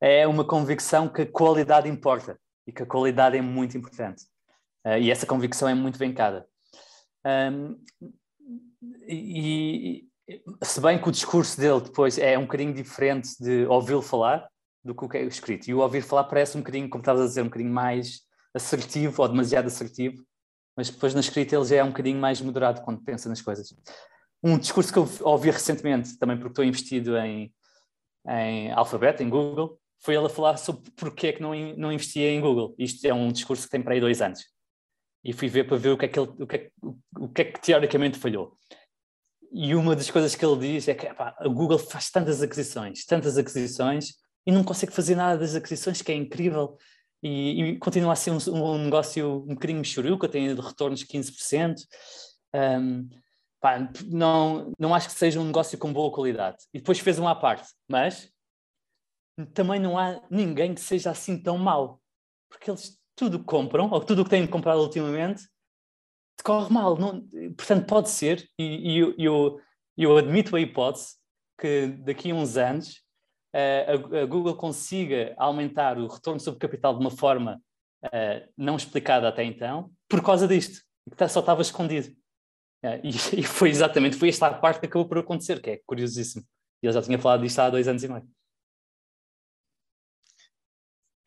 é 0.00 0.26
uma 0.26 0.44
convicção 0.44 1.08
que 1.08 1.22
a 1.22 1.26
qualidade 1.30 1.88
importa 1.88 2.38
e 2.66 2.72
que 2.72 2.82
a 2.82 2.86
qualidade 2.86 3.36
é 3.36 3.42
muito 3.42 3.76
importante. 3.78 4.24
Uh, 4.86 4.98
e 4.98 5.10
essa 5.10 5.26
convicção 5.26 5.68
é 5.68 5.74
muito 5.74 5.98
vencada. 5.98 6.46
Um, 7.24 7.78
e, 9.08 10.06
se 10.62 10.80
bem 10.80 11.00
que 11.00 11.08
o 11.08 11.12
discurso 11.12 11.58
dele 11.58 11.80
depois 11.80 12.18
é 12.18 12.38
um 12.38 12.42
bocadinho 12.42 12.74
diferente 12.74 13.30
de 13.40 13.66
ouvi-lo 13.66 14.02
falar 14.02 14.48
do 14.82 14.94
que 14.94 15.04
o 15.04 15.08
que 15.08 15.18
é 15.18 15.24
escrito. 15.24 15.68
E 15.68 15.74
o 15.74 15.78
ouvir 15.78 16.02
falar 16.02 16.24
parece 16.24 16.56
um 16.56 16.60
bocadinho, 16.60 16.88
como 16.88 17.00
estavas 17.00 17.22
a 17.22 17.26
dizer, 17.26 17.42
um 17.42 17.46
bocadinho 17.46 17.72
mais 17.72 18.20
assertivo 18.54 19.22
ou 19.22 19.28
demasiado 19.28 19.66
assertivo 19.66 20.22
mas 20.76 20.90
depois 20.90 21.14
na 21.14 21.20
escrita 21.20 21.56
ele 21.56 21.64
já 21.64 21.76
é 21.76 21.84
um 21.84 21.88
bocadinho 21.88 22.18
mais 22.18 22.40
moderado 22.40 22.82
quando 22.82 23.02
pensa 23.02 23.28
nas 23.28 23.40
coisas. 23.40 23.74
Um 24.42 24.58
discurso 24.58 24.92
que 24.92 24.98
eu 24.98 25.08
ouvi 25.22 25.50
recentemente, 25.50 26.18
também 26.18 26.36
porque 26.36 26.52
estou 26.52 26.64
investido 26.64 27.16
em, 27.16 27.52
em 28.28 28.72
Alphabet, 28.72 29.22
em 29.22 29.28
Google, 29.28 29.78
foi 30.00 30.14
ele 30.14 30.26
a 30.26 30.30
falar 30.30 30.58
sobre 30.58 30.90
porque 30.96 31.28
é 31.28 31.32
que 31.32 31.40
não, 31.40 31.54
não 31.76 31.92
investia 31.92 32.30
em 32.30 32.40
Google. 32.40 32.74
Isto 32.78 33.06
é 33.06 33.14
um 33.14 33.32
discurso 33.32 33.64
que 33.64 33.70
tem 33.70 33.82
para 33.82 33.94
aí 33.94 34.00
dois 34.00 34.20
anos. 34.20 34.44
E 35.24 35.32
fui 35.32 35.48
ver 35.48 35.66
para 35.66 35.78
ver 35.78 35.90
o 35.90 35.96
que 35.96 36.04
é 36.04 36.08
que, 36.08 36.18
ele, 36.18 36.30
o 36.38 36.46
que, 36.46 36.56
é, 36.56 36.70
o 37.18 37.28
que, 37.28 37.42
é 37.42 37.44
que 37.46 37.60
teoricamente 37.60 38.18
falhou. 38.18 38.58
E 39.50 39.74
uma 39.74 39.96
das 39.96 40.10
coisas 40.10 40.34
que 40.34 40.44
ele 40.44 40.58
diz 40.58 40.88
é 40.88 40.94
que 40.94 41.06
epá, 41.06 41.34
a 41.38 41.48
Google 41.48 41.78
faz 41.78 42.10
tantas 42.10 42.42
aquisições, 42.42 43.06
tantas 43.06 43.38
aquisições, 43.38 44.14
e 44.46 44.52
não 44.52 44.62
consegue 44.62 44.92
fazer 44.92 45.14
nada 45.14 45.38
das 45.38 45.54
aquisições, 45.54 46.02
que 46.02 46.12
é 46.12 46.14
incrível 46.14 46.76
e, 47.24 47.62
e 47.62 47.78
continua 47.78 48.12
a 48.12 48.16
ser 48.16 48.32
um, 48.32 48.38
um, 48.52 48.84
negócio 48.84 49.42
um 49.48 49.54
bocadinho 49.54 49.78
michuruca, 49.78 50.28
tem 50.28 50.54
retornos 50.54 51.00
de 51.00 51.06
15%. 51.06 51.76
Um, 52.54 53.08
pá, 53.58 53.90
não, 54.06 54.70
não 54.78 54.94
acho 54.94 55.08
que 55.08 55.14
seja 55.14 55.40
um 55.40 55.46
negócio 55.46 55.78
com 55.78 55.90
boa 55.90 56.12
qualidade. 56.12 56.58
E 56.74 56.78
depois 56.78 56.98
fez 56.98 57.18
uma 57.18 57.30
à 57.30 57.34
parte, 57.34 57.66
mas 57.88 58.30
também 59.54 59.80
não 59.80 59.98
há 59.98 60.20
ninguém 60.30 60.74
que 60.74 60.82
seja 60.82 61.10
assim 61.10 61.42
tão 61.42 61.56
mau, 61.56 61.98
porque 62.50 62.70
eles 62.70 63.00
tudo 63.16 63.42
compram, 63.42 63.90
ou 63.90 64.04
tudo 64.04 64.20
o 64.20 64.24
que 64.24 64.30
têm 64.30 64.46
comprado 64.46 64.82
ultimamente, 64.82 65.48
corre 66.44 66.70
mal. 66.70 66.94
Não, 66.98 67.26
portanto, 67.56 67.86
pode 67.86 68.10
ser, 68.10 68.46
e, 68.58 68.92
e 68.92 68.98
eu, 68.98 69.14
eu, 69.16 69.60
eu 69.96 70.16
admito 70.18 70.54
a 70.54 70.60
hipótese 70.60 71.14
que 71.58 71.86
daqui 72.04 72.32
a 72.32 72.34
uns 72.34 72.58
anos 72.58 73.02
a, 73.54 74.26
Google 74.26 74.56
consiga 74.56 75.34
aumentar 75.36 75.98
o 75.98 76.08
retorno 76.08 76.40
sobre 76.40 76.58
capital 76.58 76.94
de 76.94 77.00
uma 77.00 77.10
forma 77.10 77.62
uh, 78.04 78.52
não 78.56 78.76
explicada 78.76 79.28
até 79.28 79.44
então, 79.44 79.92
por 80.08 80.22
causa 80.22 80.48
disto, 80.48 80.82
que 81.08 81.16
tá, 81.16 81.28
só 81.28 81.40
estava 81.40 81.62
escondido. 81.62 82.08
Uh, 82.84 83.00
e, 83.02 83.10
e, 83.40 83.42
foi 83.42 83.70
exatamente, 83.70 84.16
foi 84.16 84.28
esta 84.28 84.48
a 84.48 84.54
parte 84.54 84.80
que 84.80 84.86
acabou 84.86 85.08
por 85.08 85.18
acontecer, 85.18 85.60
que 85.60 85.70
é 85.70 85.80
curiosíssimo. 85.86 86.44
E 86.82 86.86
eu 86.86 86.92
já 86.92 87.00
tinha 87.00 87.18
falado 87.18 87.42
disto 87.42 87.58
há 87.60 87.70
dois 87.70 87.88
anos 87.88 88.02
e 88.02 88.08
meio. 88.08 88.28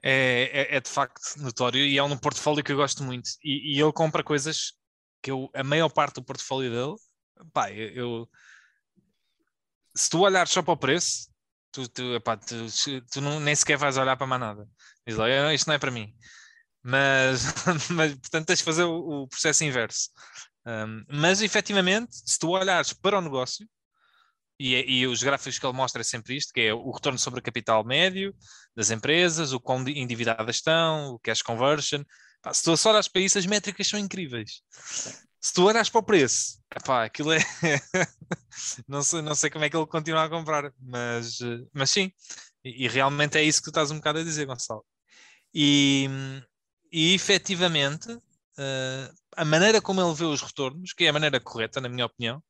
É, 0.04 0.44
é, 0.54 0.76
é, 0.78 0.80
de 0.80 0.90
facto 0.90 1.20
notório 1.38 1.84
e 1.84 1.98
é 1.98 2.04
um 2.04 2.18
portfólio 2.18 2.64
que 2.64 2.72
eu 2.72 2.78
gosto 2.78 3.04
muito. 3.04 3.30
E, 3.44 3.76
e 3.76 3.82
ele 3.82 3.92
compra 3.92 4.24
coisas 4.24 4.74
que 5.22 5.32
eu, 5.32 5.50
a 5.54 5.64
maior 5.64 5.90
parte 5.90 6.16
do 6.16 6.24
portfólio 6.24 6.70
dele, 6.70 6.96
pá, 7.52 7.72
eu, 7.72 7.90
eu 7.90 8.30
se 9.96 10.10
tu 10.10 10.20
olhares 10.20 10.52
só 10.52 10.62
para 10.62 10.74
o 10.74 10.78
preço, 10.78 11.28
tu, 11.72 11.88
tu, 11.90 12.16
epá, 12.16 12.38
tu, 12.38 12.68
tu 13.12 13.22
não, 13.22 13.40
nem 13.40 13.56
sequer 13.56 13.78
vais 13.78 13.98
olhar 13.98 14.16
para 14.18 14.28
mais 14.28 14.42
nada. 14.42 14.68
Diz 15.06 15.16
lá, 15.18 15.54
isto 15.54 15.68
não 15.68 15.76
é 15.76 15.80
para 15.80 15.92
mim. 15.92 16.14
Mas, 16.84 17.44
mas 17.92 18.14
portanto, 18.16 18.48
tens 18.48 18.60
de 18.60 18.66
fazer 18.66 18.84
o, 18.84 19.24
o 19.24 19.28
processo 19.28 19.64
inverso. 19.64 20.10
Um, 20.66 21.04
mas 21.10 21.42
efetivamente, 21.42 22.16
se 22.26 22.38
tu 22.38 22.50
olhares 22.50 22.94
para 22.94 23.18
o 23.18 23.22
negócio, 23.22 23.68
e, 24.60 24.76
é, 24.76 24.90
e, 24.90 25.06
os 25.06 25.22
gráficos 25.22 25.60
que 25.60 25.66
ele 25.66 25.76
mostra 25.76 26.02
é 26.02 26.04
sempre 26.04 26.36
isto, 26.36 26.52
que 26.52 26.62
é 26.62 26.74
o 26.74 26.92
retorno 26.92 27.20
sobre 27.20 27.40
o 27.40 27.44
capital 27.44 27.84
médio 27.84 28.36
das 28.76 28.90
empresas, 28.90 29.54
o 29.54 29.60
quão 29.60 29.88
endividadas 29.88 30.56
estão, 30.56 31.12
o 31.12 31.20
cash 31.20 31.42
conversion. 31.44 32.04
Se 32.52 32.64
tu 32.64 32.76
só 32.76 32.92
olhas 32.92 33.08
para 33.08 33.22
isso, 33.22 33.38
as 33.38 33.46
métricas 33.46 33.88
são 33.88 34.00
incríveis 34.00 34.64
se 35.48 35.54
tu 35.54 35.66
olhas 35.66 35.90
para 35.90 36.00
o 36.00 36.04
preço, 36.04 36.62
epá, 36.76 37.06
aquilo 37.06 37.32
é. 37.32 37.40
não, 38.86 39.02
sei, 39.02 39.22
não 39.22 39.34
sei 39.34 39.50
como 39.50 39.64
é 39.64 39.70
que 39.70 39.78
ele 39.78 39.88
continua 39.88 40.26
a 40.26 40.30
comprar, 40.30 40.74
mas, 40.78 41.40
mas 41.74 41.90
sim, 41.90 42.12
e, 42.66 42.84
e, 42.84 42.88
realmente 42.90 43.38
é 43.38 43.44
isso 43.44 43.60
que 43.60 43.66
tu 43.66 43.70
estás 43.70 43.90
um 43.90 43.96
bocado 43.96 44.20
a 44.20 44.24
dizer, 44.24 44.46
Gonçalo. 44.46 44.86
E, 45.54 46.10
e 46.92 47.14
efetivamente, 47.14 48.12
uh, 48.12 49.16
a 49.38 49.46
maneira 49.46 49.82
como 49.82 50.02
ele 50.02 50.14
vê 50.14 50.26
os 50.26 50.42
retornos, 50.42 50.92
que 50.92 51.06
é 51.06 51.10
a 51.10 51.14
maneira 51.14 51.40
correta, 51.40 51.80
na 51.80 51.88
minha 51.88 52.08
opinião, 52.08 52.44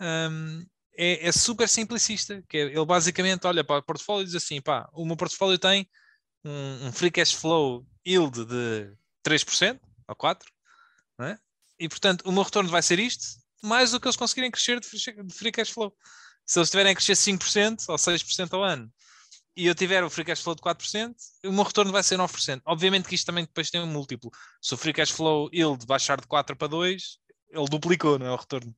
um, 0.00 0.64
é, 0.96 1.26
é, 1.26 1.32
super 1.32 1.68
simplicista. 1.68 2.44
Que 2.48 2.58
é, 2.58 2.60
ele 2.66 2.86
basicamente 2.86 3.44
olha 3.44 3.64
para 3.64 3.80
o 3.80 3.82
portfólio 3.82 4.22
e 4.22 4.26
diz 4.26 4.36
assim: 4.36 4.60
pá, 4.60 4.88
o 4.92 5.04
meu 5.04 5.16
portfólio 5.16 5.58
tem 5.58 5.90
um, 6.44 6.86
um 6.86 6.92
free 6.92 7.10
cash 7.10 7.32
flow 7.32 7.84
yield 8.06 8.44
de 8.44 8.94
3% 9.26 9.80
ou 10.06 10.14
4%, 10.14 10.36
não 10.38 10.38
é? 10.38 10.59
E 11.80 11.88
portanto, 11.88 12.22
o 12.26 12.32
meu 12.32 12.42
retorno 12.42 12.68
vai 12.68 12.82
ser 12.82 12.98
isto, 12.98 13.24
mais 13.62 13.94
o 13.94 13.98
que 13.98 14.06
eles 14.06 14.16
conseguirem 14.16 14.50
crescer 14.50 14.78
de 14.78 15.34
free 15.34 15.50
cash 15.50 15.70
flow. 15.70 15.92
Se 16.44 16.58
eles 16.58 16.70
tiverem 16.70 16.92
a 16.92 16.94
crescer 16.94 17.14
5% 17.14 17.88
ou 17.88 17.96
6% 17.96 18.52
ao 18.52 18.62
ano 18.62 18.92
e 19.56 19.66
eu 19.66 19.74
tiver 19.74 20.04
o 20.04 20.10
free 20.10 20.24
cash 20.24 20.42
flow 20.42 20.54
de 20.54 20.62
4%, 20.62 21.14
o 21.44 21.52
meu 21.52 21.64
retorno 21.64 21.90
vai 21.90 22.02
ser 22.02 22.18
9%. 22.18 22.60
Obviamente 22.66 23.08
que 23.08 23.14
isto 23.14 23.26
também 23.26 23.44
depois 23.44 23.70
tem 23.70 23.80
um 23.80 23.86
múltiplo. 23.86 24.30
Se 24.60 24.74
o 24.74 24.76
free 24.76 24.92
cash 24.92 25.10
flow 25.10 25.48
yield 25.52 25.86
baixar 25.86 26.20
de 26.20 26.26
4 26.26 26.56
para 26.56 26.68
2, 26.68 27.18
ele 27.50 27.68
duplicou, 27.68 28.18
não 28.18 28.26
é 28.26 28.30
o 28.30 28.36
retorno. 28.36 28.74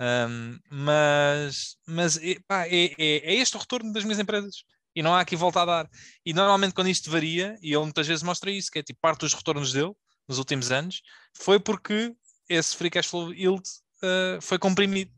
Um, 0.00 0.58
mas 0.70 1.76
mas 1.86 2.18
pá, 2.48 2.66
é, 2.66 2.86
é, 2.98 3.32
é, 3.32 3.34
este 3.34 3.56
o 3.56 3.60
retorno 3.60 3.92
das 3.92 4.04
minhas 4.04 4.18
empresas. 4.18 4.64
E 4.94 5.02
não 5.02 5.14
há 5.14 5.20
aqui 5.20 5.36
volta 5.36 5.62
a 5.62 5.64
dar. 5.64 5.90
E 6.24 6.32
normalmente 6.32 6.74
quando 6.74 6.88
isto 6.88 7.10
varia, 7.10 7.56
e 7.62 7.72
ele 7.72 7.84
muitas 7.84 8.06
vezes 8.06 8.22
mostra 8.22 8.50
isso, 8.50 8.70
que 8.70 8.78
é 8.80 8.82
tipo 8.82 8.98
parte 9.00 9.20
dos 9.20 9.34
retornos 9.34 9.72
dele 9.72 9.92
nos 10.28 10.38
últimos 10.38 10.70
anos, 10.70 11.02
foi 11.36 11.58
porque 11.58 12.14
esse 12.50 12.76
free 12.76 12.90
cash 12.90 13.06
flow 13.06 13.32
yield 13.32 13.62
uh, 14.02 14.40
foi 14.40 14.58
comprimido. 14.58 15.10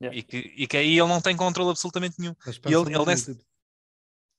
Yeah. 0.00 0.16
E, 0.16 0.22
que, 0.22 0.36
e 0.36 0.66
que 0.66 0.76
aí 0.76 0.98
ele 0.98 1.08
não 1.08 1.20
tem 1.20 1.36
controle 1.36 1.70
absolutamente 1.70 2.16
nenhum. 2.18 2.34
E 2.46 2.72
ele, 2.72 2.94
ele 2.94 3.04
nesse... 3.04 3.38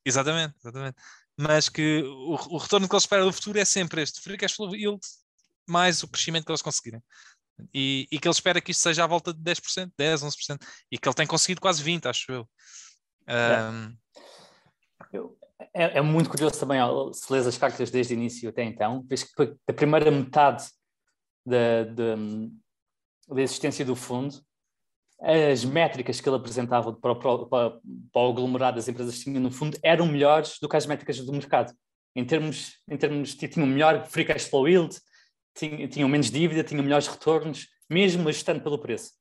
Exatamente, 0.06 0.56
exatamente. 0.60 0.96
Mas 1.36 1.68
que 1.68 2.02
o, 2.04 2.36
o, 2.56 2.58
retorno 2.58 2.88
que 2.88 2.96
ele 2.96 3.02
espera 3.02 3.26
do 3.26 3.34
futuro 3.34 3.60
é 3.60 3.66
sempre 3.66 4.02
este 4.02 4.22
free 4.22 4.38
cash 4.38 4.54
flow 4.54 4.76
yield 4.76 5.02
mais 5.68 6.02
o 6.02 6.08
crescimento 6.08 6.46
que 6.46 6.52
eles 6.52 6.62
conseguirem. 6.62 7.04
E, 7.74 8.08
e 8.12 8.20
que 8.20 8.28
ele 8.28 8.34
espera 8.34 8.62
que 8.62 8.72
isto 8.72 8.82
seja 8.82 9.04
à 9.04 9.08
volta 9.08 9.34
de 9.34 9.40
10%, 9.42 9.92
10, 9.98 10.22
11%. 10.22 10.62
E 10.92 10.98
que 10.98 11.08
ele 11.08 11.16
tem 11.16 11.28
conseguido 11.28 11.60
quase 11.60 11.84
20%, 11.84 12.06
acho 12.06 12.32
eu. 12.32 12.50
Um... 13.28 13.98
eu 15.12 15.38
é, 15.74 15.98
é, 15.98 16.02
muito 16.02 16.30
curioso 16.30 16.60
também, 16.60 16.80
se 17.14 17.32
lês 17.32 17.48
as 17.48 17.58
cartas 17.58 17.90
desde 17.90 18.14
o 18.14 18.16
início 18.16 18.50
até 18.50 18.64
então, 18.64 19.04
vês 19.08 19.24
que 19.24 19.56
a 19.68 19.74
primeira 19.74 20.12
metade 20.12 20.66
da, 21.48 21.84
da, 21.86 22.16
da 23.30 23.42
existência 23.42 23.86
do 23.86 23.96
fundo, 23.96 24.36
as 25.20 25.66
métricas 25.66 26.22
que 26.22 26.30
ele 26.30 26.36
apresentava 26.36 26.94
para 26.94 27.12
o, 27.12 27.16
para, 27.48 27.72
para 28.12 28.22
o 28.22 28.30
aglomerado 28.30 28.76
das 28.76 28.88
empresas 28.88 29.18
que 29.18 29.24
tinham 29.24 29.42
no 29.42 29.52
fundo 29.52 29.78
eram 29.82 30.06
melhores 30.06 30.60
do 30.62 30.70
que 30.70 30.76
as 30.76 30.86
métricas 30.86 31.20
do 31.20 31.32
mercado. 31.32 31.74
Em 32.16 32.26
termos, 32.26 32.80
em 32.90 32.98
termos 32.98 33.36
tinham 33.36 33.66
melhor 33.66 34.06
free 34.06 34.26
cash 34.26 34.48
flow 34.48 34.68
yield, 34.68 34.96
tinham, 35.56 35.88
tinham 35.88 36.10
menos 36.10 36.30
dívida, 36.30 36.64
tinham 36.64 36.84
melhores 36.84 37.08
retornos, 37.08 37.68
mesmo 37.90 38.28
ajustando 38.30 38.62
pelo 38.62 38.78
preço. 38.78 39.12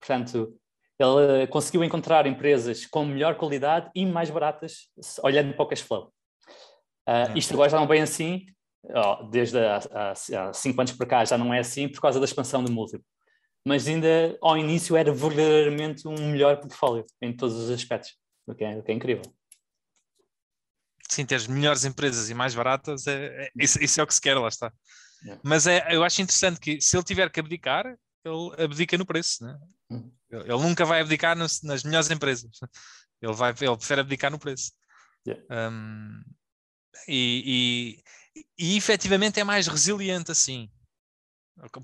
Portanto, 0.00 0.58
ele 0.98 1.46
conseguiu 1.48 1.84
encontrar 1.84 2.26
empresas 2.26 2.86
com 2.86 3.04
melhor 3.04 3.36
qualidade 3.36 3.90
e 3.94 4.06
mais 4.06 4.30
baratas, 4.30 4.88
olhando 5.22 5.52
para 5.54 5.62
o 5.62 5.68
cash 5.68 5.80
flow. 5.80 6.12
Uh, 7.08 7.36
isto 7.36 7.52
agora 7.52 7.70
já 7.70 7.76
não 7.76 7.84
é 7.84 7.88
bem 7.88 8.02
assim, 8.02 8.46
desde 9.30 9.58
há, 9.58 9.78
há, 9.78 10.52
cinco 10.52 10.80
anos 10.80 10.92
para 10.92 11.06
cá 11.06 11.24
já 11.24 11.38
não 11.38 11.52
é 11.52 11.60
assim 11.60 11.88
por 11.88 12.00
causa 12.00 12.18
da 12.18 12.24
expansão 12.24 12.62
do 12.62 12.72
múltiplo. 12.72 13.06
Mas 13.64 13.86
ainda 13.86 14.36
ao 14.42 14.58
início 14.58 14.96
era 14.96 15.12
verdadeiramente 15.12 16.06
um 16.08 16.30
melhor 16.30 16.58
portfólio 16.58 17.06
em 17.20 17.34
todos 17.34 17.54
os 17.54 17.70
aspectos, 17.70 18.16
o 18.46 18.54
que 18.54 18.64
é, 18.64 18.76
o 18.76 18.82
que 18.82 18.90
é 18.90 18.94
incrível. 18.94 19.22
Sim, 21.08 21.24
ter 21.26 21.48
melhores 21.48 21.84
empresas 21.84 22.30
e 22.30 22.34
mais 22.34 22.54
baratas, 22.54 23.06
é, 23.06 23.44
é 23.44 23.50
isso, 23.56 23.82
isso, 23.82 24.00
é 24.00 24.04
o 24.04 24.06
que 24.06 24.14
se 24.14 24.20
quer, 24.20 24.36
lá 24.36 24.48
está. 24.48 24.72
Mas 25.44 25.66
é, 25.66 25.94
eu 25.94 26.02
acho 26.02 26.22
interessante 26.22 26.58
que 26.58 26.80
se 26.80 26.96
ele 26.96 27.04
tiver 27.04 27.30
que 27.30 27.38
abdicar, 27.38 27.86
ele 28.24 28.64
abdica 28.64 28.98
no 28.98 29.06
preço. 29.06 29.44
Né? 29.44 29.58
Hum. 29.90 30.10
Ele, 30.30 30.62
nunca 30.62 30.84
vai 30.84 31.00
abdicar 31.00 31.36
nas, 31.36 31.62
nas 31.62 31.82
melhores 31.84 32.10
empresas. 32.10 32.50
Ele, 33.20 33.32
vai, 33.32 33.50
ele 33.50 33.76
prefere 33.76 34.00
abdicar 34.00 34.30
no 34.30 34.38
preço. 34.38 34.72
Yeah. 35.26 35.70
Um, 35.70 36.22
e, 37.06 37.98
e, 37.98 38.02
e 38.58 38.76
efetivamente 38.76 39.40
é 39.40 39.44
mais 39.44 39.66
resiliente 39.66 40.30
assim. 40.30 40.70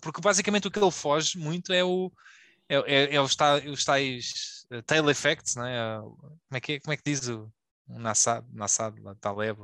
Porque 0.00 0.20
basicamente 0.20 0.66
o 0.66 0.70
que 0.70 0.78
ele 0.78 0.90
foge 0.90 1.38
muito 1.38 1.72
é 1.72 1.84
o 1.84 2.10
é, 2.68 2.76
é, 2.76 3.14
é 3.14 3.20
os, 3.20 3.34
tais, 3.34 3.66
os 3.66 3.84
tais 3.84 4.66
uh, 4.70 4.82
tail 4.82 5.08
effects, 5.08 5.56
né? 5.56 5.98
Uh, 5.98 6.16
como, 6.16 6.38
é 6.52 6.60
que, 6.60 6.72
é, 6.72 6.80
como 6.80 6.92
é 6.92 6.96
que 6.96 7.02
diz 7.04 7.26
o, 7.28 7.50
Nassad, 7.88 8.44
Nassad 8.52 8.94
Taleb? 9.20 9.58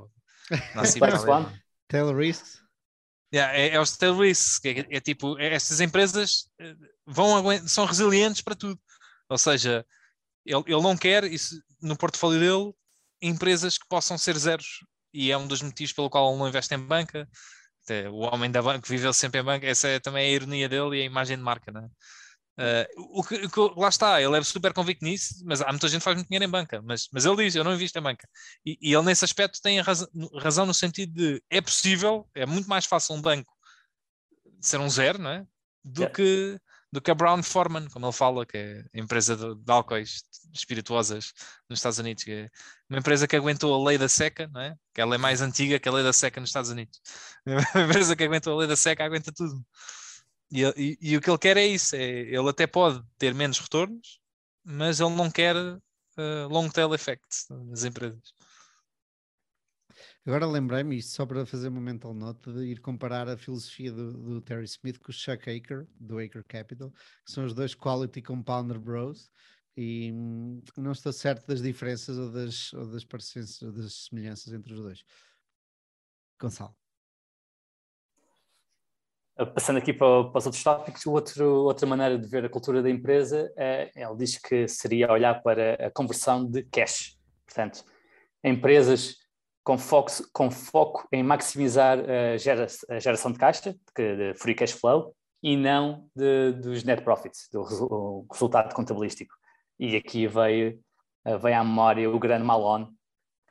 Nassib? 0.75 1.01
Tail 1.89 2.17
risks. 2.17 2.63
Yeah, 3.33 3.53
é, 3.55 3.75
é 3.75 3.81
os 3.81 3.97
tail 3.97 4.17
risks, 4.17 4.59
que 4.59 4.69
é, 4.69 4.97
é 4.97 5.01
tipo, 5.01 5.39
é- 5.39 5.55
estas 5.55 5.81
empresas 5.81 6.49
eh, 6.59 6.77
vão 7.05 7.43
são 7.67 7.85
resilientes 7.85 8.41
para 8.41 8.55
tudo. 8.55 8.81
Ou 9.29 9.37
seja, 9.37 9.85
ele, 10.47 10.63
ele 10.67 10.83
não 10.83 10.97
quer 10.97 11.25
isso 11.25 11.61
no 11.83 11.97
portfólio 11.97 12.41
dele 12.41 12.75
empresas 13.21 13.77
que 13.77 13.89
possam 13.89 14.17
ser 14.17 14.39
zeros. 14.39 14.85
E 15.15 15.31
é 15.33 15.39
um 15.39 15.47
dos 15.47 15.63
motivos 15.63 15.93
pelo 15.95 16.11
qual 16.11 16.31
ele 16.31 16.39
não 16.41 16.49
investe 16.49 16.75
em 16.75 16.79
banca. 16.79 17.29
O 18.13 18.21
homem 18.35 18.51
da 18.51 18.63
banca 18.63 18.89
viveu 18.89 19.13
sempre 19.13 19.41
em 19.41 19.45
banca, 19.45 19.67
essa 19.67 19.89
é 19.89 20.01
também 20.01 20.27
a 20.27 20.31
ironia 20.31 20.69
dele 20.69 20.99
e 20.99 21.03
a 21.03 21.05
imagem 21.05 21.37
de 21.37 21.43
marca, 21.43 21.71
né? 21.73 21.87
Eh, 22.59 22.89
o 22.97 23.23
que, 23.25 23.35
o 23.37 23.51
que- 23.51 23.81
lá 23.81 23.89
está, 23.89 24.23
ele 24.23 24.37
é 24.39 24.43
super 24.43 24.73
convicto 24.73 25.05
nisso, 25.05 25.43
mas 25.45 25.61
há 25.61 25.69
muita 25.71 25.89
gente 25.89 26.01
que 26.01 26.05
faz 26.05 26.17
muito 26.17 26.29
dinheiro 26.29 26.45
em 26.45 26.51
banca, 26.51 26.81
mas, 26.83 27.09
mas 27.13 27.25
ele 27.27 27.45
diz: 27.45 27.55
Eu 27.57 27.65
não 27.65 27.75
invisto 27.75 27.99
em 27.99 28.03
banca. 28.03 28.29
E, 28.65 28.79
e 28.81 28.95
ele, 28.95 29.05
nesse 29.05 29.25
aspecto, 29.25 29.61
tem 29.63 29.81
razão, 29.81 30.09
razão 30.41 30.67
no 30.67 30.75
sentido 30.75 31.13
de 31.15 31.43
é 31.51 31.61
possível, 31.61 32.29
é 32.35 32.47
muito 32.47 32.69
mais 32.69 32.87
fácil 32.87 33.15
um 33.17 33.23
banco 33.23 33.53
ser 34.61 34.79
um 34.81 34.89
zero, 34.89 35.19
não 35.19 35.31
é? 35.31 35.47
Do, 35.85 36.09
que, 36.11 36.59
do 36.95 37.01
que 37.03 37.11
a 37.11 37.15
Brown 37.15 37.43
Forman, 37.43 37.89
como 37.91 38.07
ele 38.07 38.13
fala, 38.13 38.47
que 38.47 38.57
é 38.57 38.85
a 38.95 38.99
empresa 39.01 39.37
de, 39.37 39.55
de 39.57 39.73
álcoois 39.73 40.23
espirituosas 40.53 41.33
nos 41.69 41.81
Estados 41.81 41.99
Unidos, 41.99 42.25
é 42.29 42.49
uma 42.89 42.99
empresa 43.01 43.27
que 43.27 43.35
aguentou 43.37 43.75
a 43.75 43.89
lei 43.89 43.99
da 43.99 44.09
seca, 44.09 44.49
não 44.53 44.61
é? 44.61 44.77
Que 44.95 45.01
ela 45.01 45.15
é 45.17 45.19
mais 45.19 45.41
antiga 45.43 45.79
que 45.81 45.89
a 45.89 45.93
lei 45.93 46.05
da 46.05 46.13
seca 46.13 46.41
nos 46.41 46.51
Estados 46.51 46.71
Unidos. 46.71 47.01
A 47.75 47.81
empresa 47.81 48.15
que 48.17 48.25
aguentou 48.25 48.55
a 48.55 48.59
lei 48.61 48.69
da 48.69 48.77
seca 48.77 49.05
aguenta 49.05 49.33
tudo. 49.33 49.65
E, 50.51 50.63
e- 50.77 50.99
e 51.01 51.17
o 51.17 51.21
que 51.21 51.31
ele 51.31 51.39
quer 51.39 51.57
é 51.57 51.67
isso: 51.67 51.97
é, 51.97 52.03
ele 52.03 52.49
até 52.49 52.67
pode 52.67 53.03
ter 53.19 53.35
menos 53.35 53.59
retornos, 53.59 54.21
mas 54.65 55.01
ele 55.01 55.11
não 55.15 55.31
quer 55.31 55.57
eh, 56.17 56.47
long 56.51 56.69
tail 56.71 56.95
effects 56.95 57.47
nas 57.51 57.85
empresas. 57.85 58.35
Agora 60.27 60.47
lembrei-me, 60.47 60.97
isto 60.97 61.13
só 61.13 61.27
para 61.27 61.45
fazer 61.45 61.69
uma 61.69 61.83
mental 61.83 62.15
note, 62.15 62.51
de 62.51 62.65
ir 62.65 62.81
comparar 62.81 63.29
a 63.29 63.37
filosofia 63.37 63.93
do, 63.93 64.13
do 64.15 64.41
Terry 64.41 64.65
Smith 64.65 64.99
com 64.99 65.11
o 65.11 65.15
Chuck 65.15 65.51
Aker, 65.51 65.87
do 66.01 66.19
Aker 66.19 66.43
Capital, 66.49 66.91
que 67.27 67.31
são 67.31 67.45
os 67.45 67.53
dois 67.53 67.75
Quality 67.75 68.23
Compounder 68.23 68.79
Bros, 68.79 69.31
e 69.77 70.11
hum, 70.15 70.63
não 70.79 70.93
estou 70.93 71.13
certo 71.13 71.47
das 71.47 71.61
diferenças 71.61 72.17
ou 72.17 72.31
das, 72.31 72.73
ou 72.73 72.87
das 72.87 73.05
ou 73.63 73.73
das 73.73 74.07
semelhanças 74.09 74.51
entre 74.55 74.73
os 74.73 74.81
dois. 74.81 75.05
Gonçalo. 76.41 76.75
Uh, 79.39 79.53
Passando 79.53 79.77
aqui 79.77 79.93
para, 79.93 80.31
para 80.31 80.39
os 80.39 80.47
outros 80.47 80.63
tópicos, 80.63 81.05
outro, 81.05 81.65
outra 81.65 81.87
maneira 81.87 82.19
de 82.19 82.27
ver 82.27 82.47
a 82.47 82.49
cultura 82.49 82.83
da 82.83 82.89
empresa, 82.89 83.53
é, 83.59 83.91
ele 83.95 84.17
diz 84.17 84.39
que 84.39 84.67
seria 84.69 85.13
olhar 85.13 85.43
para 85.43 85.87
a 85.87 85.91
conversão 85.91 86.49
de 86.49 86.63
cash. 86.63 87.19
Portanto, 87.45 87.85
empresas 88.43 89.24
com 89.65 89.79
foco, 89.79 90.11
com 90.33 90.51
foco 90.51 91.09
em 91.11 91.23
maximizar 91.23 91.99
a, 91.99 92.37
gera, 92.37 92.67
a 92.91 92.99
geração 93.01 93.33
de 93.33 93.39
caixa, 93.39 93.75
de, 93.97 94.17
de 94.17 94.35
free 94.39 94.55
cash 94.55 94.73
flow, 94.73 95.17
e 95.43 95.57
não 95.57 96.09
de, 96.15 96.53
dos 96.53 96.85
net 96.85 97.03
profits, 97.03 97.49
do 97.53 98.27
resultado 98.31 98.75
contabilístico. 98.75 99.35
E 99.79 99.97
aqui 99.97 100.27
veio, 100.27 100.79
veio 101.43 101.59
à 101.59 101.65
memória 101.65 102.11
o 102.11 102.19
grande 102.19 102.45
Malone, 102.45 102.89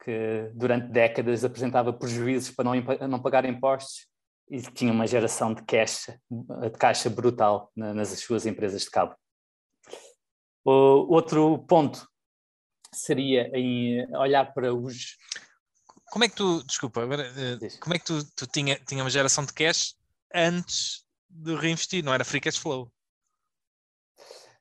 que 0.04 0.52
durante 0.54 0.88
décadas 0.88 1.44
apresentava 1.44 1.94
prejuízos 1.94 2.54
para 2.54 2.66
não, 2.66 3.08
não 3.08 3.20
pagar 3.20 3.46
impostos 3.46 4.08
e 4.50 4.62
tinha 4.62 4.92
uma 4.92 5.08
geração 5.08 5.54
de 5.54 5.64
caixa, 5.64 6.20
de 6.30 6.70
caixa 6.72 7.10
brutal 7.10 7.72
na- 7.76 7.94
nas 7.94 8.10
suas 8.20 8.46
empresas 8.46 8.84
de 8.84 8.90
cabo. 8.90 9.16
O 10.66 11.14
outro 11.14 11.60
ponto 11.68 12.08
seria 12.94 13.50
em 13.54 14.06
olhar 14.16 14.54
para 14.54 14.74
os. 14.74 15.18
Como 16.14 16.26
é 16.26 16.30
que 16.30 16.36
tu, 16.36 16.64
desculpa, 16.64 17.02
agora, 17.02 17.24
eh, 17.24 17.58
como 17.80 17.96
é 17.96 17.98
que 17.98 18.06
tu, 18.06 18.24
tu 18.36 18.46
tinha, 18.46 18.76
tinha 18.88 19.04
uma 19.04 19.10
geração 19.10 19.44
de 19.44 19.52
cash 19.52 19.96
antes 20.32 21.04
de 21.28 21.56
reinvestir? 21.56 22.04
Não 22.04 22.14
era 22.14 22.24
free 22.24 22.40
cash 22.40 22.58
flow? 22.58 22.92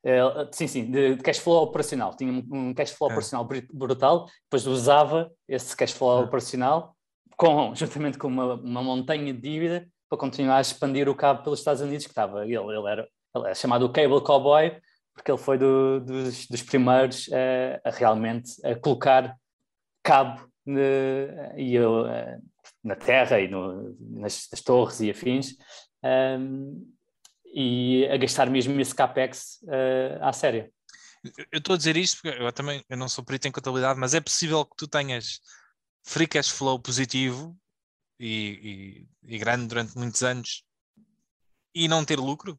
eh, 0.02 0.18
sim, 0.50 0.66
sim, 0.66 0.90
de 0.90 1.16
de 1.16 1.22
cash 1.22 1.38
flow 1.40 1.62
operacional. 1.62 2.16
Tinha 2.16 2.32
um 2.50 2.72
cash 2.72 2.92
flow 2.92 3.10
Ah. 3.10 3.12
operacional 3.12 3.44
br- 3.44 3.66
brutal, 3.70 4.26
depois 4.44 4.66
usava 4.66 5.30
esse 5.46 5.76
cash 5.76 5.92
flow 5.92 6.20
Ah. 6.22 6.24
operacional 6.24 6.96
com, 7.36 7.74
juntamente 7.76 8.16
com 8.16 8.28
uma, 8.28 8.54
uma 8.54 8.82
montanha 8.82 9.30
de 9.34 9.38
dívida 9.40 9.86
para 10.08 10.16
continuar 10.18 10.56
a 10.56 10.60
expandir 10.62 11.06
o 11.06 11.14
cabo 11.14 11.42
pelos 11.42 11.58
Estados 11.58 11.82
Unidos, 11.82 12.06
que 12.06 12.12
estava. 12.12 12.44
Ele, 12.44 12.56
ele 12.56 12.88
era, 12.90 13.06
ele 13.36 13.48
é 13.48 13.54
chamado 13.54 13.84
o 13.84 13.92
Cable 13.92 14.22
Cowboy, 14.24 14.80
porque 15.14 15.30
ele 15.30 15.38
foi 15.38 15.58
do- 15.58 16.00
dos, 16.00 16.46
dos 16.46 16.62
primeiros 16.62 17.28
eh, 17.30 17.78
a 17.84 17.90
realmente 17.90 18.50
a 18.66 18.74
colocar 18.74 19.36
cabo 20.02 20.50
e, 20.66 21.74
eu, 21.74 22.06
eh, 22.06 22.38
na 22.84 22.94
terra 22.96 23.40
e 23.40 23.48
no- 23.48 23.96
nas, 24.00 24.48
nas 24.50 24.60
torres 24.62 25.00
e 25.00 25.10
afins. 25.10 25.56
ehm, 26.02 26.80
e 27.54 28.06
a 28.10 28.16
gastar 28.16 28.48
mesmo 28.48 28.80
esse 28.80 28.94
capex 28.94 29.58
eh, 29.68 30.18
à 30.22 30.32
séria. 30.32 30.72
Eu- 31.52 31.58
estou 31.58 31.74
a 31.74 31.76
dizer 31.76 31.96
isto 31.96 32.20
porque 32.22 32.42
eu 32.42 32.52
também 32.52 32.82
eu 32.88 32.96
não 32.96 33.08
sou 33.08 33.22
perito 33.24 33.46
em 33.46 33.52
contabilidade, 33.52 34.00
mas 34.00 34.14
é 34.14 34.20
possível 34.20 34.64
que 34.64 34.74
tu 34.76 34.88
tenhas 34.88 35.38
free 36.04 36.26
cash 36.26 36.48
flow 36.48 36.80
positivo 36.80 37.56
e, 38.18 39.06
e- 39.28 39.34
e 39.34 39.38
grande 39.38 39.66
durante 39.66 39.96
muitos 39.96 40.22
anos 40.22 40.64
e 41.74 41.86
não 41.88 42.04
ter 42.04 42.18
lucro? 42.18 42.58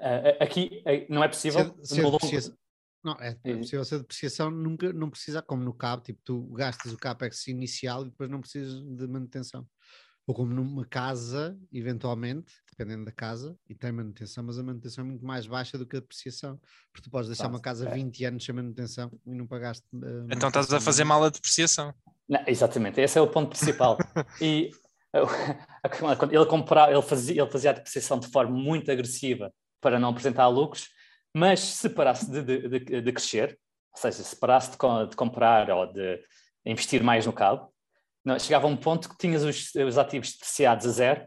Eh, 0.00 0.36
aqui 0.40 0.82
eh, 0.86 1.06
não 1.08 1.22
é 1.24 1.28
possível. 1.28 1.74
Se, 1.82 1.94
se 1.96 2.00
depreciação- 2.12 2.56
não, 3.04 3.14
é, 3.20 3.36
é 3.44 3.52
Diz. 3.52 3.58
possível 3.58 3.84
se 3.84 3.94
a 3.94 3.98
depreciação 3.98 4.50
nunca 4.50 4.92
não 4.92 5.10
precisa, 5.10 5.42
como 5.42 5.62
no 5.62 5.74
cabo, 5.74 6.02
tipo, 6.02 6.20
tu 6.24 6.42
gastas 6.52 6.92
o 6.92 6.96
capex 6.96 7.46
inicial 7.48 8.02
e 8.02 8.10
depois 8.10 8.30
não 8.30 8.40
precisas 8.40 8.80
de 8.80 9.06
manutenção. 9.06 9.66
Ou 10.24 10.34
como 10.34 10.54
numa 10.54 10.86
casa, 10.86 11.58
eventualmente, 11.72 12.52
dependendo 12.70 13.04
da 13.04 13.10
casa, 13.10 13.58
e 13.68 13.74
tem 13.74 13.90
manutenção, 13.90 14.44
mas 14.44 14.56
a 14.56 14.62
manutenção 14.62 15.04
é 15.04 15.06
muito 15.08 15.26
mais 15.26 15.46
baixa 15.48 15.76
do 15.76 15.84
que 15.84 15.96
a 15.96 16.00
depreciação. 16.00 16.60
Porque 16.92 17.08
tu 17.08 17.10
podes 17.10 17.28
deixar 17.28 17.48
uma 17.48 17.60
casa 17.60 17.88
é. 17.88 17.92
20 17.92 18.24
anos 18.24 18.44
sem 18.44 18.54
manutenção 18.54 19.10
e 19.26 19.34
não 19.34 19.48
pagaste. 19.48 19.84
eh, 19.94 20.26
Então 20.30 20.48
estás 20.48 20.72
a 20.72 20.80
fazer 20.80 21.02
mal 21.02 21.24
a 21.24 21.28
depreciação. 21.28 21.92
Não, 22.28 22.40
exatamente, 22.46 23.00
esse 23.00 23.18
é 23.18 23.20
o 23.20 23.26
ponto 23.26 23.50
principal. 23.50 23.98
e 24.40 24.70
eh, 25.12 25.20
ele, 26.30 26.46
comprava, 26.46 26.92
ele, 26.92 27.02
fazia, 27.02 27.42
ele 27.42 27.50
fazia 27.50 27.70
a 27.70 27.74
depreciação 27.74 28.20
de 28.20 28.28
forma 28.28 28.56
muito 28.56 28.92
agressiva 28.92 29.52
para 29.80 29.98
não 29.98 30.10
apresentar 30.10 30.46
lucros, 30.46 30.88
mas 31.34 31.60
se 31.60 31.88
parasse 31.88 32.30
de, 32.30 32.42
de, 32.42 32.78
de- 32.78 33.00
de 33.02 33.12
crescer, 33.12 33.58
ou 33.94 34.00
seja, 34.00 34.22
se 34.22 34.36
parasse 34.36 34.70
de, 34.72 34.76
co- 34.76 35.04
de 35.06 35.16
comprar 35.16 35.70
ou 35.70 35.86
de 35.92 36.22
investir 36.64 37.02
mais 37.02 37.26
no 37.26 37.32
cabo, 37.32 37.72
não, 38.24 38.38
chegava 38.38 38.66
a 38.66 38.70
um 38.70 38.76
ponto 38.76 39.08
que 39.08 39.16
tinhas 39.18 39.42
os, 39.42 39.74
os 39.74 39.98
ativos 39.98 40.32
depreciados 40.32 40.86
a 40.86 40.90
zero, 40.90 41.26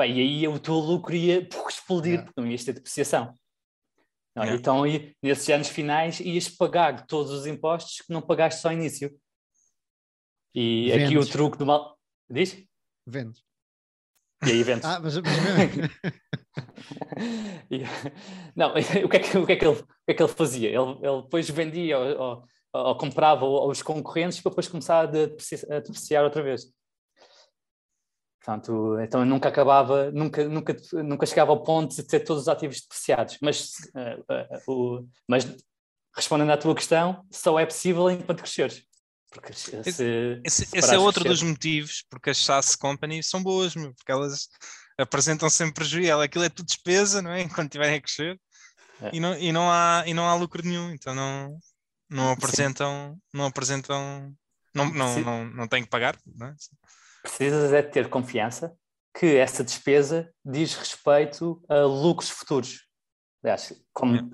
e 0.00 0.02
aí 0.02 0.46
o 0.48 0.58
teu 0.60 0.74
lucro 0.74 1.14
ia 1.14 1.48
explodir, 1.68 2.12
Yeah. 2.12 2.24
porque 2.26 2.40
não 2.40 2.46
ias 2.48 2.62
ter 2.64 2.72
depreciação. 2.72 3.34
Não, 4.36 4.44
Yeah. 4.44 4.60
Então, 4.60 4.82
aí, 4.84 5.16
nesses 5.22 5.48
anos 5.48 5.68
finais, 5.68 6.20
ias 6.20 6.48
pagar 6.48 7.04
todos 7.06 7.32
os 7.32 7.46
impostos 7.46 8.00
que 8.06 8.12
não 8.12 8.22
pagaste 8.22 8.60
só 8.60 8.68
ao 8.68 8.74
início. 8.74 9.18
E 10.54 10.92
aqui 10.92 11.16
o 11.16 11.20
Vendes. 11.20 11.28
truque 11.30 11.58
do 11.58 11.66
mal. 11.66 11.98
Diz? 12.30 12.64
Vendes. 13.06 13.42
E 14.46 14.50
aí 14.50 14.62
vendes. 14.62 14.84
Ah, 14.84 15.00
mas, 15.00 15.16
mas 15.16 15.24
E- 17.70 17.82
não, 18.54 18.70
o 19.04 19.08
que, 19.08 19.16
é 19.16 19.20
que, 19.20 19.38
o, 19.38 19.46
que 19.46 19.52
é 19.52 19.56
que 19.56 19.64
ele, 19.66 19.78
o 19.80 19.84
que 19.84 20.12
é 20.12 20.14
que 20.14 20.22
ele 20.22 20.32
fazia? 20.32 20.68
Ele, 20.68 20.98
ele 21.02 21.22
depois 21.22 21.48
vendia 21.50 21.98
ou, 21.98 22.20
ou- 22.20 22.44
ou 22.70 22.96
comprava 22.96 23.44
aos 23.46 23.82
concorrentes 23.82 24.40
para 24.40 24.50
depois 24.50 24.68
começar 24.68 25.00
a 25.00 25.06
depreciar, 25.80 26.22
outra 26.24 26.42
vez. 26.42 26.66
Portanto, 28.40 28.98
então 29.00 29.24
nunca 29.24 29.48
acabava, 29.48 30.10
nunca, 30.12 30.46
nunca, 30.48 30.76
nunca 31.02 31.26
chegava 31.26 31.50
ao 31.50 31.62
ponto 31.62 31.94
de 31.96 32.02
ter 32.02 32.20
todos 32.20 32.42
os 32.42 32.48
ativos 32.48 32.80
depreciados. 32.82 33.38
Mas, 33.42 33.72
eh, 33.96 34.18
eh, 34.30 34.62
o, 34.66 35.04
mas 35.26 35.44
respondendo 36.14 36.50
à 36.50 36.56
tua 36.56 36.74
questão, 36.74 37.24
só 37.30 37.58
é 37.58 37.66
possível 37.66 38.10
enquanto 38.10 38.42
cresceres. 38.42 38.84
Porque 39.30 39.52
se, 39.52 39.76
Esse- 39.76 40.40
se 40.48 40.68
Esse, 40.78 40.94
é 40.94 40.98
outro 40.98 41.22
dos 41.24 41.42
motivos 41.42 42.02
porque 42.08 42.30
as 42.30 42.38
SaaS 42.38 42.74
companies 42.74 43.28
são 43.28 43.42
boas, 43.42 43.74
meu, 43.76 43.94
porque 43.94 44.10
elas 44.10 44.48
apresentam 44.98 45.50
sempre 45.50 45.74
prejuízo. 45.74 46.20
Aquilo 46.20 46.44
é 46.44 46.48
tudo 46.48 46.66
despesa, 46.66 47.20
não 47.22 47.30
é? 47.32 47.42
Enquanto 47.42 47.68
estiverem 47.68 47.96
a 47.96 48.00
crescer 48.00 48.40
É. 49.02 49.10
e, 49.12 49.20
não, 49.20 49.34
e, 49.38 49.52
não 49.52 49.70
há, 49.70 50.02
e 50.06 50.14
não 50.14 50.26
há 50.28 50.34
lucro 50.34 50.62
nenhum, 50.66 50.90
então 50.92 51.14
não, 51.14 51.58
não 52.10 52.32
apresentam, 52.32 53.16
não 53.32 53.44
apresentam, 53.46 54.34
não, 54.74 54.86
não, 54.92 55.14
Sim. 55.14 55.22
não, 55.22 55.44
não 55.44 55.68
têm 55.68 55.82
que 55.84 55.90
pagar, 55.90 56.18
não 56.26 56.48
é? 56.48 56.54
precisas 57.22 57.72
é 57.72 57.82
ter 57.82 58.08
confiança 58.08 58.74
que 59.18 59.36
essa 59.36 59.62
despesa 59.64 60.32
diz 60.44 60.74
respeito 60.74 61.62
a 61.68 61.80
lucros 61.80 62.30
futuros. 62.30 62.86
Aliás, 63.42 63.72
como, 63.92 64.30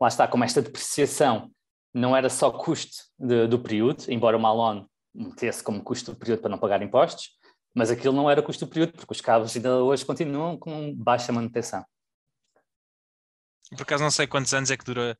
lá 0.00 0.08
está, 0.08 0.28
como 0.28 0.44
esta 0.44 0.62
depreciação 0.62 1.50
não 1.92 2.16
era 2.16 2.28
só 2.28 2.50
custo 2.50 3.04
de, 3.18 3.46
do 3.46 3.58
período, 3.58 4.04
embora 4.08 4.36
o 4.36 4.40
Malone 4.40 4.86
metesse 5.14 5.62
como 5.62 5.82
custo 5.82 6.12
do 6.12 6.18
período 6.18 6.40
para 6.40 6.50
não 6.50 6.58
pagar 6.58 6.82
impostos, 6.82 7.30
mas 7.74 7.90
aquilo 7.90 8.14
não 8.14 8.30
era 8.30 8.42
custo 8.42 8.64
do 8.64 8.68
período, 8.68 8.92
porque 8.92 9.12
os 9.12 9.20
cabos 9.20 9.54
ainda 9.54 9.82
hoje 9.82 10.04
continuam 10.04 10.56
com 10.56 10.94
baixa 10.94 11.32
manutenção. 11.32 11.84
Por 13.70 13.82
acaso 13.82 14.02
não 14.02 14.10
sei 14.10 14.26
quantos 14.26 14.52
anos 14.52 14.70
é 14.70 14.76
que 14.76 14.84
dura, 14.84 15.16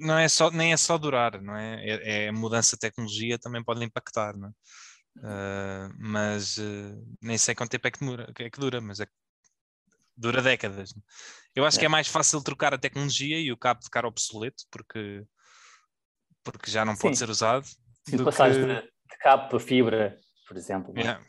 não 0.00 0.18
é 0.18 0.28
só, 0.28 0.50
nem 0.50 0.72
é 0.72 0.76
só 0.76 0.98
durar, 0.98 1.40
não 1.40 1.56
é? 1.56 1.84
É, 1.84 2.24
é 2.24 2.28
a 2.28 2.32
mudança 2.32 2.76
de 2.76 2.80
tecnologia 2.80 3.38
também 3.38 3.62
pode 3.62 3.84
impactar, 3.84 4.36
não 4.36 4.48
é? 4.48 4.52
Uh, 5.16 5.94
mas 5.98 6.56
uh, 6.58 7.16
nem 7.20 7.36
sei 7.36 7.54
quanto 7.54 7.70
tempo 7.70 7.86
é 7.86 7.90
que, 7.90 8.04
dura, 8.04 8.32
é 8.38 8.50
que 8.50 8.60
dura, 8.60 8.80
mas 8.80 9.00
é 9.00 9.06
que 9.06 9.12
dura 10.16 10.42
décadas. 10.42 10.94
Eu 11.54 11.64
acho 11.64 11.78
é. 11.78 11.80
que 11.80 11.86
é 11.86 11.88
mais 11.88 12.08
fácil 12.08 12.42
trocar 12.42 12.74
a 12.74 12.78
tecnologia 12.78 13.38
e 13.38 13.50
o 13.50 13.56
cabo 13.56 13.82
ficar 13.82 14.04
obsoleto 14.04 14.64
porque, 14.70 15.24
porque 16.44 16.70
já 16.70 16.84
não 16.84 16.94
Sim. 16.94 17.02
pode 17.02 17.18
ser 17.18 17.30
usado. 17.30 17.66
Sim, 18.08 18.24
passares 18.24 18.56
que... 18.56 18.66
de, 18.66 18.82
de, 18.82 19.18
cabo 19.20 19.48
para 19.48 19.60
fibra, 19.60 20.18
por 20.46 20.56
exemplo. 20.56 20.92
Yeah. 20.96 21.22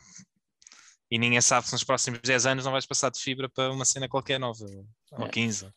E 1.10 1.18
ninguém 1.18 1.40
sabe 1.40 1.66
se 1.66 1.72
nos 1.72 1.84
próximos 1.84 2.20
10 2.20 2.46
anos 2.46 2.64
não 2.64 2.72
vais 2.72 2.86
passar 2.86 3.10
de 3.10 3.20
fibra 3.20 3.48
para 3.48 3.70
uma 3.70 3.84
cena 3.84 4.08
qualquer 4.08 4.40
nova, 4.40 4.64
ou 5.12 5.28
15. 5.28 5.70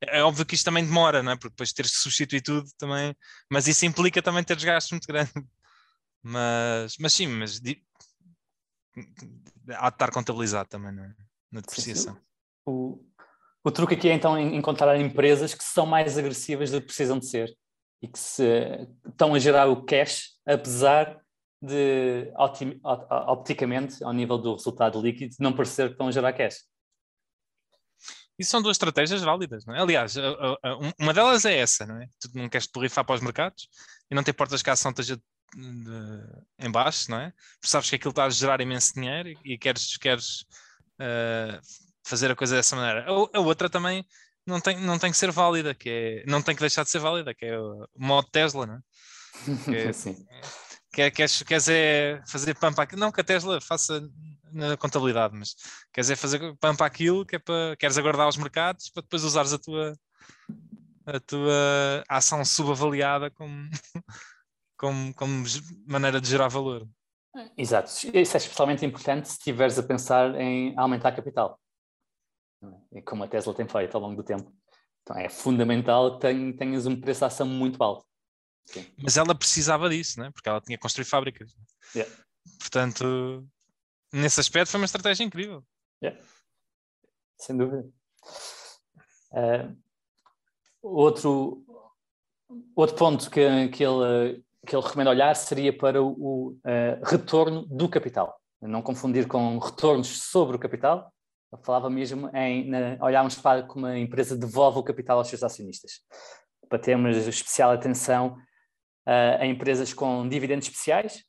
É 0.00 0.22
óbvio 0.22 0.46
que 0.46 0.54
isto 0.54 0.64
também 0.64 0.84
demora, 0.84 1.22
não 1.22 1.32
é? 1.32 1.36
Porque 1.36 1.50
depois 1.50 1.72
teres 1.72 1.92
que 1.92 1.98
substituir 1.98 2.42
tudo 2.42 2.68
também, 2.78 3.16
mas 3.50 3.66
isso 3.66 3.84
implica 3.86 4.22
também 4.22 4.44
ter 4.44 4.56
gastos 4.56 4.92
muito 4.92 5.06
grandes. 5.06 5.32
Mas, 6.28 6.96
mas 6.98 7.12
sim, 7.12 7.28
mas 7.28 7.60
de... 7.60 7.80
há 9.76 9.90
de 9.90 9.94
estar 9.94 10.10
contabilizado 10.10 10.68
também 10.68 10.90
na, 10.90 11.14
na 11.52 11.60
depreciação. 11.60 12.20
O, 12.64 12.98
o 13.62 13.70
truque 13.70 13.94
aqui 13.94 14.08
é 14.08 14.12
então 14.12 14.36
encontrar 14.36 14.98
empresas 14.98 15.54
que 15.54 15.62
são 15.62 15.86
mais 15.86 16.18
agressivas 16.18 16.72
do 16.72 16.80
que 16.80 16.88
precisam 16.88 17.20
de 17.20 17.28
ser 17.28 17.56
e 18.02 18.08
que 18.08 18.18
se, 18.18 18.88
estão 19.06 19.34
a 19.34 19.38
gerar 19.38 19.68
o 19.68 19.84
cash, 19.84 20.32
apesar 20.46 21.20
de 21.60 22.30
opticamente, 23.28 24.04
ao 24.04 24.12
nível 24.12 24.38
do 24.38 24.54
resultado 24.54 25.00
líquido, 25.00 25.34
não 25.40 25.54
parecer 25.54 25.86
que 25.86 25.92
estão 25.92 26.08
a 26.08 26.12
gerar 26.12 26.32
cash. 26.32 26.64
Isso 28.38 28.50
são 28.50 28.60
duas 28.60 28.74
estratégias 28.74 29.22
válidas, 29.22 29.64
não 29.64 29.74
é? 29.74 29.80
Aliás, 29.80 30.14
uma 31.00 31.14
delas 31.14 31.44
é 31.46 31.56
essa, 31.56 31.86
não 31.86 32.00
é? 32.00 32.06
Tu 32.20 32.30
não 32.34 32.48
queres 32.48 32.66
borrifar 32.66 33.04
para 33.04 33.14
os 33.14 33.22
mercados 33.22 33.68
e 34.10 34.14
não 34.14 34.22
te 34.22 34.30
importas 34.30 34.62
que 34.62 34.68
a 34.68 34.74
ação 34.74 34.90
esteja 34.90 35.16
de, 35.54 36.66
em 36.66 36.70
baixo, 36.70 37.10
não 37.10 37.18
é? 37.18 37.32
Porque 37.58 37.68
sabes 37.68 37.88
que 37.88 37.96
aquilo 37.96 38.10
está 38.10 38.26
a 38.26 38.30
gerar 38.30 38.60
imenso 38.60 38.92
dinheiro 38.94 39.30
e 39.42 39.56
queres, 39.56 39.96
queres 39.96 40.42
uh, 41.00 41.58
fazer 42.04 42.30
a 42.30 42.36
coisa 42.36 42.56
dessa 42.56 42.76
maneira. 42.76 43.06
A, 43.08 43.40
outra 43.40 43.70
também 43.70 44.04
não 44.46 44.60
tem, 44.60 44.80
não 44.80 44.98
tem 44.98 45.10
que 45.10 45.16
ser 45.16 45.30
válida, 45.30 45.74
que 45.74 45.88
é, 45.88 46.24
não 46.30 46.42
tem 46.42 46.54
que 46.54 46.60
deixar 46.60 46.84
de 46.84 46.90
ser 46.90 46.98
válida, 46.98 47.34
que 47.34 47.44
é 47.44 47.58
o 47.58 47.86
modo 47.96 48.28
Tesla, 48.30 48.66
não 48.66 48.74
é? 48.74 48.80
Que 49.64 49.76
é, 49.76 49.92
Sim. 49.94 50.16
Quer, 50.92 51.10
queres, 51.10 51.42
queres 51.42 51.68
é 51.68 52.22
fazer 52.26 52.54
pampa 52.54 52.82
aquilo, 52.82 53.00
não 53.00 53.12
que 53.12 53.20
a 53.20 53.24
Tesla 53.24 53.60
faça 53.60 54.00
na 54.52 54.76
contabilidade, 54.76 55.36
mas 55.36 55.54
queres 55.92 56.08
é 56.08 56.16
fazer 56.16 56.56
pampa 56.58 56.86
aquilo 56.86 57.26
que 57.26 57.36
é 57.36 57.38
para 57.38 57.76
queres 57.76 57.98
aguardar 57.98 58.28
os 58.28 58.36
mercados 58.36 58.88
para 58.88 59.02
depois 59.02 59.22
usares 59.22 59.52
a 59.52 59.58
tua 59.58 59.92
a 61.04 61.20
tua 61.20 62.04
ação 62.08 62.42
subavaliada 62.44 63.30
como 63.30 63.68
como, 64.76 65.14
como 65.14 65.44
maneira 65.86 66.20
de 66.20 66.28
gerar 66.28 66.48
valor. 66.48 66.86
Exato. 67.56 67.90
Isso 68.14 68.36
é 68.36 68.38
especialmente 68.38 68.84
importante 68.84 69.28
se 69.28 69.34
estiveres 69.34 69.78
a 69.78 69.82
pensar 69.82 70.34
em 70.40 70.74
aumentar 70.78 71.12
capital. 71.12 71.58
E 72.92 73.02
como 73.02 73.24
a 73.24 73.28
Tesla 73.28 73.54
tem 73.54 73.68
feito 73.68 73.94
ao 73.94 74.00
longo 74.00 74.16
do 74.16 74.22
tempo. 74.22 74.52
Então 75.02 75.16
é 75.16 75.28
fundamental 75.28 76.18
que 76.18 76.52
tenhas 76.54 76.86
um 76.86 77.00
preço 77.00 77.20
de 77.20 77.26
ação 77.26 77.46
muito 77.46 77.82
alto. 77.82 78.04
Sim. 78.66 78.84
Mas 79.00 79.16
ela 79.16 79.34
precisava 79.34 79.88
disso, 79.88 80.18
né? 80.18 80.30
porque 80.32 80.48
ela 80.48 80.60
tinha 80.60 80.76
que 80.76 80.82
construir 80.82 81.04
fábricas. 81.04 81.54
Yeah. 81.94 82.12
Portanto, 82.58 83.46
nesse 84.12 84.40
aspecto 84.40 84.70
foi 84.70 84.80
uma 84.80 84.86
estratégia 84.86 85.22
incrível. 85.22 85.64
Yeah. 86.02 86.20
Sem 87.38 87.56
dúvida. 87.56 87.88
Uh, 89.30 89.76
outro, 90.82 91.64
outro 92.74 92.96
ponto 92.96 93.30
que, 93.30 93.68
que 93.68 93.84
ele 93.84 94.44
que 94.66 94.74
ele 94.74 94.84
recomenda 94.84 95.10
olhar 95.10 95.34
seria 95.34 95.76
para 95.76 96.02
o, 96.02 96.08
o 96.08 96.48
uh, 96.50 97.04
retorno 97.04 97.64
do 97.66 97.88
capital. 97.88 98.38
Não 98.60 98.82
confundir 98.82 99.28
com 99.28 99.58
retornos 99.58 100.08
sobre 100.24 100.56
o 100.56 100.58
capital. 100.58 101.12
Falava 101.64 101.90
mesmo 101.90 102.28
em 102.34 102.68
na, 102.68 102.96
olharmos 103.00 103.36
para 103.36 103.62
como 103.62 103.86
a 103.86 103.98
empresa 103.98 104.36
devolve 104.36 104.78
o 104.78 104.82
capital 104.82 105.18
aos 105.18 105.28
seus 105.28 105.42
acionistas. 105.42 106.00
Para 106.68 106.78
termos 106.78 107.16
especial 107.16 107.70
atenção 107.70 108.36
uh, 109.06 109.40
a 109.40 109.46
empresas 109.46 109.92
com 109.92 110.28
dividendos 110.28 110.66
especiais 110.66 111.24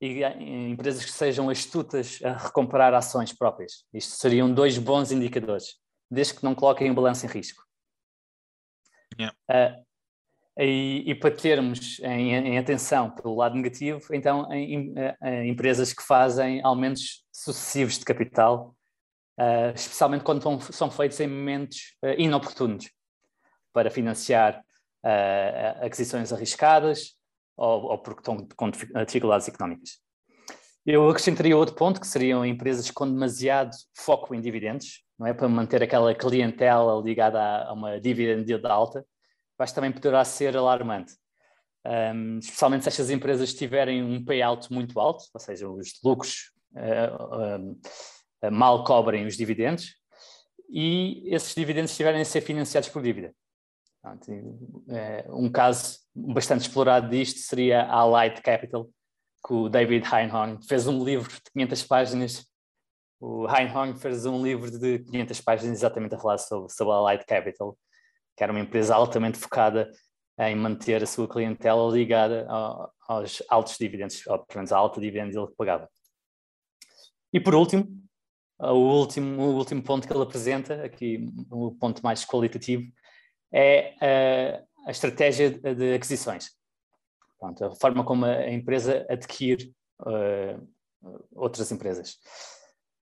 e 0.00 0.22
em 0.22 0.70
empresas 0.70 1.04
que 1.04 1.10
sejam 1.10 1.50
astutas 1.50 2.20
a 2.22 2.32
recomprar 2.34 2.94
ações 2.94 3.32
próprias. 3.32 3.84
Isto 3.92 4.14
seriam 4.16 4.52
dois 4.52 4.78
bons 4.78 5.10
indicadores, 5.10 5.76
desde 6.10 6.34
que 6.34 6.44
não 6.44 6.54
coloquem 6.54 6.90
o 6.90 6.94
balanço 6.94 7.26
em 7.26 7.28
risco. 7.28 7.64
Yeah. 9.18 9.36
Uh, 9.50 9.88
e, 10.60 11.04
e, 11.06 11.14
para 11.14 11.30
termos 11.30 12.00
em, 12.00 12.34
em, 12.34 12.58
atenção 12.58 13.10
pelo 13.10 13.36
lado 13.36 13.54
negativo, 13.54 14.00
então 14.12 14.52
em, 14.52 14.92
em, 15.22 15.48
empresas 15.48 15.92
que 15.92 16.02
fazem 16.02 16.60
aumentos 16.64 17.24
sucessivos 17.32 17.96
de 17.96 18.04
capital, 18.04 18.74
uh, 19.38 19.72
especialmente 19.74 20.24
quando 20.24 20.38
estão, 20.38 20.60
são 20.60 20.90
feitos 20.90 21.18
em 21.20 21.26
momentos 21.26 21.96
uh, 22.04 22.18
inoportunos 22.18 22.90
para 23.72 23.90
financiar 23.90 24.62
uh, 25.04 25.84
aquisições 25.84 26.32
arriscadas 26.32 27.14
ou, 27.56 27.84
ou, 27.84 27.98
porque 27.98 28.20
estão 28.20 28.48
com 28.56 28.70
dificuldades 28.70 29.48
económicas. 29.48 29.98
Eu 30.84 31.08
acrescentaria 31.08 31.56
outro 31.56 31.74
ponto, 31.74 32.00
que 32.00 32.06
seriam 32.06 32.44
empresas 32.46 32.90
com 32.90 33.06
demasiado 33.06 33.76
foco 33.94 34.34
em 34.34 34.40
dividendos, 34.40 35.02
não 35.18 35.26
é? 35.26 35.34
para 35.34 35.48
manter 35.48 35.82
aquela 35.82 36.14
clientela 36.14 37.02
ligada 37.02 37.40
a, 37.40 37.68
a 37.68 37.72
uma 37.72 37.96
yield 37.96 38.66
alta, 38.66 39.04
que 39.58 39.74
também 39.74 39.92
poderá 39.92 40.24
ser 40.24 40.56
alarmante. 40.56 41.14
Um, 41.84 42.38
especialmente 42.38 42.82
se 42.82 42.88
estas 42.88 43.10
empresas 43.10 43.52
tiverem 43.54 44.02
um 44.02 44.24
payout 44.24 44.72
muito 44.72 44.98
alto, 44.98 45.24
ou 45.32 45.40
seja, 45.40 45.68
os 45.68 45.92
lucros 46.02 46.52
uh, 46.72 47.78
mal 48.50 48.84
cobrem 48.84 49.26
os 49.26 49.36
dividendos, 49.36 49.94
e 50.68 51.34
esses 51.34 51.54
dividendos 51.54 51.90
estiverem 51.90 52.20
a 52.20 52.24
ser 52.24 52.40
financiados 52.42 52.88
por 52.88 53.02
dívida. 53.02 53.34
um 55.30 55.50
caso 55.50 55.98
bastante 56.14 56.62
explorado 56.62 57.08
disto 57.08 57.40
seria 57.40 57.82
a 57.82 58.00
Allied 58.00 58.40
Capital, 58.42 58.88
que 59.46 59.52
o 59.52 59.68
David 59.68 60.04
Einhorn 60.12 60.58
fez 60.66 60.86
um 60.86 61.02
livro 61.04 61.32
de 61.32 61.50
500 61.52 61.82
páginas. 61.84 62.46
O 63.20 63.46
Einhorn 63.48 63.98
fez 63.98 64.26
um 64.26 64.42
livro 64.42 64.70
de 64.70 65.00
500 65.00 65.40
páginas 65.40 65.78
exatamente 65.78 66.14
a 66.14 66.18
falar 66.18 66.38
sobre, 66.38 66.72
sobre 66.72 66.92
a 66.92 66.96
Allied 66.96 67.24
Capital, 67.24 67.76
que 68.36 68.44
era 68.44 68.52
uma 68.52 68.60
empresa 68.60 68.94
altamente 68.94 69.38
focada 69.38 69.90
em 70.38 70.54
manter 70.54 71.02
a 71.02 71.06
sua 71.06 71.26
clientela 71.26 71.90
ligada 71.90 72.46
aos 73.08 73.42
altos 73.48 73.76
dividendos, 73.76 74.24
ou 74.26 74.38
pelo 74.38 74.58
menos 74.58 74.72
à 74.72 74.76
alta 74.76 75.00
dividendos 75.00 75.34
que 75.48 75.56
pagava. 75.56 75.88
E 77.32 77.40
por 77.40 77.54
último, 77.54 77.88
o 78.58 78.98
último, 78.98 79.42
o 79.42 79.56
último 79.56 79.82
ponto 79.82 80.06
que 80.06 80.12
ele 80.12 80.22
apresenta, 80.22 80.84
aqui 80.84 81.26
o 81.50 81.72
ponto 81.72 82.02
mais 82.02 82.24
qualitativo, 82.24 82.84
é 83.52 83.94
a, 84.00 84.88
a 84.88 84.90
estratégia 84.90 85.50
de 85.50 85.94
aquisições. 85.94 86.50
Pronto, 87.38 87.64
a 87.64 87.74
forma 87.76 88.04
como 88.04 88.24
a 88.24 88.50
empresa 88.50 89.06
adquire 89.08 89.72
uh, 90.00 90.68
outras 91.32 91.70
empresas. 91.70 92.16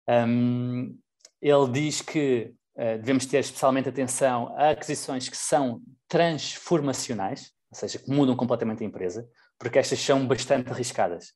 Um, 0.07 0.97
ele 1.41 1.71
diz 1.71 2.01
que 2.01 2.53
eh, 2.75 2.97
devemos 2.97 3.25
ter 3.25 3.39
especialmente 3.39 3.89
atenção 3.89 4.55
a 4.57 4.69
aquisições 4.69 5.27
que 5.27 5.35
são 5.35 5.81
transformacionais, 6.07 7.51
ou 7.69 7.77
seja, 7.77 7.99
que 7.99 8.09
mudam 8.09 8.37
completamente 8.37 8.83
a 8.83 8.87
empresa, 8.87 9.29
porque 9.57 9.77
estas 9.79 9.99
são 9.99 10.25
bastante 10.25 10.69
arriscadas, 10.69 11.33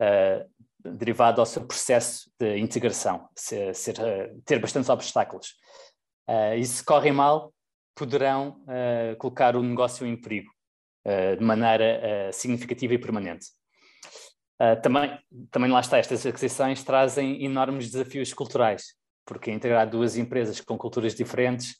uh, 0.00 0.46
derivado 0.84 1.40
ao 1.40 1.46
seu 1.46 1.66
processo 1.66 2.30
de 2.38 2.58
integração, 2.58 3.28
ser, 3.34 3.74
ser, 3.74 3.98
uh, 3.98 4.42
ter 4.44 4.58
bastantes 4.58 4.90
obstáculos. 4.90 5.54
Uh, 6.28 6.54
e 6.56 6.64
se 6.64 6.84
correm 6.84 7.12
mal, 7.12 7.52
poderão 7.94 8.60
colocar 9.20 9.54
o 9.54 9.62
negócio 9.62 10.04
em 10.04 10.20
perigo 10.20 10.50
de 11.38 11.44
maneira 11.44 12.28
significativa 12.32 12.92
e 12.92 12.98
permanente. 12.98 13.46
também, 14.82 15.16
também 15.48 15.70
lá 15.70 15.78
está, 15.78 15.96
estas 15.96 16.26
aquisições 16.26 16.82
trazem 16.82 17.44
enormes 17.44 17.92
desafios 17.92 18.34
culturais, 18.34 18.96
porque 19.24 19.52
integrar 19.52 19.88
duas 19.88 20.16
empresas 20.16 20.60
com 20.60 20.76
culturas 20.76 21.14
diferentes 21.14 21.76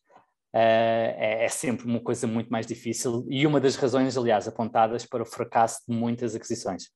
uh, 0.55 0.57
é, 0.57 1.45
é, 1.45 1.49
sempre 1.49 1.85
uma 1.85 2.01
coisa 2.01 2.27
muito 2.27 2.49
mais 2.49 2.67
difícil 2.67 3.27
e 3.29 3.47
uma 3.47 3.61
das 3.61 3.75
razões, 3.75 4.17
aliás, 4.17 4.47
apontadas 4.47 5.05
para 5.05 5.23
o 5.23 5.27
fracasso 5.27 5.81
de 5.89 5.95
muitas 5.95 6.35
aquisições. 6.35 6.91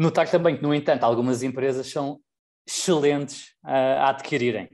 Notar 0.00 0.30
também 0.30 0.56
que, 0.56 0.62
no 0.62 0.74
entanto, 0.74 1.04
algumas 1.04 1.42
empresas 1.42 1.86
são 1.86 2.18
excelentes 2.66 3.54
a 3.62 4.08
adquirirem 4.08 4.70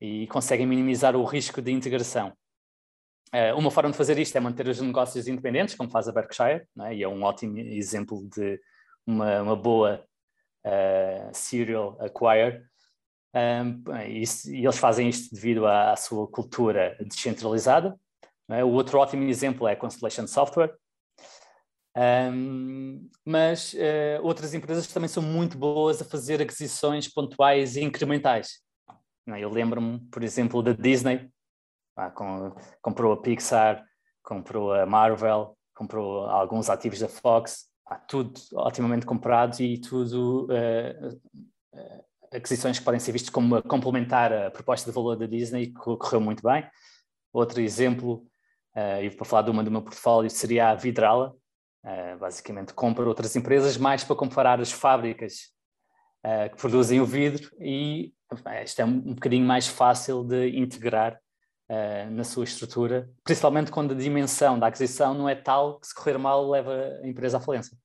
e 0.00 0.28
conseguem 0.28 0.64
minimizar 0.64 1.16
o 1.16 1.24
risco 1.24 1.60
de 1.60 1.72
integração. 1.72 2.32
Uh, 3.34 3.58
uma 3.58 3.68
forma 3.72 3.90
de 3.90 3.96
fazer 3.96 4.16
isto 4.16 4.36
é 4.36 4.40
manter 4.40 4.68
os 4.68 4.80
negócios 4.80 5.26
independentes, 5.26 5.74
como 5.74 5.90
faz 5.90 6.06
a 6.06 6.12
Berkshire, 6.12 6.68
é? 6.82 6.94
e 6.94 7.02
é 7.02 7.08
um 7.08 7.20
ótimo 7.24 7.58
exemplo 7.58 8.24
de 8.28 8.60
uma, 9.04 9.42
uma 9.42 9.56
boa 9.56 10.04
uh, 10.64 11.30
serial 11.32 11.98
acquire. 12.00 12.62
Um, 13.34 13.82
e, 14.06 14.22
e, 14.22 14.64
eles 14.64 14.78
fazem 14.78 15.08
isto 15.08 15.34
devido 15.34 15.66
à, 15.66 15.94
à 15.94 15.96
sua 15.96 16.28
cultura 16.28 16.96
descentralizada. 17.00 17.98
É? 18.48 18.62
O 18.62 18.70
outro 18.70 19.00
ótimo 19.00 19.24
exemplo 19.24 19.66
é 19.66 19.72
a 19.72 19.76
Constellation 19.76 20.28
Software. 20.28 20.72
Um, 22.00 23.10
mas 23.26 23.74
uh, 23.74 24.22
outras 24.22 24.54
empresas 24.54 24.86
também 24.86 25.08
são 25.08 25.22
muito 25.22 25.58
boas 25.58 26.00
a 26.00 26.04
fazer 26.04 26.40
aquisições 26.40 27.06
pontuais 27.06 27.76
e 27.76 27.82
incrementais. 27.82 28.60
É? 29.28 29.40
Eu 29.40 29.50
lembro-me, 29.50 30.00
por 30.10 30.22
exemplo, 30.22 30.62
da 30.62 30.72
Disney, 30.72 31.30
ah, 31.96 32.10
com, 32.10 32.54
comprou 32.80 33.12
a 33.12 33.20
Pixar, 33.20 33.84
comprou 34.22 34.72
a 34.72 34.86
Marvel, 34.86 35.56
comprou 35.74 36.24
alguns 36.26 36.70
ativos 36.70 37.00
da 37.00 37.08
Fox, 37.08 37.66
ah, 37.86 37.96
tudo 37.96 38.32
otimamente 38.54 39.04
comprado 39.04 39.60
e 39.60 39.78
tudo 39.78 40.46
uh, 40.46 41.08
uh, 41.74 42.04
aquisições 42.32 42.78
que 42.78 42.84
podem 42.84 43.00
ser 43.00 43.12
vistas 43.12 43.30
como 43.30 43.56
a 43.56 43.62
complementar 43.62 44.32
a 44.32 44.50
proposta 44.50 44.90
de 44.90 44.94
valor 44.94 45.16
da 45.16 45.26
Disney, 45.26 45.66
que 45.66 45.96
correu 45.96 46.20
muito 46.20 46.42
bem. 46.42 46.66
Outro 47.32 47.60
exemplo, 47.60 48.26
uh, 48.76 49.02
e 49.02 49.10
para 49.10 49.26
falar 49.26 49.42
de 49.42 49.50
uma 49.50 49.62
do 49.62 49.70
meu 49.70 49.82
portfólio, 49.82 50.30
seria 50.30 50.70
a 50.70 50.74
Vidrala. 50.74 51.34
Uh, 51.82 52.18
basicamente, 52.18 52.74
compra 52.74 53.08
outras 53.08 53.34
empresas 53.34 53.78
mais 53.78 54.04
para 54.04 54.14
comparar 54.14 54.60
as 54.60 54.70
fábricas 54.70 55.50
uh, 56.24 56.50
que 56.50 56.56
produzem 56.56 57.00
o 57.00 57.06
vidro 57.06 57.50
e 57.58 58.12
isto 58.62 58.80
é 58.80 58.84
um, 58.84 58.88
um 58.88 59.14
bocadinho 59.14 59.46
mais 59.46 59.66
fácil 59.66 60.22
de 60.22 60.58
integrar 60.58 61.18
uh, 61.70 62.10
na 62.10 62.22
sua 62.22 62.44
estrutura, 62.44 63.10
principalmente 63.24 63.70
quando 63.70 63.92
a 63.92 63.96
dimensão 63.96 64.58
da 64.58 64.66
aquisição 64.66 65.14
não 65.14 65.26
é 65.26 65.34
tal 65.34 65.80
que 65.80 65.86
se 65.86 65.94
correr 65.94 66.18
mal 66.18 66.50
leva 66.50 66.98
a 67.02 67.08
empresa 67.08 67.38
à 67.38 67.40
falência. 67.40 67.76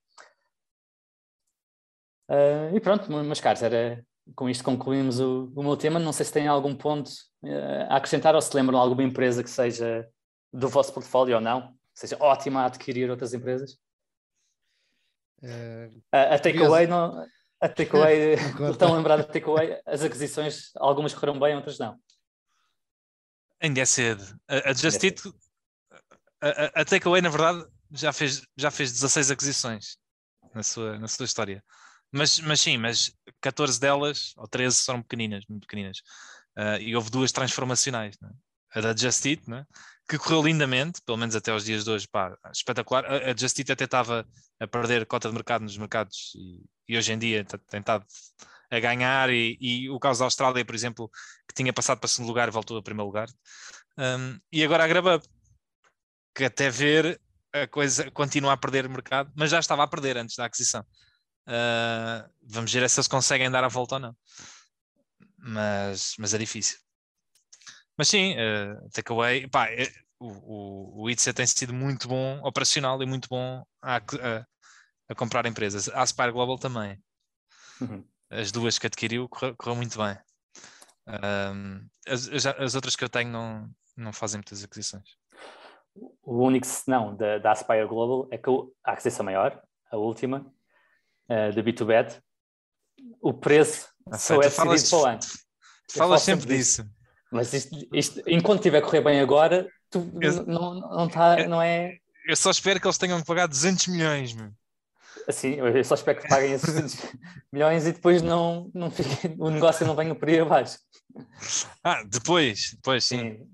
E 2.74 2.80
pronto, 2.80 3.10
meus 3.12 3.40
caros, 3.40 3.62
era, 3.62 4.04
com 4.36 4.50
isto 4.50 4.64
concluímos 4.64 5.20
o, 5.20 5.52
o 5.56 5.62
meu 5.62 5.78
tema. 5.78 6.00
Não 6.00 6.12
sei 6.12 6.26
se 6.26 6.34
tem 6.34 6.48
algum 6.48 6.76
ponto 6.76 7.12
a 7.88 7.98
acrescentar 7.98 8.34
ou 8.34 8.42
se 8.42 8.56
lembram 8.56 8.80
de 8.80 8.84
alguma 8.84 9.04
empresa 9.04 9.44
que 9.44 9.50
seja 9.50 10.10
do 10.52 10.68
vosso 10.68 10.92
portfólio 10.92 11.36
ou 11.36 11.42
não, 11.42 11.76
seja 11.94 12.18
ótima 12.20 12.62
a 12.62 12.66
adquirir 12.66 13.12
outras 13.12 13.32
empresas. 13.36 13.78
Uh, 15.46 16.02
a, 16.12 16.36
a 16.36 16.40
Takeaway 16.40 16.88
não. 16.88 17.26
A 17.62 17.70
Takeaway, 17.70 18.34
estão 18.72 18.96
lembrados 18.96 19.26
da 19.26 19.32
Takeaway, 19.32 19.80
as 19.86 20.02
aquisições, 20.02 20.72
algumas 20.76 21.14
correram 21.14 21.40
bem, 21.40 21.56
outras 21.56 21.78
não. 21.78 21.98
Ainda 23.62 23.82
é 23.82 23.86
cedo. 23.86 24.24
A, 24.48 24.72
a 24.72 24.74
Just 24.74 25.04
Eat, 25.04 25.22
a, 26.42 26.82
a 26.82 26.86
Takeaway, 26.86 27.22
na 27.22 27.30
verdade, 27.30 27.66
já 27.92 28.12
fez, 28.12 28.42
já 28.58 28.72
fez 28.72 28.92
16 28.92 29.32
aquisições 29.32 29.98
na 30.54 30.64
sua, 30.64 30.98
na 30.98 31.08
sua 31.08 31.26
história. 31.26 31.64
Mas, 32.12 32.40
mas 32.40 32.62
sim, 32.62 32.78
mas 32.78 33.12
14 33.42 33.80
delas, 33.80 34.34
ou 34.38 34.48
13, 34.48 34.84
foram 34.84 35.02
pequeninas, 35.02 35.44
muito 35.50 35.68
pequeninas. 35.68 36.00
Uh, 36.58 36.80
e 36.80 36.96
houve 36.96 37.10
duas 37.10 37.32
transformacionais. 37.32 38.16
Né? 38.22 38.30
A 38.74 38.82
da 38.82 38.96
Just 38.96 39.26
Eat, 39.26 39.50
né? 39.50 39.66
Que 40.07 40.18
correu 40.18 40.44
lindamente, 40.44 41.02
pelo 41.02 41.18
menos 41.18 41.36
até 41.36 41.53
os 41.53 41.65
dias 41.65 41.84
de 41.84 41.90
hoje, 41.91 42.07
pá, 42.07 42.38
espetacular. 42.53 43.06
A, 43.06 43.18
a 43.18 43.30
Eat 43.30 43.72
até 43.72 43.86
estava 43.86 44.27
a 44.60 44.68
perder 44.68 45.06
cota 45.06 45.30
de 45.30 45.34
mercado 45.34 45.64
nos 45.64 45.77
mercados 45.77 46.34
e, 46.36 46.64
e 46.88 46.98
hoje 46.98 47.11
em 47.11 47.18
dia 47.18 47.44
tem 47.44 47.80
estado 47.80 48.06
a 48.69 48.80
ganhar 48.80 49.30
e, 49.30 49.57
e, 49.60 49.90
o 49.90 49.99
caso 49.99 50.19
da 50.19 50.26
Austrália, 50.26 50.65
por 50.65 50.76
exemplo, 50.76 51.10
que 51.48 51.56
tinha 51.56 51.73
passado 51.73 51.99
para 51.99 52.07
segundo 52.07 52.27
lugar 52.30 52.49
voltou 52.52 52.77
a 52.77 52.84
primeiro 52.84 53.07
lugar. 53.07 53.27
Um, 53.98 54.40
e 54.52 54.64
agora 54.64 54.84
a 54.84 54.88
GrabUp, 54.88 55.26
que 56.36 56.45
até 56.45 56.69
ver 56.69 57.19
a 57.53 57.68
coisa 57.68 58.11
continua 58.11 58.53
a 58.53 58.57
perder 58.57 58.90
mercado, 58.90 59.32
mas 59.36 59.52
já 59.52 59.60
estava 59.60 59.84
a 59.84 59.88
perder 59.88 60.18
antes 60.18 60.36
da 60.36 60.45
aquisição. 60.45 60.82
Uh, 61.48 62.30
vamos 62.44 62.73
ver 62.73 62.90
se 62.90 62.99
eles 62.99 63.07
conseguem 63.07 63.49
dar 63.49 63.64
a 63.64 63.69
volta 63.69 63.95
ou 63.95 64.02
não. 64.02 64.18
Mas, 65.38 66.15
mas 66.18 66.34
é 66.34 66.38
difícil. 66.38 66.85
Mas 67.98 68.08
sim, 68.08 68.34
uh, 68.34 68.90
takeaway, 68.92 69.48
pá, 69.48 69.70
é, 69.70 69.88
o, 70.20 70.28
o, 70.28 71.04
o 71.04 71.10
Itza 71.10 71.34
tem 71.34 71.48
sido 71.48 71.74
muito 71.74 72.08
bom 72.08 72.40
operacional 72.44 73.02
e 73.02 73.06
muito 73.06 73.30
bom 73.30 73.66
a, 73.82 73.98
a, 73.98 74.46
a 75.10 75.16
comprar 75.16 75.46
empresas. 75.46 75.90
A 75.90 76.02
Aspire 76.02 76.32
Global 76.32 76.58
também. 76.58 77.00
Uhum 77.82 78.04
as 78.30 78.52
duas 78.52 78.78
que 78.78 78.88
adquiriu 78.88 79.28
correu, 79.30 79.56
correu 79.56 79.76
muito 79.76 79.98
bem. 79.98 80.18
Um, 81.08 81.88
as, 82.08 82.46
as, 82.46 82.76
outras 82.76 82.96
que 82.96 83.04
eu 83.04 83.10
tenho 83.10 83.30
não, 83.30 83.70
não 83.96 84.12
fazem 84.12 84.40
muitas 84.40 84.64
aquisições. 84.64 85.08
O 86.24 86.44
único 86.44 86.66
senão 86.66 87.16
da, 87.16 87.38
da 87.38 87.52
Aspire 87.52 87.88
Global 87.88 88.28
é 88.32 88.38
que 88.38 88.50
a 88.84 88.92
aquisição 88.92 89.24
maior, 89.24 89.62
a 89.92 89.98
última, 89.98 90.40
uh, 90.40 91.56
da 91.56 91.64
B2Bet, 91.64 92.22
o 93.22 93.34
preço 93.34 93.90
ah, 94.12 94.18
só 94.18 94.36
é 94.36 94.50
decidido 94.50 94.90
para 94.90 94.98
o 94.98 95.06
ano. 95.06 95.20
Falas 95.92 96.22
sempre 96.24 96.48
disso. 96.48 96.84
disso. 96.84 96.96
Mas 97.36 97.52
isto, 97.52 97.88
isto, 97.94 98.22
enquanto 98.26 98.60
estiver 98.60 98.78
a 98.78 98.82
correr 98.82 99.02
bem 99.02 99.20
agora, 99.20 99.70
tu, 99.90 100.10
eu, 100.22 100.45
não, 100.45 100.76
não, 100.80 101.10
tá, 101.10 101.45
não 101.48 101.62
é... 101.62 101.98
Eu 102.26 102.36
só 102.36 102.49
espero 102.49 102.80
que 102.80 102.88
eles 102.88 102.98
tenham 102.98 103.20
que 103.20 103.28
pagar 103.28 103.45
200 103.45 103.88
milhões, 103.88 104.34
meu. 104.34 104.52
Assim, 105.28 105.56
eu 105.56 105.84
só 105.84 105.95
espero 105.95 106.22
que 106.22 106.30
paguem 106.30 106.53
esses 106.53 106.98
milhões 107.52 107.86
e 107.86 107.91
depois 107.91 108.22
não, 108.22 108.72
não 108.74 108.90
fique, 108.90 109.36
o 109.38 109.49
negócio 109.49 109.86
não 109.86 109.98
venha 109.98 110.16
por 110.16 110.30
aí 110.30 110.40
abaixo. 110.40 110.78
Ah, 111.84 112.03
depois, 112.06 112.72
depois 112.76 113.03
sim. 113.03 113.20
sim. 113.20 113.49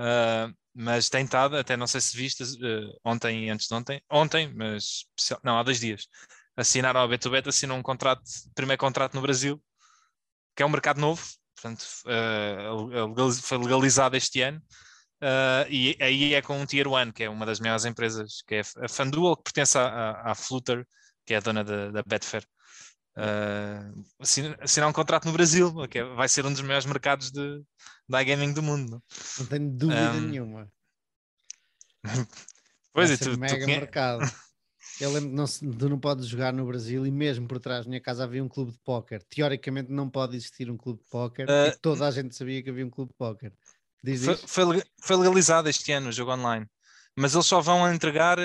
Uh, 0.00 0.54
mas 0.72 1.08
tem 1.08 1.24
estado, 1.24 1.56
até 1.56 1.76
não 1.76 1.88
sei 1.88 2.00
se 2.00 2.16
viste 2.16 2.44
uh, 2.44 3.00
ontem 3.04 3.46
e 3.46 3.50
antes 3.50 3.66
de 3.66 3.74
ontem, 3.74 4.00
ontem, 4.08 4.52
mas 4.54 5.04
não, 5.42 5.58
há 5.58 5.64
dois 5.64 5.80
dias, 5.80 6.06
assinaram 6.56 7.00
a 7.00 7.08
Betubet, 7.08 7.48
assinam 7.48 7.76
um 7.76 7.82
contrato, 7.82 8.22
primeiro 8.54 8.78
contrato 8.78 9.14
no 9.14 9.22
Brasil, 9.22 9.60
que 10.54 10.62
é 10.62 10.66
um 10.66 10.70
mercado 10.70 11.00
novo, 11.00 11.22
portanto, 11.62 11.86
uh, 12.06 13.32
foi 13.42 13.58
legalizado 13.58 14.16
este 14.16 14.42
ano, 14.42 14.60
Uh, 15.22 15.62
e 15.70 15.96
aí 16.00 16.34
é 16.34 16.42
com 16.42 16.60
um 16.60 16.66
Tier 16.66 16.88
1, 16.88 17.12
que 17.12 17.22
é 17.22 17.30
uma 17.30 17.46
das 17.46 17.60
maiores 17.60 17.84
empresas, 17.84 18.42
que 18.44 18.56
é 18.56 18.60
a 18.60 18.88
FanDuel, 18.88 19.36
que 19.36 19.44
pertence 19.44 19.78
à, 19.78 20.20
à, 20.20 20.34
Flutter, 20.34 20.84
que 21.24 21.32
é 21.32 21.36
a 21.36 21.40
dona 21.40 21.62
da, 21.62 21.92
da 21.92 22.02
Betfair. 22.02 22.44
Uh, 23.16 24.04
assinar 24.60 24.88
um 24.88 24.92
contrato 24.92 25.26
no 25.26 25.32
Brasil, 25.32 25.72
que 25.88 26.00
é, 26.00 26.04
vai 26.04 26.28
ser 26.28 26.44
um 26.44 26.52
dos 26.52 26.62
maiores 26.62 26.86
mercados 26.86 27.30
de, 27.30 27.62
de 28.08 28.20
iGaming 28.20 28.52
do 28.52 28.64
mundo. 28.64 29.00
Não 29.38 29.46
tenho 29.46 29.70
dúvida 29.70 30.10
um... 30.10 30.20
nenhuma. 30.22 30.72
pois 32.92 33.10
vai 33.10 33.14
é, 33.14 33.32
tu, 33.32 33.38
mega 33.38 33.64
tu... 33.64 33.66
mercado. 33.66 34.20
Eu 35.00 35.10
lembro 35.12 35.30
que 35.30 35.34
não, 35.34 35.76
tu 35.76 35.88
não 35.88 35.98
podes 35.98 36.26
jogar 36.26 36.52
no 36.52 36.66
Brasil 36.66 37.06
e 37.06 37.10
mesmo 37.10 37.48
por 37.48 37.58
trás 37.58 37.84
da 37.84 37.88
minha 37.88 38.00
casa 38.00 38.24
havia 38.24 38.42
um 38.42 38.48
clube 38.48 38.72
de 38.72 38.78
póquer. 38.78 39.22
Teoricamente 39.24 39.90
não 39.90 40.08
pode 40.08 40.36
existir 40.36 40.70
um 40.70 40.76
clube 40.76 41.00
de 41.00 41.08
póquer 41.08 41.48
uh... 41.48 41.78
toda 41.80 42.06
a 42.06 42.10
gente 42.10 42.34
sabia 42.34 42.62
que 42.62 42.70
havia 42.70 42.86
um 42.86 42.90
clube 42.90 43.10
de 43.10 43.16
póquer. 43.16 43.52
Diz, 44.02 44.24
foi, 44.24 44.36
foi, 44.36 44.82
foi, 45.00 45.16
legalizado 45.16 45.68
este 45.68 45.92
ano 45.92 46.08
o 46.08 46.12
jogo 46.12 46.32
online, 46.32 46.68
mas 47.16 47.34
eles 47.34 47.46
só 47.46 47.60
vão 47.60 47.92
entregar 47.92 48.36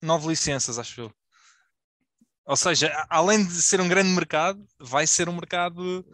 nove 0.00 0.28
licenças, 0.28 0.78
acho 0.78 1.00
eu. 1.02 1.12
Ou 2.46 2.56
seja, 2.56 3.06
além 3.08 3.44
de 3.44 3.60
ser 3.60 3.80
um 3.80 3.88
grande 3.88 4.10
mercado, 4.10 4.64
vai 4.78 5.06
ser 5.06 5.28
um 5.28 5.34
mercado, 5.34 6.04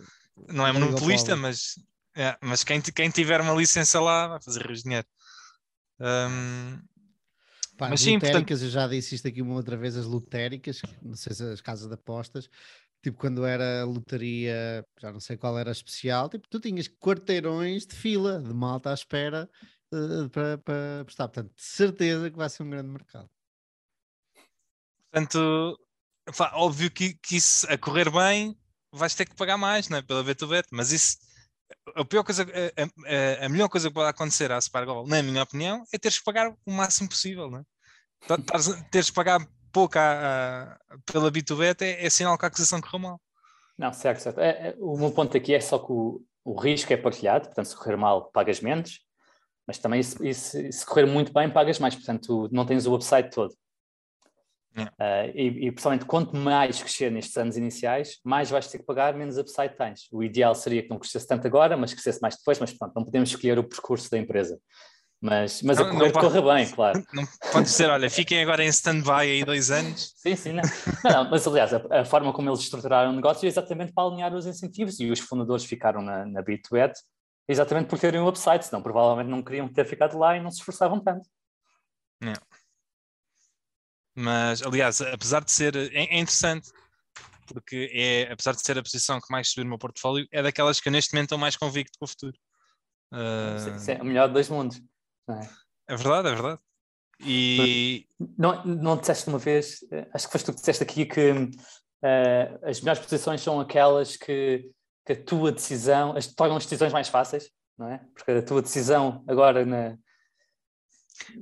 não 0.48 0.66
é 0.66 0.72
monopolista, 0.72 1.36
mas, 1.36 1.78
é, 2.14 2.36
mas 2.40 2.64
quem, 2.64 2.80
quem 2.80 3.10
tiver 3.10 3.40
uma 3.40 3.54
licença 3.54 4.00
lá 4.00 4.28
vai 4.28 4.42
fazer 4.42 4.66
rios 4.66 4.78
de 4.78 4.84
dinheiro. 4.84 5.06
Um, 6.00 6.78
Pá, 7.76 7.90
mas 7.90 8.00
sim, 8.00 8.18
portanto... 8.18 8.50
eu 8.50 8.56
já 8.56 8.86
disse 8.86 9.14
isto 9.14 9.28
aqui 9.28 9.42
uma 9.42 9.54
outra 9.54 9.76
vez, 9.76 9.96
as 9.96 10.06
lotéricas, 10.06 10.80
não 11.02 11.14
sei 11.14 11.34
se 11.34 11.44
as 11.44 11.60
casas 11.60 11.88
de 11.88 11.94
apostas, 11.94 12.48
tipo 13.02 13.18
quando 13.18 13.44
era 13.44 13.84
lotaria, 13.84 14.84
já 14.98 15.12
não 15.12 15.20
sei 15.20 15.36
qual 15.36 15.58
era 15.58 15.70
especial, 15.70 16.28
tipo, 16.28 16.48
tu 16.48 16.58
tinhas 16.58 16.88
quarteirões 16.88 17.86
de 17.86 17.94
fila 17.94 18.40
de 18.40 18.54
malta 18.54 18.90
à 18.90 18.94
espera 18.94 19.48
uh, 19.92 20.28
para, 20.30 20.58
para 20.58 21.04
prestar. 21.04 21.28
Portanto, 21.28 21.54
de 21.54 21.62
certeza 21.62 22.30
que 22.30 22.36
vai 22.36 22.48
ser 22.48 22.62
um 22.62 22.70
grande 22.70 22.88
mercado. 22.88 23.28
Portanto, 25.10 25.78
óbvio 26.52 26.90
que, 26.90 27.14
que 27.14 27.36
isso 27.36 27.70
a 27.70 27.78
correr 27.78 28.10
bem 28.10 28.56
vais 28.92 29.14
ter 29.14 29.26
que 29.26 29.36
pagar 29.36 29.56
mais 29.56 29.88
não 29.88 29.98
é? 29.98 30.02
pela 30.02 30.24
Bet2Bet, 30.24 30.66
mas 30.70 30.92
isso 30.92 31.18
a 31.94 32.04
pior 32.04 32.22
coisa, 32.22 32.44
a, 32.44 33.42
a, 33.42 33.46
a, 33.46 33.48
melhor 33.48 33.68
coisa 33.68 33.88
que 33.88 33.94
pode 33.94 34.10
acontecer 34.10 34.50
à 34.52 34.60
Spargol, 34.60 35.06
na 35.06 35.22
minha 35.22 35.42
opinião, 35.42 35.84
é 35.92 35.98
teres 35.98 36.18
que 36.18 36.24
pagar 36.24 36.54
o 36.64 36.72
máximo 36.72 37.08
possível, 37.08 37.50
não 37.50 37.58
é? 37.58 37.64
Teres 38.90 39.10
que 39.10 39.16
pagar 39.16 39.46
pouco 39.72 39.98
a, 39.98 40.62
a, 40.62 40.78
pela 41.10 41.30
B2Bet 41.30 41.82
é, 41.82 42.04
é 42.04 42.10
sinal 42.10 42.38
que 42.38 42.44
a 42.44 42.48
aquisição 42.48 42.80
correu 42.80 43.00
mal. 43.00 43.20
Não, 43.78 43.92
certo, 43.92 44.20
certo. 44.20 44.40
É, 44.40 44.68
é, 44.68 44.76
o 44.78 44.96
meu 44.96 45.10
ponto 45.10 45.36
aqui 45.36 45.54
é 45.54 45.60
só 45.60 45.78
que 45.78 45.92
o, 45.92 46.22
o 46.44 46.58
risco 46.58 46.92
é 46.92 46.96
partilhado, 46.96 47.46
portanto, 47.46 47.66
se 47.66 47.76
correr 47.76 47.96
mal, 47.96 48.30
pagas 48.30 48.60
menos, 48.60 49.00
mas 49.66 49.78
também 49.78 50.02
se, 50.02 50.32
se, 50.32 50.72
se 50.72 50.86
correr 50.86 51.06
muito 51.06 51.32
bem, 51.32 51.50
pagas 51.50 51.78
mais, 51.78 51.94
portanto, 51.94 52.48
não 52.52 52.64
tens 52.64 52.86
o 52.86 52.94
upside 52.94 53.30
todo. 53.30 53.54
Uh, 54.76 55.32
e, 55.34 55.66
e, 55.66 55.72
pessoalmente, 55.72 56.04
quanto 56.04 56.36
mais 56.36 56.78
crescer 56.82 57.10
nestes 57.10 57.36
anos 57.36 57.56
iniciais, 57.56 58.18
mais 58.22 58.50
vais 58.50 58.66
ter 58.68 58.78
que 58.78 58.84
pagar, 58.84 59.14
menos 59.14 59.38
upside 59.38 59.74
tens. 59.76 60.06
O 60.12 60.22
ideal 60.22 60.54
seria 60.54 60.82
que 60.82 60.90
não 60.90 60.98
crescesse 60.98 61.26
tanto 61.26 61.46
agora, 61.46 61.76
mas 61.76 61.92
crescesse 61.94 62.20
mais 62.20 62.36
depois, 62.36 62.58
mas 62.58 62.72
pronto, 62.72 62.92
não 62.94 63.04
podemos 63.04 63.30
escolher 63.30 63.58
o 63.58 63.64
percurso 63.64 64.10
da 64.10 64.18
empresa. 64.18 64.58
Mas, 65.18 65.62
mas 65.62 65.78
não, 65.78 65.86
a 65.86 65.90
correr 65.90 66.12
corre 66.12 66.42
bem, 66.42 66.68
claro. 66.70 67.02
Não 67.12 67.24
pode 67.50 67.70
ser, 67.70 67.88
olha, 67.88 68.10
fiquem 68.10 68.42
agora 68.42 68.62
em 68.62 68.68
stand-by 68.68 69.22
aí 69.22 69.44
dois 69.44 69.70
anos. 69.70 70.12
Sim, 70.16 70.36
sim, 70.36 70.52
não. 70.52 70.62
não 71.04 71.30
mas 71.30 71.46
aliás, 71.46 71.72
a, 71.72 71.82
a, 71.90 72.04
forma 72.04 72.32
como 72.34 72.50
eles 72.50 72.60
estruturaram 72.60 73.10
o 73.10 73.14
negócio 73.14 73.46
é 73.46 73.48
exatamente 73.48 73.94
para 73.94 74.06
alinhar 74.06 74.34
os 74.34 74.46
incentivos 74.46 75.00
e 75.00 75.10
os 75.10 75.20
fundadores 75.20 75.64
ficaram 75.64 76.02
na, 76.02 76.26
na 76.26 76.42
Bit2Bet 76.42 76.92
exatamente 77.48 77.88
por 77.88 77.98
terem 77.98 78.20
o 78.20 78.28
upside, 78.28 78.64
senão 78.64 78.82
provavelmente 78.82 79.28
não 79.28 79.42
queriam 79.42 79.68
ter 79.68 79.86
ficado 79.86 80.18
lá 80.18 80.36
e 80.36 80.42
não 80.42 80.50
se 80.50 80.58
esforçavam 80.58 81.00
tanto. 81.00 81.26
Não. 82.20 82.34
Mas, 84.16 84.62
aliás, 84.62 85.00
apesar 85.02 85.44
de 85.44 85.52
ser. 85.52 85.76
É, 85.76 86.04
é, 86.04 86.18
interessante, 86.18 86.70
porque 87.46 87.90
é, 87.92 88.32
apesar 88.32 88.52
de 88.52 88.62
ser 88.62 88.78
a 88.78 88.82
posição 88.82 89.20
que 89.20 89.30
mais 89.30 89.50
subiu 89.50 89.64
no 89.64 89.70
meu 89.70 89.78
portfólio, 89.78 90.26
é 90.32 90.42
daquelas 90.42 90.80
que 90.80 90.88
neste 90.88 91.12
momento 91.12 91.26
estou 91.26 91.38
mais 91.38 91.54
convicto 91.54 91.98
com 91.98 92.06
o 92.06 92.08
futuro. 92.08 92.36
Uh... 93.12 93.76
Isso 93.76 93.90
é 93.90 94.00
o 94.00 94.04
melhor 94.04 94.28
de 94.28 94.34
dois 94.34 94.48
mundos. 94.48 94.80
É? 95.28 95.92
é? 95.92 95.96
verdade, 95.96 96.28
é 96.28 96.32
verdade. 96.32 96.60
E. 97.20 98.06
Não, 98.38 98.64
não 98.64 98.96
disseste 98.96 99.28
uma 99.28 99.38
vez, 99.38 99.84
eh, 99.92 100.08
acho 100.14 100.26
que 100.26 100.32
foste 100.32 100.46
tu 100.46 100.52
que 100.52 100.60
disseste 100.60 100.82
aqui 100.82 101.06
que 101.06 101.30
uh, 101.30 101.48
as 102.62 102.80
melhores 102.80 103.02
posições 103.02 103.42
são 103.42 103.60
aquelas 103.60 104.16
que, 104.16 104.70
que 105.04 105.12
a 105.12 105.24
tua 105.24 105.52
decisão 105.52 106.16
as, 106.16 106.26
tornam 106.26 106.56
as 106.56 106.64
decisões 106.64 106.92
mais 106.92 107.08
fáceis, 107.08 107.50
não 107.78 107.90
é? 107.90 108.00
Porque 108.14 108.30
a 108.30 108.42
tua 108.42 108.62
decisão 108.62 109.24
agora 109.26 109.64
na, 109.64 109.96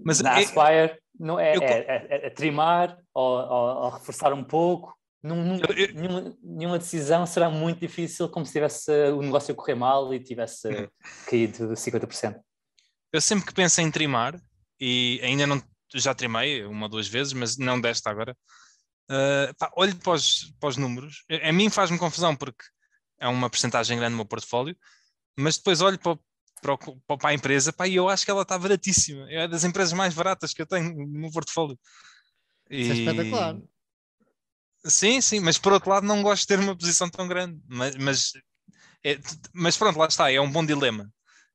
Mas 0.04 0.20
na 0.20 0.38
é, 0.38 0.44
Aspire 0.44 1.03
não 1.18 1.38
é, 1.38 1.56
eu... 1.56 1.62
é, 1.62 1.78
é, 1.78 2.26
é, 2.26 2.30
trimar 2.30 2.98
ou, 3.12 3.38
ou, 3.38 3.84
ou, 3.84 3.90
reforçar 3.90 4.32
um 4.32 4.44
pouco. 4.44 4.94
Num, 5.22 5.56
eu. 5.56 5.94
Nenhuma, 5.94 6.36
nenhuma, 6.42 6.78
decisão 6.78 7.24
será 7.24 7.48
muito 7.48 7.80
difícil, 7.80 8.28
como 8.28 8.44
se 8.44 8.52
tivesse 8.52 8.90
o 9.10 9.22
negócio 9.22 9.52
a 9.52 9.56
correr 9.56 9.74
mal 9.74 10.12
e 10.12 10.20
tivesse 10.20 10.68
caído 11.26 11.68
50%. 11.72 12.38
Eu 13.12 13.20
sempre 13.20 13.46
que 13.46 13.54
penso 13.54 13.80
em 13.80 13.90
trimar, 13.90 14.38
e 14.78 15.20
ainda 15.22 15.46
não 15.46 15.62
já 15.94 16.14
trimei 16.14 16.64
uma 16.64 16.86
ou 16.86 16.90
duas 16.90 17.06
vezes, 17.06 17.32
mas 17.32 17.56
não 17.56 17.80
desta 17.80 18.10
agora, 18.10 18.36
uh, 19.10 19.54
pá, 19.58 19.70
olho 19.76 19.94
para 19.96 20.12
os, 20.12 20.52
para 20.58 20.68
os 20.68 20.76
números. 20.76 21.24
A, 21.30 21.48
a 21.48 21.52
mim 21.52 21.70
faz-me 21.70 21.98
confusão 21.98 22.34
porque 22.34 22.64
é 23.20 23.28
uma 23.28 23.48
porcentagem 23.48 23.96
grande 23.96 24.12
no 24.12 24.16
meu 24.16 24.26
portfólio, 24.26 24.76
mas 25.38 25.56
depois 25.56 25.80
olho 25.80 25.98
para, 25.98 26.18
para, 26.60 26.76
para 27.18 27.28
a 27.30 27.34
empresa, 27.34 27.72
pá, 27.72 27.86
e 27.86 27.94
eu 27.94 28.08
acho 28.08 28.24
que 28.24 28.30
ela 28.30 28.42
está 28.42 28.58
baratíssima. 28.58 29.30
É 29.30 29.46
das 29.46 29.64
empresas 29.64 29.92
mais 29.92 30.14
baratas 30.14 30.52
que 30.52 30.62
eu 30.62 30.66
tenho 30.66 30.94
no 30.94 31.06
meu 31.06 31.30
portfólio. 31.30 31.78
Isso 32.70 32.92
é 32.92 32.94
espetacular. 32.94 33.56
Sim, 34.86 35.20
sim, 35.20 35.40
mas 35.40 35.58
por 35.58 35.72
outro 35.72 35.90
lado 35.90 36.06
não 36.06 36.22
gosto 36.22 36.42
de 36.42 36.48
ter 36.48 36.58
uma 36.58 36.76
posição 36.76 37.08
tão 37.08 37.26
grande. 37.26 37.60
Mas, 37.66 37.96
mas, 37.96 38.32
é, 39.04 39.18
mas 39.52 39.76
pronto, 39.76 39.98
lá 39.98 40.06
está, 40.06 40.30
é 40.30 40.40
um 40.40 40.50
bom 40.50 40.64
dilema. 40.64 41.10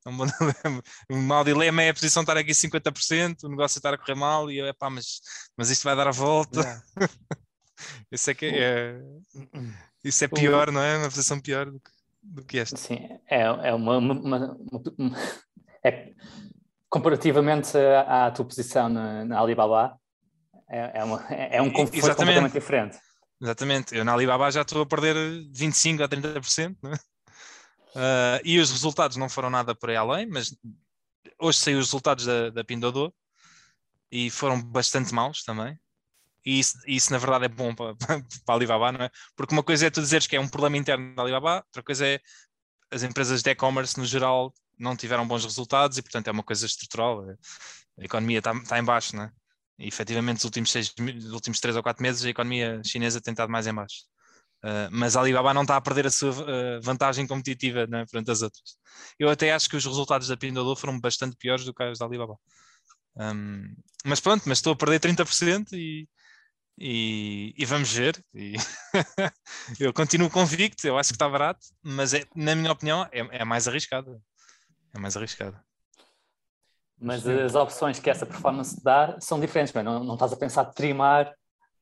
É 0.06 0.10
um 0.10 0.18
bom 0.18 0.26
dilema. 0.40 0.84
O 1.10 1.16
mau 1.18 1.44
dilema 1.44 1.84
é 1.84 1.90
a 1.90 1.94
posição 1.94 2.22
estar 2.22 2.38
aqui 2.38 2.52
50%, 2.52 3.44
o 3.44 3.50
negócio 3.50 3.78
estar 3.78 3.94
a 3.94 3.98
correr 3.98 4.16
mal, 4.16 4.50
e 4.52 4.58
eu, 4.58 4.74
pá, 4.76 4.90
mas, 4.90 5.22
mas 5.58 5.70
isto 5.70 5.84
vai 5.84 5.96
dar 5.96 6.08
a 6.08 6.12
volta. 6.12 6.62
Yeah. 6.62 6.84
isso 8.12 8.32
é 8.32 8.34
que 8.34 8.46
é, 8.46 9.00
isso 10.04 10.24
é 10.24 10.28
pior, 10.28 10.72
não 10.72 10.82
é? 10.82 10.98
Uma 10.98 11.10
posição 11.10 11.40
pior 11.40 11.70
do 11.70 11.80
que 11.80 11.99
do 12.30 12.43
que 12.43 12.60
esta. 12.60 12.77
Sim, 12.77 13.10
é, 13.30 13.41
é 13.41 13.73
uma, 13.73 13.97
uma, 13.97 14.14
uma, 14.14 14.57
uma 14.97 15.18
é, 15.84 16.14
comparativamente 16.89 17.77
à, 17.77 18.27
à, 18.27 18.31
tua 18.31 18.45
posição 18.45 18.89
na, 18.89 19.26
na 19.26 19.39
Alibaba, 19.39 19.97
é, 20.69 20.99
é, 20.99 21.03
uma, 21.03 21.22
é 21.27 21.61
um 21.61 21.72
conforto 21.72 21.97
Exatamente. 21.97 22.15
completamente 22.18 22.53
diferente. 22.53 22.99
Exatamente, 23.41 23.95
eu 23.95 24.03
na 24.03 24.14
Alibaba 24.14 24.51
já 24.51 24.61
estou 24.61 24.81
a 24.81 24.85
perder 24.85 25.15
25% 25.51 26.03
a 26.03 26.10
30%, 26.10 26.77
não 26.81 26.91
é? 26.91 26.95
Uh, 27.89 28.39
e 28.43 28.60
os 28.60 28.69
resultados 28.69 29.18
não 29.18 29.27
foram 29.27 29.49
nada 29.49 29.73
por 29.73 29.89
aí 29.89 29.95
além, 29.95 30.27
mas 30.27 30.56
hoje 31.39 31.57
saiu 31.57 31.80
os 31.80 31.85
resultados 31.85 32.26
da, 32.26 32.49
da 32.51 32.64
e 34.11 34.30
foram 34.30 34.61
bastante 34.61 35.14
maus 35.14 35.43
também. 35.43 35.77
E 36.45 36.60
isso, 36.60 36.78
isso, 36.88 37.11
na 37.11 37.18
verdade 37.18 37.45
é 37.45 37.48
bom 37.49 37.74
para, 37.76 37.95
para, 37.95 38.24
a 38.48 38.53
Alibaba, 38.53 38.91
não 38.91 39.06
é? 39.06 39.10
Porque 39.36 39.53
uma 39.53 39.64
coisa 39.64 39.88
é 39.88 39.90
tu 39.90 40.02
dizeres 40.02 40.28
que 40.28 40.36
é 40.36 40.40
um 40.40 40.48
problema 40.48 40.78
interno 40.78 41.16
da 41.16 41.22
Alibaba, 41.22 41.64
outra 41.68 41.84
coisa 41.84 42.06
é 42.07 42.20
as 42.91 43.03
empresas 43.03 43.41
de 43.41 43.49
e-commerce 43.52 43.98
no 43.98 44.06
geral 44.06 44.53
não 44.78 44.95
tiveram 44.95 45.28
bons 45.28 45.44
resultados 45.44 45.98
e 45.98 46.02
portanto 46.02 46.28
é 46.28 46.32
uma 46.32 46.44
coisa 46.44 46.66
estrutural. 46.66 47.24
A 47.99 48.03
economia 48.03 48.40
está, 48.40 48.53
está 48.53 48.80
em 48.80 48.84
baixo, 48.84 49.16
não 49.16 49.24
é? 49.24 49.32
E 49.78 49.88
efetivamente 49.88 50.38
nos 50.38 50.45
últimos, 50.45 50.72
seis, 50.72 50.94
nos 50.98 51.32
últimos 51.32 51.60
três 51.60 51.76
ou 51.76 51.84
quatro 51.84 52.02
meses 52.02 52.24
a 52.26 52.30
economia 52.30 52.82
chinesa 52.84 53.22
tem 53.22 53.32
estado 53.32 53.52
mais 53.52 53.68
em 53.68 53.74
baixo. 53.74 54.06
Uh, 54.64 54.91
mas 54.91 55.16
a 55.16 55.22
Alibaba 55.22 55.53
não 55.53 55.61
está 55.61 55.78
a 55.78 55.82
perder 55.82 56.07
a 56.07 56.11
sua 56.11 56.32
uh, 56.32 56.82
vantagem 56.82 57.26
competitiva 57.26 57.88
né, 57.88 58.06
perante 58.11 58.32
as 58.32 58.41
outras. 58.41 58.78
Eu 59.18 59.30
até 59.30 59.53
acho 59.53 59.70
que 59.70 59.78
os 59.78 59.86
resultados 59.86 60.28
da 60.28 60.36
Pinduoduo 60.36 60.76
foram 60.76 60.99
bastante 60.99 61.38
piores 61.38 61.64
do 61.64 61.74
que 61.74 61.84
os 61.84 61.99
da 61.99 62.06
Alibaba. 62.06 62.38
Um, 63.16 63.74
mas 64.03 64.20
pronto, 64.20 64.44
mas 64.48 64.57
estou 64.57 64.74
a 64.74 64.76
perder 64.76 64.99
30% 64.99 65.74
e, 65.74 66.07
e, 66.80 67.53
e 67.57 67.65
vamos 67.65 67.91
ver. 67.91 68.23
E 68.34 68.56
eu 69.80 69.93
continuo 69.93 70.30
convicto, 70.30 70.88
eu 70.88 70.97
acho 70.97 71.10
que 71.10 71.15
está 71.15 71.27
barato, 71.27 71.60
mas 71.84 72.14
é, 72.14 72.23
na 72.34 72.56
minha 72.56 72.72
opinião 72.72 73.03
é, 73.11 73.41
é 73.41 73.45
mais 73.45 73.68
arriscado. 73.68 74.22
É 74.93 74.97
mais 74.99 75.18
arriscado. 75.18 75.60
Mas 76.97 77.27
as 77.27 77.53
opções 77.56 77.99
que 77.99 78.10
essa 78.10 78.26
performance 78.26 78.81
dá 78.84 79.18
são 79.19 79.39
diferentes, 79.39 79.73
não, 79.73 80.03
não 80.03 80.14
estás 80.14 80.31
a 80.31 80.38
pensar 80.38 80.65
trimar 80.65 81.34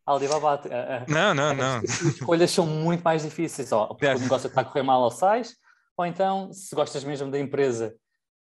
Alibaba. 0.06 0.62
Não, 1.08 1.34
não, 1.34 1.54
não. 1.54 1.78
As 1.80 2.02
escolhas 2.02 2.50
são 2.50 2.66
muito 2.66 3.04
mais 3.04 3.24
difíceis. 3.24 3.72
Ou 3.72 3.88
porque 3.90 4.06
o 4.08 4.20
negócio 4.20 4.48
está 4.48 4.62
a 4.62 4.66
correr 4.66 4.84
mal 4.84 5.02
ou 5.02 5.12
sais, 5.12 5.56
ou 5.98 6.06
então, 6.06 6.52
se 6.54 6.74
gostas 6.74 7.04
mesmo 7.04 7.30
da 7.30 7.38
empresa, 7.38 7.94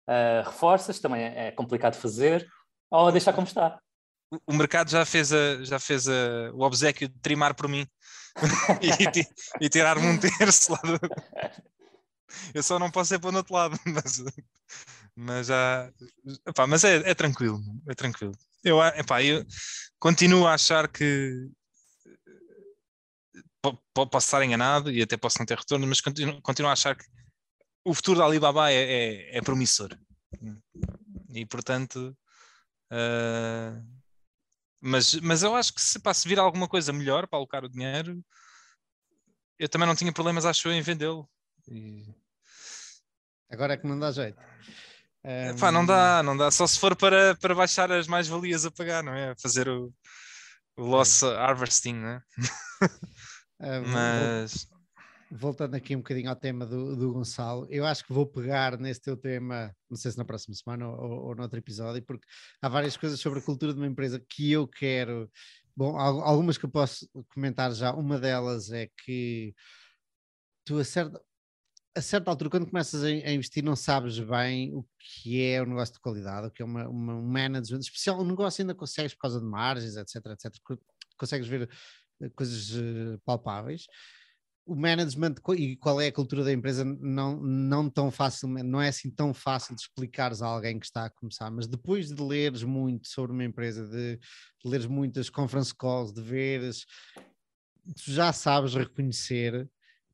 uh, 0.09 0.45
reforças, 0.45 0.99
também 0.99 1.23
é, 1.23 1.47
é 1.47 1.51
complicado 1.51 1.95
fazer, 1.95 2.45
ou 2.91 3.11
deixar 3.11 3.31
como 3.31 3.47
está 3.47 3.79
o 4.45 4.53
mercado 4.53 4.89
já 4.89 5.05
fez, 5.05 5.31
a, 5.31 5.63
já 5.63 5.79
fez 5.79 6.07
a, 6.07 6.51
o 6.53 6.61
obsequio 6.61 7.07
de 7.07 7.19
trimar 7.19 7.53
por 7.53 7.67
mim 7.67 7.87
e, 8.81 9.65
e 9.65 9.69
tirar-me 9.69 10.07
um 10.07 10.17
terço 10.17 10.71
lá 10.71 10.79
do... 10.79 10.99
Eu 12.53 12.63
só 12.63 12.77
não 12.79 12.91
posso 12.91 13.09
ser 13.09 13.19
para 13.19 13.31
o 13.31 13.35
outro 13.35 13.53
lado, 13.53 13.79
mas, 13.85 14.23
mas 15.15 15.47
já. 15.47 15.91
Epá, 16.47 16.67
mas 16.67 16.83
é, 16.83 16.97
é, 17.09 17.13
tranquilo, 17.13 17.61
é 17.87 17.93
tranquilo. 17.93 18.33
Eu, 18.63 18.81
epá, 18.83 19.23
eu 19.23 19.45
continuo 19.99 20.47
a 20.47 20.53
achar 20.53 20.87
que 20.87 21.49
posso 23.93 24.27
estar 24.27 24.43
enganado 24.43 24.91
e 24.91 25.01
até 25.01 25.17
posso 25.17 25.39
não 25.39 25.45
ter 25.45 25.57
retorno, 25.57 25.87
mas 25.87 26.01
continuo, 26.01 26.41
continuo 26.41 26.69
a 26.69 26.73
achar 26.73 26.95
que 26.95 27.05
o 27.83 27.93
futuro 27.93 28.19
da 28.19 28.25
Alibaba 28.25 28.71
é, 28.71 28.75
é, 28.75 29.37
é 29.37 29.41
promissor. 29.41 29.97
E 31.29 31.45
portanto, 31.45 32.15
uh, 32.91 33.94
mas, 34.81 35.15
mas 35.15 35.43
eu 35.43 35.55
acho 35.55 35.73
que 35.73 35.81
se, 35.81 35.99
pá, 35.99 36.13
se 36.13 36.27
vir 36.27 36.39
alguma 36.39 36.67
coisa 36.67 36.93
melhor 36.93 37.27
para 37.27 37.37
alocar 37.37 37.63
o 37.63 37.69
dinheiro, 37.69 38.23
eu 39.57 39.69
também 39.69 39.87
não 39.87 39.95
tinha 39.95 40.11
problemas, 40.11 40.45
acho 40.45 40.67
eu, 40.67 40.73
em 40.73 40.81
vendê-lo. 40.81 41.29
E... 41.67 42.05
Agora 43.49 43.73
é 43.73 43.77
que 43.77 43.87
não 43.87 43.97
dá 43.97 44.11
jeito. 44.11 44.39
Um... 45.23 45.57
Pá, 45.57 45.71
não 45.71 45.85
dá, 45.85 46.21
não 46.21 46.37
dá. 46.37 46.51
Só 46.51 46.67
se 46.67 46.79
for 46.79 46.95
para, 46.95 47.35
para 47.35 47.55
baixar 47.55 47.91
as 47.91 48.07
mais-valias 48.07 48.65
a 48.65 48.71
pagar, 48.71 49.03
não 49.03 49.13
é? 49.13 49.33
Fazer 49.41 49.67
o, 49.67 49.91
o 50.77 50.83
loss 50.83 51.23
é. 51.23 51.35
harvesting, 51.35 51.95
não 51.95 52.09
é? 52.09 52.21
Mas 53.59 54.67
voltando 55.35 55.75
aqui 55.75 55.95
um 55.95 55.99
bocadinho 55.99 56.29
ao 56.29 56.35
tema 56.35 56.65
do, 56.65 56.95
do, 56.95 57.13
Gonçalo, 57.13 57.67
eu 57.69 57.85
acho 57.85 58.05
que 58.05 58.13
vou 58.13 58.25
pegar 58.25 58.77
nesse 58.77 59.01
teu 59.01 59.17
tema, 59.17 59.75
não 59.89 59.97
sei 59.97 60.11
se 60.11 60.17
na 60.17 60.25
próxima 60.25 60.55
semana 60.55 60.87
ou, 60.87 61.27
ou 61.27 61.35
noutro 61.35 61.59
episódio, 61.59 62.01
porque 62.03 62.25
há 62.61 62.69
várias 62.69 62.95
coisas 62.95 63.19
sobre 63.19 63.39
a 63.39 63.41
cultura 63.41 63.73
de 63.73 63.79
uma 63.79 63.87
empresa 63.87 64.23
que 64.29 64.51
eu 64.51 64.67
quero. 64.67 65.29
Bom, 65.75 65.97
algumas 65.97 66.57
que 66.57 66.65
eu 66.65 66.69
posso 66.69 67.09
comentar 67.33 67.73
já. 67.73 67.93
Uma 67.93 68.17
delas 68.17 68.71
é 68.71 68.89
que 69.03 69.53
tu 70.63 70.79
a 70.79 72.01
certa, 72.01 72.29
altura, 72.29 72.49
quando 72.49 72.67
começas 72.67 73.03
a, 73.03 73.09
investir, 73.09 73.63
não 73.63 73.75
sabes 73.75 74.19
bem 74.19 74.73
o 74.73 74.85
que 74.99 75.41
é 75.41 75.61
o 75.61 75.65
negócio 75.65 75.93
de 75.93 75.99
qualidade, 75.99 76.47
o 76.47 76.51
que 76.51 76.61
é 76.61 76.65
uma, 76.65 76.87
uma, 76.87 77.15
um 77.15 77.27
management, 77.27 77.79
especial, 77.79 78.19
o 78.19 78.25
negócio 78.25 78.61
ainda 78.61 78.75
consegues 78.75 79.13
por 79.13 79.21
causa 79.21 79.39
de 79.39 79.45
margens, 79.45 79.95
etc, 79.95 80.25
etc, 80.27 80.53
consegues 81.17 81.47
ver 81.47 81.69
eh, 82.21 82.29
coisas 82.29 82.71
eh, 82.75 83.17
palpáveis 83.25 83.85
o 84.65 84.75
management 84.75 85.35
e 85.55 85.75
qual 85.75 86.01
é 86.01 86.07
a 86.07 86.11
cultura 86.11 86.43
da 86.43 86.51
empresa 86.51 86.83
não, 86.83 87.39
não 87.39 87.89
tão 87.89 88.09
facilmente, 88.09 88.67
não 88.67 88.81
é 88.81 88.87
assim 88.87 89.11
tão 89.11 89.33
fácil 89.33 89.75
de 89.75 89.81
explicares 89.81 90.41
a 90.41 90.47
alguém 90.47 90.79
que 90.79 90.85
está 90.85 91.05
a 91.05 91.09
começar, 91.09 91.51
mas 91.51 91.67
depois 91.67 92.09
de 92.09 92.21
leres 92.21 92.63
muito 92.63 93.07
sobre 93.07 93.31
uma 93.31 93.43
empresa, 93.43 93.87
de, 93.87 94.17
de 94.17 94.69
leres 94.69 94.87
muitas 94.87 95.29
conference 95.29 95.73
calls, 95.73 96.11
de 96.11 96.21
veres, 96.21 96.85
tu 97.95 98.11
já 98.11 98.33
sabes 98.33 98.73
reconhecer 98.73 99.69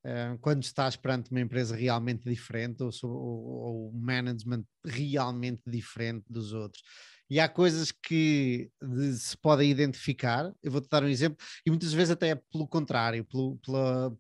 uh, 0.06 0.38
quando 0.42 0.64
estás 0.64 0.98
perante 0.98 1.32
uma 1.32 1.40
empresa 1.40 1.74
realmente 1.74 2.30
diferente 2.30 2.84
ou, 2.84 2.92
ou 3.04 3.94
management 3.94 4.66
realmente 4.86 5.62
diferente 5.66 6.26
dos 6.30 6.52
outros. 6.52 6.84
E 7.32 7.40
há 7.40 7.48
coisas 7.48 7.94
que 7.94 8.70
de- 8.82 9.14
se 9.14 9.38
podem 9.38 9.72
identificar. 9.72 10.52
Eu 10.62 10.70
vou-te 10.70 10.90
dar 10.90 11.02
um 11.02 11.08
exemplo, 11.08 11.38
e 11.66 11.70
muitas 11.72 11.94
vezes 11.94 12.12
até 12.12 12.32
é 12.32 12.36
pelo 12.36 12.68
contrário, 12.68 13.24
pelo, 13.24 13.56
pela- 13.66 14.14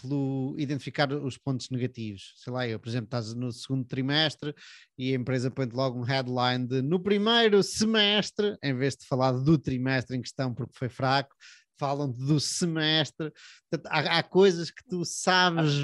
pelo 0.00 0.54
identificar 0.56 1.12
os 1.12 1.36
pontos 1.36 1.68
negativos. 1.68 2.32
Sei 2.36 2.52
lá, 2.52 2.66
eu, 2.66 2.78
por 2.78 2.88
exemplo, 2.88 3.06
estás 3.06 3.34
no 3.34 3.52
segundo 3.52 3.84
trimestre 3.84 4.54
e 4.96 5.12
a 5.12 5.16
empresa 5.16 5.50
põe 5.50 5.66
logo 5.72 5.98
um 5.98 6.04
headline 6.04 6.66
de 6.66 6.80
no 6.80 6.98
primeiro 7.00 7.62
semestre, 7.62 8.56
em 8.62 8.74
vez 8.74 8.96
de 8.96 9.04
falar 9.04 9.32
do 9.32 9.58
trimestre 9.58 10.16
em 10.16 10.22
questão 10.22 10.54
porque 10.54 10.72
foi 10.78 10.88
fraco, 10.88 11.34
falam 11.78 12.10
do 12.10 12.38
semestre. 12.38 13.32
Portanto, 13.70 13.92
há, 13.92 14.18
há 14.18 14.22
coisas 14.22 14.70
que 14.70 14.82
tu 14.88 15.04
sabes. 15.04 15.74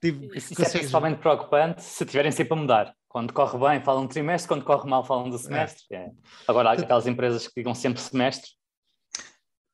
Tipo, 0.00 0.24
Isso, 0.26 0.36
isso 0.36 0.52
é 0.52 0.56
consegues- 0.56 0.72
principalmente 0.72 1.18
preocupante 1.18 1.82
se 1.82 2.04
tiverem 2.04 2.30
sempre 2.30 2.52
a 2.52 2.56
mudar. 2.56 2.96
Quando 3.12 3.34
corre 3.34 3.58
bem, 3.58 3.84
falam 3.84 4.06
do 4.06 4.08
trimestre, 4.08 4.48
quando 4.48 4.64
corre 4.64 4.88
mal, 4.88 5.04
falam 5.04 5.28
do 5.28 5.36
semestre. 5.36 5.84
É. 5.94 6.10
Agora, 6.48 6.70
há 6.70 6.72
aquelas 6.72 7.06
empresas 7.06 7.46
que 7.46 7.52
digam 7.56 7.74
sempre 7.74 8.00
semestre. 8.00 8.50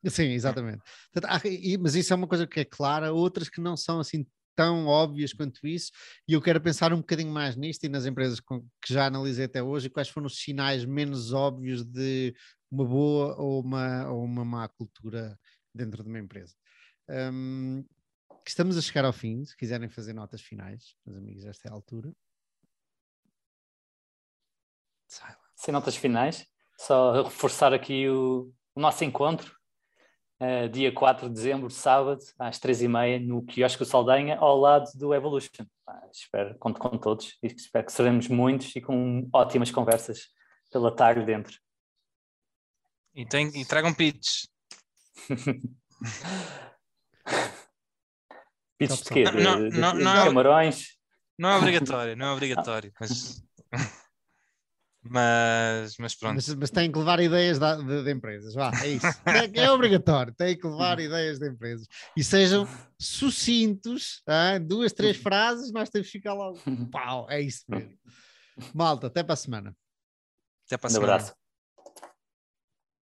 Sim, 0.09 0.33
exatamente. 0.33 0.83
Mas 1.81 1.95
isso 1.95 2.13
é 2.13 2.17
uma 2.17 2.27
coisa 2.27 2.49
que 2.49 2.59
é 2.59 2.65
clara, 2.65 3.13
outras 3.13 3.49
que 3.49 3.61
não 3.61 3.77
são 3.77 4.01
assim 4.01 4.27
tão 4.57 4.87
óbvias 4.87 5.33
quanto 5.33 5.65
isso, 5.69 5.93
e 6.27 6.33
eu 6.33 6.43
quero 6.43 6.61
pensar 6.61 6.93
um 6.93 6.97
bocadinho 6.97 7.31
mais 7.31 7.55
nisto 7.55 7.85
e 7.85 7.89
nas 7.89 8.07
empresas 8.07 8.41
que 8.41 8.93
já 8.93 9.07
analisei 9.07 9.45
até 9.45 9.63
hoje, 9.63 9.87
e 9.87 9.91
quais 9.91 10.09
foram 10.09 10.27
os 10.27 10.41
sinais 10.41 10.85
menos 10.85 11.33
óbvios 11.33 11.85
de 11.85 12.35
uma 12.69 12.85
boa 12.85 13.41
ou 13.41 13.61
uma, 13.61 14.11
ou 14.11 14.25
uma 14.25 14.45
má 14.45 14.67
cultura 14.67 15.39
dentro 15.73 16.03
de 16.03 16.09
uma 16.09 16.19
empresa. 16.19 16.57
Hum, 17.09 17.85
estamos 18.45 18.77
a 18.77 18.83
chegar 18.83 19.05
ao 19.05 19.13
fim, 19.13 19.45
se 19.45 19.57
quiserem 19.57 19.89
fazer 19.89 20.13
notas 20.13 20.41
finais, 20.41 20.97
meus 21.07 21.17
amigos, 21.17 21.45
esta 21.45 21.69
é 21.69 21.71
a 21.71 21.75
altura. 21.75 22.13
Sem 25.57 25.73
notas 25.73 25.97
finais, 25.97 26.47
só 26.79 27.23
reforçar 27.23 27.73
aqui 27.73 28.09
o, 28.09 28.53
o 28.75 28.81
nosso 28.81 29.03
encontro, 29.05 29.57
eh, 30.41 30.69
dia 30.69 30.93
4 30.93 31.29
de 31.29 31.35
dezembro, 31.35 31.69
sábado, 31.71 32.21
às 32.39 32.59
3h30, 32.61 33.27
no 33.27 33.43
quiosque 33.45 33.79
do 33.81 33.85
Saldanha, 33.85 34.37
ao 34.39 34.57
lado 34.57 34.89
do 34.95 35.13
Evolution. 35.13 35.67
Pá, 35.85 36.01
espero, 36.13 36.57
conto 36.59 36.79
com 36.79 36.97
todos 36.97 37.37
e 37.43 37.47
espero 37.49 37.87
que 37.87 37.93
seremos 37.93 38.29
muitos 38.29 38.75
e 38.77 38.81
com 38.81 39.29
ótimas 39.33 39.71
conversas 39.71 40.29
pela 40.71 40.95
tarde 40.95 41.25
dentro. 41.25 41.59
E, 43.15 43.27
tem, 43.27 43.49
e 43.61 43.65
tragam 43.65 43.93
pitch. 43.93 44.45
Pizzas 48.79 49.03
de 49.03 49.11
quê? 49.11 49.25
top. 49.25 49.37
De, 49.37 49.43
Não, 49.43 49.59
não, 49.59 49.93
de 49.97 50.05
não 50.05 50.17
é- 50.17 50.25
camarões? 50.25 50.97
Não 51.37 51.51
é 51.51 51.57
obrigatório, 51.57 52.17
não 52.17 52.27
é 52.27 52.33
obrigatório. 52.33 52.93
Mas, 53.01 53.43
mas, 55.11 55.97
mas 55.99 56.15
pronto. 56.15 56.35
Mas, 56.37 56.55
mas 56.55 56.71
têm 56.71 56.91
que 56.91 56.99
levar 56.99 57.21
ideias 57.21 57.59
da- 57.59 57.77
de, 57.77 58.05
de 58.05 58.11
empresas, 58.11 58.55
vá, 58.55 58.71
é 58.83 58.89
isso. 58.89 59.07
É, 59.27 59.61
é 59.65 59.71
obrigatório, 59.71 60.35
têm 60.35 60.57
que 60.59 60.67
levar 60.67 60.99
ideias 61.01 61.39
de 61.39 61.49
empresas. 61.49 61.87
E 62.17 62.23
sejam 62.25 62.67
sucintos, 62.99 64.23
ah, 64.27 64.59
duas, 64.59 64.93
três 64.93 65.17
frases, 65.17 65.73
nós 65.73 65.89
temos 65.91 66.09
que 66.09 66.13
ficar 66.19 66.35
logo. 66.35 66.59
Pau, 66.91 67.27
é 67.31 67.41
isso 67.41 67.65
mesmo. 67.69 67.93
Malta, 68.75 69.07
até 69.07 69.23
para 69.23 69.35
a 69.35 69.37
semana. 69.37 69.77
Até 70.67 70.77
para 70.77 70.89
a 70.89 70.91
Um 70.91 70.95
semana. 70.95 71.13
abraço. 71.15 71.35